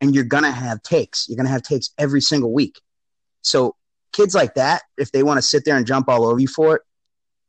and 0.00 0.12
you're 0.12 0.24
going 0.24 0.42
to 0.42 0.50
have 0.50 0.82
takes. 0.82 1.28
You're 1.28 1.36
going 1.36 1.46
to 1.46 1.52
have 1.52 1.62
takes 1.62 1.90
every 1.98 2.20
single 2.20 2.52
week. 2.52 2.80
So 3.42 3.76
kids 4.12 4.34
like 4.34 4.54
that, 4.54 4.82
if 4.96 5.12
they 5.12 5.22
want 5.22 5.38
to 5.38 5.42
sit 5.42 5.64
there 5.64 5.76
and 5.76 5.86
jump 5.86 6.08
all 6.08 6.26
over 6.26 6.38
you 6.38 6.48
for 6.48 6.76
it, 6.76 6.82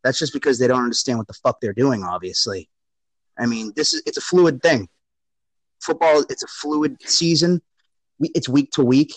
that's 0.03 0.19
just 0.19 0.33
because 0.33 0.59
they 0.59 0.67
don't 0.67 0.83
understand 0.83 1.17
what 1.17 1.27
the 1.27 1.33
fuck 1.33 1.59
they're 1.61 1.73
doing. 1.73 2.03
Obviously, 2.03 2.69
I 3.37 3.45
mean, 3.45 3.73
this 3.75 3.93
is 3.93 4.01
it's 4.05 4.17
a 4.17 4.21
fluid 4.21 4.61
thing. 4.61 4.87
Football, 5.81 6.23
it's 6.29 6.43
a 6.43 6.47
fluid 6.47 6.97
season. 7.01 7.61
It's 8.19 8.49
week 8.49 8.71
to 8.71 8.83
week, 8.83 9.13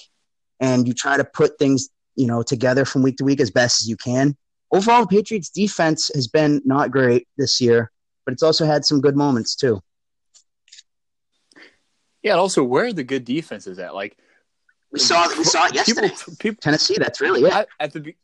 and 0.61 0.87
you 0.87 0.94
try 0.94 1.16
to 1.16 1.24
put 1.24 1.59
things 1.59 1.88
you 2.16 2.26
know 2.26 2.42
together 2.42 2.85
from 2.85 3.02
week 3.02 3.16
to 3.18 3.24
week 3.24 3.40
as 3.40 3.50
best 3.50 3.83
as 3.83 3.88
you 3.88 3.96
can. 3.96 4.37
Overall, 4.72 5.02
the 5.02 5.07
Patriots' 5.07 5.50
defense 5.50 6.11
has 6.14 6.26
been 6.26 6.61
not 6.64 6.90
great 6.90 7.28
this 7.37 7.61
year, 7.61 7.90
but 8.24 8.33
it's 8.33 8.42
also 8.42 8.66
had 8.66 8.85
some 8.85 9.00
good 9.00 9.16
moments 9.16 9.54
too. 9.54 9.80
Yeah, 12.22 12.33
and 12.33 12.40
also 12.40 12.64
where 12.64 12.87
are 12.87 12.92
the 12.92 13.04
good 13.04 13.24
defenses 13.24 13.78
at? 13.78 13.94
Like 13.94 14.16
we 14.94 15.00
saw 15.00 15.28
we 15.37 15.44
saw 15.44 15.66
it 15.66 15.74
yesterday. 15.74 16.09
People, 16.09 16.37
people, 16.38 16.61
Tennessee. 16.61 16.96
That's 16.96 17.20
really 17.20 17.42
it. 17.42 17.52
I, 17.52 17.66
at 17.80 17.92
the 17.92 18.14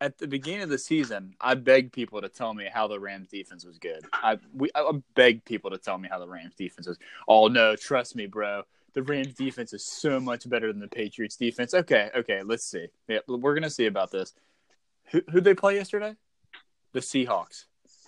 at 0.00 0.18
the 0.18 0.26
beginning 0.26 0.62
of 0.62 0.68
the 0.68 0.78
season, 0.78 1.34
I 1.40 1.54
begged 1.54 1.92
people 1.92 2.20
to 2.20 2.28
tell 2.28 2.52
me 2.52 2.68
how 2.70 2.88
the 2.88 2.98
Rams 2.98 3.28
defense 3.28 3.64
was 3.64 3.78
good. 3.78 4.04
I 4.12 4.38
we 4.52 4.68
I 4.74 4.90
begged 5.14 5.44
people 5.44 5.70
to 5.70 5.78
tell 5.78 5.96
me 5.96 6.08
how 6.10 6.18
the 6.18 6.28
Rams 6.28 6.54
defense 6.56 6.88
was. 6.88 6.98
Oh 7.28 7.46
no, 7.46 7.76
trust 7.76 8.16
me, 8.16 8.26
bro. 8.26 8.64
The 8.94 9.02
Rams 9.04 9.34
defense 9.34 9.72
is 9.72 9.84
so 9.84 10.18
much 10.18 10.48
better 10.48 10.72
than 10.72 10.80
the 10.80 10.88
Patriots 10.88 11.36
defense. 11.36 11.72
Okay, 11.72 12.10
okay, 12.16 12.42
let's 12.42 12.64
see. 12.64 12.88
Yeah, 13.06 13.20
we're 13.28 13.54
gonna 13.54 13.70
see 13.70 13.86
about 13.86 14.10
this. 14.10 14.34
Who 15.12 15.22
who 15.30 15.40
they 15.40 15.54
play 15.54 15.76
yesterday? 15.76 16.16
The 16.94 17.00
Seahawks. 17.00 17.66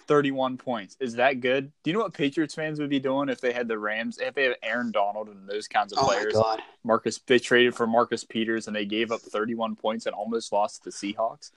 31 0.09 0.57
points. 0.57 0.97
Is 0.99 1.15
that 1.15 1.41
good? 1.41 1.71
Do 1.85 1.91
you 1.91 1.97
know 1.97 2.03
what 2.03 2.15
Patriots 2.15 2.55
fans 2.55 2.81
would 2.81 2.89
be 2.89 2.99
doing 2.99 3.29
if 3.29 3.41
they 3.41 3.53
had 3.53 3.69
the 3.69 3.79
Rams, 3.79 4.19
if 4.19 4.35
they 4.35 4.45
had 4.45 4.57
Aaron 4.63 4.91
Donald 4.91 5.29
and 5.29 5.49
those 5.49 5.69
kinds 5.69 5.93
of 5.93 5.99
oh 6.01 6.07
players? 6.07 6.35
Marcus, 6.83 7.21
they 7.27 7.39
traded 7.39 7.75
for 7.75 7.87
Marcus 7.87 8.25
Peters 8.25 8.67
and 8.67 8.75
they 8.75 8.87
gave 8.87 9.13
up 9.13 9.21
31 9.21 9.77
points 9.77 10.07
and 10.07 10.15
almost 10.15 10.53
lost 10.53 10.83
to 10.83 10.91
the 10.91 10.91
Seahawks. 10.91 11.51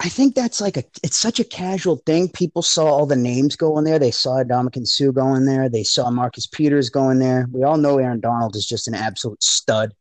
I 0.00 0.08
think 0.08 0.34
that's 0.34 0.60
like 0.60 0.76
a, 0.76 0.84
it's 1.02 1.16
such 1.16 1.40
a 1.40 1.44
casual 1.44 1.96
thing. 2.06 2.28
People 2.28 2.62
saw 2.62 2.84
all 2.84 3.06
the 3.06 3.16
names 3.16 3.56
go 3.56 3.78
in 3.78 3.84
there. 3.84 3.98
They 3.98 4.10
saw 4.10 4.42
Ndamukong 4.42 4.86
Suh 4.86 5.10
go 5.10 5.34
in 5.34 5.46
there. 5.46 5.68
They 5.68 5.82
saw 5.82 6.10
Marcus 6.10 6.46
Peters 6.46 6.90
go 6.90 7.10
in 7.10 7.18
there. 7.18 7.48
We 7.50 7.64
all 7.64 7.78
know 7.78 7.98
Aaron 7.98 8.20
Donald 8.20 8.56
is 8.56 8.66
just 8.66 8.88
an 8.88 8.94
absolute 8.94 9.42
stud. 9.42 9.94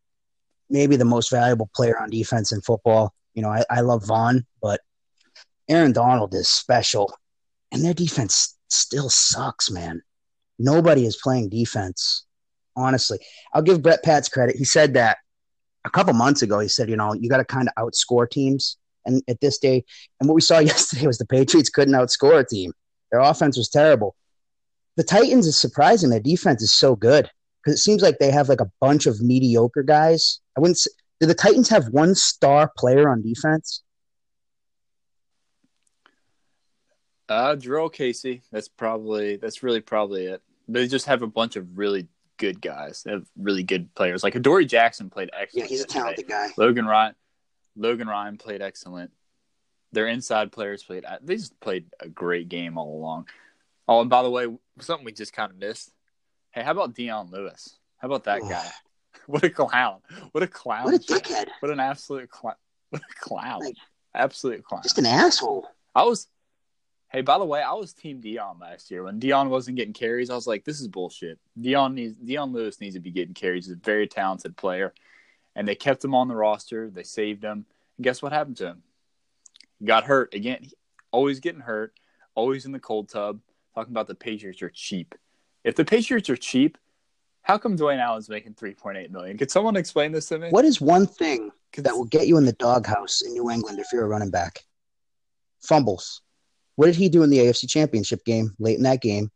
Maybe 0.70 0.96
the 0.96 1.06
most 1.06 1.32
valuable 1.32 1.70
player 1.74 2.00
on 2.00 2.10
defense 2.10 2.52
in 2.52 2.62
football. 2.62 3.14
You 3.34 3.42
know, 3.42 3.50
I, 3.50 3.64
I 3.70 3.82
love 3.82 4.06
Von, 4.06 4.46
but 4.62 4.82
Aaron 5.70 5.94
Donald 5.94 6.34
is 6.34 6.50
special 6.50 7.14
and 7.76 7.84
their 7.84 7.94
defense 7.94 8.58
still 8.70 9.10
sucks, 9.10 9.70
man. 9.70 10.02
Nobody 10.58 11.06
is 11.06 11.20
playing 11.22 11.50
defense. 11.50 12.26
Honestly, 12.78 13.20
I'll 13.54 13.62
give 13.62 13.84
Brett 13.84 14.02
Pats 14.02 14.30
credit. 14.30 14.56
He 14.56 14.64
said 14.64 14.94
that 14.94 15.18
a 15.86 15.90
couple 15.90 16.14
months 16.14 16.42
ago. 16.42 16.60
He 16.60 16.70
said, 16.70 16.90
you 16.90 16.96
know, 16.96 17.14
you 17.14 17.30
got 17.30 17.38
to 17.38 17.46
kind 17.46 17.68
of 17.68 17.76
outscore 17.84 18.30
teams. 18.30 18.78
And 19.06 19.22
at 19.28 19.42
this 19.42 19.60
day, 19.60 19.84
and 20.20 20.30
what 20.30 20.36
we 20.36 20.42
saw 20.42 20.60
yesterday 20.74 21.06
was 21.06 21.18
the 21.18 21.26
Patriots 21.26 21.70
couldn't 21.70 21.94
outscore 21.94 22.40
a 22.40 22.46
team. 22.46 22.72
Their 23.12 23.20
offense 23.20 23.58
was 23.58 23.70
terrible. 23.70 24.16
The 24.96 25.04
Titans 25.04 25.46
is 25.46 25.60
surprising. 25.60 26.10
Their 26.10 26.22
defense 26.22 26.62
is 26.62 26.74
so 26.74 26.96
good 26.96 27.30
because 27.62 27.78
it 27.78 27.84
seems 27.84 28.02
like 28.02 28.20
they 28.20 28.32
have 28.32 28.48
like 28.48 28.62
a 28.62 28.72
bunch 28.80 29.06
of 29.06 29.22
mediocre 29.22 29.84
guys. 29.84 30.40
I 30.58 30.62
wouldn't. 30.62 30.78
Say, 30.78 30.92
do 31.20 31.28
the 31.28 31.36
Titans 31.36 31.68
have 31.70 31.90
one 31.90 32.16
star 32.16 32.72
player 32.78 33.10
on 33.10 33.22
defense? 33.22 33.84
Uh, 37.28 37.56
Jurrell 37.56 37.92
Casey. 37.92 38.42
That's 38.52 38.68
probably 38.68 39.38
that's 39.38 39.64
really 39.64 39.82
probably 39.82 40.28
it. 40.28 40.42
They 40.68 40.88
just 40.88 41.06
have 41.08 41.22
a 41.22 41.28
bunch 41.28 41.56
of 41.56 41.78
really 41.78 42.08
good 42.38 42.62
guys. 42.62 43.04
They 43.04 43.12
have 43.12 43.26
really 43.38 43.64
good 43.64 43.94
players. 43.96 44.24
Like 44.24 44.36
Adoree 44.36 44.66
Jackson 44.66 45.10
played 45.10 45.30
excellent. 45.34 45.66
Yeah, 45.66 45.70
he's 45.70 45.84
a 45.84 45.88
talented 45.88 46.28
guy. 46.28 46.50
Logan 46.58 46.86
Ryan, 46.86 47.16
Logan 47.76 48.08
Ryan 48.08 48.38
played 48.38 48.62
excellent. 48.62 49.12
Their 49.92 50.08
inside 50.08 50.52
players 50.52 50.84
played. 50.84 51.06
They 51.22 51.38
just 51.38 51.60
played 51.60 51.86
a 52.00 52.10
great 52.10 52.50
game 52.50 52.78
all 52.78 52.98
along. 52.98 53.28
Oh, 53.88 54.02
and 54.02 54.10
by 54.10 54.24
the 54.24 54.30
way, 54.30 54.48
something 54.80 55.06
we 55.06 55.12
just 55.12 55.34
kind 55.34 55.52
of 55.52 55.58
missed. 55.58 55.92
Hey, 56.52 56.64
how 56.64 56.72
about 56.72 56.96
Dion 56.96 57.30
Lewis? 57.32 57.78
How 57.98 58.08
about 58.08 58.26
that 58.26 58.42
guy? 58.42 58.70
What 59.28 59.44
a 59.44 59.50
clown! 59.50 60.02
What 60.34 60.44
a 60.44 60.48
clown! 60.48 60.84
What 60.84 60.94
a 60.94 61.00
dickhead! 61.00 61.48
What 61.60 61.72
an 61.72 61.80
absolute 61.80 62.30
clown! 62.30 62.58
What 62.92 63.02
a 63.02 63.16
clown! 63.20 63.62
Like, 63.62 63.78
absolute 64.14 64.64
clown! 64.64 64.84
Just 64.84 65.00
an 65.00 65.08
asshole. 65.08 65.68
I 65.96 66.04
was 66.04 66.28
Hey, 67.16 67.22
by 67.22 67.38
the 67.38 67.46
way, 67.46 67.62
I 67.62 67.72
was 67.72 67.94
Team 67.94 68.20
Dion 68.20 68.58
last 68.60 68.92
year 68.92 69.04
when 69.04 69.20
Dion 69.20 69.50
wasn't 69.50 69.78
getting 69.78 69.94
carries. 69.94 70.30
I 70.30 70.36
was 70.36 70.48
like, 70.48 70.66
"This 70.66 70.82
is 70.82 70.90
bullshit." 70.90 71.40
Dion 71.58 71.96
needs 71.96 72.14
Dion 72.16 72.52
Lewis 72.52 72.82
needs 72.82 72.96
to 72.96 73.00
be 73.00 73.10
getting 73.10 73.34
carries. 73.34 73.68
He's 73.68 73.74
a 73.74 73.78
very 73.78 74.06
talented 74.06 74.58
player, 74.58 74.94
and 75.56 75.66
they 75.66 75.76
kept 75.76 76.04
him 76.04 76.14
on 76.14 76.28
the 76.28 76.36
roster. 76.36 76.90
They 76.90 77.04
saved 77.04 77.42
him. 77.42 77.66
And 77.96 78.04
guess 78.04 78.22
what 78.22 78.34
happened 78.34 78.58
to 78.58 78.68
him? 78.68 78.84
He 79.80 79.86
got 79.86 80.04
hurt 80.04 80.34
again. 80.34 80.58
He, 80.64 80.74
always 81.12 81.40
getting 81.40 81.62
hurt. 81.62 81.94
Always 82.36 82.66
in 82.66 82.74
the 82.74 82.82
cold 82.82 83.08
tub. 83.08 83.40
Talking 83.76 83.94
about 83.94 84.08
the 84.08 84.16
Patriots 84.16 84.62
are 84.62 84.70
cheap. 84.70 85.16
If 85.64 85.78
the 85.78 85.86
Patriots 85.86 86.30
are 86.30 86.36
cheap, 86.36 86.78
how 87.44 87.58
come 87.58 87.78
Dwayne 87.78 88.00
Allen's 88.00 88.28
making 88.28 88.56
three 88.56 88.74
point 88.74 88.98
eight 88.98 89.14
million? 89.14 89.38
Could 89.38 89.52
someone 89.52 89.78
explain 89.78 90.12
this 90.12 90.26
to 90.26 90.38
me? 90.38 90.50
What 90.50 90.66
is 90.66 90.82
one 90.82 91.08
thing 91.08 91.54
that 91.78 91.96
will 91.96 92.04
get 92.04 92.28
you 92.28 92.36
in 92.36 92.44
the 92.44 92.52
doghouse 92.52 93.22
in 93.22 93.32
New 93.32 93.50
England 93.50 93.80
if 93.80 93.88
you're 93.94 94.04
a 94.04 94.10
running 94.10 94.32
back? 94.32 94.66
Fumbles. 95.62 96.22
What 96.76 96.88
did 96.88 96.96
he 96.96 97.10
do 97.10 97.24
in 97.24 97.30
the 97.30 97.40
AFC 97.40 97.70
Championship 97.70 98.26
game 98.26 98.56
late 98.60 98.78
in 98.78 98.84
that 98.84 99.02
game? 99.02 99.32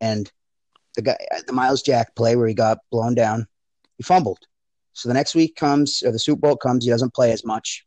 And 0.00 0.30
the 0.96 1.02
guy, 1.02 1.16
the 1.46 1.52
Myles 1.52 1.82
Jack 1.82 2.14
play 2.14 2.36
where 2.36 2.48
he 2.48 2.54
got 2.54 2.78
blown 2.90 3.14
down, 3.14 3.46
he 3.96 4.02
fumbled. 4.02 4.38
So 4.92 5.08
the 5.08 5.14
next 5.14 5.34
week 5.34 5.56
comes, 5.56 6.02
or 6.04 6.10
the 6.10 6.18
Super 6.18 6.40
Bowl 6.40 6.56
comes, 6.56 6.84
he 6.84 6.90
doesn't 6.90 7.14
play 7.14 7.32
as 7.32 7.44
much. 7.44 7.86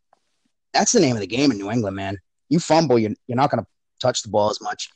That's 0.74 0.94
the 0.94 1.00
name 1.00 1.16
of 1.16 1.22
the 1.22 1.28
game 1.28 1.52
in 1.52 1.58
New 1.58 1.70
England, 1.70 1.96
man. 1.96 2.18
You 2.50 2.60
fumble, 2.60 2.98
you're, 2.98 3.12
you're 3.28 3.36
not 3.36 3.52
going 3.52 3.64
to 3.64 3.70
touch 4.00 4.24
the 4.24 4.30
ball 4.30 4.50
as 4.50 4.62
much. 4.62 4.90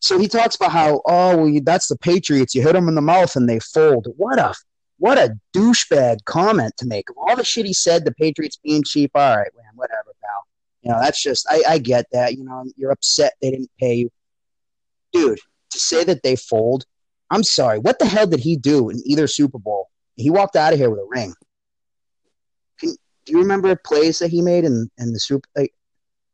So 0.00 0.18
he 0.18 0.28
talks 0.28 0.56
about 0.56 0.72
how, 0.72 1.02
oh, 1.06 1.36
well, 1.36 1.60
that's 1.64 1.88
the 1.88 1.96
Patriots. 1.96 2.54
You 2.54 2.62
hit 2.62 2.74
them 2.74 2.88
in 2.88 2.94
the 2.94 3.00
mouth 3.00 3.34
and 3.34 3.48
they 3.48 3.58
fold. 3.58 4.06
What 4.16 4.38
a 4.38 4.54
what 4.98 5.16
a 5.16 5.36
douchebag 5.56 6.24
comment 6.24 6.76
to 6.78 6.86
make. 6.86 7.08
Of 7.08 7.16
all 7.18 7.36
the 7.36 7.44
shit 7.44 7.66
he 7.66 7.72
said, 7.72 8.04
the 8.04 8.14
Patriots 8.14 8.58
being 8.62 8.82
cheap. 8.82 9.12
All 9.14 9.36
right, 9.36 9.50
man, 9.56 9.72
whatever, 9.74 10.12
pal. 10.22 10.46
You 10.88 10.94
know, 10.94 11.00
that's 11.00 11.22
just 11.22 11.46
I, 11.50 11.62
I 11.68 11.78
get 11.78 12.06
that. 12.12 12.34
You 12.34 12.44
know, 12.44 12.64
you're 12.76 12.90
upset 12.90 13.34
they 13.42 13.50
didn't 13.50 13.70
pay 13.78 13.94
you, 13.94 14.10
dude. 15.12 15.38
To 15.72 15.78
say 15.78 16.02
that 16.04 16.22
they 16.22 16.34
fold, 16.34 16.86
I'm 17.30 17.42
sorry. 17.42 17.78
What 17.78 17.98
the 17.98 18.06
hell 18.06 18.26
did 18.26 18.40
he 18.40 18.56
do 18.56 18.88
in 18.88 19.02
either 19.04 19.26
Super 19.26 19.58
Bowl? 19.58 19.90
He 20.16 20.30
walked 20.30 20.56
out 20.56 20.72
of 20.72 20.78
here 20.78 20.88
with 20.88 21.00
a 21.00 21.06
ring. 21.06 21.34
Can, 22.80 22.96
do 23.26 23.32
you 23.32 23.38
remember 23.40 23.76
plays 23.76 24.18
that 24.20 24.30
he 24.30 24.40
made 24.40 24.64
in, 24.64 24.90
in 24.96 25.12
the 25.12 25.20
Super? 25.20 25.46
Like, 25.54 25.74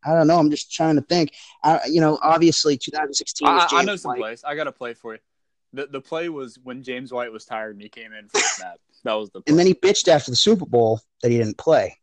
I 0.06 0.14
don't 0.14 0.28
know. 0.28 0.38
I'm 0.38 0.50
just 0.50 0.72
trying 0.72 0.94
to 0.94 1.02
think. 1.02 1.32
I, 1.64 1.80
you 1.88 2.00
know, 2.00 2.16
obviously 2.22 2.78
2016. 2.78 3.48
I, 3.48 3.66
I 3.72 3.82
know 3.82 3.96
some 3.96 4.10
White. 4.10 4.20
plays. 4.20 4.44
I 4.44 4.54
got 4.54 4.64
to 4.64 4.72
play 4.72 4.94
for 4.94 5.14
you. 5.14 5.20
The 5.72 5.86
the 5.86 6.00
play 6.00 6.28
was 6.28 6.60
when 6.62 6.84
James 6.84 7.12
White 7.12 7.32
was 7.32 7.44
tired 7.44 7.72
and 7.72 7.82
he 7.82 7.88
came 7.88 8.12
in 8.12 8.28
for 8.28 8.38
a 8.38 8.42
snap. 8.42 8.78
That 9.02 9.14
was 9.14 9.30
the 9.30 9.40
play. 9.40 9.50
And 9.50 9.58
then 9.58 9.66
he 9.66 9.74
bitched 9.74 10.06
after 10.06 10.30
the 10.30 10.36
Super 10.36 10.64
Bowl 10.64 11.00
that 11.22 11.32
he 11.32 11.38
didn't 11.38 11.58
play. 11.58 11.98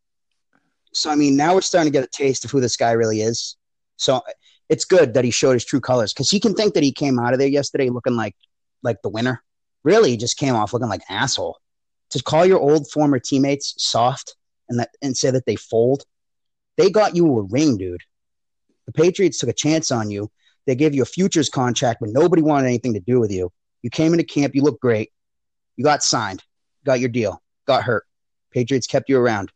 So 0.94 1.10
I 1.10 1.16
mean, 1.16 1.36
now 1.36 1.54
we're 1.54 1.62
starting 1.62 1.92
to 1.92 1.98
get 1.98 2.06
a 2.06 2.12
taste 2.12 2.46
of 2.46 2.52
who 2.52 2.60
this 2.60 2.78
guy 2.78 2.92
really 2.92 3.22
is. 3.22 3.56
So 3.98 4.22
it's 4.70 4.86
good 4.86 5.14
that 5.14 5.26
he 5.26 5.32
showed 5.32 5.54
his 5.54 5.66
true 5.66 5.82
colors 5.82 6.14
because 6.14 6.30
he 6.30 6.40
can 6.40 6.54
think 6.54 6.74
that 6.74 6.84
he 6.84 6.92
came 6.92 7.20
out 7.20 7.34
of 7.34 7.40
there 7.40 7.48
yesterday 7.48 7.90
looking 7.90 8.16
like 8.16 8.36
like 8.84 9.02
the 9.02 9.10
winner. 9.10 9.44
Really, 9.84 10.12
he 10.12 10.18
just 10.18 10.38
came 10.38 10.56
off 10.56 10.74
looking 10.74 10.90
like 10.90 11.02
an 11.10 11.16
asshole. 11.18 11.58
To 12.12 12.24
call 12.24 12.46
your 12.46 12.60
old 12.60 12.90
former 12.92 13.20
teammates 13.20 13.74
soft 13.78 14.36
and 14.70 14.80
that 14.80 14.90
and 15.02 15.16
say 15.16 15.32
that 15.32 15.46
they 15.46 15.56
fold, 15.56 16.04
they 16.78 16.90
got 16.90 17.16
you 17.16 17.38
a 17.38 17.44
ring, 17.44 17.78
dude. 17.78 18.02
The 18.86 18.94
Patriots 18.94 19.40
took 19.40 19.50
a 19.50 19.54
chance 19.54 19.92
on 19.92 20.10
you. 20.10 20.30
They 20.68 20.76
gave 20.76 20.94
you 20.94 21.02
a 21.02 21.06
futures 21.06 21.50
contract 21.50 22.02
when 22.02 22.14
nobody 22.14 22.42
wanted 22.42 22.68
anything 22.68 22.94
to 22.94 23.00
do 23.00 23.20
with 23.20 23.32
you. 23.32 23.52
You 23.82 23.90
came 23.90 24.14
into 24.14 24.26
camp, 24.26 24.56
you 24.56 24.62
looked 24.62 24.82
great. 24.82 25.12
You 25.76 25.84
got 25.84 26.04
signed, 26.04 26.44
got 26.86 27.00
your 27.00 27.10
deal, 27.10 27.42
got 27.66 27.84
hurt. 27.84 28.06
Patriots 28.52 28.88
kept 28.88 29.10
you 29.10 29.18
around. 29.18 29.52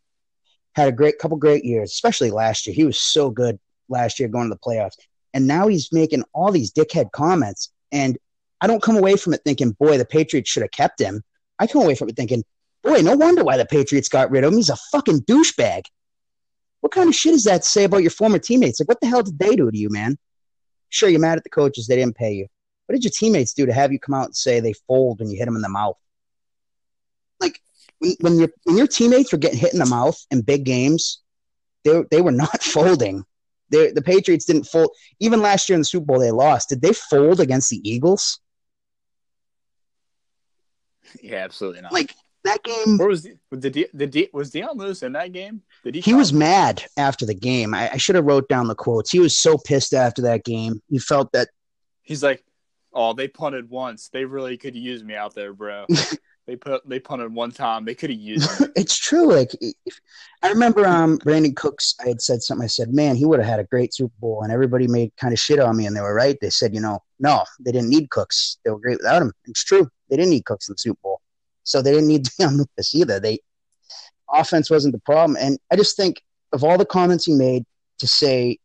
Had 0.75 0.87
a 0.87 0.91
great 0.91 1.19
couple 1.19 1.37
great 1.37 1.63
years, 1.63 1.91
especially 1.91 2.31
last 2.31 2.67
year. 2.67 2.75
He 2.75 2.85
was 2.85 2.99
so 2.99 3.29
good 3.29 3.59
last 3.89 4.19
year 4.19 4.27
going 4.27 4.49
to 4.49 4.55
the 4.55 4.59
playoffs. 4.59 4.97
And 5.33 5.47
now 5.47 5.67
he's 5.67 5.91
making 5.91 6.23
all 6.33 6.51
these 6.51 6.71
dickhead 6.71 7.11
comments. 7.11 7.71
And 7.91 8.17
I 8.61 8.67
don't 8.67 8.81
come 8.81 8.97
away 8.97 9.15
from 9.15 9.33
it 9.33 9.41
thinking, 9.45 9.71
boy, 9.71 9.97
the 9.97 10.05
Patriots 10.05 10.49
should 10.49 10.63
have 10.63 10.71
kept 10.71 10.99
him. 10.99 11.23
I 11.59 11.67
come 11.67 11.81
away 11.81 11.95
from 11.95 12.09
it 12.09 12.15
thinking, 12.15 12.43
boy, 12.83 13.01
no 13.01 13.15
wonder 13.15 13.43
why 13.43 13.57
the 13.57 13.65
Patriots 13.65 14.09
got 14.09 14.31
rid 14.31 14.43
of 14.43 14.51
him. 14.51 14.57
He's 14.57 14.69
a 14.69 14.77
fucking 14.91 15.21
douchebag. 15.21 15.83
What 16.81 16.91
kind 16.91 17.09
of 17.09 17.15
shit 17.15 17.33
does 17.33 17.45
that 17.45 17.65
say 17.65 17.85
about 17.85 18.03
your 18.03 18.11
former 18.11 18.39
teammates? 18.39 18.79
Like, 18.79 18.87
what 18.87 19.01
the 19.01 19.07
hell 19.07 19.23
did 19.23 19.39
they 19.39 19.55
do 19.55 19.71
to 19.71 19.77
you, 19.77 19.89
man? 19.89 20.17
Sure, 20.89 21.09
you're 21.09 21.19
mad 21.19 21.37
at 21.37 21.43
the 21.43 21.49
coaches, 21.49 21.87
they 21.87 21.95
didn't 21.95 22.15
pay 22.15 22.33
you. 22.33 22.47
What 22.85 22.93
did 22.93 23.03
your 23.03 23.11
teammates 23.11 23.53
do 23.53 23.65
to 23.65 23.73
have 23.73 23.91
you 23.91 23.99
come 23.99 24.13
out 24.13 24.27
and 24.27 24.35
say 24.35 24.59
they 24.59 24.73
fold 24.73 25.19
when 25.19 25.29
you 25.29 25.37
hit 25.37 25.45
them 25.45 25.55
in 25.55 25.61
the 25.61 25.69
mouth? 25.69 25.97
Like, 27.39 27.59
when, 27.99 28.15
when, 28.21 28.39
your, 28.39 28.49
when 28.63 28.77
your 28.77 28.87
teammates 28.87 29.31
were 29.31 29.37
getting 29.37 29.59
hit 29.59 29.73
in 29.73 29.79
the 29.79 29.85
mouth 29.85 30.17
in 30.31 30.41
big 30.41 30.65
games, 30.65 31.21
they, 31.83 32.03
they 32.11 32.21
were 32.21 32.31
not 32.31 32.61
folding. 32.63 33.23
They, 33.69 33.91
the 33.91 34.01
Patriots 34.01 34.45
didn't 34.45 34.65
fold. 34.65 34.91
Even 35.19 35.41
last 35.41 35.69
year 35.69 35.75
in 35.75 35.81
the 35.81 35.85
Super 35.85 36.05
Bowl, 36.05 36.19
they 36.19 36.31
lost. 36.31 36.69
Did 36.69 36.81
they 36.81 36.93
fold 36.93 37.39
against 37.39 37.69
the 37.69 37.81
Eagles? 37.89 38.39
Yeah, 41.21 41.37
absolutely 41.37 41.81
not. 41.81 41.93
Like 41.93 42.13
that 42.43 42.63
game. 42.63 42.97
Where 42.97 43.07
was 43.07 43.23
the, 43.23 43.37
did, 43.69 43.87
did, 43.95 44.29
was 44.33 44.51
Dion 44.51 44.77
Lewis 44.77 45.03
in 45.03 45.13
that 45.13 45.31
game? 45.31 45.61
Did 45.83 45.95
he? 45.95 46.01
He 46.01 46.13
was 46.13 46.31
mad 46.31 46.83
after 46.97 47.25
the 47.25 47.33
game. 47.33 47.73
I, 47.73 47.91
I 47.93 47.97
should 47.97 48.15
have 48.15 48.25
wrote 48.25 48.47
down 48.47 48.67
the 48.67 48.75
quotes. 48.75 49.11
He 49.11 49.19
was 49.19 49.39
so 49.39 49.57
pissed 49.57 49.93
after 49.93 50.21
that 50.23 50.43
game. 50.43 50.81
He 50.89 50.99
felt 50.99 51.31
that 51.33 51.49
he's 52.03 52.23
like, 52.23 52.43
"Oh, 52.93 53.13
they 53.13 53.27
punted 53.27 53.69
once. 53.69 54.09
They 54.09 54.25
really 54.25 54.57
could 54.57 54.75
use 54.75 55.03
me 55.03 55.15
out 55.15 55.35
there, 55.35 55.53
bro. 55.53 55.85
they 56.47 56.55
put 56.55 56.87
they 56.87 56.99
punted 56.99 57.33
one 57.33 57.51
time. 57.51 57.85
They 57.85 57.95
could 57.95 58.09
have 58.09 58.19
used 58.19 58.59
me." 58.59 58.67
it's 58.75 58.97
true. 58.97 59.31
Like 59.31 59.51
if, 59.61 59.99
I 60.43 60.49
remember, 60.49 60.85
um, 60.85 61.17
Brandin 61.19 61.55
Cooks. 61.55 61.95
I 62.03 62.09
had 62.09 62.21
said 62.21 62.41
something. 62.41 62.63
I 62.63 62.67
said, 62.67 62.93
"Man, 62.93 63.15
he 63.15 63.25
would 63.25 63.39
have 63.39 63.49
had 63.49 63.59
a 63.59 63.65
great 63.65 63.93
Super 63.93 64.13
Bowl," 64.19 64.41
and 64.43 64.51
everybody 64.51 64.87
made 64.87 65.11
kind 65.17 65.33
of 65.33 65.39
shit 65.39 65.59
on 65.59 65.75
me, 65.77 65.85
and 65.85 65.95
they 65.95 66.01
were 66.01 66.13
right. 66.13 66.37
They 66.41 66.49
said, 66.49 66.73
"You 66.73 66.81
know, 66.81 66.99
no, 67.19 67.43
they 67.59 67.71
didn't 67.71 67.89
need 67.89 68.09
Cooks. 68.09 68.57
They 68.63 68.71
were 68.71 68.79
great 68.79 68.97
without 68.97 69.21
him." 69.21 69.33
It's 69.45 69.63
true. 69.63 69.89
They 70.09 70.17
didn't 70.17 70.31
need 70.31 70.45
Cooks 70.45 70.69
in 70.69 70.73
the 70.73 70.79
Super 70.79 70.99
Bowl. 71.01 71.21
So 71.63 71.81
they 71.81 71.91
didn't 71.91 72.07
need 72.07 72.27
Dion 72.39 72.57
Lewis 72.57 72.95
either. 72.95 73.19
They 73.19 73.39
offense 74.31 74.69
wasn't 74.69 74.93
the 74.93 75.01
problem. 75.01 75.37
And 75.39 75.57
I 75.71 75.75
just 75.75 75.97
think 75.97 76.21
of 76.53 76.63
all 76.63 76.77
the 76.77 76.85
comments 76.85 77.25
he 77.25 77.33
made 77.33 77.63
to 77.99 78.07
say, 78.07 78.57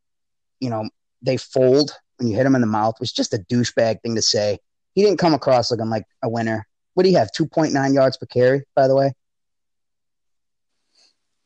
you 0.61 0.71
know, 0.71 0.89
they 1.23 1.37
fold 1.37 1.93
when 2.19 2.29
you 2.29 2.37
hit 2.37 2.47
him 2.47 2.55
in 2.55 2.61
the 2.61 2.67
mouth 2.67 2.95
was 3.01 3.13
just 3.13 3.35
a 3.35 3.39
douchebag 3.39 4.03
thing 4.03 4.15
to 4.15 4.23
say. 4.23 4.59
He 4.95 5.03
didn't 5.03 5.19
come 5.19 5.35
across 5.35 5.71
looking 5.71 5.89
like 5.89 6.05
a 6.23 6.29
winner. 6.29 6.67
What 6.95 7.05
do 7.05 7.11
you 7.11 7.19
have? 7.19 7.31
Two 7.33 7.47
point 7.47 7.73
nine 7.73 7.95
yards 7.95 8.17
per 8.17 8.27
carry, 8.27 8.65
by 8.75 8.89
the 8.89 8.97
way. 8.97 9.13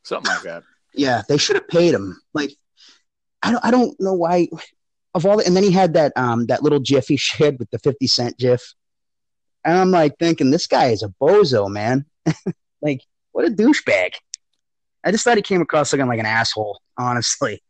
Something 0.03 0.33
like 0.33 0.43
that. 0.43 0.63
yeah, 0.95 1.23
they 1.29 1.39
should 1.39 1.57
have 1.57 1.69
paid 1.69 1.95
him. 1.95 2.21
Like, 2.33 2.51
I 3.43 3.51
don't, 3.53 3.65
I 3.65 3.71
don't 3.71 3.99
know 4.01 4.15
why. 4.15 4.49
Of 5.15 5.27
all, 5.27 5.37
the, 5.37 5.47
and 5.47 5.55
then 5.57 5.63
he 5.63 5.71
had 5.71 5.95
that 5.95 6.13
um 6.17 6.47
that 6.47 6.63
little 6.63 6.81
GIF 6.81 7.09
he 7.09 7.17
shared 7.19 7.59
with 7.59 7.71
the 7.71 7.79
fifty 7.79 8.07
cent 8.07 8.39
GIF 8.39 8.75
and 9.65 9.79
I'm 9.79 9.91
like 9.91 10.19
thinking, 10.19 10.51
this 10.51 10.67
guy 10.67 10.89
is 10.89 11.03
a 11.03 11.09
bozo, 11.09 11.69
man. 11.71 12.05
like, 12.83 13.03
what 13.33 13.47
a 13.47 13.51
douchebag. 13.51 14.13
I 15.03 15.11
just 15.11 15.25
thought 15.25 15.37
he 15.37 15.43
came 15.43 15.63
across 15.63 15.93
looking 15.93 16.07
like 16.07 16.21
an 16.21 16.27
asshole, 16.27 16.81
honestly. 16.99 17.63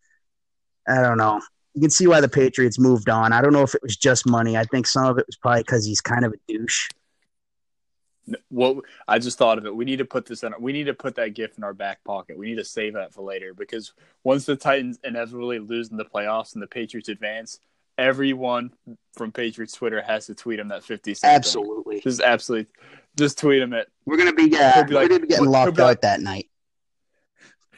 I 0.89 1.01
don't 1.01 1.19
know. 1.19 1.41
You 1.75 1.81
can 1.81 1.91
see 1.91 2.07
why 2.07 2.21
the 2.21 2.29
Patriots 2.29 2.79
moved 2.79 3.09
on. 3.09 3.33
I 3.33 3.41
don't 3.41 3.53
know 3.53 3.63
if 3.63 3.75
it 3.75 3.83
was 3.83 3.97
just 3.97 4.29
money. 4.29 4.57
I 4.57 4.65
think 4.65 4.87
some 4.87 5.07
of 5.07 5.19
it 5.19 5.27
was 5.27 5.37
probably 5.37 5.63
because 5.63 5.87
he's 5.87 6.01
kind 6.01 6.25
of 6.25 6.33
a 6.33 6.53
douche. 6.53 6.89
Well, 8.51 8.81
I 9.07 9.19
just 9.19 9.39
thought 9.39 9.59
of 9.59 9.67
it. 9.67 9.75
We 9.75 9.85
need 9.85 9.99
to 9.99 10.05
put 10.05 10.27
this 10.27 10.43
in. 10.43 10.55
We 10.59 10.73
need 10.73 10.85
to 10.85 10.95
put 10.95 11.17
that 11.17 11.35
gift 11.35 11.59
in 11.59 11.65
our 11.65 11.75
back 11.75 12.03
pocket. 12.05 12.39
We 12.39 12.47
need 12.47 12.57
to 12.57 12.65
save 12.65 12.95
that 12.95 13.13
for 13.13 13.23
later 13.23 13.53
because 13.53 13.93
once 14.23 14.47
the 14.47 14.57
Titans 14.57 14.99
inevitably 15.05 15.59
lose 15.59 15.91
in 15.91 15.97
the 15.97 16.05
playoffs 16.05 16.55
and 16.55 16.63
the 16.63 16.67
Patriots 16.67 17.09
advance, 17.09 17.61
everyone 17.99 18.73
from 19.13 19.33
Patriots 19.33 19.75
Twitter 19.75 20.03
has 20.03 20.27
to 20.27 20.35
tweet 20.35 20.59
him 20.59 20.69
that 20.69 20.85
50 20.85 21.15
cent. 21.15 21.35
Absolutely. 21.35 22.01
Just 22.01 22.21
absolutely. 22.21 22.71
Just 23.17 23.39
tweet 23.39 23.63
him 23.63 23.73
it. 23.73 23.91
We're 24.07 24.17
going 24.17 24.31
to 24.31 24.35
be, 24.35 24.57
uh, 24.57 24.85
be 24.85 24.95
like, 24.95 25.05
we're 25.05 25.09
going 25.09 25.21
to 25.21 25.27
be 25.27 25.29
getting 25.29 25.47
locked 25.47 25.79
out 25.79 25.87
like, 25.87 26.01
that 26.01 26.21
night. 26.21 26.49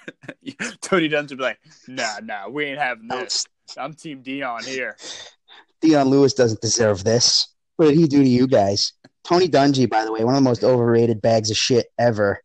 Tony 0.80 1.08
Dungy 1.08 1.30
will 1.30 1.36
be 1.36 1.42
like, 1.42 1.58
nah, 1.88 2.20
nah, 2.22 2.48
we 2.48 2.66
ain't 2.66 2.78
having 2.78 3.08
this. 3.08 3.46
I'm 3.76 3.94
Team 3.94 4.22
Dion 4.22 4.62
here. 4.64 4.96
Dion 5.80 6.08
Lewis 6.08 6.32
doesn't 6.32 6.60
deserve 6.60 7.04
this. 7.04 7.48
What 7.76 7.88
did 7.88 7.96
he 7.96 8.06
do 8.06 8.22
to 8.22 8.28
you 8.28 8.46
guys? 8.46 8.92
Tony 9.26 9.48
Dungy, 9.48 9.90
by 9.90 10.04
the 10.04 10.12
way, 10.12 10.22
one 10.22 10.34
of 10.34 10.38
the 10.38 10.48
most 10.48 10.62
overrated 10.62 11.20
bags 11.20 11.50
of 11.50 11.56
shit 11.56 11.86
ever. 11.98 12.40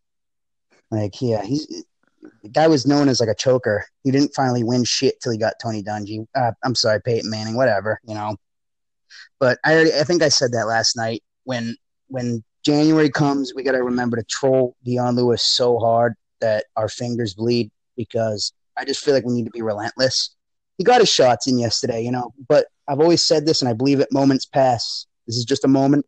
Like, 0.89 1.21
yeah, 1.21 1.43
he's 1.43 1.67
the 2.43 2.49
guy 2.49 2.67
was 2.67 2.87
known 2.87 3.07
as 3.07 3.19
like 3.19 3.29
a 3.29 3.35
choker. 3.35 3.85
He 4.03 4.09
didn't 4.09 4.33
finally 4.35 4.63
win 4.63 4.83
shit 4.83 5.21
till 5.21 5.31
he 5.31 5.37
got 5.37 5.59
Tony 5.61 5.83
Dungy. 5.83 6.25
Uh, 6.35 6.51
I'm 6.63 6.73
sorry, 6.73 6.99
Peyton 7.01 7.29
Manning, 7.29 7.55
whatever, 7.55 7.99
you 8.03 8.15
know. 8.15 8.35
But 9.39 9.59
I 9.63 9.75
already, 9.75 9.93
I 9.93 10.03
think 10.03 10.23
I 10.23 10.29
said 10.29 10.53
that 10.53 10.67
last 10.67 10.97
night. 10.97 11.23
When 11.43 11.75
when 12.07 12.43
January 12.65 13.09
comes, 13.09 13.53
we 13.53 13.63
got 13.63 13.73
to 13.73 13.83
remember 13.83 14.17
to 14.17 14.23
troll 14.23 14.75
Dion 14.83 15.15
Lewis 15.15 15.43
so 15.43 15.77
hard 15.77 16.15
that 16.39 16.65
our 16.75 16.89
fingers 16.89 17.35
bleed 17.35 17.69
because 17.95 18.53
I 18.75 18.85
just 18.85 19.03
feel 19.03 19.13
like 19.13 19.25
we 19.25 19.33
need 19.33 19.45
to 19.45 19.51
be 19.51 19.61
relentless. 19.61 20.35
He 20.79 20.83
got 20.83 20.99
his 20.99 21.13
shots 21.13 21.47
in 21.47 21.59
yesterday, 21.59 22.01
you 22.01 22.11
know, 22.11 22.33
but 22.49 22.65
I've 22.87 22.99
always 22.99 23.25
said 23.25 23.45
this 23.45 23.61
and 23.61 23.69
I 23.69 23.73
believe 23.73 23.99
it 23.99 24.11
moments 24.11 24.47
pass. 24.47 25.05
This 25.27 25.37
is 25.37 25.45
just 25.45 25.63
a 25.63 25.67
moment 25.67 26.05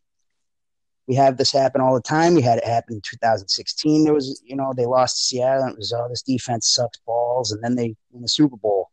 we 1.08 1.16
have 1.16 1.38
this 1.38 1.52
happen 1.52 1.82
all 1.82 1.94
the 1.94 2.02
time. 2.02 2.34
We 2.34 2.42
had 2.42 2.60
it 2.60 2.66
happen 2.66 2.96
in 2.96 3.02
2016. 3.02 4.04
There 4.06 4.14
was, 4.14 4.42
you 4.46 4.56
know, 4.56 4.74
they 4.76 4.86
lost 4.86 5.18
to 5.18 5.24
Seattle, 5.24 5.64
and 5.64 5.74
it 5.74 5.78
was, 5.78 5.92
oh, 5.94 6.08
this 6.10 6.22
defense 6.22 6.74
sucks 6.74 7.00
balls, 7.06 7.52
and 7.52 7.64
then 7.64 7.76
they 7.76 7.96
win 8.12 8.22
the 8.22 8.28
Super 8.28 8.56
Bowl. 8.56 8.90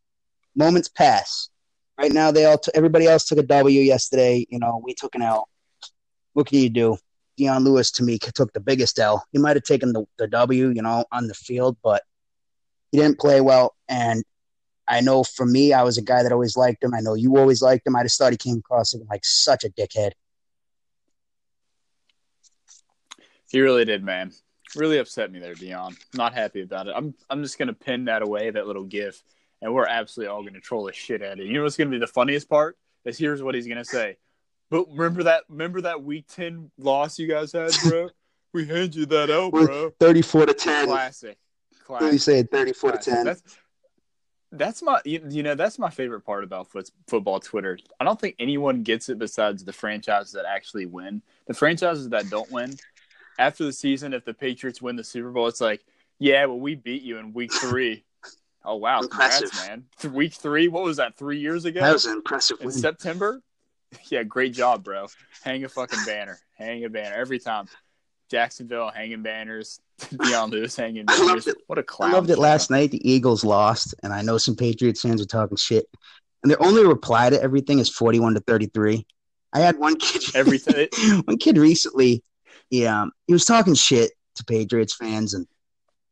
Moments 0.56 0.88
pass. 0.88 1.50
Right 1.96 2.12
now, 2.12 2.30
they 2.30 2.46
all 2.46 2.58
t- 2.58 2.72
everybody 2.74 3.06
else 3.06 3.24
took 3.24 3.38
a 3.38 3.42
W 3.42 3.80
yesterday. 3.80 4.46
You 4.48 4.58
know, 4.58 4.80
we 4.84 4.94
took 4.94 5.14
an 5.14 5.22
L. 5.22 5.48
What 6.32 6.46
can 6.46 6.58
you 6.58 6.70
do? 6.70 6.98
Dion 7.36 7.64
Lewis 7.64 7.90
to 7.92 8.02
me 8.02 8.18
took 8.18 8.52
the 8.52 8.60
biggest 8.60 8.98
L. 8.98 9.24
He 9.32 9.38
might 9.38 9.56
have 9.56 9.64
taken 9.64 9.92
the, 9.92 10.04
the 10.18 10.26
W, 10.26 10.68
you 10.70 10.82
know, 10.82 11.04
on 11.12 11.26
the 11.26 11.34
field, 11.34 11.76
but 11.82 12.02
he 12.90 12.98
didn't 12.98 13.18
play 13.18 13.40
well. 13.40 13.74
And 13.88 14.24
I 14.88 15.00
know 15.00 15.22
for 15.22 15.46
me, 15.46 15.72
I 15.72 15.82
was 15.84 15.96
a 15.96 16.02
guy 16.02 16.22
that 16.22 16.32
always 16.32 16.56
liked 16.56 16.82
him. 16.82 16.94
I 16.94 17.00
know 17.00 17.14
you 17.14 17.36
always 17.36 17.62
liked 17.62 17.86
him. 17.86 17.96
I 17.96 18.02
just 18.02 18.18
thought 18.18 18.32
he 18.32 18.36
came 18.36 18.58
across 18.58 18.94
like 19.08 19.24
such 19.24 19.64
a 19.64 19.70
dickhead. 19.70 20.12
He 23.50 23.60
really 23.60 23.84
did, 23.84 24.04
man. 24.04 24.32
Really 24.76 24.98
upset 24.98 25.32
me 25.32 25.40
there, 25.40 25.54
Dion. 25.54 25.96
Not 26.14 26.32
happy 26.32 26.62
about 26.62 26.86
it. 26.86 26.94
I'm 26.96 27.14
I'm 27.28 27.42
just 27.42 27.58
gonna 27.58 27.72
pin 27.72 28.04
that 28.04 28.22
away, 28.22 28.50
that 28.50 28.66
little 28.66 28.84
gif, 28.84 29.22
and 29.60 29.74
we're 29.74 29.86
absolutely 29.86 30.32
all 30.32 30.44
gonna 30.44 30.60
troll 30.60 30.84
the 30.84 30.92
shit 30.92 31.22
out 31.22 31.34
of 31.34 31.40
it. 31.40 31.46
You 31.46 31.54
know 31.54 31.64
what's 31.64 31.76
gonna 31.76 31.90
be 31.90 31.98
the 31.98 32.06
funniest 32.06 32.48
part? 32.48 32.78
Is 33.04 33.18
here's 33.18 33.42
what 33.42 33.54
he's 33.54 33.66
gonna 33.66 33.84
say. 33.84 34.16
But 34.70 34.86
remember 34.90 35.24
that 35.24 35.42
remember 35.48 35.80
that 35.80 36.02
week 36.02 36.26
ten 36.28 36.70
loss 36.78 37.18
you 37.18 37.26
guys 37.26 37.52
had, 37.52 37.72
bro? 37.88 38.10
we 38.54 38.66
hand 38.66 38.94
you 38.94 39.06
that 39.06 39.30
out, 39.30 39.50
bro. 39.50 39.90
Thirty 39.98 40.22
four 40.22 40.46
to 40.46 40.54
ten. 40.54 40.86
Classic. 40.86 41.36
Classic. 41.84 42.12
You 42.12 42.18
say 42.18 42.42
thirty 42.44 42.72
four 42.72 42.92
to 42.92 42.98
ten. 42.98 43.24
That's, 43.24 43.42
that's 44.52 44.82
my 44.82 45.00
you 45.04 45.42
know 45.42 45.54
that's 45.54 45.78
my 45.78 45.90
favorite 45.90 46.22
part 46.22 46.42
about 46.42 46.68
foot, 46.70 46.90
football 47.06 47.38
Twitter. 47.38 47.78
I 48.00 48.04
don't 48.04 48.20
think 48.20 48.34
anyone 48.38 48.82
gets 48.82 49.08
it 49.08 49.18
besides 49.18 49.64
the 49.64 49.72
franchises 49.72 50.32
that 50.32 50.44
actually 50.44 50.86
win. 50.86 51.22
The 51.46 51.54
franchises 51.54 52.08
that 52.08 52.30
don't 52.30 52.50
win, 52.50 52.76
after 53.40 53.64
the 53.64 53.72
season, 53.72 54.12
if 54.12 54.24
the 54.24 54.34
Patriots 54.34 54.82
win 54.82 54.96
the 54.96 55.02
Super 55.02 55.30
Bowl, 55.30 55.48
it's 55.48 55.62
like, 55.62 55.82
yeah, 56.18 56.44
well, 56.44 56.60
we 56.60 56.74
beat 56.74 57.02
you 57.02 57.16
in 57.16 57.32
week 57.32 57.52
three. 57.52 58.04
oh 58.64 58.76
wow, 58.76 59.00
impressive, 59.00 59.50
Congrats, 59.50 60.04
man! 60.04 60.12
Week 60.12 60.34
three, 60.34 60.68
what 60.68 60.84
was 60.84 60.98
that? 60.98 61.16
Three 61.16 61.38
years 61.38 61.64
ago? 61.64 61.80
That 61.80 61.94
was 61.94 62.04
an 62.04 62.12
impressive. 62.12 62.60
In 62.60 62.66
win. 62.66 62.74
September. 62.76 63.42
Yeah, 64.08 64.22
great 64.22 64.54
job, 64.54 64.84
bro. 64.84 65.08
Hang 65.42 65.64
a 65.64 65.68
fucking 65.68 65.98
banner. 66.06 66.38
Hang 66.56 66.84
a 66.84 66.88
banner 66.88 67.16
every 67.16 67.40
time. 67.40 67.66
Jacksonville 68.30 68.88
hanging 68.88 69.24
banners. 69.24 69.80
Dion 70.22 70.50
Lewis 70.50 70.76
hanging 70.76 71.06
banners. 71.06 71.48
What 71.66 71.80
a 71.80 71.82
clown! 71.82 72.12
I 72.12 72.14
loved 72.14 72.30
it 72.30 72.38
last 72.38 72.70
night. 72.70 72.92
The 72.92 73.10
Eagles 73.10 73.42
lost, 73.42 73.96
and 74.04 74.12
I 74.12 74.22
know 74.22 74.38
some 74.38 74.54
Patriots 74.54 75.00
fans 75.00 75.20
are 75.20 75.26
talking 75.26 75.56
shit. 75.56 75.86
And 76.44 76.50
their 76.52 76.62
only 76.62 76.86
reply 76.86 77.30
to 77.30 77.42
everything 77.42 77.80
is 77.80 77.88
forty-one 77.88 78.34
to 78.34 78.40
thirty-three. 78.40 79.04
I 79.52 79.58
had 79.58 79.76
one 79.76 79.96
kid. 79.96 80.22
Everything. 80.36 80.86
one 81.24 81.38
kid 81.38 81.58
recently. 81.58 82.22
Yeah, 82.70 83.02
um, 83.02 83.12
he 83.26 83.32
was 83.32 83.44
talking 83.44 83.74
shit 83.74 84.12
to 84.36 84.44
Patriots 84.44 84.94
fans, 84.94 85.34
and 85.34 85.46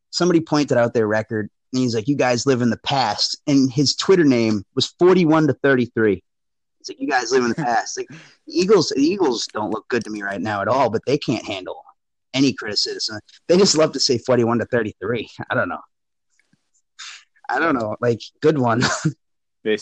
somebody 0.09 0.41
pointed 0.41 0.77
out 0.77 0.93
their 0.93 1.07
record, 1.07 1.49
and 1.73 1.81
he's 1.81 1.95
like, 1.95 2.07
"You 2.07 2.15
guys 2.15 2.45
live 2.45 2.61
in 2.61 2.69
the 2.69 2.77
past." 2.77 3.41
And 3.47 3.71
his 3.71 3.95
Twitter 3.95 4.25
name 4.25 4.63
was 4.75 4.87
forty-one 4.99 5.47
to 5.47 5.53
thirty-three. 5.53 6.23
It's 6.81 6.89
like 6.89 6.99
you 6.99 7.07
guys 7.07 7.31
live 7.31 7.43
in 7.43 7.49
the 7.49 7.55
past. 7.63 7.97
Like 7.97 8.07
the 8.09 8.19
Eagles, 8.47 8.89
the 8.89 9.01
Eagles 9.01 9.47
don't 9.53 9.71
look 9.71 9.87
good 9.87 10.03
to 10.03 10.09
me 10.09 10.21
right 10.21 10.41
now 10.41 10.61
at 10.61 10.67
all, 10.67 10.89
but 10.89 11.01
they 11.05 11.17
can't 11.17 11.45
handle 11.45 11.83
any 12.33 12.53
criticism. 12.53 13.19
They 13.47 13.57
just 13.57 13.77
love 13.77 13.93
to 13.93 13.99
say 13.99 14.17
forty-one 14.17 14.59
to 14.59 14.65
thirty-three. 14.65 15.29
I 15.49 15.55
don't 15.55 15.69
know. 15.69 15.81
I 17.47 17.59
don't 17.59 17.75
know. 17.75 17.95
Like 18.01 18.21
good 18.41 18.59
one. 18.59 18.83
they, 19.63 19.77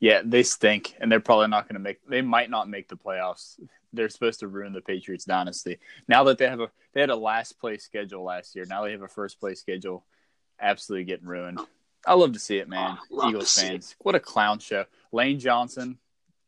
yeah, 0.00 0.22
they 0.24 0.42
stink, 0.42 0.96
and 0.98 1.12
they're 1.12 1.20
probably 1.20 1.48
not 1.48 1.64
going 1.68 1.74
to 1.74 1.80
make. 1.80 1.98
They 2.08 2.22
might 2.22 2.50
not 2.50 2.68
make 2.68 2.88
the 2.88 2.96
playoffs. 2.96 3.60
They're 3.92 4.08
supposed 4.08 4.40
to 4.40 4.48
ruin 4.48 4.72
the 4.72 4.80
Patriots 4.80 5.24
dynasty. 5.24 5.78
Now 6.08 6.24
that 6.24 6.38
they 6.38 6.48
have 6.48 6.60
a, 6.60 6.70
they 6.92 7.00
had 7.00 7.10
a 7.10 7.16
last 7.16 7.58
place 7.60 7.84
schedule 7.84 8.24
last 8.24 8.54
year. 8.56 8.64
Now 8.68 8.84
they 8.84 8.92
have 8.92 9.02
a 9.02 9.08
first 9.08 9.38
place 9.40 9.60
schedule. 9.60 10.04
Absolutely 10.60 11.04
getting 11.04 11.26
ruined. 11.26 11.60
I 12.06 12.14
love 12.14 12.32
to 12.32 12.38
see 12.38 12.56
it, 12.58 12.68
man. 12.68 12.96
Oh, 13.12 13.28
Eagles 13.28 13.52
fans, 13.54 13.94
what 13.98 14.14
a 14.14 14.20
clown 14.20 14.58
show. 14.58 14.86
Lane 15.12 15.38
Johnson, 15.38 15.98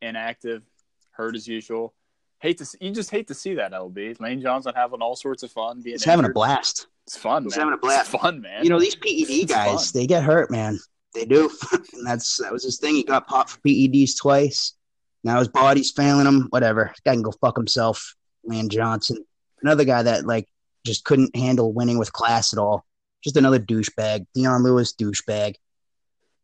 inactive, 0.00 0.62
hurt 1.10 1.36
as 1.36 1.46
usual. 1.46 1.92
Hate 2.38 2.58
to 2.58 2.64
see, 2.64 2.78
you 2.80 2.90
just 2.90 3.10
hate 3.10 3.28
to 3.28 3.34
see 3.34 3.54
that 3.54 3.72
LB 3.72 4.18
Lane 4.20 4.40
Johnson 4.40 4.72
having 4.74 5.00
all 5.02 5.14
sorts 5.14 5.42
of 5.42 5.52
fun. 5.52 5.80
Being 5.82 5.94
He's 5.94 6.04
having 6.04 6.24
a 6.24 6.30
blast. 6.30 6.86
It's 7.06 7.16
fun, 7.16 7.44
He's 7.44 7.56
man. 7.56 7.66
having 7.66 7.74
a 7.74 7.76
blast. 7.78 8.12
It's 8.14 8.22
fun, 8.22 8.40
man. 8.40 8.64
You 8.64 8.70
know 8.70 8.80
these 8.80 8.94
PED 8.96 9.28
It's 9.28 9.52
guys, 9.52 9.90
fun. 9.90 10.00
they 10.00 10.06
get 10.06 10.22
hurt, 10.22 10.50
man. 10.50 10.78
They 11.14 11.24
do, 11.24 11.50
and 11.72 12.06
that's 12.06 12.38
that 12.38 12.52
was 12.52 12.64
his 12.64 12.78
thing. 12.78 12.94
He 12.94 13.04
got 13.04 13.26
popped 13.26 13.50
for 13.50 13.60
PEDs 13.60 14.18
twice. 14.20 14.74
Now 15.24 15.38
his 15.38 15.48
body's 15.48 15.92
failing 15.92 16.26
him. 16.26 16.46
Whatever, 16.50 16.86
this 16.88 17.00
guy 17.04 17.12
can 17.12 17.22
go 17.22 17.32
fuck 17.32 17.56
himself. 17.56 18.14
Lane 18.44 18.68
Johnson, 18.68 19.24
another 19.62 19.84
guy 19.84 20.02
that 20.02 20.26
like 20.26 20.48
just 20.84 21.04
couldn't 21.04 21.36
handle 21.36 21.72
winning 21.72 21.98
with 21.98 22.12
class 22.12 22.52
at 22.52 22.58
all. 22.58 22.84
Just 23.22 23.36
another 23.36 23.60
douchebag. 23.60 24.26
Dion 24.34 24.64
Lewis 24.64 24.94
douchebag. 24.94 25.54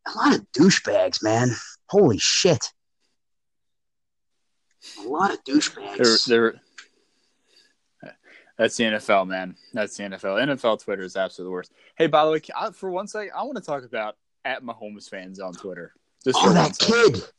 A 0.07 0.17
lot 0.17 0.35
of 0.35 0.45
douchebags, 0.53 1.21
man. 1.21 1.49
Holy 1.87 2.17
shit. 2.17 2.71
A 5.03 5.07
lot 5.07 5.33
of 5.33 5.43
douchebags. 5.43 6.25
They're, 6.25 6.53
they're, 8.01 8.13
that's 8.57 8.77
the 8.77 8.85
NFL, 8.85 9.27
man. 9.27 9.55
That's 9.73 9.97
the 9.97 10.03
NFL. 10.03 10.57
NFL 10.57 10.83
Twitter 10.83 11.03
is 11.03 11.15
absolutely 11.15 11.49
the 11.49 11.53
worst. 11.53 11.71
Hey, 11.97 12.07
by 12.07 12.25
the 12.25 12.31
way, 12.31 12.41
I, 12.55 12.71
for 12.71 12.89
one 12.89 13.07
second, 13.07 13.31
I 13.35 13.43
want 13.43 13.57
to 13.57 13.63
talk 13.63 13.83
about 13.83 14.15
at 14.45 14.63
Mahomes 14.63 15.09
fans 15.09 15.39
on 15.39 15.53
Twitter. 15.53 15.93
Just 16.23 16.37
oh, 16.41 16.53
that 16.53 16.77
kid. 16.77 17.23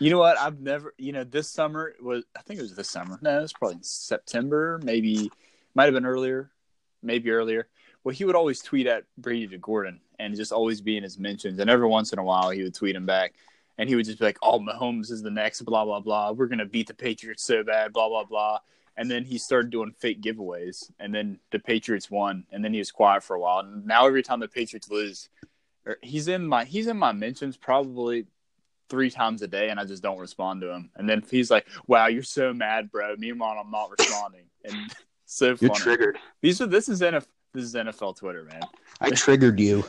You 0.00 0.10
know 0.10 0.18
what? 0.18 0.36
I've 0.38 0.60
never, 0.60 0.92
you 0.98 1.12
know, 1.12 1.22
this 1.22 1.48
summer 1.48 1.94
was, 2.02 2.24
I 2.36 2.42
think 2.42 2.58
it 2.58 2.62
was 2.62 2.74
this 2.74 2.90
summer. 2.90 3.16
No, 3.22 3.38
it 3.38 3.42
was 3.42 3.52
probably 3.52 3.78
September, 3.82 4.80
maybe, 4.82 5.30
might 5.74 5.84
have 5.84 5.94
been 5.94 6.04
earlier, 6.04 6.50
maybe 7.00 7.30
earlier. 7.30 7.68
Well, 8.02 8.14
he 8.14 8.24
would 8.24 8.34
always 8.34 8.60
tweet 8.60 8.88
at 8.88 9.04
Brady 9.16 9.46
to 9.46 9.58
Gordon 9.58 10.00
and 10.18 10.34
just 10.34 10.52
always 10.52 10.80
be 10.80 10.96
in 10.96 11.04
his 11.04 11.18
mentions. 11.18 11.60
And 11.60 11.70
every 11.70 11.86
once 11.86 12.12
in 12.12 12.18
a 12.18 12.24
while, 12.24 12.50
he 12.50 12.64
would 12.64 12.74
tweet 12.74 12.96
him 12.96 13.06
back. 13.06 13.34
And 13.78 13.88
he 13.88 13.94
would 13.94 14.04
just 14.04 14.18
be 14.18 14.24
like, 14.24 14.38
oh, 14.42 14.58
Mahomes 14.58 15.10
is 15.10 15.22
the 15.22 15.30
next, 15.30 15.62
blah, 15.62 15.84
blah, 15.84 16.00
blah. 16.00 16.32
We're 16.32 16.46
going 16.46 16.58
to 16.58 16.66
beat 16.66 16.88
the 16.88 16.94
Patriots 16.94 17.44
so 17.44 17.62
bad, 17.62 17.92
blah, 17.92 18.08
blah, 18.08 18.24
blah. 18.24 18.58
And 18.96 19.10
then 19.10 19.24
he 19.24 19.38
started 19.38 19.70
doing 19.70 19.92
fake 19.98 20.22
giveaways. 20.22 20.90
And 21.00 21.14
then 21.14 21.40
the 21.50 21.58
Patriots 21.58 22.10
won. 22.10 22.44
And 22.52 22.64
then 22.64 22.72
he 22.72 22.78
was 22.78 22.90
quiet 22.92 23.22
for 23.22 23.34
a 23.34 23.40
while. 23.40 23.60
And 23.60 23.86
now 23.86 24.06
every 24.06 24.22
time 24.22 24.40
the 24.40 24.48
Patriots 24.48 24.88
lose, 24.88 25.28
or 25.86 25.98
he's 26.02 26.28
in 26.28 26.46
my 26.46 26.64
he's 26.64 26.86
in 26.86 26.96
my 26.96 27.12
mentions 27.12 27.56
probably 27.56 28.26
three 28.88 29.10
times 29.10 29.42
a 29.42 29.48
day 29.48 29.70
and 29.70 29.80
I 29.80 29.84
just 29.84 30.02
don't 30.02 30.18
respond 30.18 30.60
to 30.62 30.70
him. 30.72 30.90
And 30.96 31.08
then 31.08 31.22
he's 31.30 31.50
like, 31.50 31.66
Wow, 31.86 32.06
you're 32.06 32.22
so 32.22 32.52
mad, 32.54 32.90
bro. 32.90 33.16
Meanwhile 33.16 33.60
I'm 33.62 33.70
not 33.70 33.90
responding. 33.90 34.44
And 34.64 34.76
so 35.26 35.56
You're 35.60 35.74
triggered. 35.74 36.18
These 36.40 36.60
are 36.60 36.66
this 36.66 36.88
is 36.88 37.00
NFL 37.00 37.26
this 37.52 37.64
is 37.64 37.74
NFL 37.74 38.16
Twitter, 38.16 38.44
man. 38.44 38.62
I 39.00 39.10
triggered 39.10 39.60
you. 39.60 39.84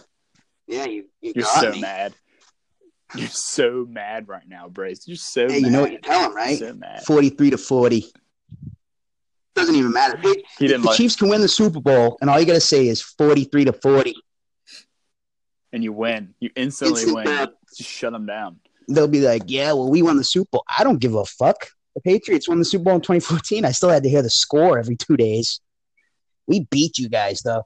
Yeah, 0.67 0.85
you, 0.85 1.05
you 1.21 1.33
You're 1.35 1.43
got 1.45 1.61
so 1.61 1.71
me. 1.71 1.81
mad. 1.81 2.13
You're 3.15 3.27
so 3.29 3.85
mad 3.89 4.27
right 4.27 4.47
now, 4.47 4.67
Brace. 4.67 5.07
You're 5.07 5.17
so 5.17 5.47
Hey, 5.47 5.61
mad. 5.61 5.61
you 5.61 5.69
know 5.71 5.81
what 5.81 5.91
you 5.91 5.99
tell 5.99 6.29
him, 6.29 6.35
right? 6.35 6.59
So 6.59 6.73
mad. 6.73 7.03
43 7.03 7.51
to 7.51 7.57
40. 7.57 8.05
Doesn't 9.55 9.75
even 9.75 9.91
matter. 9.93 10.17
He 10.21 10.67
didn't 10.67 10.81
the 10.81 10.87
like 10.87 10.97
Chiefs 10.97 11.15
can 11.15 11.29
win 11.29 11.41
the 11.41 11.47
Super 11.47 11.79
Bowl, 11.79 12.17
and 12.21 12.29
all 12.29 12.39
you 12.39 12.45
got 12.45 12.53
to 12.53 12.61
say 12.61 12.87
is 12.87 13.01
43 13.01 13.65
to 13.65 13.73
40, 13.73 14.15
and 15.71 15.83
you 15.83 15.93
win. 15.93 16.33
You 16.39 16.49
instantly 16.55 17.01
Instant 17.03 17.25
win. 17.25 17.47
Just 17.75 17.89
shut 17.89 18.13
them 18.13 18.25
down. 18.25 18.59
they'll 18.89 19.07
be 19.07 19.21
like, 19.21 19.43
yeah, 19.47 19.73
well, 19.73 19.89
we 19.89 20.01
won 20.01 20.17
the 20.17 20.23
Super 20.23 20.49
Bowl. 20.51 20.65
I 20.77 20.83
don't 20.83 20.99
give 20.99 21.15
a 21.15 21.25
fuck. 21.25 21.69
The 21.95 22.01
Patriots 22.01 22.49
won 22.49 22.59
the 22.59 22.65
Super 22.65 22.83
Bowl 22.83 22.95
in 22.95 23.01
2014. 23.01 23.63
I 23.63 23.71
still 23.71 23.89
had 23.89 24.03
to 24.03 24.09
hear 24.09 24.21
the 24.21 24.29
score 24.29 24.77
every 24.77 24.97
two 24.97 25.15
days. 25.15 25.61
We 26.47 26.67
beat 26.69 26.97
you 26.97 27.09
guys, 27.09 27.41
though. 27.41 27.63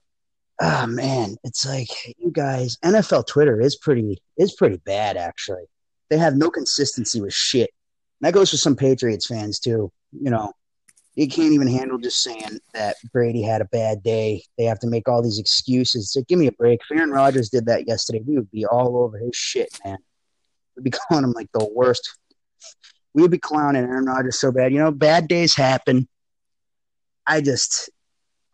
Ah, 0.62 0.86
man, 0.88 1.38
it's 1.44 1.66
like 1.66 1.88
you 2.18 2.32
guys. 2.32 2.78
NFL 2.84 3.28
Twitter 3.28 3.60
is 3.60 3.78
pretty 3.78 4.22
is 4.38 4.54
pretty 4.54 4.78
bad, 4.78 5.18
actually. 5.18 5.64
They 6.10 6.18
have 6.18 6.36
no 6.36 6.50
consistency 6.50 7.22
with 7.22 7.34
shit. 7.34 7.70
And 8.22 8.28
that 8.28 8.34
goes 8.34 8.52
for 8.52 8.58
some 8.58 8.76
Patriots 8.76 9.28
fans 9.28 9.60
too. 9.60 9.92
You 10.12 10.30
know, 10.32 10.54
they 11.18 11.28
can't 11.28 11.54
even 11.54 11.68
handle 11.68 11.98
just 11.98 12.22
saying 12.22 12.60
that 12.74 12.96
Brady 13.12 13.42
had 13.42 13.62
a 13.62 13.66
bad 13.66 14.04
day. 14.04 14.44
They 14.58 14.66
have 14.66 14.80
to 14.80 14.88
make 14.88 15.10
all 15.10 15.22
these 15.22 15.40
excuses. 15.40 16.12
So 16.12 16.22
give 16.28 16.40
me 16.40 16.48
a 16.48 16.52
break. 16.52 16.80
If 16.82 16.98
Aaron 16.98 17.12
Rodgers 17.12 17.50
did 17.50 17.66
that 17.66 17.88
yesterday, 17.88 18.22
we 18.26 18.36
would 18.36 18.52
be 18.52 18.66
all 18.66 18.98
over 18.98 19.18
his 19.18 19.36
shit, 19.36 19.70
man. 19.84 19.98
We'd 20.76 20.84
be 20.84 20.92
calling 21.10 21.24
him 21.24 21.32
like 21.32 21.52
the 21.54 21.68
worst. 21.74 22.18
We 23.14 23.22
would 23.22 23.32
be 23.32 23.40
clowning 23.40 23.84
Aaron 23.84 24.06
Rodgers 24.06 24.40
so 24.40 24.52
bad. 24.52 24.72
You 24.72 24.80
know, 24.80 24.92
bad 24.92 25.28
days 25.28 25.56
happen. 25.56 26.08
I 27.26 27.42
just, 27.42 27.90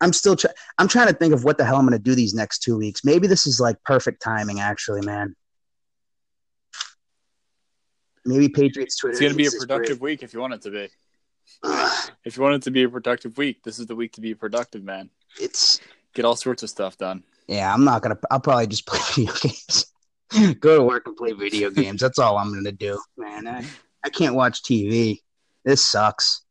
I'm 0.00 0.12
still 0.12 0.34
trying. 0.34 0.54
I'm 0.78 0.88
trying 0.88 1.08
to 1.08 1.14
think 1.14 1.34
of 1.34 1.44
what 1.44 1.58
the 1.58 1.64
hell 1.64 1.76
I'm 1.76 1.86
going 1.86 1.98
to 1.98 2.02
do 2.02 2.14
these 2.14 2.34
next 2.34 2.60
two 2.60 2.76
weeks. 2.76 3.04
Maybe 3.04 3.26
this 3.26 3.46
is 3.46 3.60
like 3.60 3.76
perfect 3.84 4.22
timing, 4.22 4.60
actually, 4.60 5.02
man. 5.02 5.34
Maybe 8.24 8.48
Patriots 8.48 8.96
Twitter. 8.96 9.12
It's 9.12 9.20
gonna 9.20 9.34
be 9.34 9.46
a 9.46 9.50
productive 9.52 10.00
week 10.00 10.22
if 10.22 10.34
you 10.34 10.40
want 10.40 10.54
it 10.54 10.62
to 10.62 10.70
be. 10.70 10.88
If 12.24 12.36
you 12.36 12.42
want 12.42 12.56
it 12.56 12.62
to 12.62 12.70
be 12.70 12.82
a 12.82 12.88
productive 12.88 13.38
week, 13.38 13.62
this 13.62 13.78
is 13.78 13.86
the 13.86 13.94
week 13.96 14.12
to 14.14 14.20
be 14.20 14.34
productive, 14.34 14.82
man. 14.82 15.10
it's 15.40 15.80
Get 16.14 16.24
all 16.24 16.36
sorts 16.36 16.62
of 16.62 16.70
stuff 16.70 16.96
done. 16.96 17.22
yeah. 17.46 17.72
I'm 17.72 17.84
not 17.84 18.02
gonna. 18.02 18.18
I'll 18.30 18.40
probably 18.40 18.66
just 18.66 18.86
play 18.86 18.98
video 19.14 19.32
games. 19.40 19.92
Go 20.60 20.78
to 20.78 20.82
work 20.82 21.06
and 21.06 21.16
play 21.16 21.32
video 21.32 21.70
games. 21.70 22.00
That's 22.00 22.18
all 22.18 22.38
I'm 22.38 22.52
gonna 22.54 22.72
do, 22.72 22.98
man. 23.16 23.46
I, 23.46 23.64
I 24.04 24.08
can't 24.08 24.34
watch 24.34 24.62
TV. 24.62 25.20
This 25.64 25.86
sucks. 25.86 26.42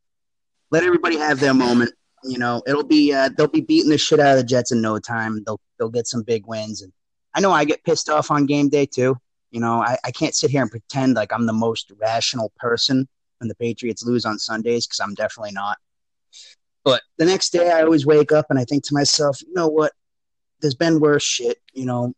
Let 0.71 0.83
everybody 0.83 1.17
have 1.17 1.39
their 1.39 1.53
moment. 1.53 1.91
You 2.23 2.37
know, 2.37 2.61
it'll 2.67 2.83
be 2.83 3.11
uh, 3.13 3.29
they'll 3.35 3.47
be 3.47 3.61
beating 3.61 3.89
the 3.89 3.97
shit 3.97 4.19
out 4.19 4.31
of 4.33 4.37
the 4.37 4.43
Jets 4.43 4.71
in 4.71 4.81
no 4.81 4.99
time. 4.99 5.43
They'll 5.45 5.59
they'll 5.79 5.89
get 5.89 6.07
some 6.07 6.21
big 6.23 6.45
wins, 6.47 6.81
and 6.83 6.93
I 7.33 7.39
know 7.41 7.51
I 7.51 7.65
get 7.65 7.83
pissed 7.83 8.09
off 8.09 8.29
on 8.31 8.45
game 8.45 8.69
day 8.69 8.85
too. 8.85 9.17
You 9.51 9.61
know, 9.61 9.81
I, 9.81 9.97
I 10.03 10.11
can't 10.11 10.35
sit 10.35 10.51
here 10.51 10.61
and 10.61 10.69
pretend 10.71 11.15
like 11.15 11.33
I'm 11.33 11.45
the 11.47 11.53
most 11.53 11.91
rational 11.99 12.51
person 12.57 13.07
the 13.47 13.55
Patriots 13.55 14.05
lose 14.05 14.25
on 14.25 14.39
Sundays 14.39 14.87
because 14.87 14.99
I'm 14.99 15.13
definitely 15.13 15.51
not. 15.51 15.77
But 16.83 17.01
the 17.17 17.25
next 17.25 17.51
day, 17.51 17.71
I 17.71 17.81
always 17.81 18.05
wake 18.05 18.31
up 18.31 18.45
and 18.49 18.59
I 18.59 18.63
think 18.63 18.83
to 18.85 18.93
myself, 18.93 19.41
you 19.41 19.53
know 19.53 19.67
what? 19.67 19.93
There's 20.61 20.75
been 20.75 20.99
worse 20.99 21.23
shit. 21.23 21.57
You 21.73 21.85
know, 21.85 22.13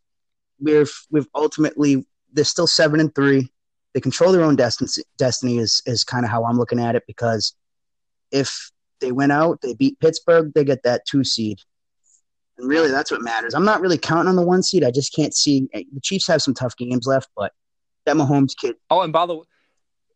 we've 0.59 0.91
we've 1.09 1.28
ultimately 1.34 2.05
they're 2.34 2.43
still 2.43 2.67
seven 2.67 2.99
and 2.99 3.13
three. 3.15 3.49
They 3.93 4.01
control 4.01 4.32
their 4.32 4.43
own 4.43 4.55
destiny. 4.55 4.89
Destiny 5.17 5.57
is 5.57 5.82
is 5.86 6.03
kind 6.03 6.25
of 6.25 6.32
how 6.32 6.45
I'm 6.45 6.57
looking 6.57 6.80
at 6.80 6.95
it 6.95 7.03
because 7.07 7.55
if 8.32 8.71
they 8.99 9.11
went 9.11 9.32
out, 9.32 9.61
they 9.61 9.73
beat 9.73 9.99
Pittsburgh, 9.99 10.51
they 10.53 10.63
get 10.63 10.84
that 10.84 11.05
two 11.05 11.23
seed. 11.23 11.59
And 12.57 12.67
really, 12.67 12.89
that's 12.89 13.11
what 13.11 13.21
matters. 13.21 13.53
I'm 13.53 13.65
not 13.65 13.82
really 13.82 13.97
counting 13.97 14.30
on 14.30 14.36
the 14.36 14.45
one 14.45 14.63
seed. 14.63 14.84
I 14.84 14.91
just 14.91 15.13
can't 15.13 15.36
see 15.36 15.67
eh, 15.73 15.84
the 15.93 16.01
Chiefs 16.01 16.28
have 16.28 16.41
some 16.41 16.53
tough 16.53 16.75
games 16.75 17.05
left, 17.05 17.30
but 17.36 17.53
that 18.05 18.15
Mahomes 18.15 18.53
kid, 18.59 18.75
Oh, 18.89 19.01
and 19.01 19.13
by 19.13 19.25
the 19.25 19.39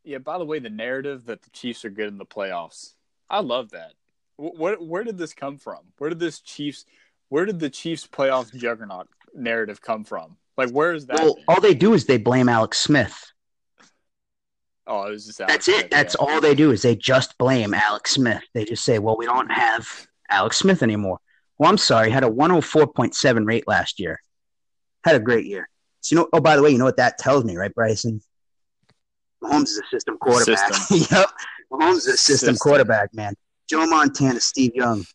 yeah, 0.04 0.18
by 0.18 0.38
the 0.38 0.45
way, 0.45 0.60
the 0.60 0.70
narrative 0.70 1.26
that 1.26 1.41
the 1.43 1.49
Chiefs 1.52 1.86
are 1.86 1.89
good 1.89 2.08
in 2.08 2.18
the 2.18 2.26
playoffs, 2.26 2.93
I 3.30 3.39
love 3.41 3.72
that. 3.72 3.93
Wh- 4.38 4.60
Where 4.60 4.76
where 4.76 5.04
did 5.04 5.18
this 5.18 5.34
come 5.34 5.58
from? 5.58 5.80
Where 5.97 6.10
did 6.10 6.20
this 6.20 6.39
Chiefs? 6.39 6.86
Where 7.30 7.45
did 7.45 7.60
the 7.60 7.70
Chiefs 7.70 8.08
playoff 8.08 8.54
juggernaut 8.56 9.08
narrative 9.34 9.82
come 9.82 10.04
from? 10.04 10.38
Like, 10.58 10.70
where 10.72 10.93
is 10.93 11.06
that? 11.08 11.20
well, 11.20 11.38
all 11.47 11.62
they 11.62 11.74
do 11.74 11.93
is 11.93 12.06
they 12.06 12.18
blame 12.18 12.49
Alex 12.49 12.78
Smith. 12.80 13.32
oh, 14.88 15.04
it 15.08 15.12
was 15.12 15.26
just 15.26 15.39
Alex 15.39 15.54
That's 15.54 15.66
Smith, 15.66 15.86
it. 15.86 15.91
That's 15.91 16.16
yeah. 16.20 16.26
all 16.26 16.41
they 16.41 16.56
do 16.56 16.72
is 16.72 16.82
they 16.82 16.95
just 16.95 17.38
blame 17.38 17.74
Alex 17.74 18.12
Smith. 18.12 18.43
They 18.54 18.66
just 18.66 18.84
say, 18.84 18.99
"Well, 18.99 19.18
we 19.18 19.26
don't 19.26 19.52
have 19.52 19.88
Alex 20.30 20.58
Smith 20.58 20.84
anymore." 20.84 21.20
Well, 21.58 21.70
I'm 21.70 21.78
sorry. 21.78 22.10
Had 22.10 22.24
a 22.24 22.30
104.7 22.30 23.45
rate 23.45 23.68
last 23.68 23.99
year. 23.99 24.20
Had 25.04 25.16
a 25.16 25.20
great 25.20 25.45
year. 25.45 25.70
So 26.02 26.16
you 26.16 26.22
know. 26.22 26.30
Oh, 26.34 26.41
by 26.41 26.56
the 26.56 26.64
way, 26.64 26.72
you 26.72 26.78
know 26.78 26.86
what 26.86 26.97
that 26.97 27.18
tells 27.18 27.45
me, 27.45 27.56
right, 27.56 27.74
Bryson? 27.74 28.22
Mahomes 29.44 29.64
is 29.64 29.80
a 29.80 29.88
system 29.89 30.18
quarterback. 30.18 30.74
System. 30.74 31.18
yep. 31.18 31.30
Mahomes 31.72 31.98
is 31.98 32.08
a 32.08 32.18
system, 32.18 32.54
System. 32.54 32.56
quarterback, 32.58 33.14
man. 33.14 33.34
Joe 33.70 33.86
Montana, 33.88 34.39
Steve 34.39 34.72
Young, 34.76 35.06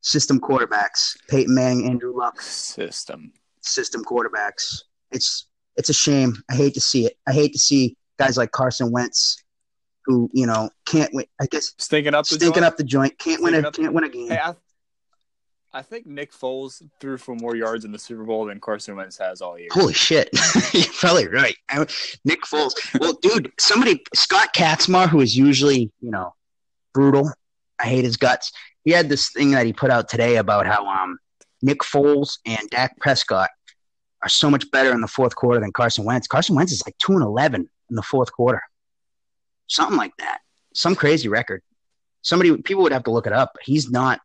system 0.00 0.40
quarterbacks. 0.40 1.16
Peyton 1.28 1.54
Manning, 1.54 1.86
Andrew 1.88 2.16
Luck, 2.16 2.40
system. 2.40 3.32
system 3.60 4.04
quarterbacks. 4.04 4.82
It's 5.10 5.46
it's 5.76 5.88
a 5.88 5.94
shame. 5.94 6.34
I 6.50 6.54
hate 6.54 6.74
to 6.74 6.80
see 6.80 7.06
it. 7.06 7.14
I 7.26 7.32
hate 7.32 7.52
to 7.52 7.58
see 7.58 7.96
guys 8.18 8.36
like 8.36 8.50
Carson 8.50 8.90
Wentz 8.92 9.42
who 10.06 10.28
you 10.32 10.46
know 10.46 10.68
can't 10.86 11.12
win. 11.14 11.26
I 11.40 11.46
guess 11.46 11.72
Stinking 11.78 12.14
up 12.14 12.26
the 12.26 12.34
stinking 12.34 12.54
joint. 12.62 12.64
up 12.66 12.76
the 12.76 12.84
joint, 12.84 13.18
can't 13.18 13.42
win 13.42 13.54
a 13.54 13.70
can't 13.70 13.92
win 13.94 14.04
a 14.04 14.08
game. 14.08 14.28
Hey, 14.30 14.38
I, 14.38 14.54
I 15.74 15.80
think 15.82 16.06
Nick 16.06 16.32
Foles 16.32 16.82
threw 17.00 17.16
for 17.16 17.34
more 17.34 17.56
yards 17.56 17.84
in 17.86 17.92
the 17.92 17.98
Super 17.98 18.24
Bowl 18.24 18.44
than 18.44 18.60
Carson 18.60 18.94
Wentz 18.96 19.16
has 19.18 19.40
all 19.40 19.58
year. 19.58 19.68
Holy 19.72 19.94
shit! 19.94 20.28
You're 20.74 20.84
probably 20.92 21.28
right. 21.28 21.56
I- 21.70 21.86
Nick 22.24 22.42
Foles. 22.42 22.72
Well, 23.00 23.14
dude, 23.22 23.50
somebody 23.58 24.02
Scott 24.14 24.52
Kacsmar, 24.54 25.08
who 25.08 25.20
is 25.20 25.36
usually 25.36 25.90
you 26.00 26.10
know 26.10 26.34
brutal. 26.92 27.30
I 27.80 27.86
hate 27.86 28.04
his 28.04 28.16
guts. 28.18 28.52
He 28.84 28.90
had 28.90 29.08
this 29.08 29.30
thing 29.32 29.52
that 29.52 29.64
he 29.64 29.72
put 29.72 29.90
out 29.90 30.08
today 30.08 30.36
about 30.36 30.66
how 30.66 30.86
um 30.86 31.18
Nick 31.62 31.78
Foles 31.80 32.38
and 32.44 32.68
Dak 32.70 32.98
Prescott 33.00 33.48
are 34.22 34.28
so 34.28 34.50
much 34.50 34.70
better 34.70 34.92
in 34.92 35.00
the 35.00 35.08
fourth 35.08 35.34
quarter 35.34 35.58
than 35.60 35.72
Carson 35.72 36.04
Wentz. 36.04 36.26
Carson 36.26 36.54
Wentz 36.54 36.72
is 36.72 36.82
like 36.86 36.96
two 36.98 37.12
and 37.12 37.22
eleven 37.22 37.68
in 37.88 37.96
the 37.96 38.02
fourth 38.02 38.30
quarter, 38.30 38.60
something 39.68 39.96
like 39.96 40.12
that. 40.18 40.40
Some 40.74 40.94
crazy 40.94 41.28
record. 41.28 41.62
Somebody 42.20 42.56
people 42.62 42.82
would 42.82 42.92
have 42.92 43.04
to 43.04 43.10
look 43.10 43.26
it 43.26 43.32
up. 43.32 43.56
He's 43.62 43.90
not. 43.90 44.20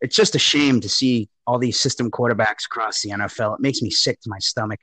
It's 0.00 0.14
just 0.14 0.34
a 0.34 0.38
shame 0.38 0.80
to 0.80 0.88
see 0.88 1.28
all 1.46 1.58
these 1.58 1.80
system 1.80 2.10
quarterbacks 2.10 2.66
across 2.66 3.02
the 3.02 3.10
NFL. 3.10 3.54
It 3.54 3.60
makes 3.60 3.82
me 3.82 3.90
sick 3.90 4.20
to 4.20 4.30
my 4.30 4.38
stomach. 4.38 4.80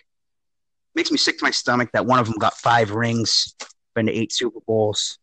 makes 0.93 1.11
me 1.11 1.17
sick 1.17 1.37
to 1.37 1.43
my 1.45 1.51
stomach 1.51 1.89
that 1.93 2.05
one 2.05 2.19
of 2.19 2.27
them 2.27 2.37
got 2.37 2.55
five 2.55 2.91
rings, 2.91 3.55
been 3.93 4.07
to 4.07 4.11
eight 4.11 4.33
Super 4.33 4.59
Bowls. 4.65 5.19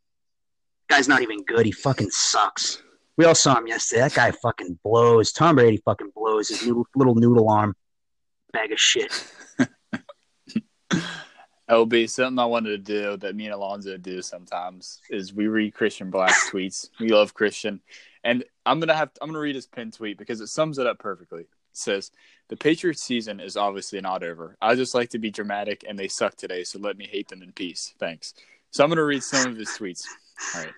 Guy's 0.88 1.09
not 1.09 1.22
even 1.22 1.43
good. 1.45 1.66
He 1.66 1.72
fucking 1.72 2.11
sucks. 2.11 2.82
We 3.16 3.24
all 3.26 3.34
saw 3.34 3.59
him 3.59 3.66
yesterday. 3.66 4.03
That 4.03 4.14
guy 4.14 4.30
fucking 4.30 4.78
blows. 4.82 5.32
Tom 5.32 5.57
Brady 5.57 5.78
fucking 5.84 6.12
blows 6.14 6.49
his 6.49 6.66
little 6.95 7.14
noodle 7.14 7.49
arm 7.49 7.74
bag 8.53 8.72
of 8.72 8.78
shit. 8.78 9.26
LB, 11.70 12.11
something 12.11 12.38
I 12.38 12.45
wanted 12.45 12.70
to 12.70 12.78
do 12.78 13.16
that 13.16 13.34
me 13.34 13.47
and 13.47 13.55
Alonzo 13.55 13.97
do 13.97 14.20
sometimes 14.20 15.01
is 15.11 15.32
we 15.32 15.47
read 15.47 15.74
Christian 15.74 16.11
Black's 16.11 16.51
tweets. 16.51 16.90
We 17.01 17.09
love 17.09 17.32
Christian, 17.34 17.80
and 18.22 18.45
I'm 18.64 18.80
gonna 18.80 18.94
have 18.94 19.10
I'm 19.20 19.28
gonna 19.28 19.40
read 19.40 19.54
his 19.54 19.66
pin 19.66 19.90
tweet 19.90 20.18
because 20.18 20.40
it 20.40 20.48
sums 20.48 20.78
it 20.78 20.86
up 20.86 20.98
perfectly. 20.98 21.42
It 21.42 21.48
says 21.72 22.10
the 22.48 22.56
Patriots 22.56 23.02
season 23.02 23.40
is 23.40 23.56
obviously 23.56 24.00
not 24.00 24.22
over. 24.22 24.56
I 24.60 24.74
just 24.74 24.94
like 24.94 25.10
to 25.10 25.18
be 25.18 25.30
dramatic, 25.30 25.84
and 25.88 25.98
they 25.98 26.08
suck 26.08 26.36
today, 26.36 26.64
so 26.64 26.78
let 26.78 26.96
me 26.96 27.06
hate 27.06 27.28
them 27.28 27.42
in 27.42 27.52
peace. 27.52 27.94
Thanks. 27.98 28.34
So 28.70 28.84
I'm 28.84 28.90
gonna 28.90 29.04
read 29.04 29.22
some 29.22 29.50
of 29.50 29.56
his 29.56 29.68
tweets. 29.68 30.04
All 30.54 30.62
right. 30.62 30.72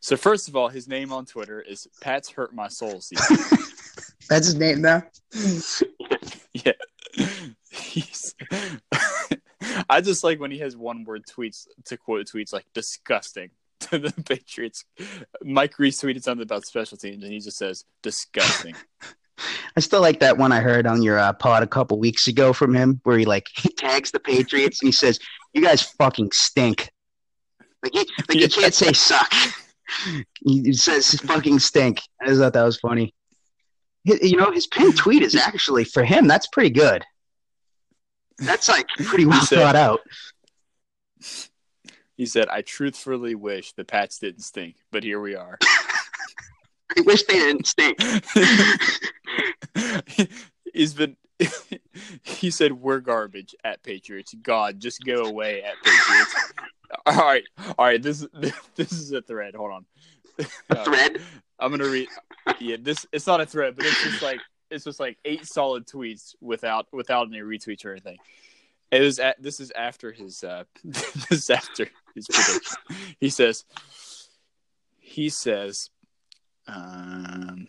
So 0.00 0.16
first 0.16 0.48
of 0.48 0.56
all, 0.56 0.68
his 0.68 0.88
name 0.88 1.12
on 1.12 1.26
Twitter 1.26 1.60
is 1.60 1.88
Pat's 2.00 2.30
Hurt 2.30 2.54
My 2.54 2.68
Soul 2.68 3.00
season. 3.00 3.36
That's 4.28 4.46
his 4.46 4.54
name 4.54 4.82
now. 4.82 5.02
Yeah. 6.64 6.72
He's 7.70 8.34
I 9.90 10.00
just 10.00 10.24
like 10.24 10.40
when 10.40 10.50
he 10.50 10.58
has 10.58 10.76
one 10.76 11.04
word 11.04 11.24
tweets 11.26 11.66
to 11.84 11.96
quote 11.96 12.26
tweets 12.26 12.52
like 12.52 12.66
disgusting 12.72 13.50
to 13.80 13.98
the 13.98 14.12
Patriots. 14.26 14.84
Mike 15.42 15.78
Reiss 15.78 16.00
tweeted 16.00 16.22
something 16.22 16.42
about 16.42 16.64
special 16.66 16.96
teams 16.96 17.22
and 17.24 17.32
he 17.32 17.38
just 17.40 17.56
says 17.58 17.84
disgusting. 18.02 18.74
I 19.76 19.80
still 19.80 20.00
like 20.00 20.20
that 20.20 20.38
one 20.38 20.50
I 20.52 20.60
heard 20.60 20.86
on 20.86 21.02
your 21.02 21.18
uh, 21.18 21.32
pod 21.34 21.62
a 21.62 21.66
couple 21.66 21.98
weeks 21.98 22.26
ago 22.26 22.54
from 22.54 22.74
him, 22.74 23.00
where 23.04 23.18
he 23.18 23.26
like 23.26 23.46
he 23.54 23.68
tags 23.68 24.10
the 24.10 24.18
Patriots 24.18 24.80
and 24.80 24.88
he 24.88 24.92
says, 24.92 25.18
"You 25.52 25.60
guys 25.62 25.82
fucking 25.82 26.30
stink." 26.32 26.90
Like 27.82 27.92
he, 27.92 27.98
like 27.98 28.34
Yeah. 28.34 28.40
you 28.40 28.48
can't 28.48 28.72
say 28.72 28.94
suck. 28.94 29.30
He 30.42 30.72
says 30.72 31.20
fucking 31.20 31.58
stink. 31.58 32.00
I 32.22 32.28
just 32.28 32.40
thought 32.40 32.54
that 32.54 32.62
was 32.62 32.78
funny. 32.80 33.12
You 34.04 34.36
know, 34.38 34.50
his 34.52 34.66
pinned 34.68 34.96
tweet 34.96 35.22
is 35.22 35.34
actually 35.36 35.84
for 35.84 36.02
him. 36.02 36.26
That's 36.26 36.46
pretty 36.46 36.70
good. 36.70 37.04
That's 38.38 38.70
like 38.70 38.86
pretty 39.04 39.26
well 39.26 39.42
said- 39.42 39.58
thought 39.58 39.76
out. 39.76 40.00
He 42.16 42.26
said, 42.26 42.48
I 42.48 42.62
truthfully 42.62 43.34
wish 43.34 43.72
the 43.72 43.84
Pats 43.84 44.18
didn't 44.18 44.42
stink, 44.42 44.76
but 44.90 45.02
here 45.02 45.20
we 45.20 45.34
are. 45.34 45.58
I 46.96 47.00
wish 47.02 47.24
they 47.24 47.34
didn't 47.34 47.66
stink. 47.66 47.98
He's 50.72 50.94
been 50.94 51.16
he 52.22 52.50
said 52.50 52.72
we're 52.72 53.00
garbage 53.00 53.54
at 53.64 53.82
Patriots. 53.82 54.34
God, 54.42 54.80
just 54.80 55.04
go 55.04 55.24
away 55.24 55.62
at 55.62 55.74
Patriots. 55.82 56.52
all 57.06 57.16
right. 57.16 57.44
All 57.78 57.86
right, 57.86 58.02
this 58.02 58.26
this 58.74 58.92
is 58.92 59.12
a 59.12 59.22
thread. 59.22 59.54
Hold 59.54 59.72
on. 59.72 59.86
A 60.70 60.78
uh, 60.78 60.84
thread. 60.84 61.20
I'm 61.58 61.70
gonna 61.70 61.88
read. 61.88 62.08
Yeah, 62.60 62.76
this 62.80 63.06
it's 63.12 63.26
not 63.26 63.40
a 63.40 63.46
thread, 63.46 63.76
but 63.76 63.86
it's 63.86 64.02
just 64.02 64.22
like 64.22 64.40
it's 64.70 64.84
just 64.84 65.00
like 65.00 65.18
eight 65.24 65.46
solid 65.46 65.86
tweets 65.86 66.34
without 66.40 66.86
without 66.92 67.28
any 67.28 67.40
retweets 67.40 67.84
or 67.84 67.92
anything. 67.92 68.18
It 68.90 69.00
was 69.00 69.18
at 69.18 69.42
this 69.42 69.60
is 69.60 69.72
after 69.72 70.12
his 70.12 70.44
uh 70.44 70.64
this 70.84 71.30
is 71.30 71.50
after 71.50 71.88
his 72.14 72.26
prediction. 72.28 72.76
He 73.20 73.30
says 73.30 73.64
he 74.98 75.28
says 75.28 75.90
um 76.66 77.68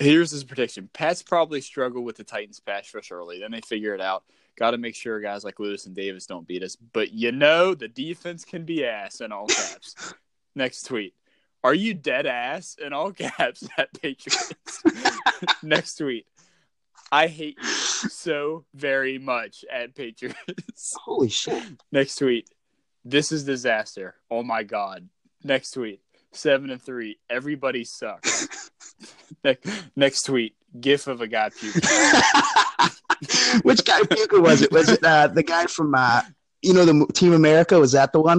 here's 0.00 0.30
his 0.30 0.44
prediction. 0.44 0.88
Pats 0.92 1.22
probably 1.22 1.60
struggle 1.60 2.02
with 2.02 2.16
the 2.16 2.24
Titans 2.24 2.60
pass 2.60 2.92
rush 2.94 3.12
early, 3.12 3.38
then 3.38 3.52
they 3.52 3.60
figure 3.60 3.94
it 3.94 4.00
out. 4.00 4.24
Got 4.56 4.72
to 4.72 4.78
make 4.78 4.96
sure 4.96 5.20
guys 5.20 5.44
like 5.44 5.60
Lewis 5.60 5.86
and 5.86 5.94
Davis 5.94 6.26
don't 6.26 6.46
beat 6.46 6.62
us. 6.62 6.76
But 6.76 7.12
you 7.12 7.32
know 7.32 7.74
the 7.74 7.88
defense 7.88 8.44
can 8.44 8.64
be 8.64 8.84
ass 8.84 9.20
in 9.20 9.32
all 9.32 9.46
caps. 9.46 10.14
Next 10.54 10.82
tweet. 10.82 11.14
Are 11.62 11.74
you 11.74 11.94
dead 11.94 12.26
ass 12.26 12.76
in 12.82 12.92
all 12.92 13.12
caps 13.12 13.68
at 13.76 13.92
Patriots? 14.00 14.82
Next 15.62 15.96
tweet. 15.96 16.26
I 17.12 17.26
hate 17.26 17.58
you 17.60 17.68
so 17.68 18.64
very 18.74 19.18
much 19.18 19.64
at 19.70 19.94
Patriots. 19.94 20.96
Holy 21.04 21.28
shit! 21.28 21.62
Next 21.90 22.16
tweet. 22.16 22.48
This 23.04 23.32
is 23.32 23.44
disaster. 23.44 24.14
Oh 24.30 24.42
my 24.42 24.62
god. 24.62 25.08
Next 25.42 25.72
tweet. 25.72 26.00
Seven 26.32 26.70
and 26.70 26.80
three. 26.80 27.18
Everybody 27.28 27.84
sucks. 27.84 28.70
next, 29.44 29.68
next 29.96 30.22
tweet. 30.22 30.54
GIF 30.78 31.08
of 31.08 31.20
a 31.20 31.26
guy 31.26 31.48
puking. 31.50 31.82
Which 33.62 33.84
guy 33.84 34.00
puker 34.02 34.40
was 34.40 34.62
it? 34.62 34.70
Was 34.70 34.88
it 34.88 35.02
uh, 35.02 35.26
the 35.26 35.42
guy 35.42 35.66
from 35.66 35.94
uh, 35.94 36.22
you 36.62 36.74
know 36.74 36.84
the 36.84 37.06
Team 37.12 37.32
America? 37.32 37.78
Was 37.80 37.92
that 37.92 38.12
the 38.12 38.20
one? 38.20 38.38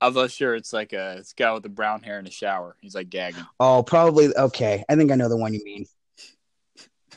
I'm 0.00 0.14
not 0.14 0.30
sure. 0.30 0.54
It's 0.54 0.72
like 0.72 0.92
a 0.92 1.16
it's 1.18 1.32
a 1.32 1.34
guy 1.34 1.52
with 1.52 1.62
the 1.62 1.68
brown 1.68 2.02
hair 2.02 2.18
in 2.18 2.24
the 2.24 2.30
shower. 2.30 2.76
He's 2.80 2.94
like 2.94 3.08
gagging. 3.08 3.46
Oh, 3.58 3.82
probably. 3.82 4.28
Okay, 4.36 4.84
I 4.88 4.96
think 4.96 5.10
I 5.10 5.14
know 5.14 5.28
the 5.28 5.36
one 5.36 5.54
you 5.54 5.64
mean. 5.64 5.86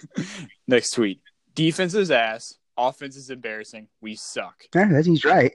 Next 0.67 0.91
tweet. 0.91 1.21
Defense 1.53 1.93
is 1.93 2.11
ass. 2.11 2.55
Offense 2.77 3.15
is 3.15 3.29
embarrassing. 3.29 3.87
We 4.01 4.15
suck. 4.15 4.63
Yeah, 4.75 4.87
that- 4.91 5.05
he's 5.05 5.25
right. 5.25 5.53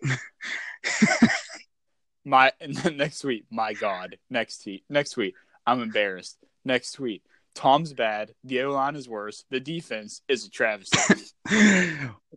My 2.24 2.52
and 2.60 2.76
then 2.76 2.96
next 2.96 3.20
tweet. 3.20 3.46
My 3.50 3.72
God. 3.72 4.18
Next 4.30 4.62
tweet. 4.62 4.84
Next 4.90 5.10
tweet. 5.10 5.34
I'm 5.66 5.80
embarrassed. 5.82 6.38
Next 6.64 6.92
tweet. 6.92 7.22
Tom's 7.54 7.92
bad. 7.94 8.32
The 8.44 8.62
O 8.62 8.72
line 8.72 8.96
is 8.96 9.08
worse. 9.08 9.44
The 9.50 9.60
defense 9.60 10.20
is 10.28 10.44
a 10.44 10.50
travesty. 10.50 10.98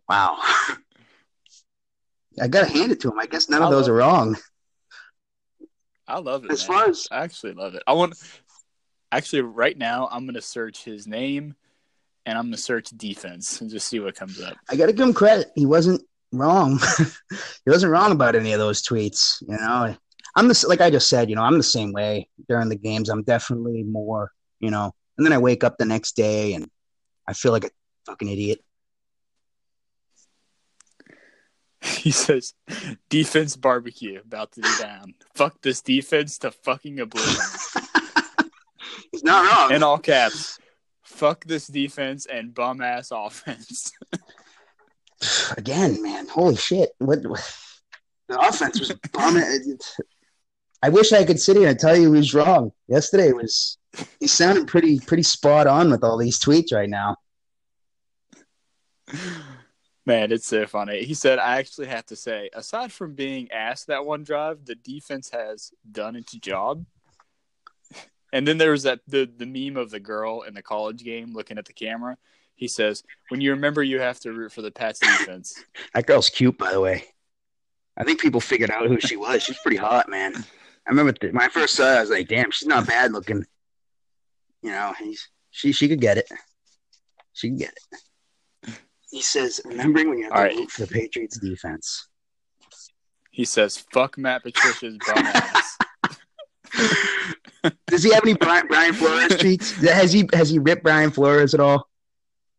wow. 0.08 0.38
I 2.42 2.48
gotta 2.48 2.72
hand 2.72 2.92
it 2.92 3.02
to 3.02 3.10
him. 3.12 3.20
I 3.20 3.26
guess 3.26 3.50
none 3.50 3.62
of 3.62 3.70
those 3.70 3.90
are 3.90 3.94
wrong. 3.94 4.38
I 6.08 6.20
love 6.20 6.46
it. 6.46 6.52
As 6.52 6.68
man. 6.68 6.78
far 6.78 6.90
as 6.90 7.08
I 7.12 7.24
actually 7.24 7.54
love 7.54 7.76
it. 7.76 7.84
I 7.86 7.94
want 7.94 8.16
actually 9.12 9.42
right 9.42 9.78
now 9.78 10.08
I'm 10.12 10.26
gonna 10.26 10.42
search 10.42 10.84
his 10.84 11.06
name 11.06 11.56
and 12.30 12.38
I'm 12.38 12.46
gonna 12.46 12.58
search 12.58 12.90
defense 12.90 13.60
and 13.60 13.72
just 13.72 13.88
see 13.88 14.00
what 14.00 14.16
comes 14.16 14.40
up. 14.40 14.56
I 14.70 14.76
gotta 14.76 14.94
give 14.94 15.08
him 15.08 15.16
credit. 15.16 15.52
He 15.56 15.66
wasn't 15.66 16.04
wrong. 16.32 16.80
he 17.30 17.72
wasn't 17.72 17.92
wrong 17.92 18.12
about 18.12 18.36
any 18.36 18.54
of 18.54 18.60
those 18.60 18.84
tweets. 18.84 19.42
You 19.42 19.58
know, 19.58 19.96
I'm 20.36 20.48
the 20.48 20.66
like 20.68 20.80
I 20.80 20.92
just 20.92 21.10
said. 21.10 21.30
You 21.30 21.36
know, 21.36 21.42
I'm 21.42 21.58
the 21.58 21.64
same 21.64 21.92
way 21.92 22.30
during 22.48 22.70
the 22.70 22.76
games. 22.76 23.10
I'm 23.10 23.24
definitely 23.24 23.82
more. 23.82 24.32
You 24.60 24.70
know, 24.70 24.94
and 25.18 25.26
then 25.26 25.34
I 25.34 25.40
wake 25.40 25.64
up 25.64 25.78
the 25.78 25.86
next 25.86 26.16
day 26.16 26.54
and 26.54 26.70
I 27.28 27.34
feel 27.34 27.52
like 27.52 27.64
a 27.64 27.72
fucking 28.06 28.30
idiot. 28.30 28.64
He 31.82 32.12
says 32.12 32.54
defense 33.10 33.56
barbecue 33.56 34.20
about 34.20 34.52
to 34.54 34.62
be 34.62 34.70
down. 34.80 35.14
Fuck 35.34 35.62
this 35.62 35.82
defense 35.82 36.38
to 36.40 36.52
fucking 36.52 37.00
oblivion. 37.00 37.36
He's 39.12 39.24
not 39.24 39.50
wrong. 39.50 39.72
In 39.74 39.82
all 39.82 39.98
caps. 39.98 40.59
Fuck 41.20 41.44
this 41.44 41.68
defense 41.68 42.28
and 42.28 42.54
bum 42.54 42.80
ass 42.80 43.12
offense. 43.12 43.92
Again, 45.58 46.02
man, 46.02 46.30
holy 46.30 46.56
shit! 46.56 46.92
What, 47.00 47.26
what 47.26 47.46
the 48.30 48.40
offense 48.40 48.80
was 48.80 48.94
bumming. 49.12 49.78
I 50.82 50.88
wish 50.88 51.12
I 51.12 51.26
could 51.26 51.42
sit 51.42 51.58
here 51.58 51.68
and 51.68 51.78
tell 51.78 51.94
you 51.98 52.14
he 52.14 52.20
was 52.20 52.34
wrong. 52.34 52.72
Yesterday 52.88 53.34
was 53.34 53.78
he's 54.22 54.32
sounding 54.32 54.66
pretty 54.66 54.98
pretty 55.00 55.24
spot 55.24 55.68
on 55.68 55.92
with 55.92 56.06
all 56.06 56.18
these 56.18 56.40
tweets 56.40 56.72
right 56.72 56.90
now. 56.90 57.18
Man, 60.06 60.32
it's 60.32 60.48
so 60.48 60.68
funny. 60.68 61.04
He 61.04 61.16
said, 61.16 61.38
I 61.38 61.58
actually 61.58 61.88
have 61.88 62.06
to 62.06 62.16
say, 62.16 62.50
aside 62.54 62.94
from 62.94 63.14
being 63.14 63.52
asked 63.52 63.88
that 63.88 64.06
one 64.06 64.24
drive, 64.24 64.64
the 64.64 64.76
defense 64.76 65.32
has 65.32 65.74
done 65.92 66.16
its 66.16 66.32
job. 66.32 66.86
And 68.32 68.48
then 68.48 68.58
there 68.58 68.72
was 68.72 68.84
that 68.84 69.00
the, 69.08 69.30
the 69.38 69.46
meme 69.46 69.78
of 69.78 69.90
the 69.90 70.00
girl 70.00 70.42
in 70.44 70.54
the 70.54 70.62
college 70.62 71.04
game 71.04 71.34
looking 71.34 71.58
at 71.58 71.66
the 71.66 71.74
camera. 71.74 72.18
He 72.56 72.68
says, 72.68 73.04
When 73.30 73.42
you 73.42 73.52
remember 73.52 73.82
you 73.82 74.00
have 74.00 74.20
to 74.22 74.34
root 74.34 74.52
for 74.52 74.62
the 74.62 74.72
Pats 74.72 75.00
defense. 75.00 75.64
That 75.94 76.06
girl's 76.06 76.30
cute, 76.30 76.58
by 76.58 76.72
the 76.72 76.82
way. 76.82 77.06
I 77.98 78.04
think 78.04 78.20
people 78.22 78.40
figured 78.42 78.70
out 78.72 78.88
who 78.88 79.00
she 79.00 79.16
was. 79.18 79.44
She's 79.44 79.58
pretty 79.60 79.78
hot, 79.78 80.08
man. 80.10 80.34
I 80.36 80.90
remember 80.90 81.12
th- 81.12 81.34
when 81.34 81.42
I 81.42 81.50
first 81.50 81.76
saw 81.76 81.86
her, 81.86 81.98
I 81.98 82.02
was 82.02 82.10
like, 82.10 82.28
damn, 82.28 82.52
she's 82.52 82.68
not 82.68 82.88
bad 82.88 83.12
looking. 83.12 83.46
You 84.62 84.72
know, 84.72 84.94
he's, 85.00 85.28
she 85.52 85.72
she 85.72 85.88
could 85.88 86.02
get 86.02 86.18
it. 86.18 86.30
She 87.34 87.50
could 87.50 87.60
get 87.60 87.74
it. 87.74 88.74
He 89.10 89.22
says, 89.22 89.60
remembering 89.66 90.10
when 90.10 90.18
you 90.20 90.26
have 90.26 90.34
All 90.34 90.40
to 90.40 90.44
right. 90.44 90.56
root 90.56 90.72
for 90.72 90.82
the 90.86 90.88
Patriots 90.94 91.40
defense. 91.40 92.08
He 93.32 93.46
says, 93.46 93.78
"Fuck 93.94 94.18
Matt 94.18 94.44
Patricia's 94.44 94.98
bum 95.06 95.26
ass." 95.26 95.78
Does 97.88 98.04
he 98.04 98.14
have 98.14 98.24
any 98.24 98.34
Brian, 98.36 98.68
Brian 98.68 98.94
Flores 98.94 99.34
tweets? 99.34 99.76
Has 99.88 100.14
he 100.14 100.30
has 100.34 100.50
he 100.50 100.60
ripped 100.60 100.84
Brian 100.84 101.12
Flores 101.12 101.54
at 101.54 101.60
all? 101.60 101.88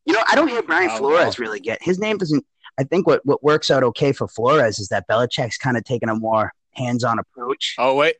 You 0.05 0.14
know, 0.14 0.22
I 0.30 0.34
don't 0.34 0.48
hear 0.48 0.62
Brian 0.62 0.90
Oh, 0.92 0.98
Flores 0.98 1.38
really 1.38 1.61
get 1.61 1.82
his 1.82 1.98
name 1.98 2.18
doesn't. 2.18 2.44
I 2.78 2.84
think 2.84 3.07
what 3.07 3.24
what 3.24 3.42
works 3.42 3.70
out 3.70 3.82
okay 3.82 4.12
for 4.12 4.28
Flores 4.28 4.78
is 4.78 4.88
that 4.88 5.07
Belichick's 5.09 5.59
kind 5.59 5.76
of 5.76 5.84
taking 5.84 6.09
a 6.09 6.14
more 6.14 6.53
hands 6.72 7.05
on 7.05 7.18
approach. 7.18 7.74
Oh 7.78 7.96
wait. 7.96 8.16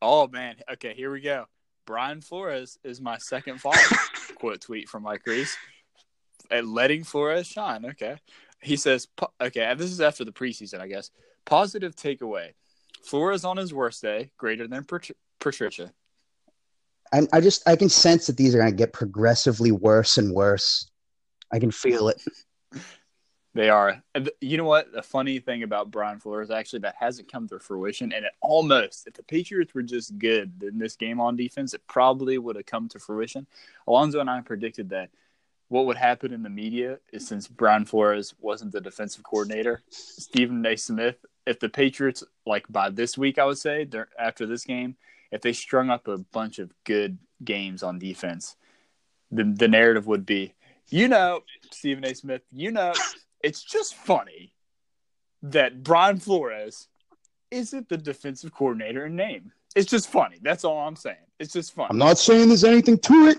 Oh 0.00 0.28
man. 0.28 0.56
Okay, 0.72 0.94
here 0.94 1.10
we 1.10 1.20
go. 1.20 1.46
Brian 1.86 2.20
Flores 2.20 2.78
is 2.84 3.00
my 3.00 3.16
second 3.18 3.60
follower. 3.60 3.78
Quote 4.36 4.60
tweet 4.60 4.88
from 4.88 5.04
Mike 5.04 5.22
Reiss. 5.26 5.56
And 6.50 6.68
letting 6.72 7.04
Flores 7.04 7.46
shine. 7.46 7.84
Okay. 7.86 8.16
He 8.60 8.76
says, 8.76 9.06
okay, 9.40 9.62
and 9.62 9.78
this 9.78 9.90
is 9.90 10.00
after 10.00 10.24
the 10.24 10.32
preseason, 10.32 10.80
I 10.80 10.88
guess. 10.88 11.10
Positive 11.44 11.94
takeaway. 11.94 12.54
Flores 13.02 13.44
on 13.44 13.56
his 13.56 13.72
worst 13.72 14.02
day, 14.02 14.30
greater 14.36 14.66
than 14.66 14.84
Patricia. 15.40 15.92
I'm, 17.12 17.26
I 17.32 17.40
just 17.40 17.66
I 17.68 17.76
can 17.76 17.88
sense 17.88 18.26
that 18.26 18.36
these 18.36 18.54
are 18.54 18.58
going 18.58 18.70
to 18.70 18.76
get 18.76 18.92
progressively 18.92 19.72
worse 19.72 20.18
and 20.18 20.32
worse. 20.32 20.90
I 21.50 21.58
can 21.58 21.70
feel 21.70 22.08
it. 22.08 22.22
They 23.54 23.70
are. 23.70 24.02
You 24.40 24.58
know 24.58 24.64
what? 24.64 24.92
The 24.92 25.02
funny 25.02 25.40
thing 25.40 25.62
about 25.62 25.90
Brian 25.90 26.20
Flores, 26.20 26.50
actually, 26.50 26.80
that 26.80 26.96
hasn't 27.00 27.32
come 27.32 27.48
to 27.48 27.58
fruition, 27.58 28.12
and 28.12 28.24
it 28.24 28.32
almost, 28.40 29.06
if 29.06 29.14
the 29.14 29.22
Patriots 29.22 29.74
were 29.74 29.82
just 29.82 30.18
good 30.18 30.62
in 30.62 30.78
this 30.78 30.96
game 30.96 31.18
on 31.18 31.34
defense, 31.34 31.74
it 31.74 31.80
probably 31.88 32.38
would 32.38 32.56
have 32.56 32.66
come 32.66 32.88
to 32.90 32.98
fruition. 32.98 33.46
Alonzo 33.86 34.20
and 34.20 34.30
I 34.30 34.40
predicted 34.42 34.90
that 34.90 35.10
what 35.68 35.86
would 35.86 35.96
happen 35.96 36.32
in 36.32 36.42
the 36.42 36.50
media 36.50 36.98
is 37.12 37.26
since 37.26 37.48
Brian 37.48 37.84
Flores 37.84 38.34
wasn't 38.38 38.72
the 38.72 38.80
defensive 38.80 39.22
coordinator, 39.22 39.82
Stephen 39.90 40.64
A. 40.64 40.76
Smith, 40.76 41.16
if 41.46 41.58
the 41.58 41.68
Patriots, 41.68 42.22
like 42.46 42.64
by 42.68 42.90
this 42.90 43.18
week, 43.18 43.38
I 43.38 43.44
would 43.44 43.58
say, 43.58 43.88
after 44.18 44.46
this 44.46 44.64
game, 44.64 44.96
if 45.30 45.40
they 45.42 45.52
strung 45.52 45.90
up 45.90 46.08
a 46.08 46.18
bunch 46.18 46.58
of 46.58 46.72
good 46.84 47.18
games 47.44 47.82
on 47.82 47.98
defense, 47.98 48.56
the, 49.30 49.44
the 49.44 49.68
narrative 49.68 50.06
would 50.06 50.24
be, 50.26 50.54
you 50.88 51.08
know, 51.08 51.40
Stephen 51.70 52.04
A. 52.04 52.14
Smith, 52.14 52.42
you 52.50 52.70
know, 52.70 52.92
it's 53.42 53.62
just 53.62 53.94
funny 53.94 54.52
that 55.42 55.82
Brian 55.82 56.18
Flores 56.18 56.88
isn't 57.50 57.88
the 57.88 57.96
defensive 57.96 58.52
coordinator 58.52 59.06
in 59.06 59.16
name. 59.16 59.52
It's 59.76 59.90
just 59.90 60.08
funny. 60.10 60.38
That's 60.42 60.64
all 60.64 60.78
I'm 60.78 60.96
saying. 60.96 61.16
It's 61.38 61.52
just 61.52 61.74
funny. 61.74 61.88
I'm 61.90 61.98
not 61.98 62.18
saying 62.18 62.48
there's 62.48 62.64
anything 62.64 62.98
to 62.98 63.26
it, 63.28 63.38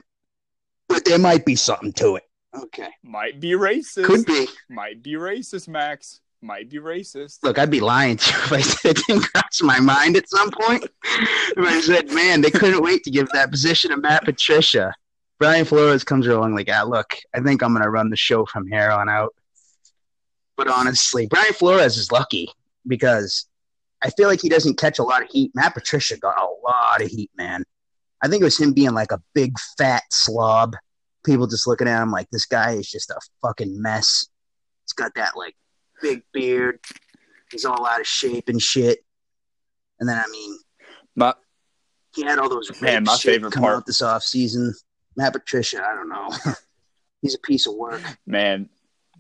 but 0.88 1.04
there 1.06 1.20
might 1.20 1.46
be 1.46 1.56
something 1.56 1.92
to 1.94 2.16
it. 2.18 2.24
Okay, 2.56 2.90
Might 3.04 3.40
be 3.40 3.52
racist. 3.52 4.06
could 4.06 4.26
be. 4.26 4.48
Might 4.70 5.04
be 5.04 5.14
racist, 5.14 5.68
Max. 5.68 6.22
Might 6.42 6.70
be 6.70 6.78
racist. 6.78 7.40
Look, 7.44 7.60
I'd 7.60 7.70
be 7.70 7.82
lying 7.82 8.16
to 8.16 8.32
you 8.32 8.38
if 8.38 8.54
I 8.54 8.62
said 8.62 8.98
it 8.98 9.06
didn't 9.06 9.24
cross 9.24 9.62
my 9.62 9.80
mind 9.80 10.16
at 10.16 10.30
some 10.30 10.50
point. 10.52 10.86
If 11.04 11.58
I 11.58 11.82
said, 11.82 12.12
man, 12.12 12.40
they 12.40 12.50
couldn't 12.50 12.82
wait 12.82 13.04
to 13.04 13.12
give 13.12 13.28
that 13.34 13.52
position 13.52 13.92
to 13.92 13.98
Matt 13.98 14.24
Patricia. 14.24 14.94
Brian 15.38 15.66
Flores 15.66 16.04
comes 16.04 16.28
along 16.28 16.56
like, 16.56 16.70
ah, 16.72 16.84
look, 16.84 17.14
I 17.36 17.42
think 17.42 17.62
I'm 17.62 17.74
going 17.74 17.84
to 17.84 17.90
run 17.90 18.10
the 18.10 18.16
show 18.16 18.46
from 18.46 18.68
here 18.68 18.90
on 18.90 19.10
out. 19.10 19.34
But 20.56 20.70
honestly, 20.70 21.28
Brian 21.28 21.54
Flores 21.54 21.98
is 21.98 22.12
lucky 22.12 22.50
because 22.88 23.48
I 24.02 24.10
feel 24.12 24.30
like 24.30 24.42
he 24.42 24.50
doesn't 24.50 24.78
catch 24.78 25.00
a 25.00 25.04
lot 25.04 25.22
of 25.22 25.30
heat. 25.30 25.52
Matt 25.56 25.74
Patricia 25.74 26.18
got 26.18 26.38
a 26.38 26.48
lot 26.64 27.02
of 27.02 27.08
heat, 27.08 27.32
man. 27.36 27.64
I 28.22 28.28
think 28.28 28.42
it 28.42 28.46
was 28.46 28.60
him 28.60 28.74
being 28.74 28.94
like 28.94 29.12
a 29.12 29.22
big 29.34 29.58
fat 29.78 30.04
slob. 30.12 30.76
People 31.26 31.48
just 31.48 31.68
looking 31.68 31.88
at 31.88 32.02
him 32.02 32.12
like 32.12 32.30
this 32.32 32.46
guy 32.46 32.72
is 32.74 32.90
just 32.90 33.10
a 33.10 33.20
fucking 33.42 33.82
mess. 33.82 34.26
He's 34.86 34.94
got 34.94 35.14
that 35.16 35.36
like 35.36 35.56
big 36.02 36.24
beard. 36.34 36.80
He's 37.52 37.66
all 37.66 37.86
out 37.86 38.00
of 38.00 38.08
shape 38.08 38.50
and 38.50 38.62
shit. 38.62 39.00
And 40.00 40.08
then 40.08 40.18
I 40.18 40.28
mean, 40.32 40.58
My, 41.16 41.34
he 42.16 42.24
had 42.24 42.40
all 42.40 42.50
those 42.50 42.70
Man, 42.82 43.04
my 43.04 43.18
favorite 43.18 43.54
come 43.54 43.64
part- 43.64 43.78
out 43.78 43.86
this 43.86 44.02
off 44.02 44.24
season. 44.24 44.74
Matt 45.18 45.34
Patricia, 45.34 45.84
I 45.84 45.96
don't 45.96 46.10
know. 46.10 46.30
He's 47.22 47.36
a 47.36 47.40
piece 47.40 47.68
of 47.68 47.76
work. 47.76 48.02
man, 48.26 48.70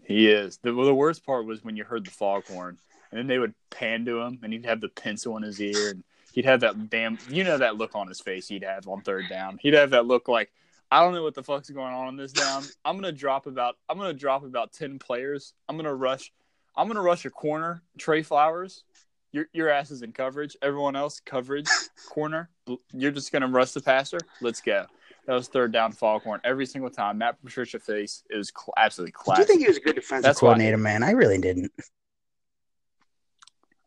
he 0.05 0.29
is. 0.29 0.57
The, 0.63 0.73
well, 0.73 0.85
the 0.85 0.95
worst 0.95 1.25
part 1.25 1.45
was 1.45 1.63
when 1.63 1.75
you 1.75 1.83
heard 1.83 2.05
the 2.05 2.11
foghorn, 2.11 2.77
and 3.11 3.19
then 3.19 3.27
they 3.27 3.37
would 3.39 3.53
pan 3.69 4.05
to 4.05 4.21
him, 4.21 4.39
and 4.41 4.53
he'd 4.53 4.65
have 4.65 4.79
the 4.79 4.87
pencil 4.87 5.35
in 5.35 5.43
his 5.43 5.59
ear, 5.59 5.89
and 5.89 6.03
he'd 6.31 6.45
have 6.45 6.61
that 6.61 6.89
damn, 6.89 7.17
you 7.29 7.43
know, 7.43 7.57
that 7.57 7.75
look 7.75 7.95
on 7.95 8.07
his 8.07 8.21
face 8.21 8.47
he'd 8.47 8.63
have 8.63 8.87
on 8.87 9.01
third 9.01 9.25
down. 9.29 9.57
He'd 9.61 9.73
have 9.73 9.89
that 9.89 10.05
look 10.05 10.29
like, 10.29 10.49
I 10.89 11.01
don't 11.01 11.13
know 11.13 11.21
what 11.23 11.35
the 11.35 11.43
fuck's 11.43 11.69
going 11.69 11.93
on 11.93 12.07
on 12.07 12.15
this 12.15 12.31
down. 12.31 12.63
I'm 12.85 12.95
gonna 12.95 13.11
drop 13.11 13.45
about, 13.45 13.75
I'm 13.89 13.97
gonna 13.97 14.13
drop 14.13 14.43
about 14.45 14.71
ten 14.71 14.97
players. 14.97 15.53
I'm 15.67 15.75
gonna 15.75 15.93
rush, 15.93 16.31
I'm 16.79 16.87
gonna 16.87 17.01
rush 17.01 17.25
a 17.25 17.29
corner. 17.29 17.83
Trey 17.97 18.23
Flowers, 18.23 18.83
your 19.31 19.47
your 19.53 19.69
ass 19.69 19.91
is 19.91 20.01
in 20.01 20.11
coverage. 20.13 20.55
Everyone 20.61 20.95
else 20.95 21.19
coverage 21.19 21.67
corner. 22.09 22.49
You're 22.93 23.11
just 23.11 23.31
gonna 23.31 23.47
rush 23.47 23.71
the 23.71 23.81
passer. 23.81 24.19
Let's 24.41 24.61
go. 24.61 24.85
That 25.27 25.33
was 25.33 25.47
third 25.49 25.71
down 25.73 25.91
Foghorn 25.91 26.39
every 26.43 26.65
single 26.65 26.89
time. 26.89 27.17
Matt 27.19 27.39
Patricia 27.43 27.79
face. 27.79 28.23
It 28.29 28.37
was 28.37 28.51
cl- 28.55 28.73
absolutely 28.77 29.11
Do 29.35 29.41
you 29.41 29.45
think 29.45 29.61
he 29.61 29.67
was 29.67 29.77
a 29.77 29.81
good 29.81 29.95
defensive 29.95 30.23
That's 30.23 30.41
why- 30.41 30.47
coordinator, 30.51 30.77
man? 30.77 31.03
I 31.03 31.11
really 31.11 31.37
didn't. 31.37 31.71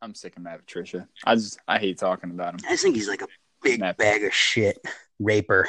I'm 0.01 0.15
sick 0.15 0.37
of 0.37 0.43
Matt 0.43 0.59
Patricia. 0.61 1.09
I 1.25 1.35
just 1.37 1.59
I 1.67 1.79
hate 1.79 1.99
talking 1.99 2.31
about 2.31 2.55
him. 2.55 2.61
I 2.69 2.73
just 2.73 2.83
think 2.83 2.97
he's 2.97 3.09
like 3.09 3.23
a 3.23 3.29
big 3.63 3.81
Matt- 3.81 3.97
bag 3.97 4.23
of 4.25 4.35
shit 4.35 4.79
raper. 5.19 5.69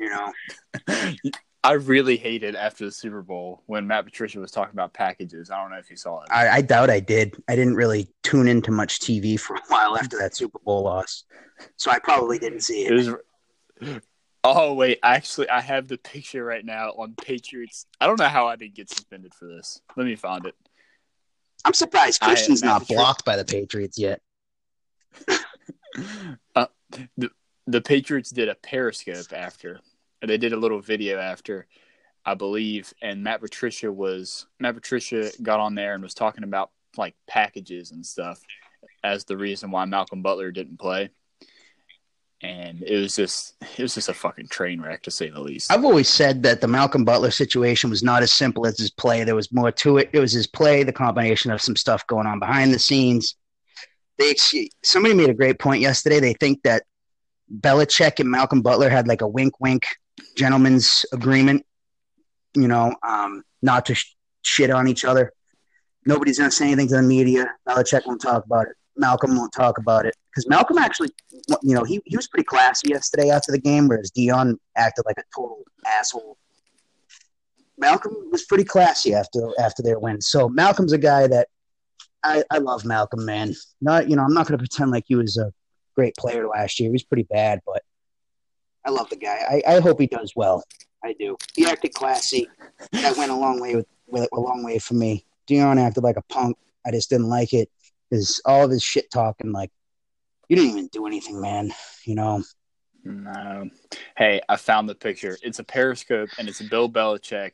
You 0.00 0.08
know, 0.10 0.32
I 1.64 1.72
really 1.72 2.16
hated 2.18 2.54
after 2.54 2.84
the 2.84 2.92
Super 2.92 3.22
Bowl 3.22 3.62
when 3.66 3.86
Matt 3.86 4.04
Patricia 4.04 4.38
was 4.38 4.50
talking 4.50 4.74
about 4.74 4.92
packages. 4.92 5.50
I 5.50 5.60
don't 5.60 5.70
know 5.70 5.78
if 5.78 5.88
you 5.90 5.96
saw 5.96 6.20
it. 6.20 6.28
I, 6.30 6.48
I 6.48 6.60
doubt 6.60 6.90
I 6.90 7.00
did. 7.00 7.42
I 7.48 7.56
didn't 7.56 7.74
really 7.74 8.08
tune 8.22 8.48
into 8.48 8.70
much 8.70 9.00
TV 9.00 9.40
for 9.40 9.56
a 9.56 9.60
while 9.68 9.96
after 9.96 10.18
that 10.18 10.36
Super 10.36 10.58
Bowl 10.58 10.82
loss, 10.84 11.24
so 11.76 11.90
I 11.90 11.98
probably 11.98 12.38
didn't 12.38 12.60
see 12.60 12.84
It 12.84 12.92
it. 12.92 13.16
was. 13.80 14.00
Oh 14.44 14.74
wait, 14.74 14.98
actually, 15.02 15.48
I 15.48 15.62
have 15.62 15.88
the 15.88 15.96
picture 15.96 16.44
right 16.44 16.64
now 16.64 16.90
on 16.90 17.14
Patriots. 17.14 17.86
I 17.98 18.06
don't 18.06 18.18
know 18.18 18.28
how 18.28 18.46
I 18.46 18.56
didn't 18.56 18.74
get 18.74 18.90
suspended 18.90 19.32
for 19.32 19.46
this. 19.48 19.80
Let 19.96 20.04
me 20.04 20.16
find 20.16 20.44
it. 20.44 20.54
I'm 21.64 21.72
surprised 21.72 22.20
Christian's 22.20 22.62
not 22.62 22.82
Patricia- 22.82 23.00
blocked 23.00 23.24
by 23.24 23.36
the 23.36 23.44
Patriots 23.46 23.98
yet. 23.98 24.20
uh, 26.54 26.66
the 27.16 27.30
the 27.66 27.80
Patriots 27.80 28.28
did 28.30 28.50
a 28.50 28.54
Periscope 28.54 29.32
after. 29.32 29.80
They 30.22 30.38
did 30.38 30.52
a 30.52 30.58
little 30.58 30.80
video 30.80 31.18
after, 31.18 31.66
I 32.24 32.34
believe, 32.34 32.92
and 33.02 33.22
Matt 33.22 33.40
Patricia 33.40 33.92
was 33.92 34.46
Matt 34.58 34.74
Patricia 34.74 35.30
got 35.42 35.60
on 35.60 35.74
there 35.74 35.94
and 35.94 36.02
was 36.02 36.14
talking 36.14 36.44
about 36.44 36.70
like 36.96 37.14
packages 37.26 37.90
and 37.90 38.04
stuff 38.04 38.40
as 39.02 39.24
the 39.24 39.36
reason 39.36 39.70
why 39.70 39.84
Malcolm 39.84 40.22
Butler 40.22 40.50
didn't 40.50 40.78
play. 40.78 41.10
And 42.40 42.82
it 42.82 42.98
was 42.98 43.16
just 43.16 43.54
it 43.78 43.82
was 43.82 43.94
just 43.94 44.08
a 44.08 44.14
fucking 44.14 44.48
train 44.48 44.80
wreck 44.80 45.02
to 45.04 45.10
say 45.10 45.30
the 45.30 45.40
least. 45.40 45.72
I've 45.72 45.84
always 45.84 46.08
said 46.08 46.42
that 46.42 46.60
the 46.60 46.68
Malcolm 46.68 47.04
Butler 47.04 47.30
situation 47.30 47.88
was 47.90 48.02
not 48.02 48.22
as 48.22 48.32
simple 48.32 48.66
as 48.66 48.78
his 48.78 48.90
play. 48.90 49.24
There 49.24 49.34
was 49.34 49.52
more 49.52 49.72
to 49.72 49.98
it. 49.98 50.10
It 50.12 50.20
was 50.20 50.32
his 50.32 50.46
play, 50.46 50.82
the 50.82 50.92
combination 50.92 51.50
of 51.50 51.62
some 51.62 51.76
stuff 51.76 52.06
going 52.06 52.26
on 52.26 52.38
behind 52.38 52.74
the 52.74 52.78
scenes. 52.78 53.36
They 54.18 54.34
somebody 54.82 55.14
made 55.14 55.30
a 55.30 55.34
great 55.34 55.58
point 55.58 55.80
yesterday. 55.80 56.20
They 56.20 56.34
think 56.34 56.62
that 56.64 56.82
Belichick 57.60 58.20
and 58.20 58.30
Malcolm 58.30 58.62
Butler 58.62 58.90
had 58.90 59.08
like 59.08 59.22
a 59.22 59.28
wink, 59.28 59.58
wink 59.60 59.86
gentleman's 60.36 61.04
agreement. 61.12 61.64
You 62.54 62.68
know, 62.68 62.94
um, 63.02 63.42
not 63.62 63.86
to 63.86 63.94
sh- 63.94 64.14
shit 64.42 64.70
on 64.70 64.86
each 64.86 65.04
other. 65.04 65.32
Nobody's 66.06 66.38
gonna 66.38 66.50
say 66.50 66.66
anything 66.66 66.88
to 66.88 66.96
the 66.96 67.02
media. 67.02 67.46
Belichick 67.68 68.06
won't 68.06 68.20
talk 68.20 68.44
about 68.44 68.66
it. 68.68 68.76
Malcolm 68.96 69.36
won't 69.36 69.52
talk 69.52 69.78
about 69.78 70.06
it 70.06 70.14
because 70.30 70.48
Malcolm 70.48 70.78
actually, 70.78 71.10
you 71.62 71.74
know, 71.74 71.82
he, 71.82 72.00
he 72.04 72.16
was 72.16 72.28
pretty 72.28 72.44
classy 72.44 72.90
yesterday 72.90 73.30
after 73.30 73.50
the 73.50 73.58
game, 73.58 73.88
whereas 73.88 74.10
Dion 74.10 74.58
acted 74.76 75.04
like 75.06 75.18
a 75.18 75.22
total 75.34 75.64
asshole. 75.86 76.38
Malcolm 77.76 78.14
was 78.30 78.44
pretty 78.44 78.64
classy 78.64 79.14
after 79.14 79.48
after 79.58 79.82
their 79.82 79.98
win. 79.98 80.20
So 80.20 80.48
Malcolm's 80.48 80.92
a 80.92 80.98
guy 80.98 81.26
that 81.26 81.48
I, 82.22 82.44
I 82.50 82.58
love 82.58 82.84
Malcolm, 82.84 83.24
man. 83.24 83.54
Not 83.80 84.08
you 84.08 84.16
know, 84.16 84.22
I'm 84.22 84.34
not 84.34 84.46
gonna 84.46 84.58
pretend 84.58 84.90
like 84.90 85.04
he 85.08 85.16
was 85.16 85.36
a 85.36 85.52
great 85.96 86.14
player 86.16 86.46
last 86.46 86.78
year. 86.78 86.88
He 86.88 86.92
was 86.92 87.04
pretty 87.04 87.24
bad, 87.24 87.60
but 87.66 87.82
I 88.84 88.90
love 88.90 89.08
the 89.10 89.16
guy. 89.16 89.62
I, 89.66 89.76
I 89.76 89.80
hope 89.80 90.00
he 90.00 90.06
does 90.06 90.32
well. 90.36 90.64
I 91.02 91.14
do. 91.18 91.36
He 91.54 91.66
acted 91.66 91.94
classy. 91.94 92.48
That 92.92 93.16
went 93.16 93.30
a 93.30 93.36
long 93.36 93.60
way 93.60 93.76
with, 93.76 93.86
with 94.06 94.28
a 94.32 94.40
long 94.40 94.64
way 94.64 94.78
for 94.78 94.94
me. 94.94 95.26
Dion 95.46 95.78
acted 95.78 96.02
like 96.02 96.16
a 96.16 96.22
punk. 96.22 96.56
I 96.86 96.90
just 96.90 97.10
didn't 97.10 97.28
like 97.28 97.52
it. 97.52 97.70
His 98.10 98.40
all 98.44 98.64
of 98.64 98.70
his 98.70 98.82
shit 98.82 99.10
talking 99.10 99.52
like 99.52 99.70
you 100.48 100.56
didn't 100.56 100.70
even 100.70 100.88
do 100.88 101.06
anything, 101.06 101.40
man. 101.40 101.72
You 102.04 102.14
know. 102.14 102.42
No. 103.04 103.68
Hey, 104.16 104.40
I 104.48 104.56
found 104.56 104.88
the 104.88 104.94
picture. 104.94 105.36
It's 105.42 105.58
a 105.58 105.64
Periscope 105.64 106.30
and 106.38 106.48
it's 106.48 106.62
Bill 106.62 106.88
Belichick. 106.88 107.52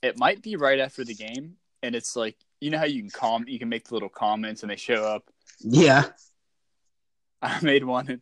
It 0.00 0.16
might 0.16 0.42
be 0.42 0.54
right 0.56 0.78
after 0.78 1.04
the 1.04 1.14
game, 1.14 1.56
and 1.82 1.94
it's 1.94 2.14
like 2.14 2.36
you 2.60 2.70
know 2.70 2.78
how 2.78 2.84
you 2.84 3.00
can 3.00 3.10
com 3.10 3.44
you 3.48 3.58
can 3.58 3.68
make 3.68 3.88
the 3.88 3.94
little 3.94 4.08
comments 4.08 4.62
and 4.62 4.70
they 4.70 4.76
show 4.76 5.04
up. 5.04 5.24
Yeah. 5.60 6.04
I 7.44 7.58
made 7.60 7.82
one, 7.84 8.08
and 8.08 8.20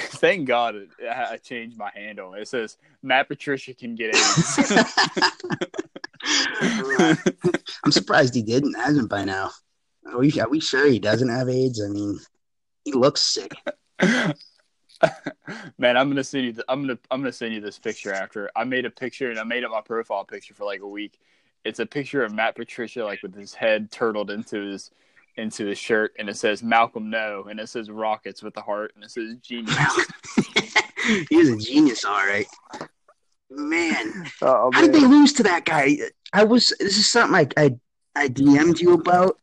thank 0.00 0.46
God 0.46 0.74
it, 0.74 0.88
I 1.10 1.38
changed 1.38 1.78
my 1.78 1.90
handle. 1.94 2.34
It 2.34 2.48
says 2.48 2.76
Matt 3.02 3.28
Patricia 3.28 3.72
can 3.72 3.94
get 3.94 4.14
AIDS. 4.14 4.72
I'm 7.84 7.92
surprised 7.92 8.34
he 8.34 8.42
didn't 8.42 8.74
hasn't 8.74 9.08
by 9.08 9.24
now. 9.24 9.52
Are 10.06 10.18
we, 10.18 10.38
are 10.38 10.50
we 10.50 10.60
sure 10.60 10.86
he 10.86 10.98
doesn't 10.98 11.30
have 11.30 11.48
AIDS? 11.48 11.82
I 11.82 11.88
mean, 11.88 12.18
he 12.84 12.92
looks 12.92 13.22
sick. 13.22 13.54
Man, 15.78 15.96
I'm 15.96 16.08
gonna 16.08 16.24
send 16.24 16.44
you. 16.44 16.52
The, 16.52 16.64
I'm 16.68 16.82
gonna 16.82 16.98
I'm 17.10 17.20
gonna 17.20 17.32
send 17.32 17.54
you 17.54 17.60
this 17.60 17.78
picture 17.78 18.12
after. 18.12 18.50
I 18.54 18.64
made 18.64 18.84
a 18.84 18.90
picture 18.90 19.30
and 19.30 19.38
I 19.38 19.44
made 19.44 19.64
up 19.64 19.70
my 19.70 19.80
profile 19.80 20.24
picture 20.24 20.52
for 20.52 20.64
like 20.64 20.80
a 20.80 20.88
week. 20.88 21.18
It's 21.64 21.78
a 21.78 21.86
picture 21.86 22.22
of 22.22 22.34
Matt 22.34 22.56
Patricia 22.56 23.04
like 23.04 23.22
with 23.22 23.34
his 23.34 23.54
head 23.54 23.90
turtled 23.90 24.30
into 24.30 24.60
his 24.60 24.90
into 25.38 25.66
his 25.66 25.78
shirt, 25.78 26.14
and 26.18 26.28
it 26.28 26.36
says 26.36 26.62
Malcolm 26.62 27.08
No, 27.10 27.44
and 27.48 27.58
it 27.60 27.68
says 27.68 27.90
Rockets 27.90 28.42
with 28.42 28.54
the 28.54 28.60
heart, 28.60 28.92
and 28.94 29.04
it 29.04 29.10
says 29.10 29.36
Genius. 29.40 29.76
He's 31.30 31.48
a 31.48 31.56
genius, 31.56 32.04
all 32.04 32.26
right. 32.26 32.46
Man, 33.50 34.26
Oh, 34.42 34.70
how 34.74 34.82
did 34.82 34.92
they 34.92 35.00
lose 35.00 35.32
to 35.34 35.42
that 35.44 35.64
guy? 35.64 35.96
I 36.34 36.44
was. 36.44 36.74
This 36.78 36.98
is 36.98 37.10
something 37.10 37.34
I 37.34 37.64
I, 37.64 37.76
I 38.14 38.28
DM'd 38.28 38.80
you 38.80 38.92
about. 38.92 39.38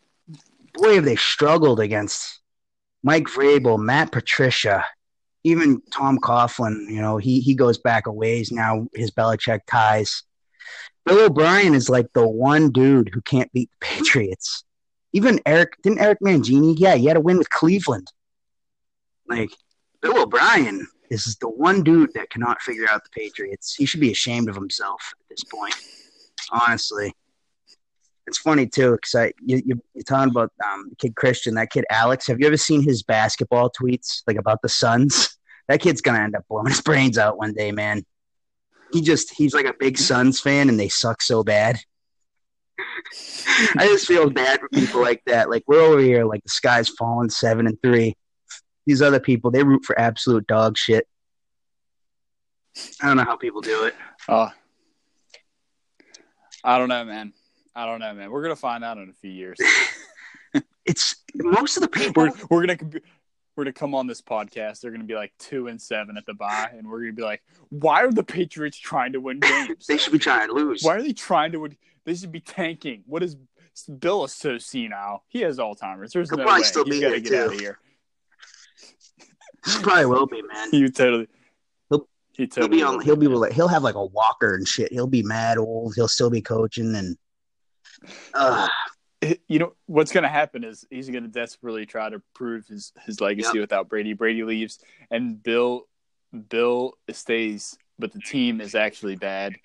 Boy, 0.73 0.95
have 0.95 1.05
they 1.05 1.15
struggled 1.15 1.79
against 1.79 2.41
Mike 3.01 3.25
Vrabel, 3.25 3.79
Matt 3.79 4.11
Patricia, 4.11 4.85
even 5.43 5.81
Tom 5.91 6.19
Coughlin. 6.19 6.89
You 6.89 7.01
know, 7.01 7.17
he 7.17 7.39
he 7.39 7.55
goes 7.55 7.77
back 7.77 8.05
a 8.07 8.11
ways 8.11 8.51
now. 8.51 8.87
His 8.93 9.11
Belichick 9.11 9.61
ties. 9.65 10.23
Bill 11.05 11.25
O'Brien 11.25 11.73
is 11.73 11.89
like 11.89 12.11
the 12.13 12.27
one 12.27 12.71
dude 12.71 13.11
who 13.13 13.21
can't 13.21 13.51
beat 13.53 13.69
the 13.71 13.77
Patriots. 13.85 14.64
Even 15.15 15.39
Eric 15.45 15.81
didn't 15.81 15.99
Eric 15.99 16.19
Mangini. 16.19 16.75
Yeah, 16.77 16.95
he 16.95 17.05
had 17.05 17.15
a 17.15 17.21
win 17.21 17.37
with 17.37 17.49
Cleveland. 17.49 18.11
Like 19.29 19.49
Bill 20.01 20.23
O'Brien 20.23 20.85
is 21.09 21.37
the 21.39 21.47
one 21.47 21.83
dude 21.83 22.11
that 22.15 22.29
cannot 22.29 22.61
figure 22.61 22.85
out 22.89 23.01
the 23.05 23.09
Patriots. 23.11 23.75
He 23.75 23.85
should 23.85 24.01
be 24.01 24.11
ashamed 24.11 24.49
of 24.49 24.55
himself 24.55 25.13
at 25.17 25.29
this 25.29 25.45
point. 25.45 25.73
Honestly, 26.51 27.13
it's 28.27 28.39
funny 28.39 28.67
too 28.67 28.91
because 28.91 29.15
I 29.15 29.31
you, 29.41 29.61
you 29.65 29.81
you're 29.93 30.03
talking 30.03 30.31
about 30.31 30.51
um, 30.69 30.91
kid 30.99 31.15
Christian, 31.15 31.55
that 31.55 31.71
kid 31.71 31.85
Alex. 31.89 32.27
Have 32.27 32.41
you 32.41 32.47
ever 32.47 32.57
seen 32.57 32.83
his 32.83 33.01
basketball 33.01 33.71
tweets 33.71 34.21
like 34.27 34.37
about 34.37 34.61
the 34.61 34.69
Suns? 34.69 35.37
That 35.67 35.81
kid's 35.81 35.99
gonna 35.99 36.19
end 36.19 36.35
up 36.35 36.45
blowing 36.47 36.67
his 36.67 36.81
brains 36.81 37.17
out 37.17 37.39
one 37.39 37.55
day, 37.55 37.71
man. 37.71 38.05
He 38.93 39.01
just 39.01 39.33
he's 39.35 39.55
like 39.55 39.65
a 39.65 39.73
big 39.73 39.97
Suns 39.97 40.39
fan, 40.39 40.69
and 40.69 40.79
they 40.79 40.89
suck 40.89 41.23
so 41.23 41.43
bad. 41.43 41.79
I 43.77 43.87
just 43.87 44.07
feel 44.07 44.29
bad 44.29 44.59
for 44.59 44.69
people 44.69 45.01
like 45.01 45.21
that. 45.25 45.49
Like 45.49 45.63
we're 45.67 45.81
over 45.81 46.01
here, 46.01 46.25
like 46.25 46.43
the 46.43 46.49
sky's 46.49 46.89
falling 46.89 47.29
seven 47.29 47.67
and 47.67 47.81
three. 47.81 48.15
These 48.85 49.01
other 49.01 49.19
people, 49.19 49.51
they 49.51 49.63
root 49.63 49.85
for 49.85 49.97
absolute 49.99 50.45
dog 50.47 50.77
shit. 50.77 51.07
I 53.01 53.07
don't 53.07 53.17
know 53.17 53.23
how 53.23 53.37
people 53.37 53.61
do 53.61 53.85
it. 53.85 53.95
Oh, 54.27 54.51
I 56.63 56.77
don't 56.77 56.89
know, 56.89 57.05
man. 57.05 57.33
I 57.75 57.85
don't 57.85 57.99
know, 57.99 58.13
man. 58.13 58.31
We're 58.31 58.43
gonna 58.43 58.55
find 58.55 58.83
out 58.83 58.97
in 58.97 59.09
a 59.09 59.13
few 59.13 59.31
years. 59.31 59.57
It's 60.85 61.15
most 61.33 61.77
of 61.77 61.81
the 61.81 61.89
people. 61.89 62.23
we're 62.23 62.31
we're 62.49 62.65
gonna 62.67 62.91
we're 63.55 63.63
gonna 63.63 63.73
come 63.73 63.95
on 63.95 64.05
this 64.07 64.21
podcast. 64.21 64.81
They're 64.81 64.91
gonna 64.91 65.03
be 65.03 65.15
like 65.15 65.33
two 65.39 65.67
and 65.67 65.81
seven 65.81 66.15
at 66.15 66.25
the 66.25 66.35
bye, 66.35 66.69
and 66.77 66.87
we're 66.87 66.99
gonna 67.01 67.13
be 67.13 67.23
like, 67.23 67.41
why 67.69 68.03
are 68.03 68.11
the 68.11 68.23
Patriots 68.23 68.77
trying 68.77 69.13
to 69.13 69.19
win 69.19 69.39
games? 69.41 69.87
They 69.87 69.97
should 69.97 70.13
be 70.13 70.19
trying 70.19 70.47
to 70.49 70.53
lose. 70.53 70.83
Why 70.83 70.95
are 70.95 71.01
they 71.01 71.13
trying 71.13 71.53
to 71.53 71.59
win? 71.59 71.77
They 72.05 72.15
should 72.15 72.31
be 72.31 72.39
tanking. 72.39 73.03
What 73.07 73.23
is 73.23 73.35
Bill 73.99 74.23
is 74.25 74.33
so 74.33 74.57
senile. 74.57 75.23
He 75.27 75.41
has 75.41 75.57
Alzheimer's. 75.57 76.13
There's 76.13 76.29
He'll 76.29 76.37
no 76.37 76.43
probably 76.45 76.61
way. 76.61 76.65
still 76.67 76.85
He's 76.85 76.95
be 76.95 77.01
got 77.01 77.09
to 77.09 77.19
get 77.19 77.29
too. 77.29 77.37
out 77.37 77.53
of 77.53 77.59
here. 77.59 77.79
He 79.65 79.81
probably 79.81 80.05
will 80.05 80.27
be, 80.27 80.41
man. 80.43 80.69
You 80.73 80.89
totally. 80.89 81.27
He'll- 81.89 82.07
he 82.33 82.49
He'll 82.53 82.67
be 82.67 82.83
on. 82.83 83.01
He'll 83.01 83.15
be 83.15 83.27
like. 83.27 83.53
He'll 83.53 83.67
have 83.67 83.83
like 83.83 83.95
a 83.95 84.05
walker 84.05 84.53
and 84.55 84.67
shit. 84.67 84.91
He'll 84.91 85.07
be 85.07 85.23
mad 85.23 85.57
old. 85.57 85.93
He'll 85.95 86.07
still 86.07 86.29
be 86.29 86.41
coaching 86.41 86.95
and. 86.95 87.17
Uh, 88.33 88.67
you 89.47 89.57
know 89.57 89.73
what's 89.87 90.11
going 90.11 90.23
to 90.23 90.29
happen 90.29 90.63
is 90.63 90.85
he's 90.91 91.09
going 91.09 91.23
to 91.23 91.29
desperately 91.29 91.85
try 91.85 92.09
to 92.09 92.21
prove 92.35 92.67
his 92.67 92.91
his 93.05 93.19
legacy 93.21 93.49
Yep. 93.55 93.61
without 93.61 93.89
Brady. 93.89 94.13
Brady 94.13 94.43
leaves, 94.43 94.79
and 95.09 95.41
Bill 95.41 95.87
Bill 96.49 96.93
stays, 97.11 97.75
but 97.97 98.11
the 98.13 98.19
team 98.19 98.61
is 98.61 98.75
actually 98.75 99.15
bad. 99.15 99.55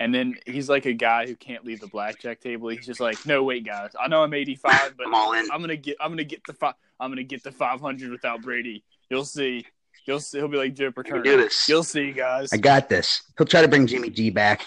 And 0.00 0.14
then 0.14 0.34
he's 0.46 0.68
like 0.70 0.86
a 0.86 0.94
guy 0.94 1.26
who 1.26 1.36
can't 1.36 1.62
leave 1.64 1.80
the 1.80 1.86
blackjack 1.86 2.40
table. 2.40 2.70
He's 2.70 2.86
just 2.86 3.00
like, 3.00 3.24
no, 3.26 3.42
wait, 3.44 3.66
guys, 3.66 3.90
I 4.00 4.08
know 4.08 4.22
I'm 4.22 4.32
85, 4.32 4.94
but 4.96 5.06
I'm 5.06 5.14
all 5.14 5.34
in. 5.34 5.46
I'm 5.52 5.60
gonna 5.60 5.76
get 5.76 5.96
I'm 6.00 6.10
gonna 6.10 6.24
get 6.24 6.40
the 6.46 6.54
fi- 6.54 6.72
I'm 6.98 7.10
gonna 7.10 7.22
get 7.22 7.44
the 7.44 7.52
500 7.52 8.10
without 8.10 8.40
Brady. 8.40 8.82
You'll 9.10 9.26
see. 9.26 9.66
You'll 10.06 10.18
see. 10.20 10.38
He'll 10.38 10.48
be 10.48 10.56
like 10.56 10.74
Joe 10.74 10.86
I 10.88 10.90
can 10.92 11.02
Paterno. 11.04 11.22
do 11.22 11.36
this. 11.36 11.68
You'll 11.68 11.82
see, 11.84 12.12
guys. 12.12 12.50
I 12.52 12.56
got 12.56 12.88
this. 12.88 13.22
He'll 13.36 13.46
try 13.46 13.60
to 13.60 13.68
bring 13.68 13.86
Jimmy 13.86 14.08
G 14.08 14.30
back. 14.30 14.66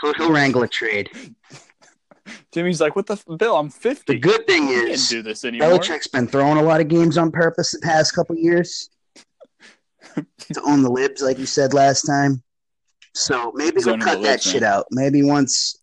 He'll, 0.00 0.14
he'll 0.14 0.32
wrangle 0.32 0.62
a 0.62 0.68
trade. 0.68 1.10
Jimmy's 2.52 2.80
like, 2.80 2.96
what 2.96 3.06
the 3.06 3.14
f- 3.14 3.24
Bill? 3.38 3.56
I'm 3.56 3.68
50. 3.68 4.12
The 4.14 4.18
good 4.18 4.46
thing 4.46 4.68
I 4.68 4.70
is 4.88 5.08
do 5.08 5.20
this 5.20 5.44
anymore. 5.44 5.68
Belichick's 5.68 6.06
been 6.06 6.26
throwing 6.26 6.56
a 6.58 6.62
lot 6.62 6.80
of 6.80 6.88
games 6.88 7.18
on 7.18 7.30
purpose 7.30 7.72
the 7.72 7.80
past 7.80 8.14
couple 8.14 8.36
years 8.36 8.88
to 10.14 10.60
own 10.64 10.82
the 10.82 10.90
libs, 10.90 11.20
like 11.22 11.38
you 11.38 11.46
said 11.46 11.74
last 11.74 12.02
time. 12.02 12.42
So 13.14 13.52
maybe 13.54 13.82
he'll 13.82 13.98
cut 13.98 14.22
that 14.22 14.42
shit 14.42 14.62
out. 14.62 14.86
Maybe 14.90 15.22
once, 15.22 15.76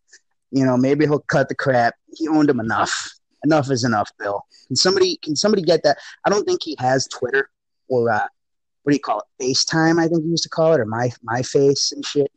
you 0.51 0.65
know, 0.65 0.77
maybe 0.77 1.05
he'll 1.05 1.19
cut 1.19 1.49
the 1.49 1.55
crap. 1.55 1.95
He 2.13 2.27
owned 2.27 2.49
him 2.49 2.59
enough. 2.59 3.11
Enough 3.43 3.69
is 3.69 3.83
enough, 3.83 4.09
Bill. 4.17 4.45
Can 4.67 4.75
somebody 4.75 5.17
can 5.17 5.35
somebody 5.35 5.61
get 5.61 5.83
that? 5.83 5.97
I 6.25 6.29
don't 6.29 6.45
think 6.45 6.61
he 6.63 6.75
has 6.79 7.07
Twitter 7.07 7.49
or 7.87 8.09
uh, 8.09 8.27
what 8.83 8.91
do 8.91 8.95
you 8.95 9.01
call 9.01 9.21
it? 9.21 9.43
FaceTime, 9.43 9.99
I 9.99 10.07
think 10.07 10.23
he 10.23 10.29
used 10.29 10.43
to 10.43 10.49
call 10.49 10.73
it, 10.73 10.79
or 10.79 10.85
my 10.85 11.11
my 11.21 11.41
face 11.41 11.91
and 11.91 12.05
shit. 12.05 12.31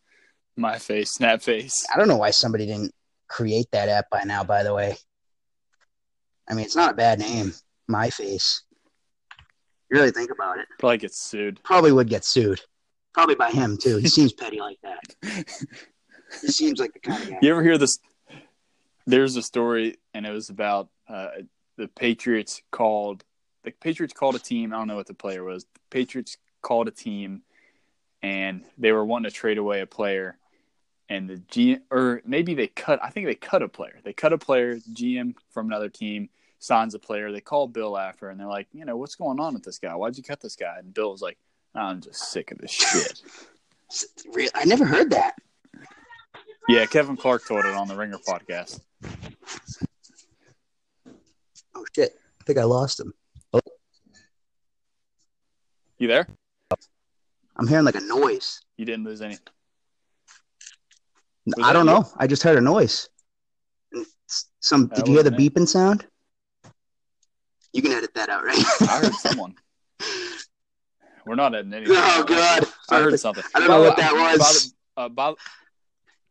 My 0.56 0.78
face, 0.78 1.12
snap 1.12 1.42
face. 1.42 1.86
I 1.92 1.96
don't 1.96 2.08
know 2.08 2.16
why 2.16 2.32
somebody 2.32 2.66
didn't 2.66 2.92
create 3.28 3.66
that 3.70 3.88
app 3.88 4.10
by 4.10 4.24
now, 4.24 4.42
by 4.42 4.62
the 4.62 4.74
way. 4.74 4.96
I 6.48 6.54
mean, 6.54 6.64
it's 6.64 6.74
not 6.74 6.90
a 6.90 6.96
bad 6.96 7.20
name. 7.20 7.54
My 7.86 8.10
face. 8.10 8.64
You 9.90 9.98
really 9.98 10.10
think 10.10 10.30
about 10.30 10.58
it. 10.58 10.66
Probably 10.78 10.98
gets 10.98 11.18
sued. 11.18 11.62
Probably 11.62 11.92
would 11.92 12.08
get 12.08 12.24
sued. 12.24 12.60
Probably 13.12 13.34
by 13.34 13.50
him, 13.50 13.76
too. 13.76 13.96
He 13.96 14.08
seems 14.18 14.32
petty 14.32 14.60
like 14.60 14.78
that. 14.82 15.00
He 16.40 16.48
seems 16.48 16.78
like 16.78 16.92
the 16.92 17.00
kind 17.00 17.22
of 17.22 17.30
guy. 17.30 17.38
You 17.42 17.50
ever 17.50 17.62
hear 17.62 17.78
this? 17.78 17.98
There's 19.06 19.36
a 19.36 19.42
story, 19.42 19.96
and 20.14 20.26
it 20.26 20.30
was 20.30 20.50
about 20.50 20.88
uh, 21.08 21.28
the 21.76 21.88
Patriots 21.88 22.62
called 22.70 23.24
the 23.64 23.72
Patriots 23.72 24.14
called 24.14 24.36
a 24.36 24.38
team. 24.38 24.72
I 24.72 24.78
don't 24.78 24.88
know 24.88 24.96
what 24.96 25.06
the 25.06 25.14
player 25.14 25.44
was. 25.44 25.64
The 25.64 25.80
Patriots 25.90 26.36
called 26.62 26.88
a 26.88 26.92
team, 26.92 27.42
and 28.22 28.64
they 28.78 28.92
were 28.92 29.04
wanting 29.04 29.30
to 29.30 29.36
trade 29.36 29.58
away 29.58 29.80
a 29.80 29.86
player. 29.86 30.36
And 31.08 31.28
the 31.28 31.36
GM, 31.38 31.80
or 31.90 32.22
maybe 32.24 32.54
they 32.54 32.68
cut. 32.68 33.00
I 33.02 33.10
think 33.10 33.26
they 33.26 33.34
cut 33.34 33.62
a 33.62 33.68
player. 33.68 33.98
They 34.04 34.12
cut 34.12 34.32
a 34.32 34.38
player. 34.38 34.76
GM 34.76 35.34
from 35.50 35.66
another 35.66 35.88
team 35.88 36.28
signs 36.60 36.94
a 36.94 36.98
player. 37.00 37.32
They 37.32 37.40
call 37.40 37.66
Bill 37.66 37.98
after, 37.98 38.28
and 38.28 38.38
they're 38.38 38.46
like, 38.46 38.68
you 38.72 38.84
know, 38.84 38.96
what's 38.96 39.16
going 39.16 39.40
on 39.40 39.54
with 39.54 39.64
this 39.64 39.78
guy? 39.78 39.94
Why'd 39.94 40.16
you 40.16 40.22
cut 40.22 40.40
this 40.40 40.56
guy? 40.56 40.76
And 40.78 40.94
Bill 40.94 41.10
was 41.10 41.22
like, 41.22 41.38
I'm 41.74 42.00
just 42.00 42.30
sick 42.32 42.50
of 42.50 42.58
this 42.58 42.70
shit. 42.72 43.22
Real- 44.34 44.50
I 44.54 44.64
never 44.64 44.84
heard 44.84 45.10
that. 45.10 45.34
yeah, 46.68 46.86
Kevin 46.86 47.16
Clark 47.16 47.46
told 47.46 47.64
it 47.64 47.74
on 47.74 47.88
the 47.88 47.96
Ringer 47.96 48.18
podcast. 48.18 48.80
Oh, 51.74 51.84
shit. 51.94 52.12
I 52.40 52.44
think 52.44 52.58
I 52.58 52.64
lost 52.64 53.00
him. 53.00 53.14
Oh. 53.52 53.60
You 55.98 56.08
there? 56.08 56.26
I'm 57.56 57.66
hearing 57.66 57.84
like 57.84 57.94
a 57.94 58.00
noise. 58.00 58.60
You 58.76 58.84
didn't 58.86 59.04
lose 59.04 59.22
any. 59.22 59.36
Was 61.46 61.54
I 61.62 61.72
don't 61.72 61.86
you? 61.86 61.92
know. 61.92 62.08
I 62.16 62.26
just 62.26 62.42
heard 62.42 62.58
a 62.58 62.60
noise. 62.60 63.08
Some. 64.60 64.88
That 64.88 64.96
Did 64.96 65.08
you 65.08 65.14
hear 65.14 65.22
the 65.22 65.30
beeping 65.30 65.68
sound? 65.68 66.06
You 67.72 67.82
can 67.82 67.92
edit 67.92 68.14
that 68.14 68.28
out, 68.28 68.44
right? 68.44 68.58
I 68.82 69.00
heard 69.00 69.14
someone. 69.14 69.54
We're 71.26 71.34
not 71.34 71.54
editing 71.54 71.74
anything. 71.74 71.94
oh, 71.98 72.24
God. 72.26 72.64
I 72.90 73.00
heard 73.00 73.18
something. 73.20 73.44
I 73.54 73.58
don't 73.60 73.68
know 73.68 73.80
By 73.82 73.88
what 73.88 73.96
that 73.98 74.12
by 74.12 74.32
was. 74.36 74.72
the- 74.96 75.02
uh, 75.02 75.08
by, 75.08 75.34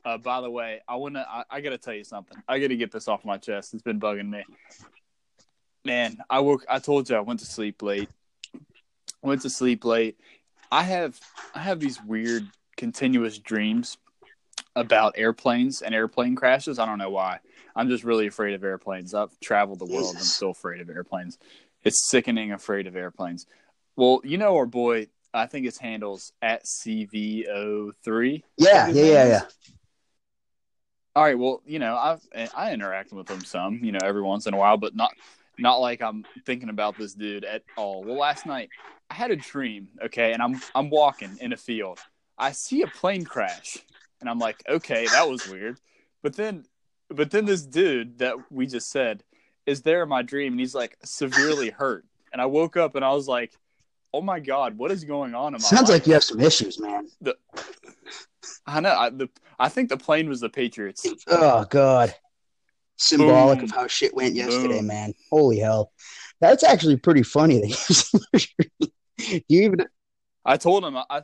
uh, 0.06 0.18
by 0.18 0.42
the 0.42 0.50
way, 0.52 0.82
I 0.88 0.96
wanna. 0.96 1.26
I, 1.28 1.44
I 1.50 1.62
gotta 1.62 1.78
tell 1.78 1.94
you 1.94 2.04
something. 2.04 2.38
I 2.48 2.60
gotta 2.60 2.76
get 2.76 2.92
this 2.92 3.08
off 3.08 3.24
my 3.26 3.38
chest. 3.38 3.74
It's 3.74 3.84
been 3.84 4.00
bugging 4.00 4.30
me. 4.30 4.44
Man, 5.86 6.18
I 6.30 6.40
woke. 6.42 6.66
I 6.70 6.80
told 6.80 7.10
you 7.10 7.16
I 7.16 7.22
went 7.22 7.40
to 7.40 7.46
sleep 7.46 7.82
late. 7.82 8.10
Went 9.22 9.42
to 9.44 9.50
sleep 9.50 9.86
late. 9.86 10.18
I 10.72 10.84
have. 10.84 11.20
I 11.56 11.60
have 11.60 11.80
these 11.80 12.02
weird, 12.04 12.48
continuous 12.78 13.38
dreams 13.40 13.98
about 14.76 15.14
airplanes 15.18 15.82
and 15.82 15.96
airplane 15.96 16.36
crashes. 16.36 16.80
I 16.80 16.86
don't 16.86 16.98
know 16.98 17.10
why. 17.10 17.40
I'm 17.76 17.88
just 17.90 18.04
really 18.04 18.28
afraid 18.28 18.54
of 18.54 18.64
airplanes. 18.64 19.14
I've 19.14 19.38
traveled 19.40 19.80
the 19.80 19.86
world. 19.86 20.16
I'm 20.18 20.22
still 20.24 20.52
afraid 20.52 20.82
of 20.82 20.90
airplanes. 20.90 21.38
It's 21.84 22.10
sickening 22.10 22.52
afraid 22.52 22.88
of 22.88 22.96
airplanes. 22.96 23.46
Well, 24.00 24.22
you 24.24 24.38
know 24.38 24.56
our 24.56 24.66
boy. 24.66 25.08
I 25.34 25.46
think 25.46 25.66
his 25.66 25.78
handles 25.78 26.32
at 26.42 26.64
CVO3. 26.64 28.44
Yeah, 28.58 28.88
yeah, 28.88 29.04
yeah, 29.04 29.28
yeah. 29.28 29.42
All 31.18 31.24
right. 31.24 31.38
Well, 31.38 31.62
you 31.66 31.80
know, 31.80 31.98
I've 31.98 32.22
I 32.56 32.72
interact 32.72 33.12
with 33.12 33.30
him 33.30 33.44
some, 33.44 33.84
you 33.84 33.92
know, 33.92 34.00
every 34.02 34.22
once 34.22 34.48
in 34.48 34.54
a 34.54 34.58
while, 34.58 34.78
but 34.78 34.96
not 34.96 35.12
not 35.58 35.82
like 35.82 36.02
I'm 36.02 36.24
thinking 36.46 36.70
about 36.70 36.98
this 36.98 37.14
dude 37.14 37.44
at 37.44 37.64
all. 37.76 38.06
Well, 38.06 38.16
last 38.16 38.46
night 38.46 38.70
I 39.10 39.16
had 39.16 39.32
a 39.32 39.36
dream, 39.36 39.90
okay, 40.06 40.32
and 40.32 40.42
I'm 40.42 40.62
I'm 40.74 40.90
walking 40.90 41.38
in 41.42 41.52
a 41.52 41.58
field. 41.58 42.00
I 42.38 42.54
see 42.54 42.84
a 42.84 42.88
plane 42.88 43.26
crash, 43.26 43.80
and 44.22 44.30
I'm 44.30 44.40
like, 44.40 44.64
okay, 44.70 45.08
that 45.08 45.30
was 45.30 45.46
weird. 45.50 45.78
But 46.24 46.38
then, 46.38 46.64
but 47.10 47.32
then 47.32 47.44
this 47.44 47.64
dude 47.64 48.20
that 48.20 48.50
we 48.50 48.66
just 48.66 48.90
said 48.90 49.26
is 49.66 49.82
there 49.82 50.04
in 50.04 50.10
my 50.10 50.22
dream, 50.22 50.54
and 50.54 50.60
he's 50.62 50.74
like 50.74 50.96
severely 51.04 51.70
hurt. 51.70 52.06
And 52.32 52.42
I 52.42 52.46
woke 52.46 52.78
up 52.78 52.96
and 52.96 53.04
I 53.04 53.12
was 53.12 53.28
like, 53.28 53.52
oh 54.14 54.22
my 54.22 54.40
god, 54.40 54.78
what 54.78 54.92
is 54.92 55.04
going 55.04 55.36
on? 55.36 55.56
In 55.56 55.62
my 55.62 55.68
Sounds 55.68 55.90
life? 55.90 56.00
like 56.00 56.08
you 56.08 56.14
have 56.14 56.24
some 56.24 56.40
issues, 56.40 56.80
man. 56.80 57.08
the. 57.22 57.36
I 58.66 58.80
know. 58.80 58.96
I, 58.96 59.10
the 59.10 59.30
I 59.58 59.70
think 59.70 59.90
the 59.90 59.98
plane 59.98 60.30
was 60.30 60.40
the 60.40 60.50
Patriots. 60.50 61.08
Oh 61.28 61.66
God. 61.70 62.14
Symbolic 62.98 63.60
Boom. 63.60 63.70
of 63.70 63.72
how 63.72 63.88
shit 63.88 64.14
went 64.14 64.36
yesterday, 64.36 64.80
Boom. 64.80 64.88
man. 64.88 65.14
Holy 65.32 65.60
hell. 65.60 65.92
That's 66.42 66.64
actually 66.64 66.98
pretty 66.98 67.24
funny 67.24 67.60
that 67.60 68.50
you 68.78 68.88
you 69.48 69.62
even 69.64 69.86
I 70.46 70.58
told 70.58 70.84
him 70.84 70.98
I 70.98 71.24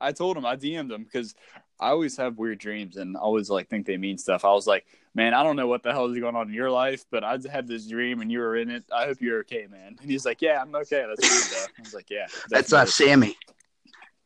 I 0.00 0.12
told 0.12 0.36
him 0.36 0.44
I 0.44 0.56
DM'd 0.56 0.92
him 0.92 1.04
because 1.04 1.34
I 1.80 1.90
always 1.90 2.16
have 2.16 2.38
weird 2.38 2.58
dreams 2.58 2.96
and 2.96 3.16
always 3.16 3.50
like 3.50 3.68
think 3.68 3.86
they 3.86 3.96
mean 3.96 4.18
stuff. 4.18 4.44
I 4.44 4.52
was 4.52 4.66
like, 4.66 4.86
man, 5.14 5.34
I 5.34 5.42
don't 5.42 5.56
know 5.56 5.66
what 5.66 5.82
the 5.82 5.92
hell 5.92 6.06
is 6.06 6.18
going 6.18 6.36
on 6.36 6.48
in 6.48 6.54
your 6.54 6.70
life, 6.70 7.04
but 7.10 7.24
I 7.24 7.38
had 7.50 7.66
this 7.66 7.86
dream 7.86 8.20
and 8.20 8.30
you 8.30 8.38
were 8.38 8.56
in 8.56 8.70
it. 8.70 8.84
I 8.92 9.06
hope 9.06 9.20
you're 9.20 9.40
okay, 9.40 9.66
man. 9.70 9.96
And 10.00 10.10
he's 10.10 10.24
like, 10.24 10.40
yeah, 10.40 10.60
I'm 10.60 10.74
okay. 10.74 11.04
That's 11.08 11.20
weird 11.20 11.68
though. 11.68 11.72
I 11.78 11.82
was 11.82 11.94
like, 11.94 12.10
yeah, 12.10 12.26
That's 12.48 12.72
uh. 12.72 12.86
Sammy. 12.86 13.36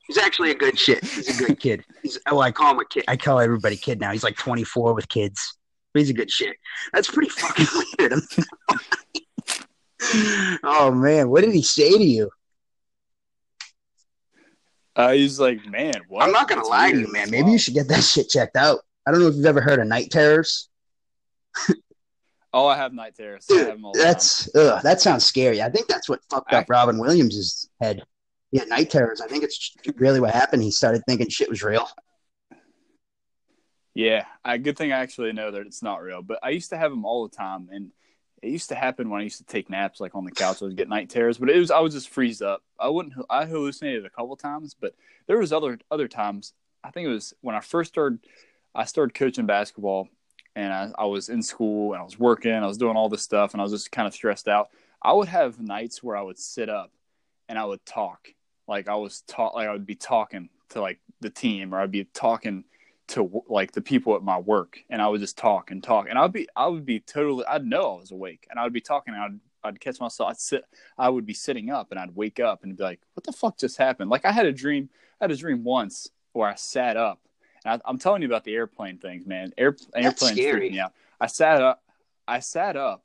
He's 0.06 0.18
actually 0.18 0.50
a 0.50 0.54
good 0.54 0.78
shit. 0.78 1.04
He's 1.04 1.38
a 1.38 1.44
good 1.44 1.60
kid. 1.60 1.84
He's 2.02 2.18
oh, 2.30 2.40
I 2.40 2.50
call 2.50 2.72
him 2.72 2.80
a 2.80 2.84
kid. 2.86 3.04
I 3.06 3.16
call 3.18 3.40
everybody 3.40 3.76
kid 3.76 4.00
now. 4.00 4.10
He's 4.10 4.24
like 4.24 4.38
24 4.38 4.94
with 4.94 5.06
kids. 5.10 5.58
But 5.92 6.00
he's 6.00 6.08
a 6.10 6.14
good 6.14 6.30
shit. 6.30 6.56
That's 6.94 7.10
pretty 7.10 7.28
fucking 7.28 7.66
weird. 7.98 8.14
oh 10.62 10.90
man, 10.92 11.28
what 11.28 11.44
did 11.44 11.52
he 11.52 11.62
say 11.62 11.90
to 11.90 12.04
you? 12.04 12.30
Uh, 14.98 15.12
he's 15.12 15.38
like, 15.38 15.64
man, 15.64 15.94
what? 16.08 16.24
I'm 16.24 16.32
not 16.32 16.48
gonna 16.48 16.60
That's 16.60 16.68
lie 16.68 16.90
to 16.90 16.98
you, 17.00 17.12
man. 17.12 17.30
Maybe 17.30 17.52
you 17.52 17.58
should 17.58 17.74
get 17.74 17.86
that 17.88 18.02
shit 18.04 18.28
checked 18.28 18.56
out. 18.56 18.80
I 19.06 19.12
don't 19.12 19.20
know 19.20 19.28
if 19.28 19.36
you've 19.36 19.46
ever 19.46 19.60
heard 19.60 19.78
of 19.78 19.86
night 19.86 20.10
terrors. 20.10 20.68
Oh, 22.52 22.66
I 22.66 22.76
have 22.76 22.92
night 22.92 23.14
terrors. 23.14 23.46
I 23.50 23.54
have 23.58 23.76
Dude, 23.76 23.84
all 23.84 23.92
that's 23.94 24.52
ugh, 24.56 24.82
that 24.82 25.00
sounds 25.00 25.24
scary. 25.24 25.62
I 25.62 25.70
think 25.70 25.86
that's 25.86 26.08
what 26.08 26.20
fucked 26.28 26.52
up 26.52 26.64
I- 26.68 26.72
Robin 26.72 26.98
Williams' 26.98 27.70
head. 27.80 28.02
Yeah, 28.50 28.64
night 28.64 28.90
terrors. 28.90 29.20
I 29.20 29.28
think 29.28 29.44
it's 29.44 29.76
really 29.96 30.20
what 30.20 30.34
happened. 30.34 30.62
He 30.62 30.70
started 30.70 31.02
thinking 31.06 31.28
shit 31.28 31.50
was 31.50 31.62
real. 31.62 31.86
Yeah, 33.94 34.24
I, 34.44 34.58
good 34.58 34.76
thing 34.76 34.92
I 34.92 35.00
actually 35.00 35.32
know 35.32 35.50
that 35.50 35.66
it's 35.66 35.82
not 35.82 36.02
real. 36.02 36.22
But 36.22 36.38
I 36.42 36.50
used 36.50 36.70
to 36.70 36.78
have 36.78 36.90
them 36.90 37.04
all 37.04 37.28
the 37.28 37.36
time, 37.36 37.68
and 37.70 37.90
it 38.42 38.50
used 38.50 38.68
to 38.68 38.74
happen 38.74 39.10
when 39.10 39.20
I 39.20 39.24
used 39.24 39.38
to 39.38 39.44
take 39.44 39.70
naps, 39.70 40.00
like 40.00 40.14
on 40.14 40.24
the 40.24 40.30
couch. 40.30 40.62
I 40.62 40.66
would 40.66 40.76
get 40.76 40.88
night 40.88 41.10
terrors, 41.10 41.38
but 41.38 41.50
it 41.50 41.58
was 41.58 41.70
I 41.70 41.80
would 41.80 41.92
just 41.92 42.08
freeze 42.08 42.42
up. 42.42 42.62
I 42.78 42.88
wouldn't. 42.88 43.14
I 43.28 43.44
hallucinated 43.46 44.04
a 44.04 44.10
couple 44.10 44.36
times, 44.36 44.74
but 44.78 44.94
there 45.26 45.38
was 45.38 45.52
other 45.52 45.78
other 45.90 46.08
times. 46.08 46.52
I 46.84 46.90
think 46.90 47.06
it 47.06 47.12
was 47.12 47.34
when 47.40 47.56
I 47.56 47.60
first 47.60 47.92
started. 47.92 48.20
I 48.74 48.84
started 48.84 49.14
coaching 49.14 49.46
basketball, 49.46 50.08
and 50.54 50.72
I, 50.72 50.90
I 50.98 51.04
was 51.06 51.28
in 51.28 51.42
school 51.42 51.92
and 51.92 52.00
I 52.00 52.04
was 52.04 52.18
working. 52.18 52.52
I 52.52 52.66
was 52.66 52.78
doing 52.78 52.96
all 52.96 53.08
this 53.08 53.22
stuff, 53.22 53.52
and 53.52 53.60
I 53.60 53.64
was 53.64 53.72
just 53.72 53.90
kind 53.90 54.06
of 54.06 54.14
stressed 54.14 54.48
out. 54.48 54.68
I 55.02 55.12
would 55.12 55.28
have 55.28 55.60
nights 55.60 56.02
where 56.02 56.16
I 56.16 56.22
would 56.22 56.38
sit 56.38 56.68
up 56.68 56.92
and 57.48 57.58
I 57.58 57.64
would 57.64 57.84
talk, 57.86 58.28
like 58.66 58.88
I 58.88 58.96
was 58.96 59.22
talk, 59.22 59.54
like 59.54 59.68
I 59.68 59.72
would 59.72 59.86
be 59.86 59.94
talking 59.94 60.48
to 60.70 60.80
like 60.80 61.00
the 61.20 61.30
team, 61.30 61.74
or 61.74 61.80
I'd 61.80 61.90
be 61.90 62.04
talking 62.04 62.64
to 63.08 63.42
like 63.48 63.72
the 63.72 63.80
people 63.80 64.14
at 64.14 64.22
my 64.22 64.38
work 64.38 64.78
and 64.90 65.00
I 65.00 65.08
would 65.08 65.20
just 65.20 65.38
talk 65.38 65.70
and 65.70 65.82
talk 65.82 66.06
and 66.08 66.18
I'd 66.18 66.32
be 66.32 66.46
I 66.54 66.66
would 66.66 66.84
be 66.84 67.00
totally 67.00 67.44
I'd 67.46 67.64
know 67.64 67.94
I 67.94 68.00
was 68.00 68.10
awake 68.10 68.46
and 68.50 68.60
I 68.60 68.64
would 68.64 68.72
be 68.72 68.82
talking 68.82 69.14
and 69.14 69.22
I'd 69.22 69.40
I'd 69.68 69.80
catch 69.80 69.98
myself 69.98 70.30
I'd 70.30 70.38
sit 70.38 70.64
I 70.98 71.08
would 71.08 71.24
be 71.24 71.34
sitting 71.34 71.70
up 71.70 71.90
and 71.90 71.98
I'd 71.98 72.14
wake 72.14 72.38
up 72.38 72.64
and 72.64 72.76
be 72.76 72.82
like 72.82 73.00
what 73.14 73.24
the 73.24 73.32
fuck 73.32 73.58
just 73.58 73.78
happened? 73.78 74.10
Like 74.10 74.26
I 74.26 74.32
had 74.32 74.46
a 74.46 74.52
dream 74.52 74.90
I 75.20 75.24
had 75.24 75.30
a 75.30 75.36
dream 75.36 75.64
once 75.64 76.08
where 76.32 76.48
I 76.48 76.54
sat 76.54 76.96
up 76.96 77.20
and 77.64 77.74
I, 77.74 77.88
I'm 77.88 77.98
telling 77.98 78.20
you 78.22 78.28
about 78.28 78.44
the 78.44 78.54
airplane 78.54 78.98
things 78.98 79.26
man. 79.26 79.52
Air, 79.56 79.74
airplanes 79.94 80.36
scary. 80.36 80.60
freak 80.60 80.72
me 80.72 80.80
out. 80.80 80.92
I 81.18 81.28
sat 81.28 81.62
up 81.62 81.82
I 82.26 82.40
sat 82.40 82.76
up 82.76 83.04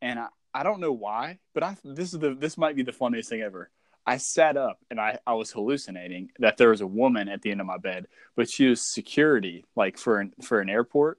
and 0.00 0.20
I, 0.20 0.28
I 0.54 0.62
don't 0.62 0.80
know 0.80 0.92
why 0.92 1.40
but 1.52 1.64
I 1.64 1.76
this 1.82 2.14
is 2.14 2.20
the 2.20 2.34
this 2.34 2.56
might 2.56 2.76
be 2.76 2.84
the 2.84 2.92
funniest 2.92 3.28
thing 3.28 3.42
ever 3.42 3.70
I 4.06 4.16
sat 4.16 4.56
up 4.56 4.78
and 4.90 5.00
I, 5.00 5.18
I 5.26 5.34
was 5.34 5.52
hallucinating 5.52 6.30
that 6.40 6.56
there 6.56 6.70
was 6.70 6.80
a 6.80 6.86
woman 6.86 7.28
at 7.28 7.42
the 7.42 7.50
end 7.52 7.60
of 7.60 7.66
my 7.66 7.78
bed, 7.78 8.06
but 8.36 8.50
she 8.50 8.66
was 8.66 8.80
security, 8.82 9.64
like 9.76 9.96
for 9.98 10.18
an 10.18 10.32
for 10.42 10.60
an 10.60 10.68
airport. 10.68 11.18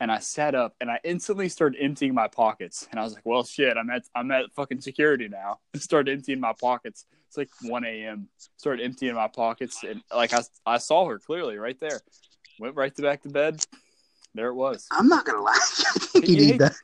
And 0.00 0.10
I 0.10 0.18
sat 0.18 0.56
up 0.56 0.74
and 0.80 0.90
I 0.90 0.98
instantly 1.04 1.48
started 1.48 1.78
emptying 1.80 2.12
my 2.14 2.26
pockets. 2.26 2.88
And 2.90 2.98
I 2.98 3.04
was 3.04 3.14
like, 3.14 3.24
well 3.24 3.44
shit, 3.44 3.76
I'm 3.76 3.88
at 3.90 4.02
I'm 4.14 4.30
at 4.32 4.52
fucking 4.56 4.80
security 4.80 5.28
now. 5.28 5.60
I 5.74 5.78
started 5.78 6.12
emptying 6.12 6.40
my 6.40 6.52
pockets. 6.60 7.06
It's 7.28 7.36
like 7.36 7.48
one 7.62 7.84
AM. 7.84 8.28
Started 8.56 8.82
emptying 8.84 9.14
my 9.14 9.28
pockets 9.28 9.84
and 9.84 10.02
like 10.14 10.32
I 10.34 10.40
I 10.66 10.78
saw 10.78 11.06
her 11.08 11.18
clearly 11.20 11.56
right 11.56 11.78
there. 11.80 12.00
Went 12.58 12.74
right 12.74 12.94
to 12.96 13.02
back 13.02 13.22
to 13.22 13.28
bed. 13.28 13.64
There 14.34 14.48
it 14.48 14.54
was. 14.54 14.86
I'm 14.90 15.06
not 15.08 15.24
gonna 15.24 15.40
lie. 15.42 15.52
I 15.54 15.98
think 16.00 16.28
you 16.28 16.34
You 16.34 16.40
need 16.40 16.50
hate- 16.50 16.58
that. 16.58 16.74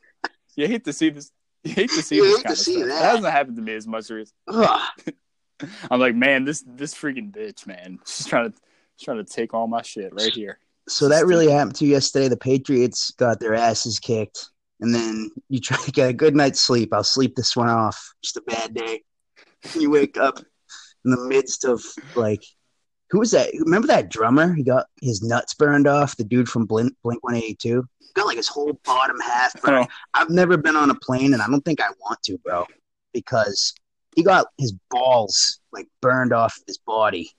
You 0.55 0.67
hate 0.69 0.85
to 0.85 0.93
see 0.93 1.11
this 1.11 1.33
you 1.65 1.73
hate 1.75 1.91
to 1.91 2.03
see 2.03 2.17
You 2.17 2.23
this 2.25 2.37
hate 2.37 2.45
kind 2.45 2.57
to 2.57 2.61
of 2.61 2.65
see 2.65 2.75
stuff. 2.77 2.87
that. 2.89 2.99
It 3.03 3.05
hasn't 3.17 3.33
happened 3.33 3.57
to 3.57 3.63
me 3.63 3.75
as 3.75 3.87
much 3.89 4.11
as. 4.13 4.33
I'm 5.91 6.01
like, 6.01 6.15
man, 6.15 6.45
this 6.45 6.65
this 6.67 6.95
freaking 6.95 7.31
bitch, 7.31 7.67
man. 7.67 7.99
She's 8.07 8.27
trying 8.27 8.51
to 8.51 8.59
she's 8.97 9.05
trying 9.05 9.25
to 9.25 9.33
take 9.33 9.55
all 9.55 9.67
my 9.67 9.83
shit 9.83 10.13
right 10.13 10.33
here. 10.33 10.59
So 10.89 11.09
that 11.09 11.27
really 11.27 11.51
happened 11.51 11.77
to 11.77 11.85
you 11.85 11.93
yesterday. 11.93 12.29
The 12.29 12.37
Patriots 12.37 13.13
got 13.13 13.39
their 13.41 13.55
asses 13.55 13.99
kicked, 13.99 14.51
and 14.81 14.95
then 14.95 15.31
you 15.49 15.61
try 15.61 15.77
to 15.77 15.93
get 15.93 16.09
a 16.09 16.13
good 16.13 16.35
night's 16.35 16.61
sleep. 16.61 16.93
I'll 16.93 17.05
sleep 17.05 17.37
this 17.37 17.55
one 17.55 17.69
off. 17.69 18.13
Just 18.23 18.37
a 18.39 18.43
bad 18.43 18.75
day. 18.75 19.03
You 19.75 19.91
wake 19.91 20.17
up 20.17 20.39
in 21.05 21.11
the 21.11 21.29
midst 21.29 21.65
of 21.65 21.83
like, 22.15 22.43
who 23.11 23.19
was 23.19 23.31
that? 23.31 23.51
Remember 23.65 23.87
that 23.89 24.11
drummer? 24.11 24.53
He 24.55 24.63
got 24.63 24.87
his 25.01 25.23
nuts 25.23 25.55
burned 25.55 25.87
off. 25.87 26.17
The 26.17 26.25
dude 26.25 26.49
from 26.49 26.67
Blink 26.67 26.95
Blink 27.05 27.23
One 27.23 27.37
Eighty 27.37 27.55
Two 27.55 27.85
got 28.15 28.27
like 28.27 28.39
his 28.39 28.49
whole 28.49 28.73
bottom 28.85 29.21
half 29.21 29.61
burned. 29.63 29.87
Oh, 29.89 29.95
I've 30.15 30.31
never 30.31 30.57
been 30.57 30.77
on 30.77 30.91
a 30.91 30.95
plane, 30.97 31.33
and 31.35 31.43
I 31.43 31.47
don't 31.47 31.65
think 31.65 31.81
I 31.81 31.91
want 32.01 32.21
to, 32.25 32.39
bro, 32.39 32.67
because 33.13 33.75
he 34.17 34.23
got 34.23 34.47
his 34.59 34.73
balls 34.91 35.61
like 35.73 35.87
burned 36.03 36.33
off 36.33 36.59
his 36.67 36.79
body. 36.79 37.31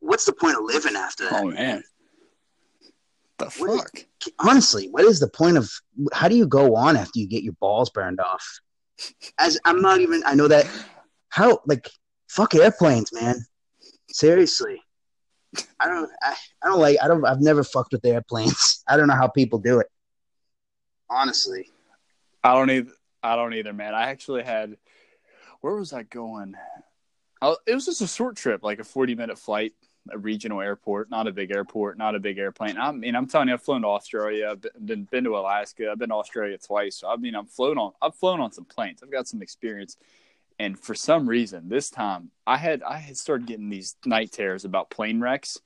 What's 0.00 0.24
the 0.26 0.32
point 0.32 0.56
of 0.56 0.64
living 0.64 0.96
after 0.96 1.24
that? 1.28 1.42
oh 1.42 1.46
man. 1.50 1.82
The 3.38 3.46
What 3.58 3.70
is- 3.70 3.80
fuck? 3.80 3.90
honestly, 4.38 4.88
what 4.90 5.04
is 5.04 5.18
the 5.20 5.28
point 5.28 5.56
of 5.56 5.68
how 6.12 6.28
do 6.28 6.36
you 6.36 6.46
go 6.46 6.76
on 6.76 6.96
after 6.96 7.18
you 7.18 7.26
get 7.26 7.42
your 7.42 7.54
balls 7.54 7.90
burned 7.90 8.20
off? 8.20 8.44
As 9.38 9.58
I'm 9.64 9.82
not 9.82 10.00
even 10.00 10.22
I 10.24 10.34
know 10.34 10.46
that 10.48 10.66
how 11.30 11.60
like 11.66 11.90
fuck 12.28 12.54
airplanes, 12.54 13.12
man. 13.12 13.36
Seriously. 14.10 14.80
I 15.80 15.88
don't 15.88 16.10
I, 16.22 16.34
I 16.62 16.68
don't 16.68 16.80
like 16.80 16.96
I 17.02 17.08
don't 17.08 17.24
I've 17.26 17.40
never 17.40 17.64
fucked 17.64 17.92
with 17.92 18.04
airplanes. 18.04 18.82
I 18.88 18.96
don't 18.96 19.08
know 19.08 19.14
how 19.16 19.28
people 19.28 19.58
do 19.58 19.80
it. 19.80 19.88
Honestly. 21.10 21.70
I 22.42 22.52
don't 22.54 22.70
either. 22.70 22.92
I 23.22 23.36
don't 23.36 23.54
either, 23.54 23.72
man. 23.72 23.94
I 23.94 24.10
actually 24.10 24.42
had. 24.42 24.76
Where 25.64 25.76
was 25.76 25.94
I 25.94 26.02
going? 26.02 26.56
I, 27.40 27.54
it 27.66 27.74
was 27.74 27.86
just 27.86 28.02
a 28.02 28.06
short 28.06 28.36
trip, 28.36 28.62
like 28.62 28.80
a 28.80 28.84
forty-minute 28.84 29.38
flight, 29.38 29.72
a 30.10 30.18
regional 30.18 30.60
airport, 30.60 31.08
not 31.08 31.26
a 31.26 31.32
big 31.32 31.50
airport, 31.50 31.96
not 31.96 32.14
a 32.14 32.20
big 32.20 32.36
airplane. 32.36 32.76
I 32.76 32.92
mean, 32.92 33.16
I'm 33.16 33.26
telling 33.26 33.48
you, 33.48 33.54
I've 33.54 33.62
flown 33.62 33.80
to 33.80 33.88
Australia, 33.88 34.50
I've 34.50 34.84
been, 34.84 35.04
been 35.04 35.24
to 35.24 35.38
Alaska, 35.38 35.90
I've 35.90 35.98
been 35.98 36.10
to 36.10 36.16
Australia 36.16 36.58
twice. 36.58 36.96
So 36.96 37.08
I 37.08 37.16
mean, 37.16 37.34
I've 37.34 37.48
flown 37.48 37.78
on, 37.78 37.92
I've 38.02 38.14
flown 38.14 38.42
on 38.42 38.52
some 38.52 38.66
planes. 38.66 39.02
I've 39.02 39.10
got 39.10 39.26
some 39.26 39.40
experience, 39.40 39.96
and 40.58 40.78
for 40.78 40.94
some 40.94 41.26
reason, 41.26 41.70
this 41.70 41.88
time 41.88 42.30
I 42.46 42.58
had 42.58 42.82
I 42.82 42.98
had 42.98 43.16
started 43.16 43.46
getting 43.46 43.70
these 43.70 43.96
night 44.04 44.32
terrors 44.32 44.66
about 44.66 44.90
plane 44.90 45.18
wrecks, 45.18 45.58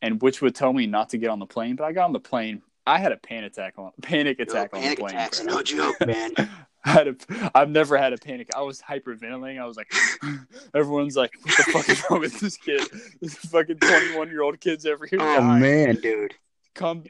and 0.00 0.22
which 0.22 0.40
would 0.42 0.54
tell 0.54 0.72
me 0.72 0.86
not 0.86 1.08
to 1.08 1.18
get 1.18 1.30
on 1.30 1.40
the 1.40 1.46
plane. 1.46 1.74
But 1.74 1.86
I 1.86 1.92
got 1.92 2.04
on 2.04 2.12
the 2.12 2.20
plane. 2.20 2.62
I 2.86 2.98
had 2.98 3.10
a 3.10 3.16
panic 3.16 3.50
attack 3.50 3.74
on 3.78 3.90
panic 4.00 4.38
attack 4.38 4.72
on 4.72 4.80
the 4.80 4.84
panic 4.84 4.98
plane. 5.00 5.10
attacks 5.16 5.42
no 5.42 5.60
joke, 5.60 5.96
man. 6.06 6.34
I 6.84 6.90
had 6.90 7.08
a, 7.08 7.16
I've 7.54 7.68
never 7.70 7.96
had 7.98 8.12
a 8.12 8.18
panic. 8.18 8.48
I 8.56 8.62
was 8.62 8.80
hyperventilating. 8.80 9.60
I 9.60 9.66
was 9.66 9.76
like, 9.76 9.92
everyone's 10.74 11.16
like, 11.16 11.32
what 11.42 11.56
the 11.56 11.62
fuck 11.72 11.88
is 11.88 12.02
wrong 12.10 12.20
with 12.20 12.40
this 12.40 12.56
kid? 12.56 12.82
This 13.20 13.34
fucking 13.34 13.78
21 13.78 14.28
year 14.30 14.42
old 14.42 14.60
kid's 14.60 14.86
over 14.86 15.06
here 15.06 15.18
oh 15.20 15.36
dying. 15.40 15.60
man, 15.60 15.94
dude. 15.96 16.34
Come, 16.74 17.04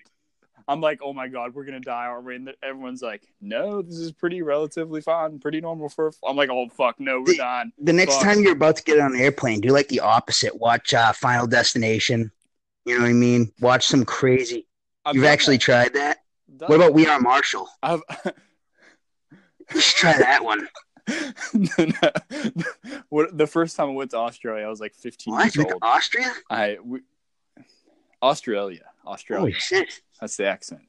I'm 0.67 0.81
like, 0.81 1.01
oh 1.03 1.13
my 1.13 1.29
god, 1.29 1.55
we're 1.55 1.65
gonna 1.65 1.81
die, 1.81 2.07
aren't 2.07 2.25
we? 2.27 2.37
And 2.37 2.53
everyone's 2.63 3.03
like, 3.03 3.23
no, 3.41 3.83
this 3.83 3.97
is 3.99 4.13
pretty 4.13 4.43
relatively 4.43 5.01
fine, 5.01 5.39
pretty 5.39 5.61
normal 5.61 5.89
for. 5.89 6.13
I'm 6.27 6.37
like, 6.37 6.51
oh 6.51 6.69
fuck, 6.71 6.99
no, 6.99 7.19
we're 7.21 7.27
The- 7.27 7.37
dying. 7.37 7.73
The 7.79 7.93
next 7.93 8.15
Fuck. 8.17 8.25
time 8.25 8.41
you're 8.41 8.53
about 8.53 8.77
to 8.77 8.83
get 8.83 8.99
on 8.99 9.15
an 9.15 9.21
airplane, 9.21 9.61
do 9.61 9.69
like 9.71 9.89
the 9.89 10.01
opposite. 10.01 10.59
Watch 10.59 10.95
uh, 10.95 11.13
Final 11.13 11.47
Destination. 11.47 12.31
You 12.87 12.97
know 12.97 13.03
what 13.05 13.11
I 13.11 13.15
mean? 13.15 13.53
Watch 13.61 13.87
some 13.87 14.05
crazy. 14.05 14.67
I've 15.05 15.15
You've 15.15 15.25
actually 15.27 15.57
that. 15.57 15.63
tried 15.63 15.95
that? 15.95 16.19
Done 16.57 16.69
What 16.69 16.77
about 16.77 16.95
We 16.95 17.07
Are 17.07 17.21
Marshall? 17.21 17.69
I've, 17.83 18.03
Should 19.73 19.97
try 19.97 20.19
that 20.19 20.45
one. 20.45 20.69
what 23.09 23.37
the 23.37 23.47
first 23.47 23.77
time 23.77 23.89
I 23.89 23.93
went 23.93 24.13
to 24.13 24.19
Australia, 24.19 24.65
I 24.65 24.69
was 24.69 24.81
like 24.81 24.95
15 24.95 25.35
What? 25.35 25.57
years 25.57 25.67
old. 25.67 25.83
Austria? 25.83 26.33
I 26.49 26.79
we, 26.85 27.01
Australia, 28.23 28.85
Australia. 29.07 29.41
Holy 29.41 29.53
shit. 29.53 30.01
That's 30.21 30.37
the 30.37 30.47
accent. 30.47 30.83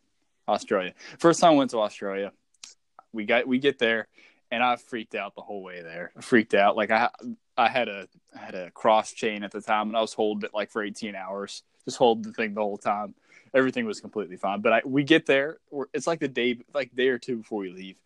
Australia. 0.48 0.94
First 1.18 1.40
time 1.40 1.54
I 1.54 1.56
went 1.56 1.72
to 1.72 1.80
Australia. 1.80 2.32
We 3.14 3.26
got 3.26 3.48
we 3.48 3.60
get 3.60 3.80
there, 3.80 4.08
and 4.52 4.64
I 4.64 4.76
freaked 4.76 5.16
out 5.16 5.36
the 5.36 5.42
whole 5.42 5.64
way 5.64 5.82
there. 5.82 6.12
I 6.18 6.22
freaked 6.22 6.54
out. 6.54 6.76
Like 6.76 6.92
I 6.92 7.10
I 7.58 7.70
had 7.70 7.88
a 7.88 8.08
I 8.36 8.40
had 8.40 8.56
a 8.56 8.72
cross 8.72 9.14
chain 9.14 9.44
at 9.44 9.52
the 9.52 9.62
time, 9.62 9.90
and 9.90 9.98
I 9.98 10.02
was 10.02 10.14
holding 10.14 10.46
it 10.46 10.54
like 10.54 10.72
for 10.72 10.84
18 10.84 11.16
hours, 11.16 11.64
just 11.86 11.98
hold 11.98 12.24
the 12.24 12.34
thing 12.34 12.54
the 12.54 12.62
whole 12.62 12.78
time. 12.78 13.16
Everything 13.54 13.86
was 13.86 14.00
completely 14.00 14.38
fine. 14.38 14.62
But 14.62 14.74
I, 14.74 14.82
we 14.86 15.04
get 15.04 15.26
there. 15.26 15.58
It's 15.94 16.08
like 16.08 16.20
the 16.20 16.30
day, 16.30 16.58
like 16.74 16.96
day 16.96 17.10
or 17.10 17.18
two 17.18 17.38
before 17.38 17.60
we 17.60 17.70
leave, 17.70 17.98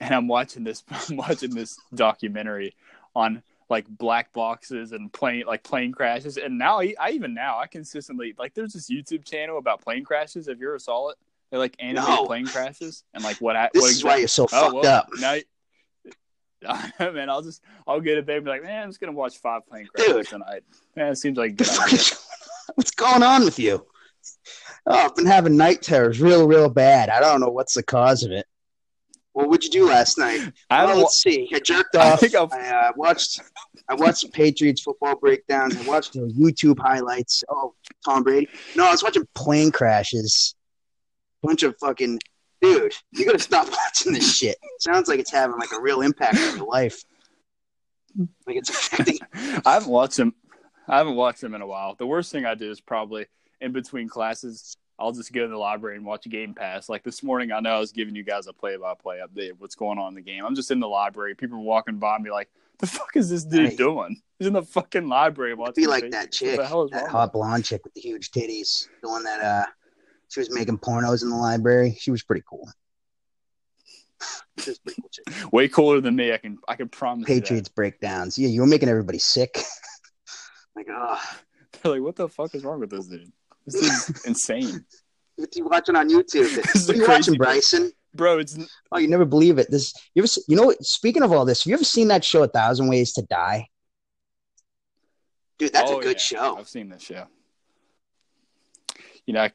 and 0.00 0.14
I'm 0.14 0.28
watching 0.28 0.64
this 0.64 0.82
I'm 1.08 1.16
watching 1.16 1.54
this 1.54 1.78
documentary 1.94 2.74
on 3.14 3.42
like 3.70 3.86
black 3.88 4.32
boxes 4.32 4.92
and 4.92 5.12
plane 5.12 5.44
like 5.46 5.62
plane 5.62 5.92
crashes. 5.92 6.36
And 6.36 6.58
now 6.58 6.80
I, 6.80 6.94
I 7.00 7.10
even 7.10 7.34
now 7.34 7.58
I 7.58 7.66
consistently 7.66 8.34
like 8.38 8.54
there's 8.54 8.74
this 8.74 8.90
YouTube 8.90 9.24
channel 9.24 9.58
about 9.58 9.82
plane 9.82 10.04
crashes. 10.04 10.48
If 10.48 10.58
you're 10.58 10.74
a 10.74 10.80
solid, 10.80 11.16
they 11.50 11.56
like 11.56 11.76
animate 11.78 12.08
no. 12.08 12.26
plane 12.26 12.46
crashes 12.46 13.04
and 13.14 13.24
like 13.24 13.36
what. 13.38 13.54
This 13.72 13.82
what 13.82 13.90
is 13.90 13.96
exactly, 13.96 14.08
why 14.10 14.16
you're 14.18 14.28
so 14.28 14.44
oh, 14.44 14.46
fucked 14.46 14.74
well, 14.74 14.86
up. 14.86 15.08
Now, 15.18 15.38
man, 17.12 17.30
I'll 17.30 17.42
just 17.42 17.62
I'll 17.86 18.00
get 18.00 18.18
a 18.18 18.22
baby 18.22 18.48
like, 18.48 18.62
man, 18.62 18.84
I'm 18.84 18.88
just 18.88 19.00
gonna 19.00 19.12
watch 19.12 19.38
five 19.38 19.66
plane 19.66 19.86
crashes 19.94 20.14
Dude. 20.14 20.26
tonight. 20.26 20.62
Man, 20.96 21.12
it 21.12 21.16
seems 21.16 21.38
like 21.38 21.58
what's 22.74 22.90
going 22.96 23.22
on 23.22 23.44
with 23.44 23.58
you? 23.58 23.86
Oh, 24.86 24.94
I've 24.94 25.16
been 25.16 25.26
having 25.26 25.56
night 25.56 25.82
terrors 25.82 26.20
real, 26.20 26.46
real 26.46 26.68
bad. 26.68 27.08
I 27.08 27.20
don't 27.20 27.40
know 27.40 27.48
what's 27.48 27.74
the 27.74 27.82
cause 27.82 28.22
of 28.22 28.32
it. 28.32 28.46
What 29.34 29.48
would 29.48 29.64
you 29.64 29.70
do 29.70 29.86
last 29.86 30.16
night? 30.16 30.52
I 30.70 30.84
well, 30.84 30.98
let's 30.98 31.20
see. 31.20 31.50
I 31.52 31.58
jerked 31.58 31.96
off. 31.96 32.22
I, 32.22 32.28
I 32.52 32.88
uh, 32.88 32.92
watched. 32.96 33.40
I 33.88 33.94
watched 33.94 34.18
some 34.18 34.30
Patriots 34.30 34.80
football 34.80 35.16
breakdowns. 35.16 35.76
I 35.76 35.82
watched 35.82 36.12
the 36.12 36.20
YouTube 36.20 36.78
highlights. 36.78 37.42
Oh, 37.48 37.74
Tom 38.04 38.22
Brady. 38.22 38.48
No, 38.76 38.86
I 38.86 38.92
was 38.92 39.02
watching 39.02 39.26
plane 39.34 39.72
crashes. 39.72 40.54
Bunch 41.42 41.64
of 41.64 41.74
fucking 41.80 42.20
dude. 42.62 42.94
You 43.10 43.26
gotta 43.26 43.40
stop 43.40 43.68
watching 43.86 44.12
this 44.12 44.36
shit. 44.36 44.56
sounds 44.78 45.08
like 45.08 45.18
it's 45.18 45.32
having 45.32 45.58
like 45.58 45.72
a 45.72 45.80
real 45.80 46.02
impact 46.02 46.36
on 46.36 46.56
your 46.56 46.66
life. 46.66 47.02
Like 48.46 48.56
it's 48.56 48.70
affecting. 48.70 49.18
I 49.66 49.74
haven't 49.74 49.90
watched 49.90 50.16
them. 50.16 50.32
I 50.88 50.98
haven't 50.98 51.16
watched 51.16 51.40
them 51.40 51.54
in 51.54 51.60
a 51.60 51.66
while. 51.66 51.96
The 51.96 52.06
worst 52.06 52.30
thing 52.30 52.46
I 52.46 52.54
do 52.54 52.70
is 52.70 52.80
probably 52.80 53.26
in 53.60 53.72
between 53.72 54.08
classes 54.08 54.76
I'll 54.98 55.12
just 55.12 55.32
go 55.32 55.42
to 55.42 55.48
the 55.48 55.56
library 55.56 55.96
and 55.96 56.06
watch 56.06 56.28
Game 56.28 56.54
Pass. 56.54 56.88
Like 56.88 57.02
this 57.02 57.22
morning, 57.22 57.52
I 57.52 57.60
know 57.60 57.70
I 57.70 57.80
was 57.80 57.92
giving 57.92 58.14
you 58.14 58.22
guys 58.22 58.46
a 58.46 58.52
play-by-play 58.52 59.18
update 59.18 59.50
of 59.50 59.60
what's 59.60 59.74
going 59.74 59.98
on 59.98 60.08
in 60.08 60.14
the 60.14 60.20
game. 60.20 60.44
I'm 60.44 60.54
just 60.54 60.70
in 60.70 60.80
the 60.80 60.88
library. 60.88 61.34
People 61.34 61.58
are 61.58 61.62
walking 61.62 61.98
by 61.98 62.18
me 62.18 62.30
like, 62.30 62.48
"The 62.78 62.86
fuck 62.86 63.16
is 63.16 63.28
this 63.28 63.44
dude 63.44 63.70
hey. 63.70 63.76
doing? 63.76 64.20
He's 64.38 64.46
in 64.46 64.52
the 64.52 64.62
fucking 64.62 65.08
library 65.08 65.54
watching." 65.54 65.84
Be 65.84 65.86
like 65.86 66.10
that 66.12 66.30
chick, 66.30 66.58
that 66.58 67.08
hot 67.10 67.32
blonde 67.32 67.64
chick 67.64 67.82
with 67.84 67.94
the 67.94 68.00
huge 68.00 68.30
titties, 68.30 68.86
the 69.02 69.08
one 69.08 69.24
that 69.24 69.40
uh, 69.40 69.66
she 70.28 70.40
was 70.40 70.52
making 70.52 70.78
pornos 70.78 71.22
in 71.22 71.30
the 71.30 71.36
library. 71.36 71.96
She 71.98 72.10
was 72.12 72.22
pretty 72.22 72.44
cool. 72.48 72.68
pretty 74.56 74.78
cool 75.40 75.50
Way 75.50 75.68
cooler 75.68 76.00
than 76.00 76.14
me. 76.14 76.32
I 76.32 76.38
can 76.38 76.58
I 76.68 76.76
can 76.76 76.88
promise. 76.88 77.26
Patriots 77.26 77.68
breakdowns. 77.68 78.38
Yeah, 78.38 78.48
you 78.48 78.60
were 78.60 78.66
making 78.68 78.88
everybody 78.88 79.18
sick. 79.18 79.58
like, 80.76 80.86
oh. 80.88 81.20
They're 81.82 81.92
like, 81.92 82.02
what 82.02 82.16
the 82.16 82.28
fuck 82.28 82.54
is 82.54 82.64
wrong 82.64 82.80
with 82.80 82.90
this 82.90 83.06
dude? 83.06 83.32
This 83.66 83.74
is 83.74 84.24
insane. 84.24 84.84
What 85.36 85.56
you 85.56 85.64
watching 85.64 85.96
on 85.96 86.08
YouTube? 86.08 86.54
This 86.72 86.86
what 86.86 86.94
are 86.94 87.00
you 87.00 87.08
watching, 87.08 87.34
Bryson? 87.34 87.90
Bro, 88.14 88.38
it's 88.38 88.56
oh, 88.92 88.98
you 88.98 89.08
never 89.08 89.24
believe 89.24 89.58
it. 89.58 89.68
This 89.68 89.92
you 90.14 90.22
ever 90.22 90.30
you 90.46 90.54
know? 90.54 90.72
Speaking 90.80 91.24
of 91.24 91.32
all 91.32 91.44
this, 91.44 91.64
have 91.64 91.70
you 91.70 91.74
ever 91.74 91.82
seen 91.82 92.06
that 92.08 92.24
show, 92.24 92.44
A 92.44 92.48
Thousand 92.48 92.86
Ways 92.86 93.12
to 93.14 93.22
Die? 93.22 93.68
Dude, 95.58 95.72
that's 95.72 95.90
oh, 95.90 95.98
a 95.98 96.02
good 96.02 96.16
yeah. 96.16 96.38
show. 96.38 96.56
I've 96.56 96.68
seen 96.68 96.88
this 96.88 97.02
show. 97.02 97.26
You 99.26 99.34
know, 99.34 99.42
I, 99.42 99.52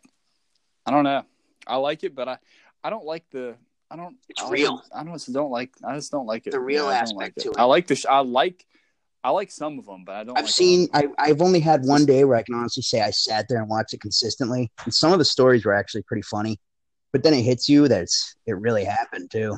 I, 0.86 0.92
don't 0.92 1.04
know. 1.04 1.24
I 1.68 1.78
like 1.78 2.04
it, 2.04 2.16
but 2.16 2.28
I, 2.28 2.38
I 2.84 2.90
don't 2.90 3.06
like 3.06 3.24
the. 3.32 3.56
I 3.90 3.96
don't. 3.96 4.18
It's 4.28 4.42
I 4.42 4.50
real. 4.50 4.84
I 4.94 5.04
don't. 5.04 5.34
don't 5.34 5.52
like. 5.52 5.72
I 5.84 5.96
just 5.96 6.12
don't 6.12 6.26
like 6.26 6.46
it. 6.48 6.52
The 6.52 6.60
real 6.60 6.92
yeah, 6.92 7.00
aspect 7.00 7.16
like 7.16 7.36
to 7.36 7.50
it. 7.50 7.52
it. 7.52 7.60
I 7.60 7.64
like 7.64 7.88
the. 7.88 7.96
Sh- 7.96 8.06
I 8.10 8.20
like 8.20 8.66
I 9.24 9.32
like 9.32 9.52
some 9.52 9.78
of 9.80 9.86
them, 9.86 10.04
but 10.06 10.16
I 10.16 10.24
don't. 10.24 10.38
I've 10.38 10.46
like 10.46 10.54
seen. 10.54 10.88
I, 10.94 11.08
I've 11.18 11.42
only 11.42 11.60
had 11.60 11.84
one 11.84 12.06
day 12.06 12.24
where 12.24 12.38
I 12.38 12.44
can 12.44 12.56
honestly 12.56 12.84
say 12.84 13.02
I 13.02 13.12
sat 13.12 13.48
there 13.50 13.60
and 13.60 13.70
watched 13.70 13.94
it 13.94 14.00
consistently, 14.02 14.72
and 14.86 14.94
some 14.94 15.12
of 15.12 15.20
the 15.20 15.26
stories 15.26 15.66
were 15.66 15.74
actually 15.74 16.04
pretty 16.04 16.22
funny. 16.22 16.58
But 17.12 17.24
then 17.24 17.34
it 17.34 17.42
hits 17.42 17.68
you 17.68 17.88
that 17.88 18.04
it's 18.04 18.36
it 18.46 18.58
really 18.58 18.86
happened 18.86 19.30
too. 19.32 19.58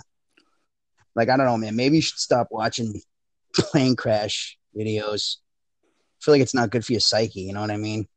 Like 1.16 1.30
I 1.30 1.38
don't 1.38 1.46
know, 1.46 1.58
man. 1.58 1.76
Maybe 1.76 1.98
you 1.98 2.02
should 2.02 2.18
stop 2.18 2.48
watching 2.50 3.02
plane 3.56 3.96
crash 3.96 4.58
videos. 4.76 5.38
I 5.84 6.24
feel 6.24 6.34
like 6.34 6.42
it's 6.42 6.56
not 6.56 6.72
good 6.72 6.86
for 6.86 6.94
your 6.94 7.00
psyche. 7.00 7.42
You 7.42 7.54
know 7.54 7.62
what 7.62 7.72
I 7.72 7.78
mean? 7.78 8.08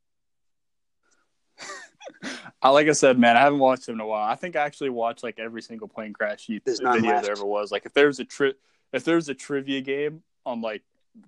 I 2.62 2.70
like 2.70 2.88
I 2.88 2.92
said, 2.92 3.18
man, 3.18 3.36
I 3.36 3.40
haven't 3.40 3.58
watched 3.58 3.84
them 3.84 3.96
in 3.96 4.00
a 4.00 4.06
while. 4.06 4.26
I 4.26 4.36
think 4.36 4.56
I 4.56 4.60
actually 4.64 4.90
watched 4.90 5.22
like 5.22 5.38
every 5.38 5.60
single 5.60 5.88
plane 5.88 6.14
crash 6.14 6.48
uh, 6.48 6.60
video 6.66 7.20
there 7.20 7.32
ever 7.32 7.44
was. 7.44 7.70
Like 7.70 7.84
if 7.84 7.92
there's 7.92 8.18
a 8.18 8.24
trip, 8.24 8.58
if 8.94 9.04
there's 9.04 9.28
a 9.28 9.34
trivia 9.34 9.82
game 9.82 10.22
on 10.46 10.62
like 10.62 10.82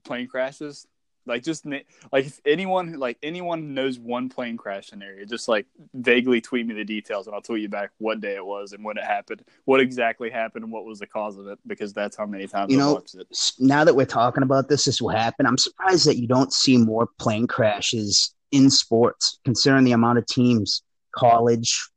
plane 0.04 0.28
crashes. 0.28 0.86
Like 1.26 1.42
just 1.42 1.66
like 1.66 1.86
if 2.12 2.40
anyone 2.46 3.00
like 3.00 3.18
anyone 3.20 3.74
knows 3.74 3.98
one 3.98 4.28
plane 4.28 4.56
crash 4.56 4.86
scenario, 4.86 5.24
just 5.24 5.48
like 5.48 5.66
vaguely 5.92 6.40
tweet 6.40 6.66
me 6.66 6.74
the 6.74 6.84
details 6.84 7.26
and 7.26 7.34
I'll 7.34 7.42
tweet 7.42 7.62
you 7.62 7.68
back 7.68 7.90
what 7.98 8.20
day 8.20 8.36
it 8.36 8.46
was 8.46 8.72
and 8.72 8.84
when 8.84 8.96
it 8.96 9.02
happened, 9.02 9.42
what 9.64 9.80
exactly 9.80 10.30
happened 10.30 10.62
and 10.62 10.72
what 10.72 10.84
was 10.84 11.00
the 11.00 11.06
cause 11.08 11.36
of 11.36 11.48
it 11.48 11.58
because 11.66 11.92
that's 11.92 12.16
how 12.16 12.26
many 12.26 12.46
times 12.46 12.72
you 12.72 12.78
I 12.78 12.82
know, 12.82 12.94
watched 12.94 13.16
it. 13.16 13.26
Now 13.58 13.82
that 13.82 13.96
we're 13.96 14.06
talking 14.06 14.44
about 14.44 14.68
this, 14.68 14.84
this 14.84 15.02
will 15.02 15.08
happen. 15.08 15.46
I'm 15.46 15.58
surprised 15.58 16.06
that 16.06 16.16
you 16.16 16.28
don't 16.28 16.52
see 16.52 16.76
more 16.76 17.08
plane 17.18 17.48
crashes 17.48 18.32
in 18.52 18.70
sports, 18.70 19.40
considering 19.44 19.84
the 19.84 19.92
amount 19.92 20.18
of 20.18 20.26
teams, 20.26 20.82
college, 21.12 21.88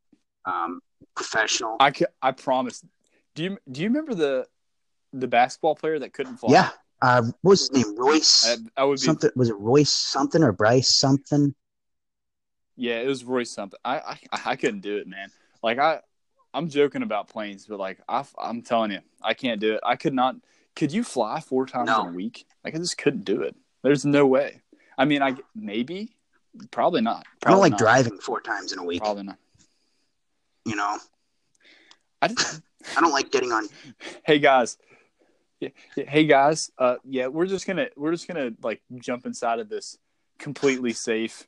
um, 0.46 0.80
professional. 1.16 1.78
I 1.80 1.92
can, 1.92 2.08
I 2.22 2.32
promise. 2.32 2.84
Do 3.36 3.44
you 3.44 3.58
do 3.72 3.82
you 3.82 3.88
remember 3.88 4.16
the 4.16 4.48
the 5.14 5.28
basketball 5.28 5.76
player 5.76 6.00
that 6.00 6.14
couldn't 6.14 6.38
fly? 6.38 6.54
Yeah, 6.54 6.70
uh, 7.02 7.22
what 7.42 7.52
was 7.52 7.60
his 7.62 7.72
name? 7.72 7.96
Royce. 7.98 8.46
I, 8.48 8.82
I 8.82 8.86
would 8.86 9.00
be... 9.00 9.06
something. 9.06 9.30
Was 9.36 9.50
it 9.50 9.58
Royce 9.58 9.92
something 9.92 10.44
or 10.44 10.52
Bryce 10.52 10.96
something? 10.96 11.56
Yeah, 12.76 13.00
it 13.00 13.08
was 13.08 13.24
Royce 13.24 13.52
something. 13.52 13.80
I, 13.84 13.98
I 14.00 14.20
I 14.46 14.56
couldn't 14.56 14.82
do 14.82 14.98
it, 14.98 15.08
man. 15.08 15.30
Like 15.62 15.80
I, 15.80 16.00
I'm 16.54 16.70
joking 16.70 17.04
about 17.04 17.30
planes, 17.30 17.66
but 17.66 17.80
like 17.80 18.00
I, 18.08 18.24
I'm 18.38 18.62
telling 18.62 18.92
you, 18.92 19.00
I 19.22 19.34
can't 19.34 19.60
do 19.60 19.74
it. 19.74 19.82
I 19.84 19.96
could 19.96 20.14
not. 20.14 20.36
Could 20.76 20.92
you 20.92 21.04
fly 21.04 21.40
four 21.40 21.66
times 21.66 21.88
no. 21.88 22.04
in 22.04 22.08
a 22.10 22.14
week? 22.14 22.46
Like 22.64 22.76
I 22.76 22.78
just 22.78 22.98
couldn't 22.98 23.26
do 23.26 23.42
it. 23.42 23.56
There's 23.84 24.06
no 24.06 24.26
way. 24.26 24.62
I 24.98 25.06
mean, 25.06 25.22
I 25.22 25.36
maybe, 25.56 26.16
probably 26.72 27.02
not. 27.02 27.26
Probably 27.42 27.48
I 27.48 27.52
don't 27.52 27.62
like 27.62 27.72
not. 27.72 27.80
driving 27.80 28.20
four 28.20 28.42
times 28.42 28.74
in 28.74 28.80
a 28.80 28.84
week. 28.84 29.02
Probably 29.02 29.24
not. 29.24 29.38
You 30.66 30.76
know, 30.76 30.98
I 32.22 32.28
just, 32.28 32.62
I 32.98 33.02
don't 33.02 33.12
like 33.12 33.32
getting 33.32 33.52
on. 33.52 33.68
Hey 34.24 34.40
guys, 34.40 34.78
yeah, 35.60 35.70
hey 35.96 36.26
guys, 36.26 36.72
uh, 36.78 36.96
yeah, 37.04 37.28
we're 37.28 37.46
just 37.46 37.68
gonna 37.68 37.88
we're 37.96 38.12
just 38.12 38.28
gonna 38.28 38.52
like 38.64 38.82
jump 39.00 39.26
inside 39.26 39.60
of 39.60 39.70
this 39.70 39.98
completely 40.38 40.94
safe 40.94 41.48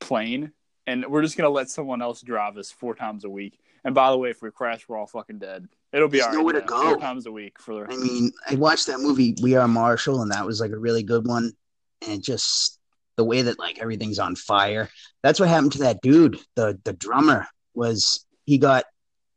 plane, 0.00 0.52
and 0.86 1.06
we're 1.06 1.22
just 1.22 1.36
gonna 1.36 1.50
let 1.50 1.68
someone 1.68 2.02
else 2.02 2.22
drive 2.22 2.56
us 2.56 2.70
four 2.70 2.94
times 2.94 3.24
a 3.24 3.30
week. 3.30 3.58
And 3.84 3.94
by 3.94 4.10
the 4.10 4.18
way, 4.18 4.30
if 4.30 4.42
we 4.42 4.50
crash, 4.50 4.88
we're 4.88 4.98
all 4.98 5.06
fucking 5.06 5.38
dead. 5.38 5.68
It'll 5.92 6.08
be 6.08 6.18
There's 6.18 6.28
right. 6.28 6.38
Nowhere 6.38 6.54
to 6.54 6.60
go. 6.60 6.82
Four 6.82 6.98
times 6.98 7.26
a 7.26 7.32
week 7.32 7.58
for 7.58 7.74
the. 7.74 7.92
I 7.92 7.96
mean, 7.96 8.30
I 8.48 8.54
watched 8.54 8.86
that 8.86 9.00
movie 9.00 9.34
We 9.42 9.56
Are 9.56 9.68
Marshall, 9.68 10.22
and 10.22 10.30
that 10.32 10.46
was 10.46 10.60
like 10.60 10.72
a 10.72 10.78
really 10.78 11.02
good 11.02 11.26
one. 11.26 11.52
And 12.06 12.22
just 12.22 12.78
the 13.16 13.24
way 13.24 13.42
that 13.42 13.58
like 13.58 13.78
everything's 13.78 14.18
on 14.18 14.36
fire. 14.36 14.88
That's 15.22 15.38
what 15.38 15.48
happened 15.48 15.72
to 15.72 15.80
that 15.80 16.00
dude. 16.00 16.38
The 16.56 16.78
the 16.84 16.92
drummer 16.92 17.46
was 17.74 18.24
he 18.46 18.58
got 18.58 18.84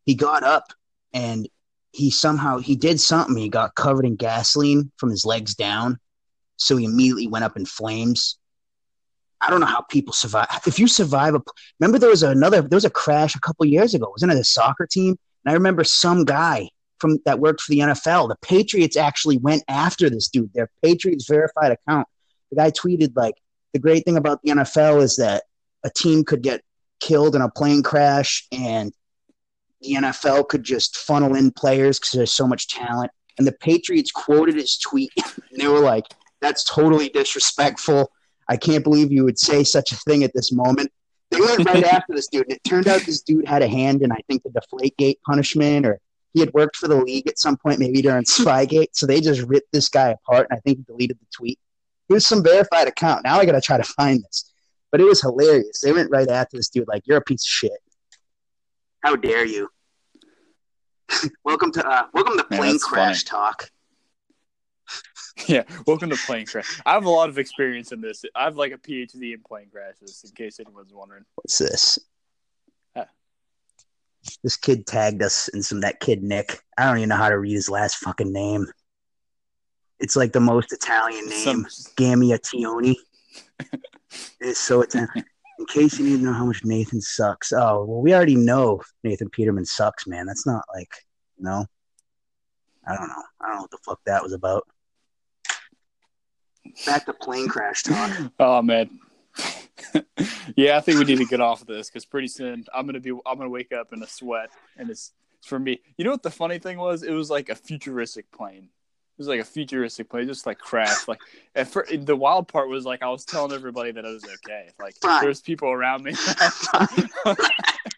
he 0.06 0.16
got 0.16 0.44
up 0.44 0.66
and 1.14 1.48
he 1.94 2.10
somehow 2.10 2.58
he 2.58 2.76
did 2.76 3.00
something. 3.00 3.38
He 3.38 3.50
got 3.50 3.76
covered 3.76 4.06
in 4.06 4.16
gasoline 4.16 4.92
from 4.98 5.12
his 5.12 5.26
legs 5.26 5.54
down, 5.56 6.00
so 6.58 6.76
he 6.76 6.86
immediately 6.86 7.28
went 7.28 7.46
up 7.46 7.56
in 7.56 7.66
flames. 7.66 8.38
I 9.40 9.50
don't 9.50 9.60
know 9.60 9.68
how 9.68 9.82
people 9.82 10.14
survive. 10.14 10.48
If 10.66 10.80
you 10.80 10.88
survive 10.88 11.36
a, 11.36 11.42
remember 11.80 12.00
there 12.00 12.10
was 12.10 12.24
another 12.24 12.62
there 12.62 12.78
was 12.78 12.86
a 12.86 12.90
crash 12.90 13.36
a 13.36 13.40
couple 13.40 13.66
years 13.68 13.94
ago. 13.94 14.10
Wasn't 14.10 14.32
it 14.32 14.38
a 14.38 14.44
soccer 14.44 14.88
team? 14.88 15.18
And 15.46 15.52
I 15.52 15.54
remember 15.54 15.84
some 15.84 16.26
guy 16.26 16.70
from 16.98 17.20
that 17.26 17.40
worked 17.40 17.62
for 17.62 17.72
the 17.72 17.80
NFL. 17.80 18.30
The 18.30 18.38
Patriots 18.42 18.98
actually 18.98 19.38
went 19.38 19.64
after 19.68 20.10
this 20.10 20.30
dude. 20.30 20.52
Their 20.54 20.72
Patriots 20.82 21.28
verified 21.28 21.74
account. 21.74 22.08
The 22.50 22.56
guy 22.56 22.72
tweeted 22.72 23.12
like, 23.16 23.36
"The 23.74 23.80
great 23.80 24.04
thing 24.04 24.18
about 24.18 24.42
the 24.42 24.52
NFL 24.52 25.02
is 25.04 25.18
that 25.18 25.44
a 25.84 25.92
team 25.92 26.24
could 26.24 26.42
get 26.42 26.62
killed 27.00 27.36
in 27.36 27.42
a 27.42 27.52
plane 27.52 27.84
crash 27.84 28.48
and 28.52 28.92
the 29.84 29.94
NFL 29.94 30.48
could 30.48 30.64
just 30.64 30.98
funnel 30.98 31.36
in 31.36 31.52
players 31.52 32.00
because 32.00 32.12
there's 32.12 32.34
so 32.34 32.48
much 32.48 32.68
talent. 32.68 33.12
And 33.38 33.48
the 33.48 33.54
Patriots 33.54 34.12
quoted 34.12 34.56
his 34.56 34.78
tweet. 34.78 35.12
And 35.52 35.62
they 35.62 35.68
were 35.68 35.80
like, 35.80 36.06
that's 36.42 36.64
totally 36.64 37.10
disrespectful. 37.10 38.12
I 38.50 38.58
can't 38.58 38.84
believe 38.84 39.12
you 39.12 39.24
would 39.24 39.40
say 39.40 39.64
such 39.64 39.92
a 39.92 39.96
thing 39.96 40.24
at 40.24 40.34
this 40.34 40.52
moment. 40.52 40.92
They 41.30 41.40
went 41.40 41.66
right 41.66 41.84
after 41.94 42.14
this 42.14 42.28
dude. 42.28 42.44
And 42.44 42.54
it 42.54 42.64
turned 42.64 42.88
out 42.88 43.02
this 43.02 43.22
dude 43.22 43.48
had 43.48 43.62
a 43.62 43.68
hand 43.68 44.02
in, 44.02 44.12
I 44.12 44.20
think, 44.28 44.44
the 44.44 44.50
Deflategate 44.50 45.22
punishment, 45.26 45.86
or 45.86 46.00
he 46.34 46.40
had 46.40 46.54
worked 46.54 46.76
for 46.76 46.88
the 46.88 46.98
league 46.98 47.28
at 47.28 47.40
some 47.40 47.58
point, 47.58 47.80
maybe 47.80 48.02
during 48.02 48.24
Spygate. 48.24 48.90
So 48.94 49.06
they 49.06 49.22
just 49.22 49.42
ripped 49.44 49.72
this 49.72 49.90
guy 49.90 50.10
apart. 50.10 50.48
And 50.50 50.58
I 50.58 50.62
think 50.62 50.80
he 50.80 50.84
deleted 50.84 51.18
the 51.20 51.28
tweet. 51.36 51.60
It 52.10 52.14
was 52.14 52.28
some 52.28 52.44
verified 52.44 52.88
account. 52.88 53.24
Now 53.24 53.40
I 53.40 53.46
got 53.46 53.54
to 53.54 53.62
try 53.62 53.78
to 53.78 53.84
find 53.84 54.24
this. 54.24 54.52
But 54.92 55.02
it 55.02 55.06
was 55.06 55.22
hilarious. 55.22 55.82
They 55.82 55.92
went 55.92 56.12
right 56.12 56.28
after 56.28 56.58
this 56.58 56.70
dude, 56.70 56.88
like, 56.88 57.04
you're 57.06 57.18
a 57.18 57.22
piece 57.22 57.44
of 57.44 57.48
shit. 57.48 57.80
How 59.02 59.16
dare 59.16 59.46
you? 59.46 59.70
welcome 61.44 61.72
to 61.72 61.88
uh, 61.88 62.08
welcome 62.14 62.38
to 62.38 62.44
plane 62.44 62.72
that's 62.74 62.84
crash 62.84 63.24
talk. 63.24 63.70
Yeah, 65.48 65.64
welcome 65.88 66.12
to 66.12 66.16
plane 66.16 66.46
crash. 66.46 66.80
I 66.86 66.94
have 66.94 67.06
a 67.06 67.10
lot 67.10 67.28
of 67.28 67.40
experience 67.40 67.92
in 67.92 68.02
this. 68.02 68.24
I 68.36 68.44
have 68.44 68.56
like 68.56 68.72
a 68.72 68.78
PhD 68.78 69.34
in 69.34 69.42
plane 69.42 69.68
crashes, 69.72 70.24
in 70.24 70.36
case 70.36 70.60
anyone's 70.60 70.94
wondering. 70.94 71.24
What's 71.34 71.58
this? 71.58 71.98
Uh. 72.96 73.06
This 74.44 74.56
kid 74.56 74.86
tagged 74.86 75.24
us 75.24 75.48
in 75.48 75.64
some 75.64 75.82
that 75.82 76.00
kid 76.00 76.22
Nick. 76.22 76.60
I 76.78 76.86
don't 76.86 76.98
even 76.98 77.10
know 77.10 77.16
how 77.16 77.30
to 77.30 77.40
read 77.40 77.54
his 77.54 77.68
last 77.68 77.96
fucking 77.96 78.32
name. 78.32 78.68
It's 80.00 80.16
like 80.16 80.34
the 80.34 80.40
most 80.40 80.72
Italian 80.72 81.28
name, 81.28 81.66
Some, 81.66 81.66
Gamiationi. 81.96 82.96
it's 84.40 84.60
so 84.60 84.82
Italian. 84.82 85.26
In 85.60 85.66
case 85.68 86.00
you 86.00 86.06
need 86.06 86.18
to 86.18 86.24
know 86.24 86.34
how 86.34 86.46
much 86.46 86.66
Nathan 86.66 87.00
sucks. 87.00 87.54
Oh 87.54 87.86
well, 87.86 88.02
we 88.02 88.14
already 88.14 88.36
know 88.36 88.82
Nathan 89.04 89.30
Peterman 89.30 89.66
sucks, 89.66 90.08
man. 90.08 90.26
That's 90.26 90.48
not 90.48 90.64
like 90.74 90.90
you 91.38 91.46
know. 91.46 91.66
I 92.88 92.96
don't 92.96 93.08
know. 93.08 93.24
I 93.40 93.48
don't 93.48 93.56
know 93.56 93.62
what 93.62 93.72
the 93.72 93.78
fuck 93.86 94.00
that 94.06 94.24
was 94.24 94.34
about. 94.34 94.68
Back 96.86 97.06
to 97.06 97.14
plane 97.14 97.48
crash 97.48 97.84
talk. 97.84 98.32
oh 98.40 98.62
man. 98.62 99.00
yeah, 100.56 100.78
I 100.78 100.82
think 100.82 101.00
we 101.00 101.06
need 101.06 101.18
to 101.18 101.26
get 101.26 101.42
off 101.42 101.62
of 101.62 101.68
this 101.68 101.90
because 101.90 102.06
pretty 102.06 102.28
soon 102.28 102.66
I'm 102.74 102.86
gonna 102.86 103.00
be 103.00 103.12
I'm 103.12 103.38
gonna 103.38 103.50
wake 103.50 103.72
up 103.72 103.94
in 103.94 104.02
a 104.04 104.08
sweat, 104.08 104.50
and 104.78 104.90
it's, 104.90 105.14
it's 105.38 105.48
for 105.48 105.60
me. 105.60 105.82
You 105.98 106.06
know 106.06 106.12
what 106.12 106.24
the 106.24 106.32
funny 106.32 106.60
thing 106.60 106.78
was? 106.78 107.04
It 107.04 107.12
was 107.12 107.30
like 107.30 107.50
a 107.50 107.56
futuristic 107.56 108.32
plane. 108.32 108.70
Was 109.24 109.30
like 109.30 109.40
a 109.40 109.46
futuristic 109.46 110.10
plane, 110.10 110.28
just 110.28 110.46
like 110.46 110.58
crashed. 110.58 111.08
Like 111.08 111.22
at 111.56 111.70
first, 111.70 112.06
the 112.06 112.14
wild 112.16 112.50
part 112.50 112.68
was 112.68 112.84
like 112.84 113.02
I 113.02 113.08
was 113.08 113.24
telling 113.24 113.54
everybody 113.54 113.92
that 113.92 114.06
I 114.06 114.10
was 114.10 114.26
okay. 114.26 114.68
Like 114.78 114.96
there's 115.22 115.40
people 115.40 115.70
around 115.70 116.04
me. 116.04 116.12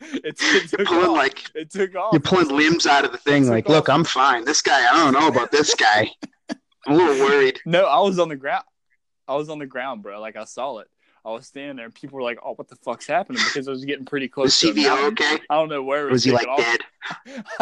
it, 0.01 0.35
it 0.39 0.69
took 0.69 0.85
Pulling 0.85 1.09
off. 1.09 1.17
like 1.17 1.43
It 1.55 1.71
took 1.71 1.95
off. 1.95 2.13
you're 2.13 2.19
pulling 2.19 2.49
limbs 2.49 2.85
out 2.85 3.05
of 3.05 3.11
the 3.11 3.17
thing. 3.17 3.47
Like, 3.47 3.65
off. 3.65 3.71
look, 3.71 3.89
I'm 3.89 4.03
fine. 4.03 4.45
This 4.45 4.61
guy, 4.61 4.85
I 4.87 5.03
don't 5.03 5.13
know 5.13 5.27
about 5.27 5.51
this 5.51 5.73
guy. 5.73 6.11
I'm 6.85 6.93
a 6.93 6.95
little 6.95 7.25
worried. 7.25 7.59
No, 7.65 7.85
I 7.85 7.99
was 8.01 8.19
on 8.19 8.29
the 8.29 8.35
ground. 8.35 8.65
I 9.27 9.35
was 9.35 9.49
on 9.49 9.57
the 9.57 9.65
ground, 9.65 10.03
bro. 10.03 10.21
Like 10.21 10.35
I 10.35 10.43
saw 10.43 10.77
it. 10.77 10.87
I 11.25 11.29
was 11.29 11.47
standing 11.47 11.75
there, 11.77 11.85
and 11.85 11.95
people 11.95 12.17
were 12.17 12.21
like, 12.21 12.37
"Oh, 12.45 12.53
what 12.53 12.67
the 12.67 12.75
fuck's 12.75 13.07
happening?" 13.07 13.41
Because 13.43 13.67
I 13.67 13.71
was 13.71 13.83
getting 13.83 14.05
pretty 14.05 14.27
close. 14.27 14.59
to 14.59 14.69
a 14.69 14.73
CVO 14.73 15.07
okay? 15.13 15.39
I 15.49 15.55
don't 15.55 15.69
know 15.69 15.81
where 15.81 16.07
it 16.07 16.11
was. 16.11 16.17
was 16.17 16.23
he 16.25 16.31
like 16.31 16.45
dead? 16.55 16.81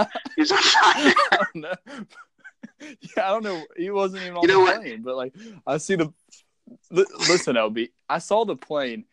He 0.35 0.41
was 0.41 0.52
on 0.52 0.57
fire. 0.57 1.14
I 1.31 1.38
don't 1.38 1.56
know. 1.56 1.73
yeah, 3.18 3.28
I 3.28 3.30
don't 3.30 3.44
know. 3.44 3.66
He 3.78 3.90
wasn't 3.90 4.24
even 4.24 4.38
on 4.38 4.42
You 4.44 4.48
know 4.50 4.60
the 4.60 4.64
what? 4.66 4.82
plane, 4.82 5.02
but 5.02 5.16
like 5.16 5.34
I 5.66 5.78
see 5.78 5.96
the. 5.96 6.14
Li- 6.92 7.06
listen, 7.28 7.56
LB. 7.56 7.90
I 8.10 8.20
saw 8.20 8.46
the 8.46 8.56
plane. 8.56 9.06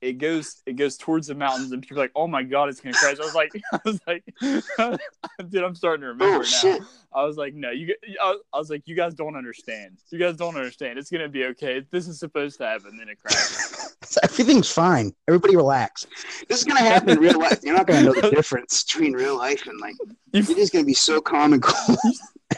It 0.00 0.14
goes. 0.14 0.62
It 0.64 0.76
goes 0.76 0.96
towards 0.96 1.26
the 1.26 1.34
mountains, 1.34 1.72
and 1.72 1.82
people 1.82 1.98
are 1.98 2.04
like, 2.04 2.12
"Oh 2.16 2.26
my 2.26 2.42
god, 2.42 2.70
it's 2.70 2.80
gonna 2.80 2.94
crash!" 2.94 3.18
I 3.20 3.22
was 3.22 3.34
like, 3.34 3.52
"I 3.72 3.78
was 3.84 4.00
like, 4.06 4.24
dude, 5.50 5.62
I'm 5.62 5.74
starting 5.74 6.00
to 6.02 6.06
oh, 6.06 6.10
remember 6.12 6.36
Oh 6.36 6.38
now." 6.38 6.42
shit! 6.42 6.82
I 7.12 7.24
was 7.24 7.36
like, 7.36 7.52
no, 7.54 7.70
you. 7.70 7.94
I 8.20 8.36
I 8.54 8.58
was 8.58 8.70
like, 8.70 8.82
you 8.86 8.96
guys 8.96 9.12
don't 9.12 9.36
understand. 9.36 9.98
You 10.10 10.18
guys 10.18 10.36
don't 10.36 10.56
understand. 10.56 10.98
It's 10.98 11.10
gonna 11.10 11.28
be 11.28 11.44
okay. 11.46 11.84
This 11.90 12.08
is 12.08 12.18
supposed 12.18 12.56
to 12.58 12.66
happen. 12.66 12.96
Then 12.96 13.10
it 13.10 13.18
crashes. 13.20 13.94
Everything's 14.22 14.70
fine. 14.70 15.12
Everybody 15.28 15.56
relax. 15.56 16.06
This 16.48 16.58
is 16.60 16.64
gonna 16.64 16.80
happen 16.80 17.10
in 17.10 17.18
real 17.18 17.38
life. 17.38 17.60
You're 17.62 17.76
not 17.76 17.86
gonna 17.86 18.02
know 18.02 18.14
the 18.14 18.30
difference 18.30 18.84
between 18.84 19.12
real 19.12 19.36
life 19.36 19.66
and 19.66 19.78
like. 19.80 19.96
You- 20.32 20.42
You're 20.42 20.56
just 20.56 20.72
gonna 20.72 20.84
be 20.86 20.94
so 20.94 21.20
calm 21.20 21.52
and 21.52 21.62
cool. 21.62 21.96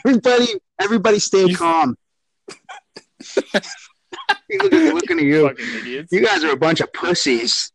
everybody, 0.05 0.47
everybody, 0.79 1.19
stay 1.19 1.53
calm. 1.55 1.97
Look 4.51 4.73
at 4.73 4.95
looking 4.95 5.19
at 5.19 5.25
you. 5.25 6.07
You 6.11 6.21
guys 6.25 6.45
are 6.45 6.51
a 6.53 6.57
bunch 6.57 6.81
of 6.81 6.93
pussies. 6.93 7.73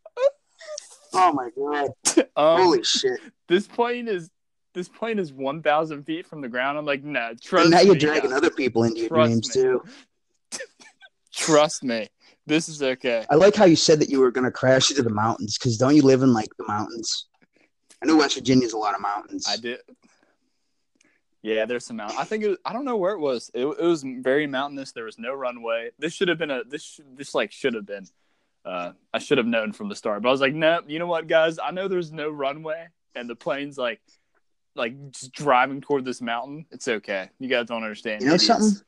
Oh 1.13 1.31
my 1.33 1.49
god! 1.57 1.89
Um, 2.35 2.61
Holy 2.61 2.83
shit! 2.83 3.19
this 3.47 3.67
plane 3.67 4.07
is 4.07 4.29
this 4.73 4.87
plane 4.87 5.17
is 5.17 5.33
one 5.33 5.63
thousand 5.63 6.03
feet 6.03 6.27
from 6.27 6.41
the 6.41 6.47
ground. 6.49 6.77
I'm 6.77 6.85
like, 6.85 7.03
no, 7.03 7.31
trust 7.41 7.65
And 7.65 7.71
now 7.71 7.81
you're 7.81 7.93
me, 7.95 7.99
dragging 7.99 8.29
guys. 8.29 8.37
other 8.37 8.51
people 8.51 8.83
into 8.83 8.99
your 8.99 9.09
Trust 9.09 9.29
dreams 9.29 9.55
me. 9.55 9.61
too. 9.63 9.83
Trust 11.33 11.83
me, 11.83 12.07
this 12.45 12.67
is 12.69 12.81
okay. 12.83 13.25
I 13.29 13.35
like 13.35 13.55
how 13.55 13.65
you 13.65 13.75
said 13.75 13.99
that 14.01 14.09
you 14.09 14.19
were 14.19 14.31
gonna 14.31 14.51
crash 14.51 14.89
into 14.91 15.01
the 15.03 15.09
mountains 15.09 15.57
because 15.57 15.77
don't 15.77 15.95
you 15.95 16.01
live 16.03 16.21
in 16.21 16.33
like 16.33 16.49
the 16.57 16.65
mountains? 16.67 17.27
I 18.03 18.05
know 18.05 18.17
West 18.17 18.35
Virginia's 18.35 18.73
a 18.73 18.77
lot 18.77 18.93
of 18.93 19.01
mountains. 19.01 19.47
I 19.49 19.57
did. 19.57 19.79
Yeah, 21.47 21.63
there's 21.63 21.85
some 21.85 21.95
mount. 21.95 22.19
I 22.19 22.25
think 22.25 22.43
it 22.43 22.49
was, 22.49 22.57
I 22.65 22.73
don't 22.73 22.83
know 22.83 22.97
where 22.97 23.13
it 23.13 23.19
was. 23.19 23.49
It, 23.53 23.65
it 23.65 23.81
was 23.81 24.03
very 24.03 24.47
mountainous. 24.47 24.91
There 24.91 25.05
was 25.05 25.17
no 25.17 25.33
runway. 25.33 25.91
This 25.97 26.11
should 26.11 26.27
have 26.27 26.37
been 26.37 26.51
a 26.51 26.65
this 26.65 26.99
this 27.15 27.33
like 27.33 27.53
should 27.53 27.73
have 27.73 27.85
been. 27.85 28.05
Uh, 28.65 28.91
I 29.13 29.19
should 29.19 29.37
have 29.37 29.47
known 29.47 29.71
from 29.71 29.87
the 29.87 29.95
start, 29.95 30.21
but 30.21 30.27
I 30.27 30.31
was 30.33 30.41
like, 30.41 30.53
no. 30.53 30.81
You 30.85 30.99
know 30.99 31.07
what, 31.07 31.27
guys? 31.27 31.57
I 31.57 31.71
know 31.71 31.87
there's 31.87 32.11
no 32.11 32.29
runway, 32.29 32.87
and 33.15 33.29
the 33.29 33.35
plane's 33.35 33.77
like, 33.77 34.01
like 34.75 35.11
just 35.11 35.31
driving 35.31 35.79
toward 35.79 36.03
this 36.03 36.21
mountain. 36.21 36.65
It's 36.69 36.89
okay. 36.89 37.29
You 37.39 37.47
guys 37.47 37.67
don't 37.67 37.81
understand. 37.81 38.23
You 38.23 38.27
know 38.27 38.33
idiots. 38.33 38.47
something? 38.47 38.81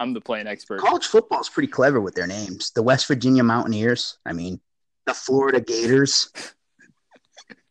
I'm 0.00 0.14
the 0.14 0.20
plane 0.20 0.48
expert. 0.48 0.80
College 0.80 1.06
football's 1.06 1.48
pretty 1.48 1.68
clever 1.68 2.00
with 2.00 2.16
their 2.16 2.26
names. 2.26 2.72
The 2.72 2.82
West 2.82 3.06
Virginia 3.06 3.44
Mountaineers. 3.44 4.18
I 4.26 4.32
mean, 4.32 4.60
the 5.06 5.14
Florida 5.14 5.60
Gators. 5.60 6.32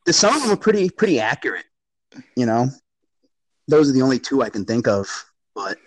The, 0.05 0.11
some 0.11 0.35
of 0.35 0.41
them 0.41 0.51
are 0.51 0.57
pretty 0.57 0.89
pretty 0.89 1.21
accurate. 1.21 1.63
You 2.35 2.45
know, 2.45 2.69
those 3.67 3.89
are 3.89 3.93
the 3.93 4.01
only 4.01 4.19
two 4.19 4.41
I 4.41 4.49
can 4.49 4.65
think 4.65 4.87
of. 4.87 5.07
But 5.55 5.77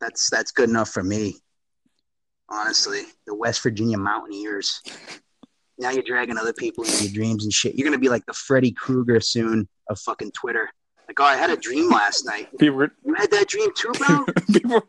that's 0.00 0.30
that's 0.30 0.52
good 0.52 0.68
enough 0.68 0.90
for 0.90 1.02
me. 1.02 1.36
Honestly, 2.48 3.02
the 3.26 3.34
West 3.34 3.62
Virginia 3.62 3.98
Mountaineers. 3.98 4.80
Now 5.78 5.90
you're 5.90 6.02
dragging 6.04 6.38
other 6.38 6.52
people 6.52 6.84
into 6.84 7.04
your 7.04 7.12
dreams 7.12 7.44
and 7.44 7.52
shit. 7.52 7.74
You're 7.74 7.84
gonna 7.86 7.98
be 7.98 8.08
like 8.08 8.24
the 8.26 8.32
Freddy 8.32 8.70
Krueger 8.72 9.20
soon 9.20 9.68
of 9.90 9.98
fucking 9.98 10.32
Twitter. 10.32 10.70
Like, 11.08 11.20
oh, 11.20 11.24
I 11.24 11.36
had 11.36 11.50
a 11.50 11.56
dream 11.56 11.88
last 11.90 12.24
night. 12.26 12.48
People, 12.58 12.78
were- 12.78 12.92
You 13.04 13.14
had 13.14 13.30
that 13.30 13.46
dream 13.46 13.70
too, 13.76 13.92
bro? 13.92 14.24
people, 14.52 14.80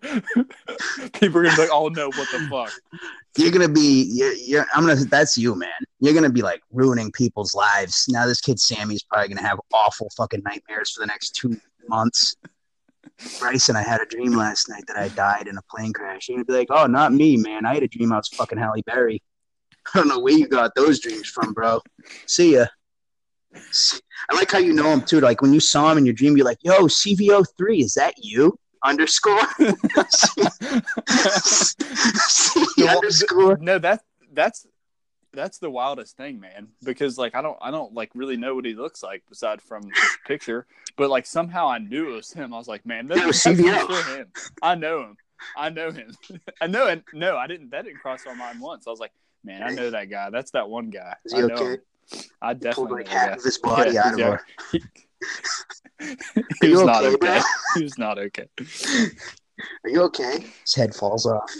people 1.13 1.39
are 1.39 1.43
gonna 1.43 1.55
be 1.55 1.61
like, 1.61 1.69
"Oh 1.71 1.89
no, 1.89 2.07
what 2.07 2.27
the 2.31 2.47
fuck?" 2.49 2.71
you're 3.37 3.51
gonna 3.51 3.69
be 3.69 4.09
you're, 4.11 4.33
you're 4.33 4.65
i'm 4.73 4.81
gonna 4.85 4.95
that's 5.05 5.37
you 5.37 5.53
man 5.53 5.69
you're 5.99 6.13
gonna 6.15 6.27
be 6.27 6.41
like 6.41 6.59
ruining 6.71 7.11
people's 7.11 7.53
lives 7.53 8.05
now 8.09 8.25
this 8.25 8.41
kid 8.41 8.59
sammy's 8.59 9.03
probably 9.03 9.27
gonna 9.27 9.47
have 9.47 9.59
awful 9.71 10.09
fucking 10.17 10.41
nightmares 10.43 10.89
for 10.89 11.01
the 11.01 11.05
next 11.05 11.35
two 11.35 11.55
months 11.89 12.35
bryson 13.39 13.75
i 13.75 13.81
had 13.81 14.01
a 14.01 14.05
dream 14.05 14.33
last 14.33 14.69
night 14.69 14.83
that 14.87 14.97
i 14.97 15.07
died 15.09 15.47
in 15.47 15.57
a 15.57 15.61
plane 15.69 15.93
crash. 15.93 16.27
You're 16.27 16.37
gonna 16.37 16.45
be 16.45 16.53
like 16.53 16.67
oh 16.69 16.85
not 16.87 17.13
me 17.13 17.37
man. 17.37 17.65
I 17.65 17.73
had 17.73 17.83
a 17.83 17.87
dream 17.87 18.11
i 18.11 18.17
was 18.17 18.27
fucking 18.29 18.57
halle 18.57 18.81
berry. 18.85 19.21
I 19.93 19.99
don't 19.99 20.07
know 20.07 20.19
where 20.19 20.33
you 20.33 20.47
got 20.47 20.75
those 20.75 20.99
dreams 20.99 21.27
from 21.27 21.53
bro. 21.53 21.81
See 22.25 22.53
ya. 22.55 22.65
I 23.55 24.35
like 24.35 24.51
how 24.51 24.59
you 24.59 24.73
know 24.73 24.91
him 24.91 25.01
too. 25.01 25.19
Like 25.19 25.41
when 25.41 25.53
you 25.53 25.59
saw 25.59 25.91
him 25.91 25.97
in 25.97 26.05
your 26.05 26.13
dream 26.13 26.37
you're 26.37 26.45
like 26.45 26.59
yo 26.61 26.85
cvo3 26.85 27.83
is 27.83 27.93
that 27.95 28.13
you? 28.17 28.57
Underscore. 28.83 29.39
C 31.45 32.87
underscore. 32.87 33.57
No, 33.57 33.79
that 33.79 34.01
that's 34.31 34.65
that's 35.37 35.59
the 35.59 35.69
wildest 35.69 36.17
thing, 36.17 36.39
man. 36.39 36.67
Because 36.83 37.17
like 37.17 37.35
I 37.35 37.41
don't 37.41 37.57
I 37.61 37.71
don't 37.71 37.93
like 37.93 38.09
really 38.15 38.35
know 38.35 38.55
what 38.55 38.65
he 38.65 38.73
looks 38.73 39.03
like 39.03 39.23
aside 39.31 39.61
from 39.61 39.83
this 39.83 40.17
picture, 40.25 40.65
but 40.97 41.09
like 41.09 41.25
somehow 41.25 41.69
I 41.69 41.77
knew 41.77 42.11
it 42.11 42.15
was 42.15 42.33
him. 42.33 42.53
I 42.53 42.57
was 42.57 42.67
like, 42.67 42.85
man, 42.85 43.07
that's, 43.07 43.25
was 43.25 43.43
that's 43.43 43.59
for 43.61 43.93
sure 43.93 44.17
him. 44.17 44.27
I 44.61 44.75
know 44.75 45.01
him. 45.03 45.17
I 45.55 45.69
know 45.69 45.91
him. 45.91 46.15
I 46.61 46.67
know 46.67 46.87
and 46.87 47.03
no, 47.13 47.37
I 47.37 47.47
didn't. 47.47 47.69
That 47.69 47.85
didn't 47.85 47.99
cross 47.99 48.25
my 48.25 48.33
mind 48.33 48.59
once. 48.59 48.87
I 48.87 48.89
was 48.89 48.99
like, 48.99 49.13
man, 49.43 49.63
I 49.63 49.69
know 49.69 49.91
that 49.91 50.09
guy. 50.09 50.29
That's 50.31 50.51
that 50.51 50.67
one 50.67 50.89
guy. 50.89 51.15
Is 51.23 51.33
I 51.33 51.41
know 51.41 51.55
okay? 51.55 51.81
I 52.41 52.53
pulled 52.53 52.61
definitely 52.61 53.03
like 53.03 53.07
half 53.07 53.29
that 53.29 53.37
of 53.37 53.43
his 53.43 53.57
body 53.59 53.91
Yeah, 53.91 54.07
out 54.07 54.13
of 54.13 54.19
yeah. 54.19 54.25
her. 54.25 54.41
He, 55.99 56.15
he 56.61 56.69
was 56.69 56.81
you 56.81 56.85
not 56.85 57.03
okay, 57.03 57.15
okay. 57.15 57.17
bro? 57.17 57.41
He 57.75 57.83
was 57.83 57.97
not 57.97 58.19
okay. 58.19 58.45
Are 59.83 59.89
you 59.89 60.03
okay? 60.03 60.45
His 60.61 60.75
head 60.75 60.93
falls 60.93 61.25
off. 61.25 61.51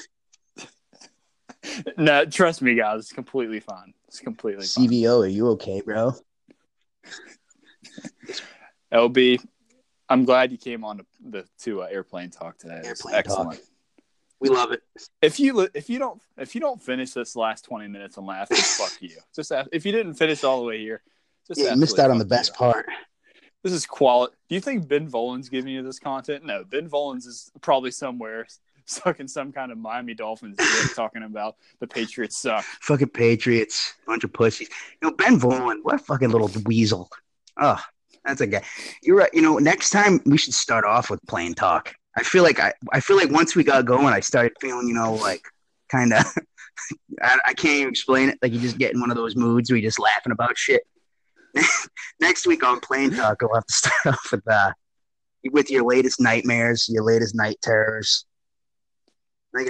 No, 1.97 2.25
trust 2.25 2.61
me, 2.61 2.75
guys. 2.75 2.99
It's 3.01 3.11
completely 3.11 3.59
fine. 3.59 3.93
It's 4.07 4.19
completely 4.19 4.65
fine. 4.65 4.87
CVO, 4.87 5.23
are 5.23 5.27
you 5.27 5.47
okay, 5.49 5.81
bro? 5.81 6.13
LB, 8.93 9.43
I'm 10.09 10.25
glad 10.25 10.51
you 10.51 10.57
came 10.57 10.83
on 10.83 10.97
the, 10.97 11.05
the 11.29 11.47
to 11.63 11.83
uh, 11.83 11.87
airplane 11.89 12.29
talk 12.29 12.57
today. 12.57 12.81
Airplane 12.83 13.15
excellent. 13.15 13.51
talk. 13.53 13.61
We 14.39 14.49
love 14.49 14.71
it. 14.71 14.81
If 15.21 15.39
you 15.39 15.67
if 15.73 15.89
you 15.89 15.97
don't 15.99 16.21
if 16.37 16.53
you 16.53 16.61
don't 16.61 16.81
finish 16.81 17.11
this 17.11 17.35
last 17.35 17.65
20 17.65 17.87
minutes 17.87 18.17
and 18.17 18.27
laugh, 18.27 18.49
fuck 18.49 19.01
you. 19.01 19.17
Just 19.35 19.51
ask, 19.51 19.67
if 19.71 19.85
you 19.85 19.91
didn't 19.91 20.13
finish 20.13 20.43
all 20.43 20.59
the 20.59 20.65
way 20.67 20.79
here, 20.79 21.01
just 21.47 21.59
Yeah, 21.59 21.73
you 21.73 21.79
missed 21.79 21.97
out 21.97 22.11
on 22.11 22.19
the 22.19 22.25
best 22.25 22.51
you. 22.51 22.57
part. 22.57 22.85
This 23.63 23.73
is 23.73 23.85
quality. 23.85 24.35
Do 24.47 24.55
you 24.55 24.61
think 24.61 24.87
Ben 24.87 25.09
Volin's 25.09 25.49
giving 25.49 25.73
you 25.73 25.81
this 25.81 25.97
content? 25.99 26.45
No, 26.45 26.63
Ben 26.63 26.87
Volin's 26.87 27.25
is 27.25 27.51
probably 27.61 27.89
somewhere 27.91 28.45
sucking 28.89 29.27
some 29.27 29.51
kind 29.51 29.71
of 29.71 29.77
Miami 29.77 30.13
Dolphins 30.13 30.57
dick 30.57 30.67
talking 30.95 31.23
about 31.23 31.55
the 31.79 31.87
Patriots 31.87 32.37
suck. 32.37 32.63
Fucking 32.81 33.09
Patriots, 33.09 33.93
bunch 34.05 34.23
of 34.23 34.33
pussies. 34.33 34.69
You 35.01 35.09
know, 35.09 35.15
Ben 35.15 35.39
Volin, 35.39 35.79
what 35.83 35.95
a 35.95 35.99
fucking 35.99 36.29
little 36.29 36.49
weasel. 36.65 37.09
Oh, 37.59 37.81
that's 38.25 38.41
a 38.41 38.47
guy. 38.47 38.63
You're 39.03 39.17
right. 39.17 39.29
You 39.33 39.41
know, 39.41 39.57
next 39.57 39.89
time 39.89 40.21
we 40.25 40.37
should 40.37 40.53
start 40.53 40.85
off 40.85 41.09
with 41.09 41.21
plane 41.27 41.53
talk. 41.53 41.93
I 42.15 42.23
feel 42.23 42.43
like 42.43 42.59
I, 42.59 42.73
I 42.91 42.99
feel 42.99 43.17
like 43.17 43.29
once 43.29 43.55
we 43.55 43.63
got 43.63 43.85
going, 43.85 44.13
I 44.13 44.21
started 44.21 44.53
feeling, 44.59 44.87
you 44.87 44.93
know, 44.93 45.13
like 45.13 45.41
kind 45.89 46.13
of. 46.13 46.23
I, 47.21 47.39
I 47.47 47.53
can't 47.53 47.75
even 47.77 47.89
explain 47.89 48.29
it. 48.29 48.37
Like 48.41 48.53
you 48.53 48.59
just 48.59 48.77
get 48.77 48.93
in 48.93 48.99
one 48.99 49.09
of 49.09 49.17
those 49.17 49.35
moods 49.35 49.69
where 49.69 49.77
you're 49.77 49.87
just 49.87 49.99
laughing 49.99 50.31
about 50.31 50.57
shit. 50.57 50.83
Next 52.19 52.45
week 52.45 52.63
on 52.63 52.79
plane 52.79 53.11
talk, 53.11 53.41
we'll 53.41 53.55
have 53.55 53.65
to 53.65 53.73
start 53.73 54.05
off 54.07 54.31
with 54.31 54.47
uh, 54.47 54.71
with 55.51 55.71
your 55.71 55.83
latest 55.83 56.19
nightmares, 56.21 56.87
your 56.87 57.03
latest 57.03 57.35
night 57.35 57.57
terrors. 57.61 58.25
Like, 59.53 59.67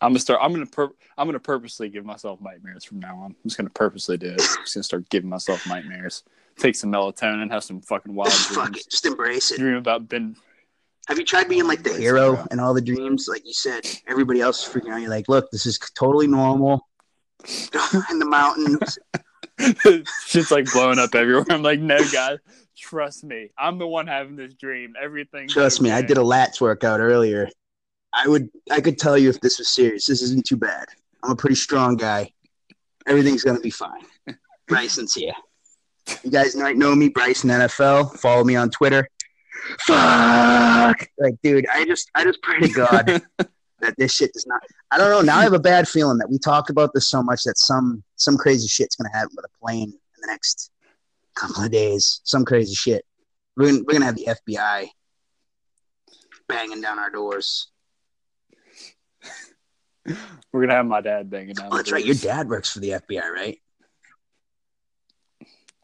I'm 0.00 0.10
gonna 0.10 0.18
start. 0.18 0.40
I'm 0.42 0.52
gonna. 0.52 0.66
Pur- 0.66 0.94
I'm 1.18 1.26
gonna 1.26 1.40
purposely 1.40 1.88
give 1.88 2.04
myself 2.04 2.40
nightmares 2.40 2.84
from 2.84 3.00
now 3.00 3.16
on. 3.16 3.26
I'm 3.26 3.36
just 3.44 3.56
gonna 3.56 3.70
purposely 3.70 4.16
do 4.16 4.28
it. 4.28 4.32
I'm 4.32 4.64
just 4.64 4.74
gonna 4.74 4.84
start 4.84 5.08
giving 5.10 5.28
myself 5.28 5.66
nightmares. 5.66 6.22
Take 6.58 6.74
some 6.74 6.92
melatonin. 6.92 7.50
Have 7.50 7.64
some 7.64 7.80
fucking 7.82 8.14
wild 8.14 8.32
fuck 8.32 8.76
it, 8.76 8.88
just 8.90 9.04
embrace 9.06 9.50
it. 9.52 9.58
Dream 9.58 9.76
about 9.76 10.08
Ben. 10.08 10.36
Have 11.08 11.18
you 11.18 11.24
tried 11.24 11.48
being 11.48 11.66
like 11.66 11.82
the 11.82 11.92
hero 11.92 12.36
bro. 12.36 12.46
in 12.50 12.60
all 12.60 12.72
the 12.72 12.80
dreams? 12.80 13.26
Like 13.28 13.44
you 13.44 13.52
said, 13.52 13.84
everybody 14.06 14.40
else 14.40 14.66
is 14.66 14.72
freaking 14.72 14.92
out. 14.92 15.00
You're 15.00 15.10
like, 15.10 15.28
look, 15.28 15.50
this 15.50 15.66
is 15.66 15.78
totally 15.94 16.26
normal. 16.26 16.86
in 18.10 18.18
the 18.18 18.26
mountains. 18.26 18.98
Shit's 20.26 20.50
like 20.50 20.70
blowing 20.72 20.98
up 20.98 21.14
everywhere. 21.14 21.44
I'm 21.50 21.62
like, 21.62 21.80
no, 21.80 21.98
guys, 22.10 22.38
trust 22.76 23.24
me. 23.24 23.50
I'm 23.58 23.78
the 23.78 23.86
one 23.86 24.06
having 24.06 24.36
this 24.36 24.54
dream. 24.54 24.94
Everything. 25.00 25.48
Trust 25.48 25.80
me, 25.80 25.90
I 25.90 26.02
did 26.02 26.16
a 26.16 26.22
lats 26.22 26.60
workout 26.60 27.00
earlier. 27.00 27.48
I 28.12 28.28
would, 28.28 28.50
I 28.70 28.80
could 28.80 28.98
tell 28.98 29.16
you 29.16 29.28
if 29.28 29.40
this 29.40 29.58
was 29.58 29.68
serious. 29.68 30.06
This 30.06 30.22
isn't 30.22 30.46
too 30.46 30.56
bad. 30.56 30.86
I'm 31.22 31.32
a 31.32 31.36
pretty 31.36 31.56
strong 31.56 31.96
guy. 31.96 32.32
Everything's 33.06 33.44
gonna 33.44 33.60
be 33.60 33.70
fine. 33.70 34.02
Bryson's 34.68 35.14
here. 35.14 35.32
You 36.22 36.30
guys 36.30 36.56
might 36.56 36.76
know 36.76 36.94
me, 36.94 37.08
Bryson 37.08 37.50
NFL. 37.50 38.18
Follow 38.18 38.44
me 38.44 38.56
on 38.56 38.70
Twitter. 38.70 39.08
Fuck, 39.80 41.08
like, 41.18 41.34
dude, 41.42 41.66
I 41.68 41.84
just, 41.84 42.10
I 42.14 42.24
just 42.24 42.42
pray 42.42 42.60
to 42.60 42.68
God 42.68 43.22
that 43.80 43.94
this 43.98 44.12
shit 44.12 44.32
does 44.32 44.46
not. 44.46 44.62
I 44.90 44.98
don't 44.98 45.10
know. 45.10 45.20
Now 45.20 45.38
I 45.38 45.42
have 45.42 45.52
a 45.52 45.58
bad 45.60 45.88
feeling 45.88 46.18
that 46.18 46.30
we 46.30 46.38
talked 46.38 46.70
about 46.70 46.92
this 46.94 47.08
so 47.08 47.22
much 47.22 47.42
that 47.44 47.58
some, 47.58 48.02
some 48.16 48.36
crazy 48.36 48.68
shit's 48.68 48.96
gonna 48.96 49.14
happen 49.14 49.34
with 49.36 49.44
a 49.44 49.58
plane 49.64 49.90
in 49.90 50.20
the 50.20 50.26
next 50.28 50.70
couple 51.34 51.62
of 51.62 51.70
days. 51.70 52.20
Some 52.24 52.44
crazy 52.44 52.74
shit. 52.74 53.04
We're 53.56 53.66
gonna, 53.66 53.82
we're 53.86 53.92
gonna 53.94 54.06
have 54.06 54.16
the 54.16 54.28
FBI 54.48 54.88
banging 56.48 56.80
down 56.80 56.98
our 56.98 57.10
doors. 57.10 57.68
We're 60.52 60.62
gonna 60.62 60.74
have 60.74 60.86
my 60.86 61.00
dad 61.00 61.30
banging 61.30 61.54
down. 61.54 61.68
Oh, 61.70 61.76
that's 61.76 61.90
the 61.90 61.94
right. 61.94 62.04
Your 62.04 62.14
dad 62.14 62.48
works 62.48 62.70
for 62.70 62.80
the 62.80 62.90
FBI, 62.90 63.28
right? 63.30 63.58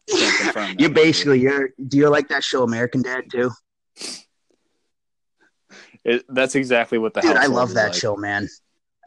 Can't 0.09 0.37
confirm 0.37 0.69
that, 0.69 0.75
you're 0.79 0.89
basically 0.89 1.39
you're. 1.39 1.69
Do 1.87 1.97
you 1.97 2.09
like 2.09 2.29
that 2.29 2.43
show 2.43 2.63
American 2.63 3.01
Dad 3.01 3.25
too? 3.31 3.51
It, 6.03 6.23
that's 6.29 6.55
exactly 6.55 6.97
what 6.97 7.13
the. 7.13 7.21
Dude, 7.21 7.35
I 7.35 7.47
love 7.47 7.73
that 7.73 7.91
like. 7.91 7.93
show, 7.99 8.15
man. 8.15 8.47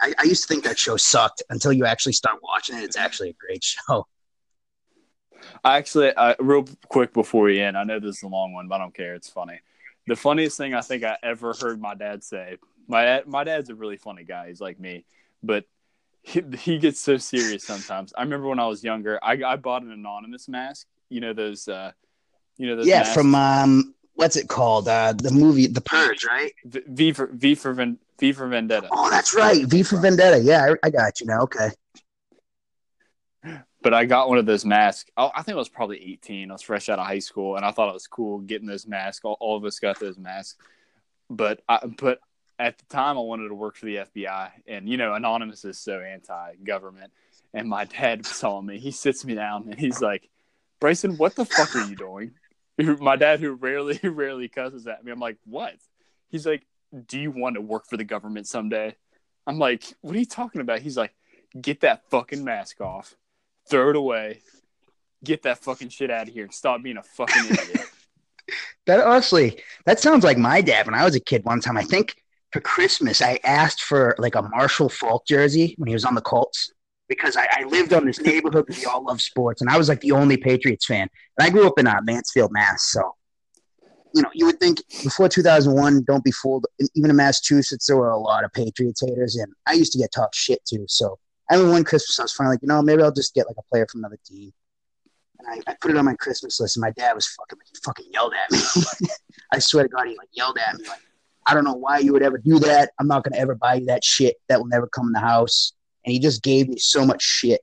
I, 0.01 0.15
I 0.19 0.25
used 0.25 0.43
to 0.43 0.49
think 0.49 0.65
that 0.65 0.79
show 0.79 0.97
sucked 0.97 1.43
until 1.51 1.73
you 1.73 1.85
actually 1.87 2.13
start 2.13 2.39
watching 2.43 2.77
it. 2.77 2.85
It's 2.85 2.97
actually 2.97 3.31
a 3.31 3.35
great 3.35 3.65
show. 3.65 4.07
I 5.65 5.79
actually, 5.79 6.13
uh, 6.15 6.35
real 6.39 6.67
quick 6.89 7.13
before 7.13 7.45
we 7.45 7.61
end, 7.61 7.77
I 7.77 7.85
know 7.85 7.99
this 7.99 8.19
is 8.19 8.23
a 8.23 8.29
long 8.29 8.53
one, 8.53 8.69
but 8.69 8.77
I 8.77 8.79
don't 8.79 8.95
care. 8.95 9.15
It's 9.15 9.29
funny. 9.29 9.61
The 10.07 10.17
funniest 10.17 10.57
thing 10.57 10.75
I 10.75 10.81
think 10.81 11.05
I 11.05 11.17
ever 11.23 11.55
heard 11.59 11.81
my 11.81 11.95
dad 11.95 12.23
say. 12.23 12.57
My 12.89 13.05
dad, 13.05 13.27
my 13.27 13.45
dad's 13.45 13.71
a 13.71 13.75
really 13.75 13.97
funny 13.97 14.25
guy. 14.25 14.49
He's 14.49 14.61
like 14.61 14.81
me, 14.81 15.05
but 15.43 15.65
he, 16.23 16.43
he 16.59 16.79
gets 16.79 17.01
so 17.01 17.17
serious 17.17 17.65
sometimes. 17.65 18.13
I 18.17 18.23
remember 18.23 18.49
when 18.49 18.59
I 18.59 18.67
was 18.67 18.85
younger, 18.85 19.19
I, 19.23 19.43
I 19.45 19.57
bought 19.57 19.83
an 19.83 19.91
anonymous 19.93 20.49
mask. 20.49 20.87
You 21.09 21.21
know 21.21 21.33
those, 21.33 21.69
uh, 21.69 21.93
you 22.57 22.67
know 22.67 22.77
those. 22.77 22.87
yeah, 22.87 22.99
masks? 22.99 23.15
from 23.15 23.35
um, 23.35 23.95
what's 24.15 24.37
it 24.37 24.49
called? 24.49 24.87
Uh, 24.87 25.13
the 25.17 25.31
movie 25.31 25.67
The 25.67 25.81
Purge, 25.81 26.25
right? 26.25 26.53
V, 26.65 26.81
v 26.87 27.13
for 27.13 27.27
V 27.33 27.55
for 27.55 27.73
Ven, 27.73 27.99
V 28.19 28.33
for 28.33 28.47
Vendetta. 28.49 28.89
Oh, 28.91 29.11
that's 29.11 29.35
right. 29.35 29.65
V 29.67 29.83
for 29.83 29.97
Vendetta. 29.97 30.39
Yeah, 30.41 30.75
I, 30.83 30.87
I 30.87 30.91
got 30.91 31.21
you 31.21 31.27
now. 31.27 31.41
Okay. 31.43 31.71
but 33.83 33.95
I 33.95 34.05
got 34.05 34.29
one 34.29 34.39
of 34.39 34.47
those 34.47 34.65
masks. 34.65 35.11
I 35.17 35.31
I 35.35 35.43
think 35.43 35.55
I 35.57 35.59
was 35.59 35.69
probably 35.69 36.03
18. 36.13 36.51
I 36.51 36.55
was 36.55 36.63
fresh 36.63 36.89
out 36.89 36.99
of 36.99 37.07
high 37.07 37.19
school, 37.19 37.57
and 37.57 37.65
I 37.65 37.71
thought 37.71 37.89
it 37.89 37.95
was 37.95 38.07
cool 38.07 38.39
getting 38.41 38.69
those 38.69 38.87
masks. 38.87 39.25
All, 39.25 39.39
all 39.41 39.57
of 39.57 39.65
us 39.65 39.79
got 39.79 39.99
those 39.99 40.19
masks, 40.19 40.57
but 41.31 41.63
I, 41.69 41.81
but 41.87 42.21
at 42.61 42.79
the 42.79 42.85
time 42.87 43.17
I 43.17 43.23
wanted 43.23 43.49
to 43.49 43.55
work 43.55 43.77
for 43.77 43.87
the 43.87 43.97
FBI, 43.97 44.51
and 44.67 44.89
you 44.89 44.97
know, 44.97 45.15
anonymous 45.15 45.65
is 45.65 45.79
so 45.79 46.01
anti-government. 46.01 47.13
And 47.53 47.69
my 47.69 47.85
dad 47.85 48.25
saw 48.41 48.61
me. 48.61 48.79
He 48.79 48.91
sits 48.91 49.25
me 49.25 49.35
down, 49.35 49.69
and 49.71 49.79
he's 49.79 50.01
like, 50.01 50.29
"Bryson, 50.81 51.17
what 51.17 51.35
the 51.35 51.45
fuck 51.45 51.75
are 51.75 51.87
you 51.87 51.97
doing?" 51.97 52.33
my 52.79 53.17
dad, 53.17 53.41
who 53.41 53.53
rarely 53.53 53.99
rarely 54.05 54.49
cusses 54.49 54.87
at 54.87 55.05
me, 55.05 55.13
I'm 55.13 55.21
like, 55.21 55.39
"What?" 55.45 55.75
He's 56.29 56.47
like, 56.47 56.67
"Do 57.07 57.19
you 57.19 57.31
want 57.31 57.57
to 57.57 57.61
work 57.61 57.87
for 57.87 57.97
the 57.97 58.05
government 58.05 58.47
someday?" 58.47 58.95
I'm 59.47 59.59
like, 59.59 59.83
"What 60.01 60.15
are 60.15 60.19
you 60.19 60.27
talking 60.27 60.61
about?" 60.61 60.81
He's 60.81 60.97
like, 60.97 61.15
"Get 61.61 61.81
that 61.81 62.09
fucking 62.11 62.45
mask 62.45 62.81
off." 62.81 63.17
throw 63.71 63.91
it 63.91 63.97
away, 63.97 64.41
get 65.25 65.43
that 65.43 65.59
fucking 65.59 65.89
shit 65.89 66.11
out 66.11 66.29
of 66.29 66.35
here, 66.35 66.45
and 66.45 66.53
stop 66.53 66.83
being 66.83 66.97
a 66.97 67.03
fucking 67.03 67.45
idiot. 67.51 67.87
That 68.87 69.01
honestly, 69.01 69.63
that 69.87 70.01
sounds 70.01 70.25
like 70.25 70.37
my 70.37 70.61
dad 70.61 70.87
when 70.87 70.95
I 70.95 71.05
was 71.05 71.15
a 71.15 71.21
kid. 71.21 71.45
One 71.45 71.61
time, 71.61 71.77
I 71.77 71.85
think 71.85 72.20
for 72.53 72.61
Christmas, 72.61 73.23
I 73.23 73.39
asked 73.45 73.83
for 73.83 74.15
like 74.19 74.35
a 74.35 74.43
Marshall 74.43 74.89
Faulk 74.89 75.27
jersey 75.27 75.75
when 75.79 75.87
he 75.89 75.95
was 75.95 76.05
on 76.05 76.15
the 76.15 76.21
Colts 76.21 76.73
because 77.09 77.37
I, 77.37 77.49
I 77.51 77.65
lived 77.65 77.93
on 77.93 78.07
this 78.07 78.21
neighborhood 78.21 78.69
where 78.69 78.79
we 78.79 78.85
all 78.85 79.05
love 79.05 79.21
sports, 79.21 79.61
and 79.61 79.71
I 79.71 79.77
was 79.77 79.89
like 79.89 80.01
the 80.01 80.13
only 80.13 80.37
Patriots 80.37 80.87
fan. 80.87 81.09
And 81.39 81.47
I 81.47 81.51
grew 81.51 81.67
up 81.67 81.79
in 81.79 81.87
uh, 81.87 82.01
Mansfield, 82.03 82.53
Mass. 82.53 82.85
So, 82.85 83.17
you 84.15 84.23
know, 84.23 84.31
you 84.33 84.47
would 84.47 84.61
think 84.61 84.79
before 85.03 85.29
2001, 85.29 86.05
don't 86.05 86.25
be 86.25 86.31
fooled. 86.31 86.67
Even 86.95 87.11
in 87.11 87.17
Massachusetts, 87.17 87.87
there 87.87 87.97
were 87.97 88.11
a 88.11 88.19
lot 88.19 88.45
of 88.45 88.53
Patriots 88.53 89.03
haters, 89.05 89.37
and 89.37 89.53
I 89.67 89.73
used 89.73 89.93
to 89.93 89.99
get 89.99 90.13
talked 90.13 90.35
shit 90.35 90.65
too. 90.65 90.85
So, 90.89 91.19
I 91.51 91.55
remember 91.55 91.73
one 91.73 91.85
Christmas, 91.85 92.19
I 92.19 92.23
was 92.23 92.33
finally 92.33 92.55
like, 92.55 92.63
you 92.63 92.69
know, 92.69 92.81
maybe 92.81 93.03
I'll 93.03 93.13
just 93.13 93.35
get 93.35 93.47
like 93.47 93.57
a 93.59 93.63
player 93.71 93.87
from 93.91 94.03
another 94.03 94.19
team. 94.25 94.53
And 95.41 95.49
I, 95.67 95.73
I 95.73 95.75
put 95.81 95.91
it 95.91 95.97
on 95.97 96.05
my 96.05 96.15
Christmas 96.15 96.61
list, 96.61 96.77
and 96.77 96.83
my 96.83 96.93
dad 96.93 97.15
was 97.15 97.27
fucking, 97.27 97.59
he 97.65 97.79
fucking 97.85 98.07
yelled 98.13 98.35
at 98.35 98.53
me. 98.53 99.09
I 99.53 99.59
swear 99.59 99.83
to 99.85 99.89
God, 99.89 100.07
he 100.07 100.17
like 100.17 100.29
yelled 100.33 100.59
at 100.59 100.77
me 100.77 100.87
like, 100.87 101.01
I 101.51 101.55
don't 101.55 101.65
know 101.65 101.75
why 101.75 101.99
you 101.99 102.13
would 102.13 102.23
ever 102.23 102.39
do 102.39 102.61
that. 102.61 102.93
I'm 103.01 103.09
not 103.09 103.25
gonna 103.25 103.37
ever 103.37 103.57
buy 103.57 103.75
you 103.75 103.87
that 103.87 104.05
shit. 104.05 104.37
That 104.49 104.61
will 104.61 104.69
never 104.69 104.87
come 104.87 105.09
in 105.09 105.13
the 105.13 105.19
house. 105.21 105.73
And 106.05 106.13
he 106.13 106.21
just 106.21 106.45
gave 106.45 106.69
me 106.69 106.79
so 106.79 107.05
much 107.05 107.23
shit. 107.23 107.61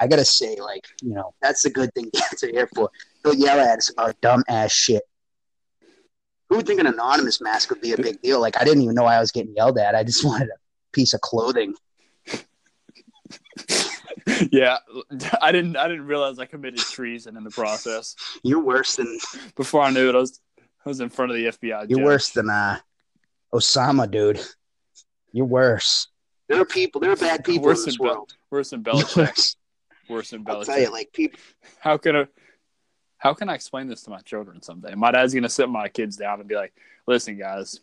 I 0.00 0.06
gotta 0.06 0.24
say, 0.24 0.56
like, 0.58 0.86
you 1.02 1.12
know, 1.12 1.34
that's 1.42 1.62
the 1.62 1.70
good 1.70 1.92
thing 1.94 2.08
dads 2.14 2.42
are 2.42 2.48
here 2.48 2.68
for. 2.74 2.90
They'll 3.22 3.34
yell 3.34 3.60
at 3.60 3.78
us 3.78 3.90
about 3.90 4.18
dumb 4.22 4.42
ass 4.48 4.72
shit. 4.72 5.02
Who 6.48 6.56
would 6.56 6.66
think 6.66 6.80
an 6.80 6.86
anonymous 6.86 7.42
mask 7.42 7.68
would 7.68 7.82
be 7.82 7.92
a 7.92 7.98
big 7.98 8.22
deal? 8.22 8.40
Like, 8.40 8.58
I 8.58 8.64
didn't 8.64 8.82
even 8.82 8.94
know 8.94 9.04
I 9.04 9.20
was 9.20 9.32
getting 9.32 9.54
yelled 9.54 9.78
at. 9.78 9.94
I 9.94 10.02
just 10.02 10.24
wanted 10.24 10.48
a 10.48 10.56
piece 10.92 11.12
of 11.12 11.20
clothing. 11.20 11.74
yeah, 14.50 14.78
I 15.42 15.52
didn't. 15.52 15.76
I 15.76 15.88
didn't 15.88 16.06
realize 16.06 16.38
I 16.38 16.46
committed 16.46 16.80
treason 16.80 17.36
in 17.36 17.44
the 17.44 17.50
process. 17.50 18.16
You're 18.42 18.62
worse 18.62 18.96
than 18.96 19.18
Before 19.56 19.82
I 19.82 19.90
knew 19.90 20.08
it, 20.08 20.14
I 20.14 20.18
was 20.18 20.40
I 20.58 20.88
was 20.88 21.00
in 21.00 21.10
front 21.10 21.32
of 21.32 21.36
the 21.36 21.46
FBI. 21.46 21.90
you're 21.90 21.98
judge. 21.98 22.04
worse 22.04 22.30
than 22.30 22.48
uh, 22.48 22.78
Osama, 23.54 24.10
dude. 24.10 24.40
You're 25.32 25.46
worse. 25.46 26.08
There 26.48 26.60
are 26.60 26.64
people. 26.64 27.00
There 27.00 27.10
are 27.10 27.16
bad 27.16 27.44
people 27.44 27.64
Worse 27.64 27.80
in 27.80 27.84
this 27.86 27.96
than 27.98 28.06
Bel- 28.06 28.14
world. 28.16 28.32
Worse 28.50 28.70
than 28.70 28.82
You're 28.86 28.94
Belichick. 28.94 29.16
worse. 29.16 29.56
Worse 30.08 30.30
than 30.30 30.44
I'll 30.46 30.64
tell 30.64 30.78
you, 30.80 30.92
like 30.92 31.12
people. 31.12 31.38
How 31.80 31.96
can 31.98 32.16
I? 32.16 32.26
How 33.18 33.34
can 33.34 33.48
I 33.48 33.54
explain 33.54 33.88
this 33.88 34.02
to 34.02 34.10
my 34.10 34.20
children 34.20 34.62
someday? 34.62 34.94
My 34.94 35.10
dad's 35.10 35.34
gonna 35.34 35.48
sit 35.48 35.68
my 35.68 35.88
kids 35.88 36.16
down 36.16 36.38
and 36.38 36.48
be 36.48 36.54
like, 36.54 36.72
"Listen, 37.06 37.36
guys, 37.38 37.80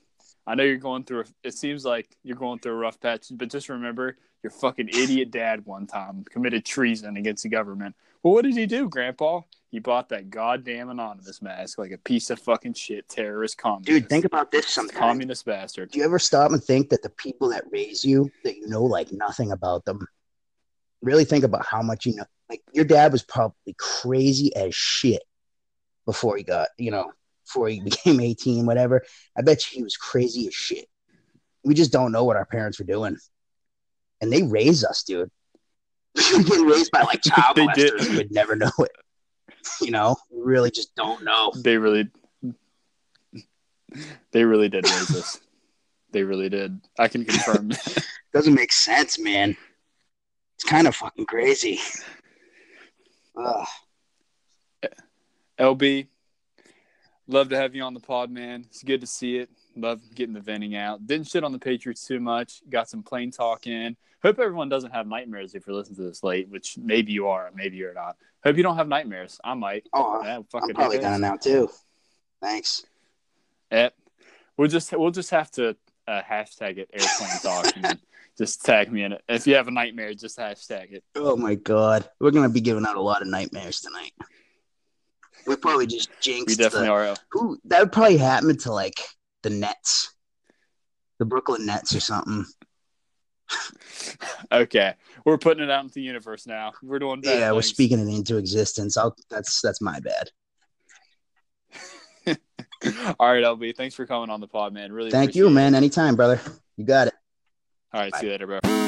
I 0.47 0.55
know 0.55 0.63
you're 0.63 0.77
going 0.77 1.03
through. 1.03 1.21
A, 1.21 1.25
it 1.43 1.53
seems 1.53 1.83
like 1.83 2.07
you're 2.23 2.37
going 2.37 2.59
through 2.59 2.73
a 2.73 2.77
rough 2.77 2.99
patch, 2.99 3.25
but 3.31 3.49
just 3.49 3.67
remember, 3.67 4.15
your 4.41 4.51
fucking 4.51 4.89
idiot 4.89 5.31
dad 5.31 5.65
one 5.65 5.85
time 5.87 6.23
committed 6.29 6.63
treason 6.63 7.17
against 7.17 7.43
the 7.43 7.49
government. 7.49 7.95
Well, 8.23 8.33
what 8.33 8.43
did 8.45 8.55
he 8.55 8.65
do, 8.65 8.87
Grandpa? 8.87 9.41
He 9.69 9.79
bought 9.79 10.09
that 10.09 10.29
goddamn 10.29 10.89
anonymous 10.89 11.41
mask 11.41 11.77
like 11.77 11.91
a 11.91 11.97
piece 11.97 12.29
of 12.29 12.39
fucking 12.39 12.75
shit, 12.75 13.09
terrorist 13.09 13.57
communist. 13.57 13.87
Dude, 13.87 14.07
think 14.07 14.23
about 14.23 14.51
this 14.51 14.67
sometimes. 14.67 14.97
communist 14.97 15.45
bastard. 15.45 15.91
Do 15.91 15.99
you 15.99 16.05
ever 16.05 16.19
stop 16.19 16.51
and 16.51 16.63
think 16.63 16.89
that 16.89 17.01
the 17.01 17.09
people 17.09 17.49
that 17.49 17.63
raise 17.71 18.05
you, 18.05 18.31
that 18.43 18.55
you 18.55 18.67
know 18.67 18.83
like 18.83 19.11
nothing 19.11 19.51
about 19.51 19.83
them, 19.83 20.07
really 21.01 21.25
think 21.25 21.43
about 21.43 21.65
how 21.65 21.81
much 21.81 22.05
you 22.05 22.15
know? 22.15 22.25
Like 22.49 22.61
your 22.71 22.85
dad 22.85 23.11
was 23.11 23.23
probably 23.23 23.75
crazy 23.77 24.55
as 24.55 24.73
shit 24.73 25.23
before 26.05 26.37
he 26.37 26.43
got, 26.43 26.69
you 26.77 26.91
know, 26.91 27.11
before 27.45 27.67
he 27.67 27.79
became 27.83 28.19
18, 28.21 28.65
whatever. 28.65 29.03
I 29.35 29.41
bet 29.41 29.65
you 29.65 29.77
he 29.77 29.83
was 29.83 29.97
crazy 29.97 30.47
as 30.47 30.53
shit. 30.53 30.85
We 31.65 31.73
just 31.73 31.91
don't 31.91 32.11
know 32.11 32.23
what 32.23 32.37
our 32.37 32.45
parents 32.45 32.79
were 32.79 32.85
doing. 32.85 33.17
And 34.21 34.31
they 34.31 34.43
raised 34.43 34.85
us, 34.85 35.03
dude. 35.03 35.31
We 36.49 36.61
were 36.63 36.71
raised 36.73 36.91
by 36.91 37.01
like 37.01 37.21
child 37.23 37.55
They 37.55 37.67
did. 37.75 37.93
molesters. 37.93 38.17
We'd 38.17 38.31
never 38.31 38.55
know 38.55 38.71
it. 38.79 38.91
You 39.81 39.91
know, 39.91 40.15
we 40.29 40.41
really 40.43 40.71
just 40.71 40.93
don't 40.95 41.23
know. 41.23 41.51
They 41.55 41.77
really, 41.77 42.09
they 44.31 44.43
really 44.43 44.69
did 44.69 44.85
raise 44.85 45.15
us. 45.15 45.39
They 46.11 46.23
really 46.23 46.49
did. 46.49 46.79
I 46.99 47.07
can 47.07 47.25
confirm. 47.25 47.71
Doesn't 48.33 48.53
make 48.53 48.71
sense, 48.71 49.17
man. 49.17 49.55
It's 50.55 50.63
kind 50.63 50.87
of 50.87 50.95
fucking 50.95 51.25
crazy. 51.25 51.79
Ugh. 53.37 53.67
LB, 55.59 56.07
love 57.27 57.49
to 57.49 57.57
have 57.57 57.75
you 57.75 57.83
on 57.83 57.93
the 57.93 57.99
pod, 57.99 58.29
man. 58.31 58.65
It's 58.67 58.83
good 58.83 59.01
to 59.01 59.07
see 59.07 59.37
it. 59.37 59.49
Love 59.75 60.01
getting 60.13 60.33
the 60.33 60.39
venting 60.39 60.75
out. 60.75 61.05
Didn't 61.05 61.27
shit 61.27 61.43
on 61.43 61.51
the 61.51 61.59
Patriots 61.59 62.05
too 62.05 62.19
much. 62.19 62.61
Got 62.69 62.89
some 62.89 63.03
plane 63.03 63.31
talk 63.31 63.65
in. 63.67 63.95
Hope 64.23 64.39
everyone 64.39 64.69
doesn't 64.69 64.91
have 64.91 65.05
nightmares 65.05 65.53
if 65.53 65.67
you're 65.67 65.75
listening 65.75 65.97
to 65.97 66.03
this 66.03 66.23
late, 66.23 66.49
which 66.49 66.77
maybe 66.77 67.11
you 67.11 67.27
are, 67.27 67.51
maybe 67.53 67.75
you're 67.75 67.93
not. 67.93 68.15
Hope 68.43 68.55
you 68.55 68.63
don't 68.63 68.77
have 68.77 68.87
nightmares. 68.87 69.39
I 69.43 69.53
might. 69.53 69.87
Oh, 69.93 70.23
Yeah, 70.23 70.37
I'm 70.37 70.43
fucking 70.45 70.75
probably 70.75 70.99
gonna 70.99 71.19
now 71.19 71.35
too. 71.35 71.69
Thanks. 72.41 72.85
Eh, 73.71 73.89
We'll 74.57 74.67
just 74.67 74.91
we'll 74.91 75.11
just 75.11 75.31
have 75.31 75.49
to 75.51 75.75
uh, 76.07 76.21
hashtag 76.21 76.77
it 76.77 76.89
airplane 76.93 77.39
talk 77.41 77.73
and 77.75 77.99
just 78.37 78.63
tag 78.63 78.91
me 78.91 79.03
in 79.03 79.13
it. 79.13 79.23
If 79.27 79.47
you 79.47 79.55
have 79.55 79.67
a 79.67 79.71
nightmare, 79.71 80.13
just 80.13 80.37
hashtag 80.37 80.93
it. 80.93 81.03
Oh 81.15 81.35
my 81.35 81.55
god, 81.55 82.07
we're 82.19 82.31
gonna 82.31 82.49
be 82.49 82.61
giving 82.61 82.85
out 82.85 82.95
a 82.95 83.01
lot 83.01 83.21
of 83.21 83.27
nightmares 83.27 83.81
tonight. 83.81 84.13
We 85.47 85.55
probably 85.55 85.87
just 85.87 86.09
jinxed. 86.21 86.47
We 86.47 86.63
definitely 86.63 86.87
the, 86.87 86.93
are. 86.93 87.15
Who 87.31 87.57
that 87.65 87.79
would 87.79 87.91
probably 87.91 88.17
happen 88.17 88.57
to 88.59 88.71
like 88.71 88.99
the 89.41 89.49
Nets, 89.49 90.13
the 91.19 91.25
Brooklyn 91.25 91.65
Nets 91.65 91.95
or 91.95 91.99
something. 91.99 92.45
Okay, 94.51 94.93
we're 95.25 95.37
putting 95.37 95.63
it 95.63 95.71
out 95.71 95.83
into 95.83 95.95
the 95.95 96.01
universe 96.01 96.45
now. 96.45 96.73
We're 96.83 96.99
doing 96.99 97.21
yeah, 97.23 97.51
we're 97.53 97.63
speaking 97.63 97.99
it 97.99 98.07
into 98.13 98.37
existence. 98.37 98.97
I'll, 98.97 99.15
that's 99.29 99.61
that's 99.61 99.81
my 99.81 99.99
bad. 99.99 100.29
All 103.19 103.33
right, 103.33 103.43
LB. 103.43 103.75
Thanks 103.75 103.95
for 103.95 104.05
coming 104.05 104.29
on 104.29 104.41
the 104.41 104.47
pod, 104.47 104.73
man. 104.73 104.91
Really. 104.91 105.09
Thank 105.09 105.33
you, 105.35 105.47
it. 105.47 105.51
man. 105.51 105.73
Anytime, 105.73 106.15
brother. 106.15 106.39
You 106.77 106.85
got 106.85 107.07
it. 107.07 107.13
All 107.93 108.01
right, 108.01 108.11
Bye. 108.11 108.19
see 108.19 108.25
you 108.27 108.31
later, 108.31 108.47
bro. 108.47 108.82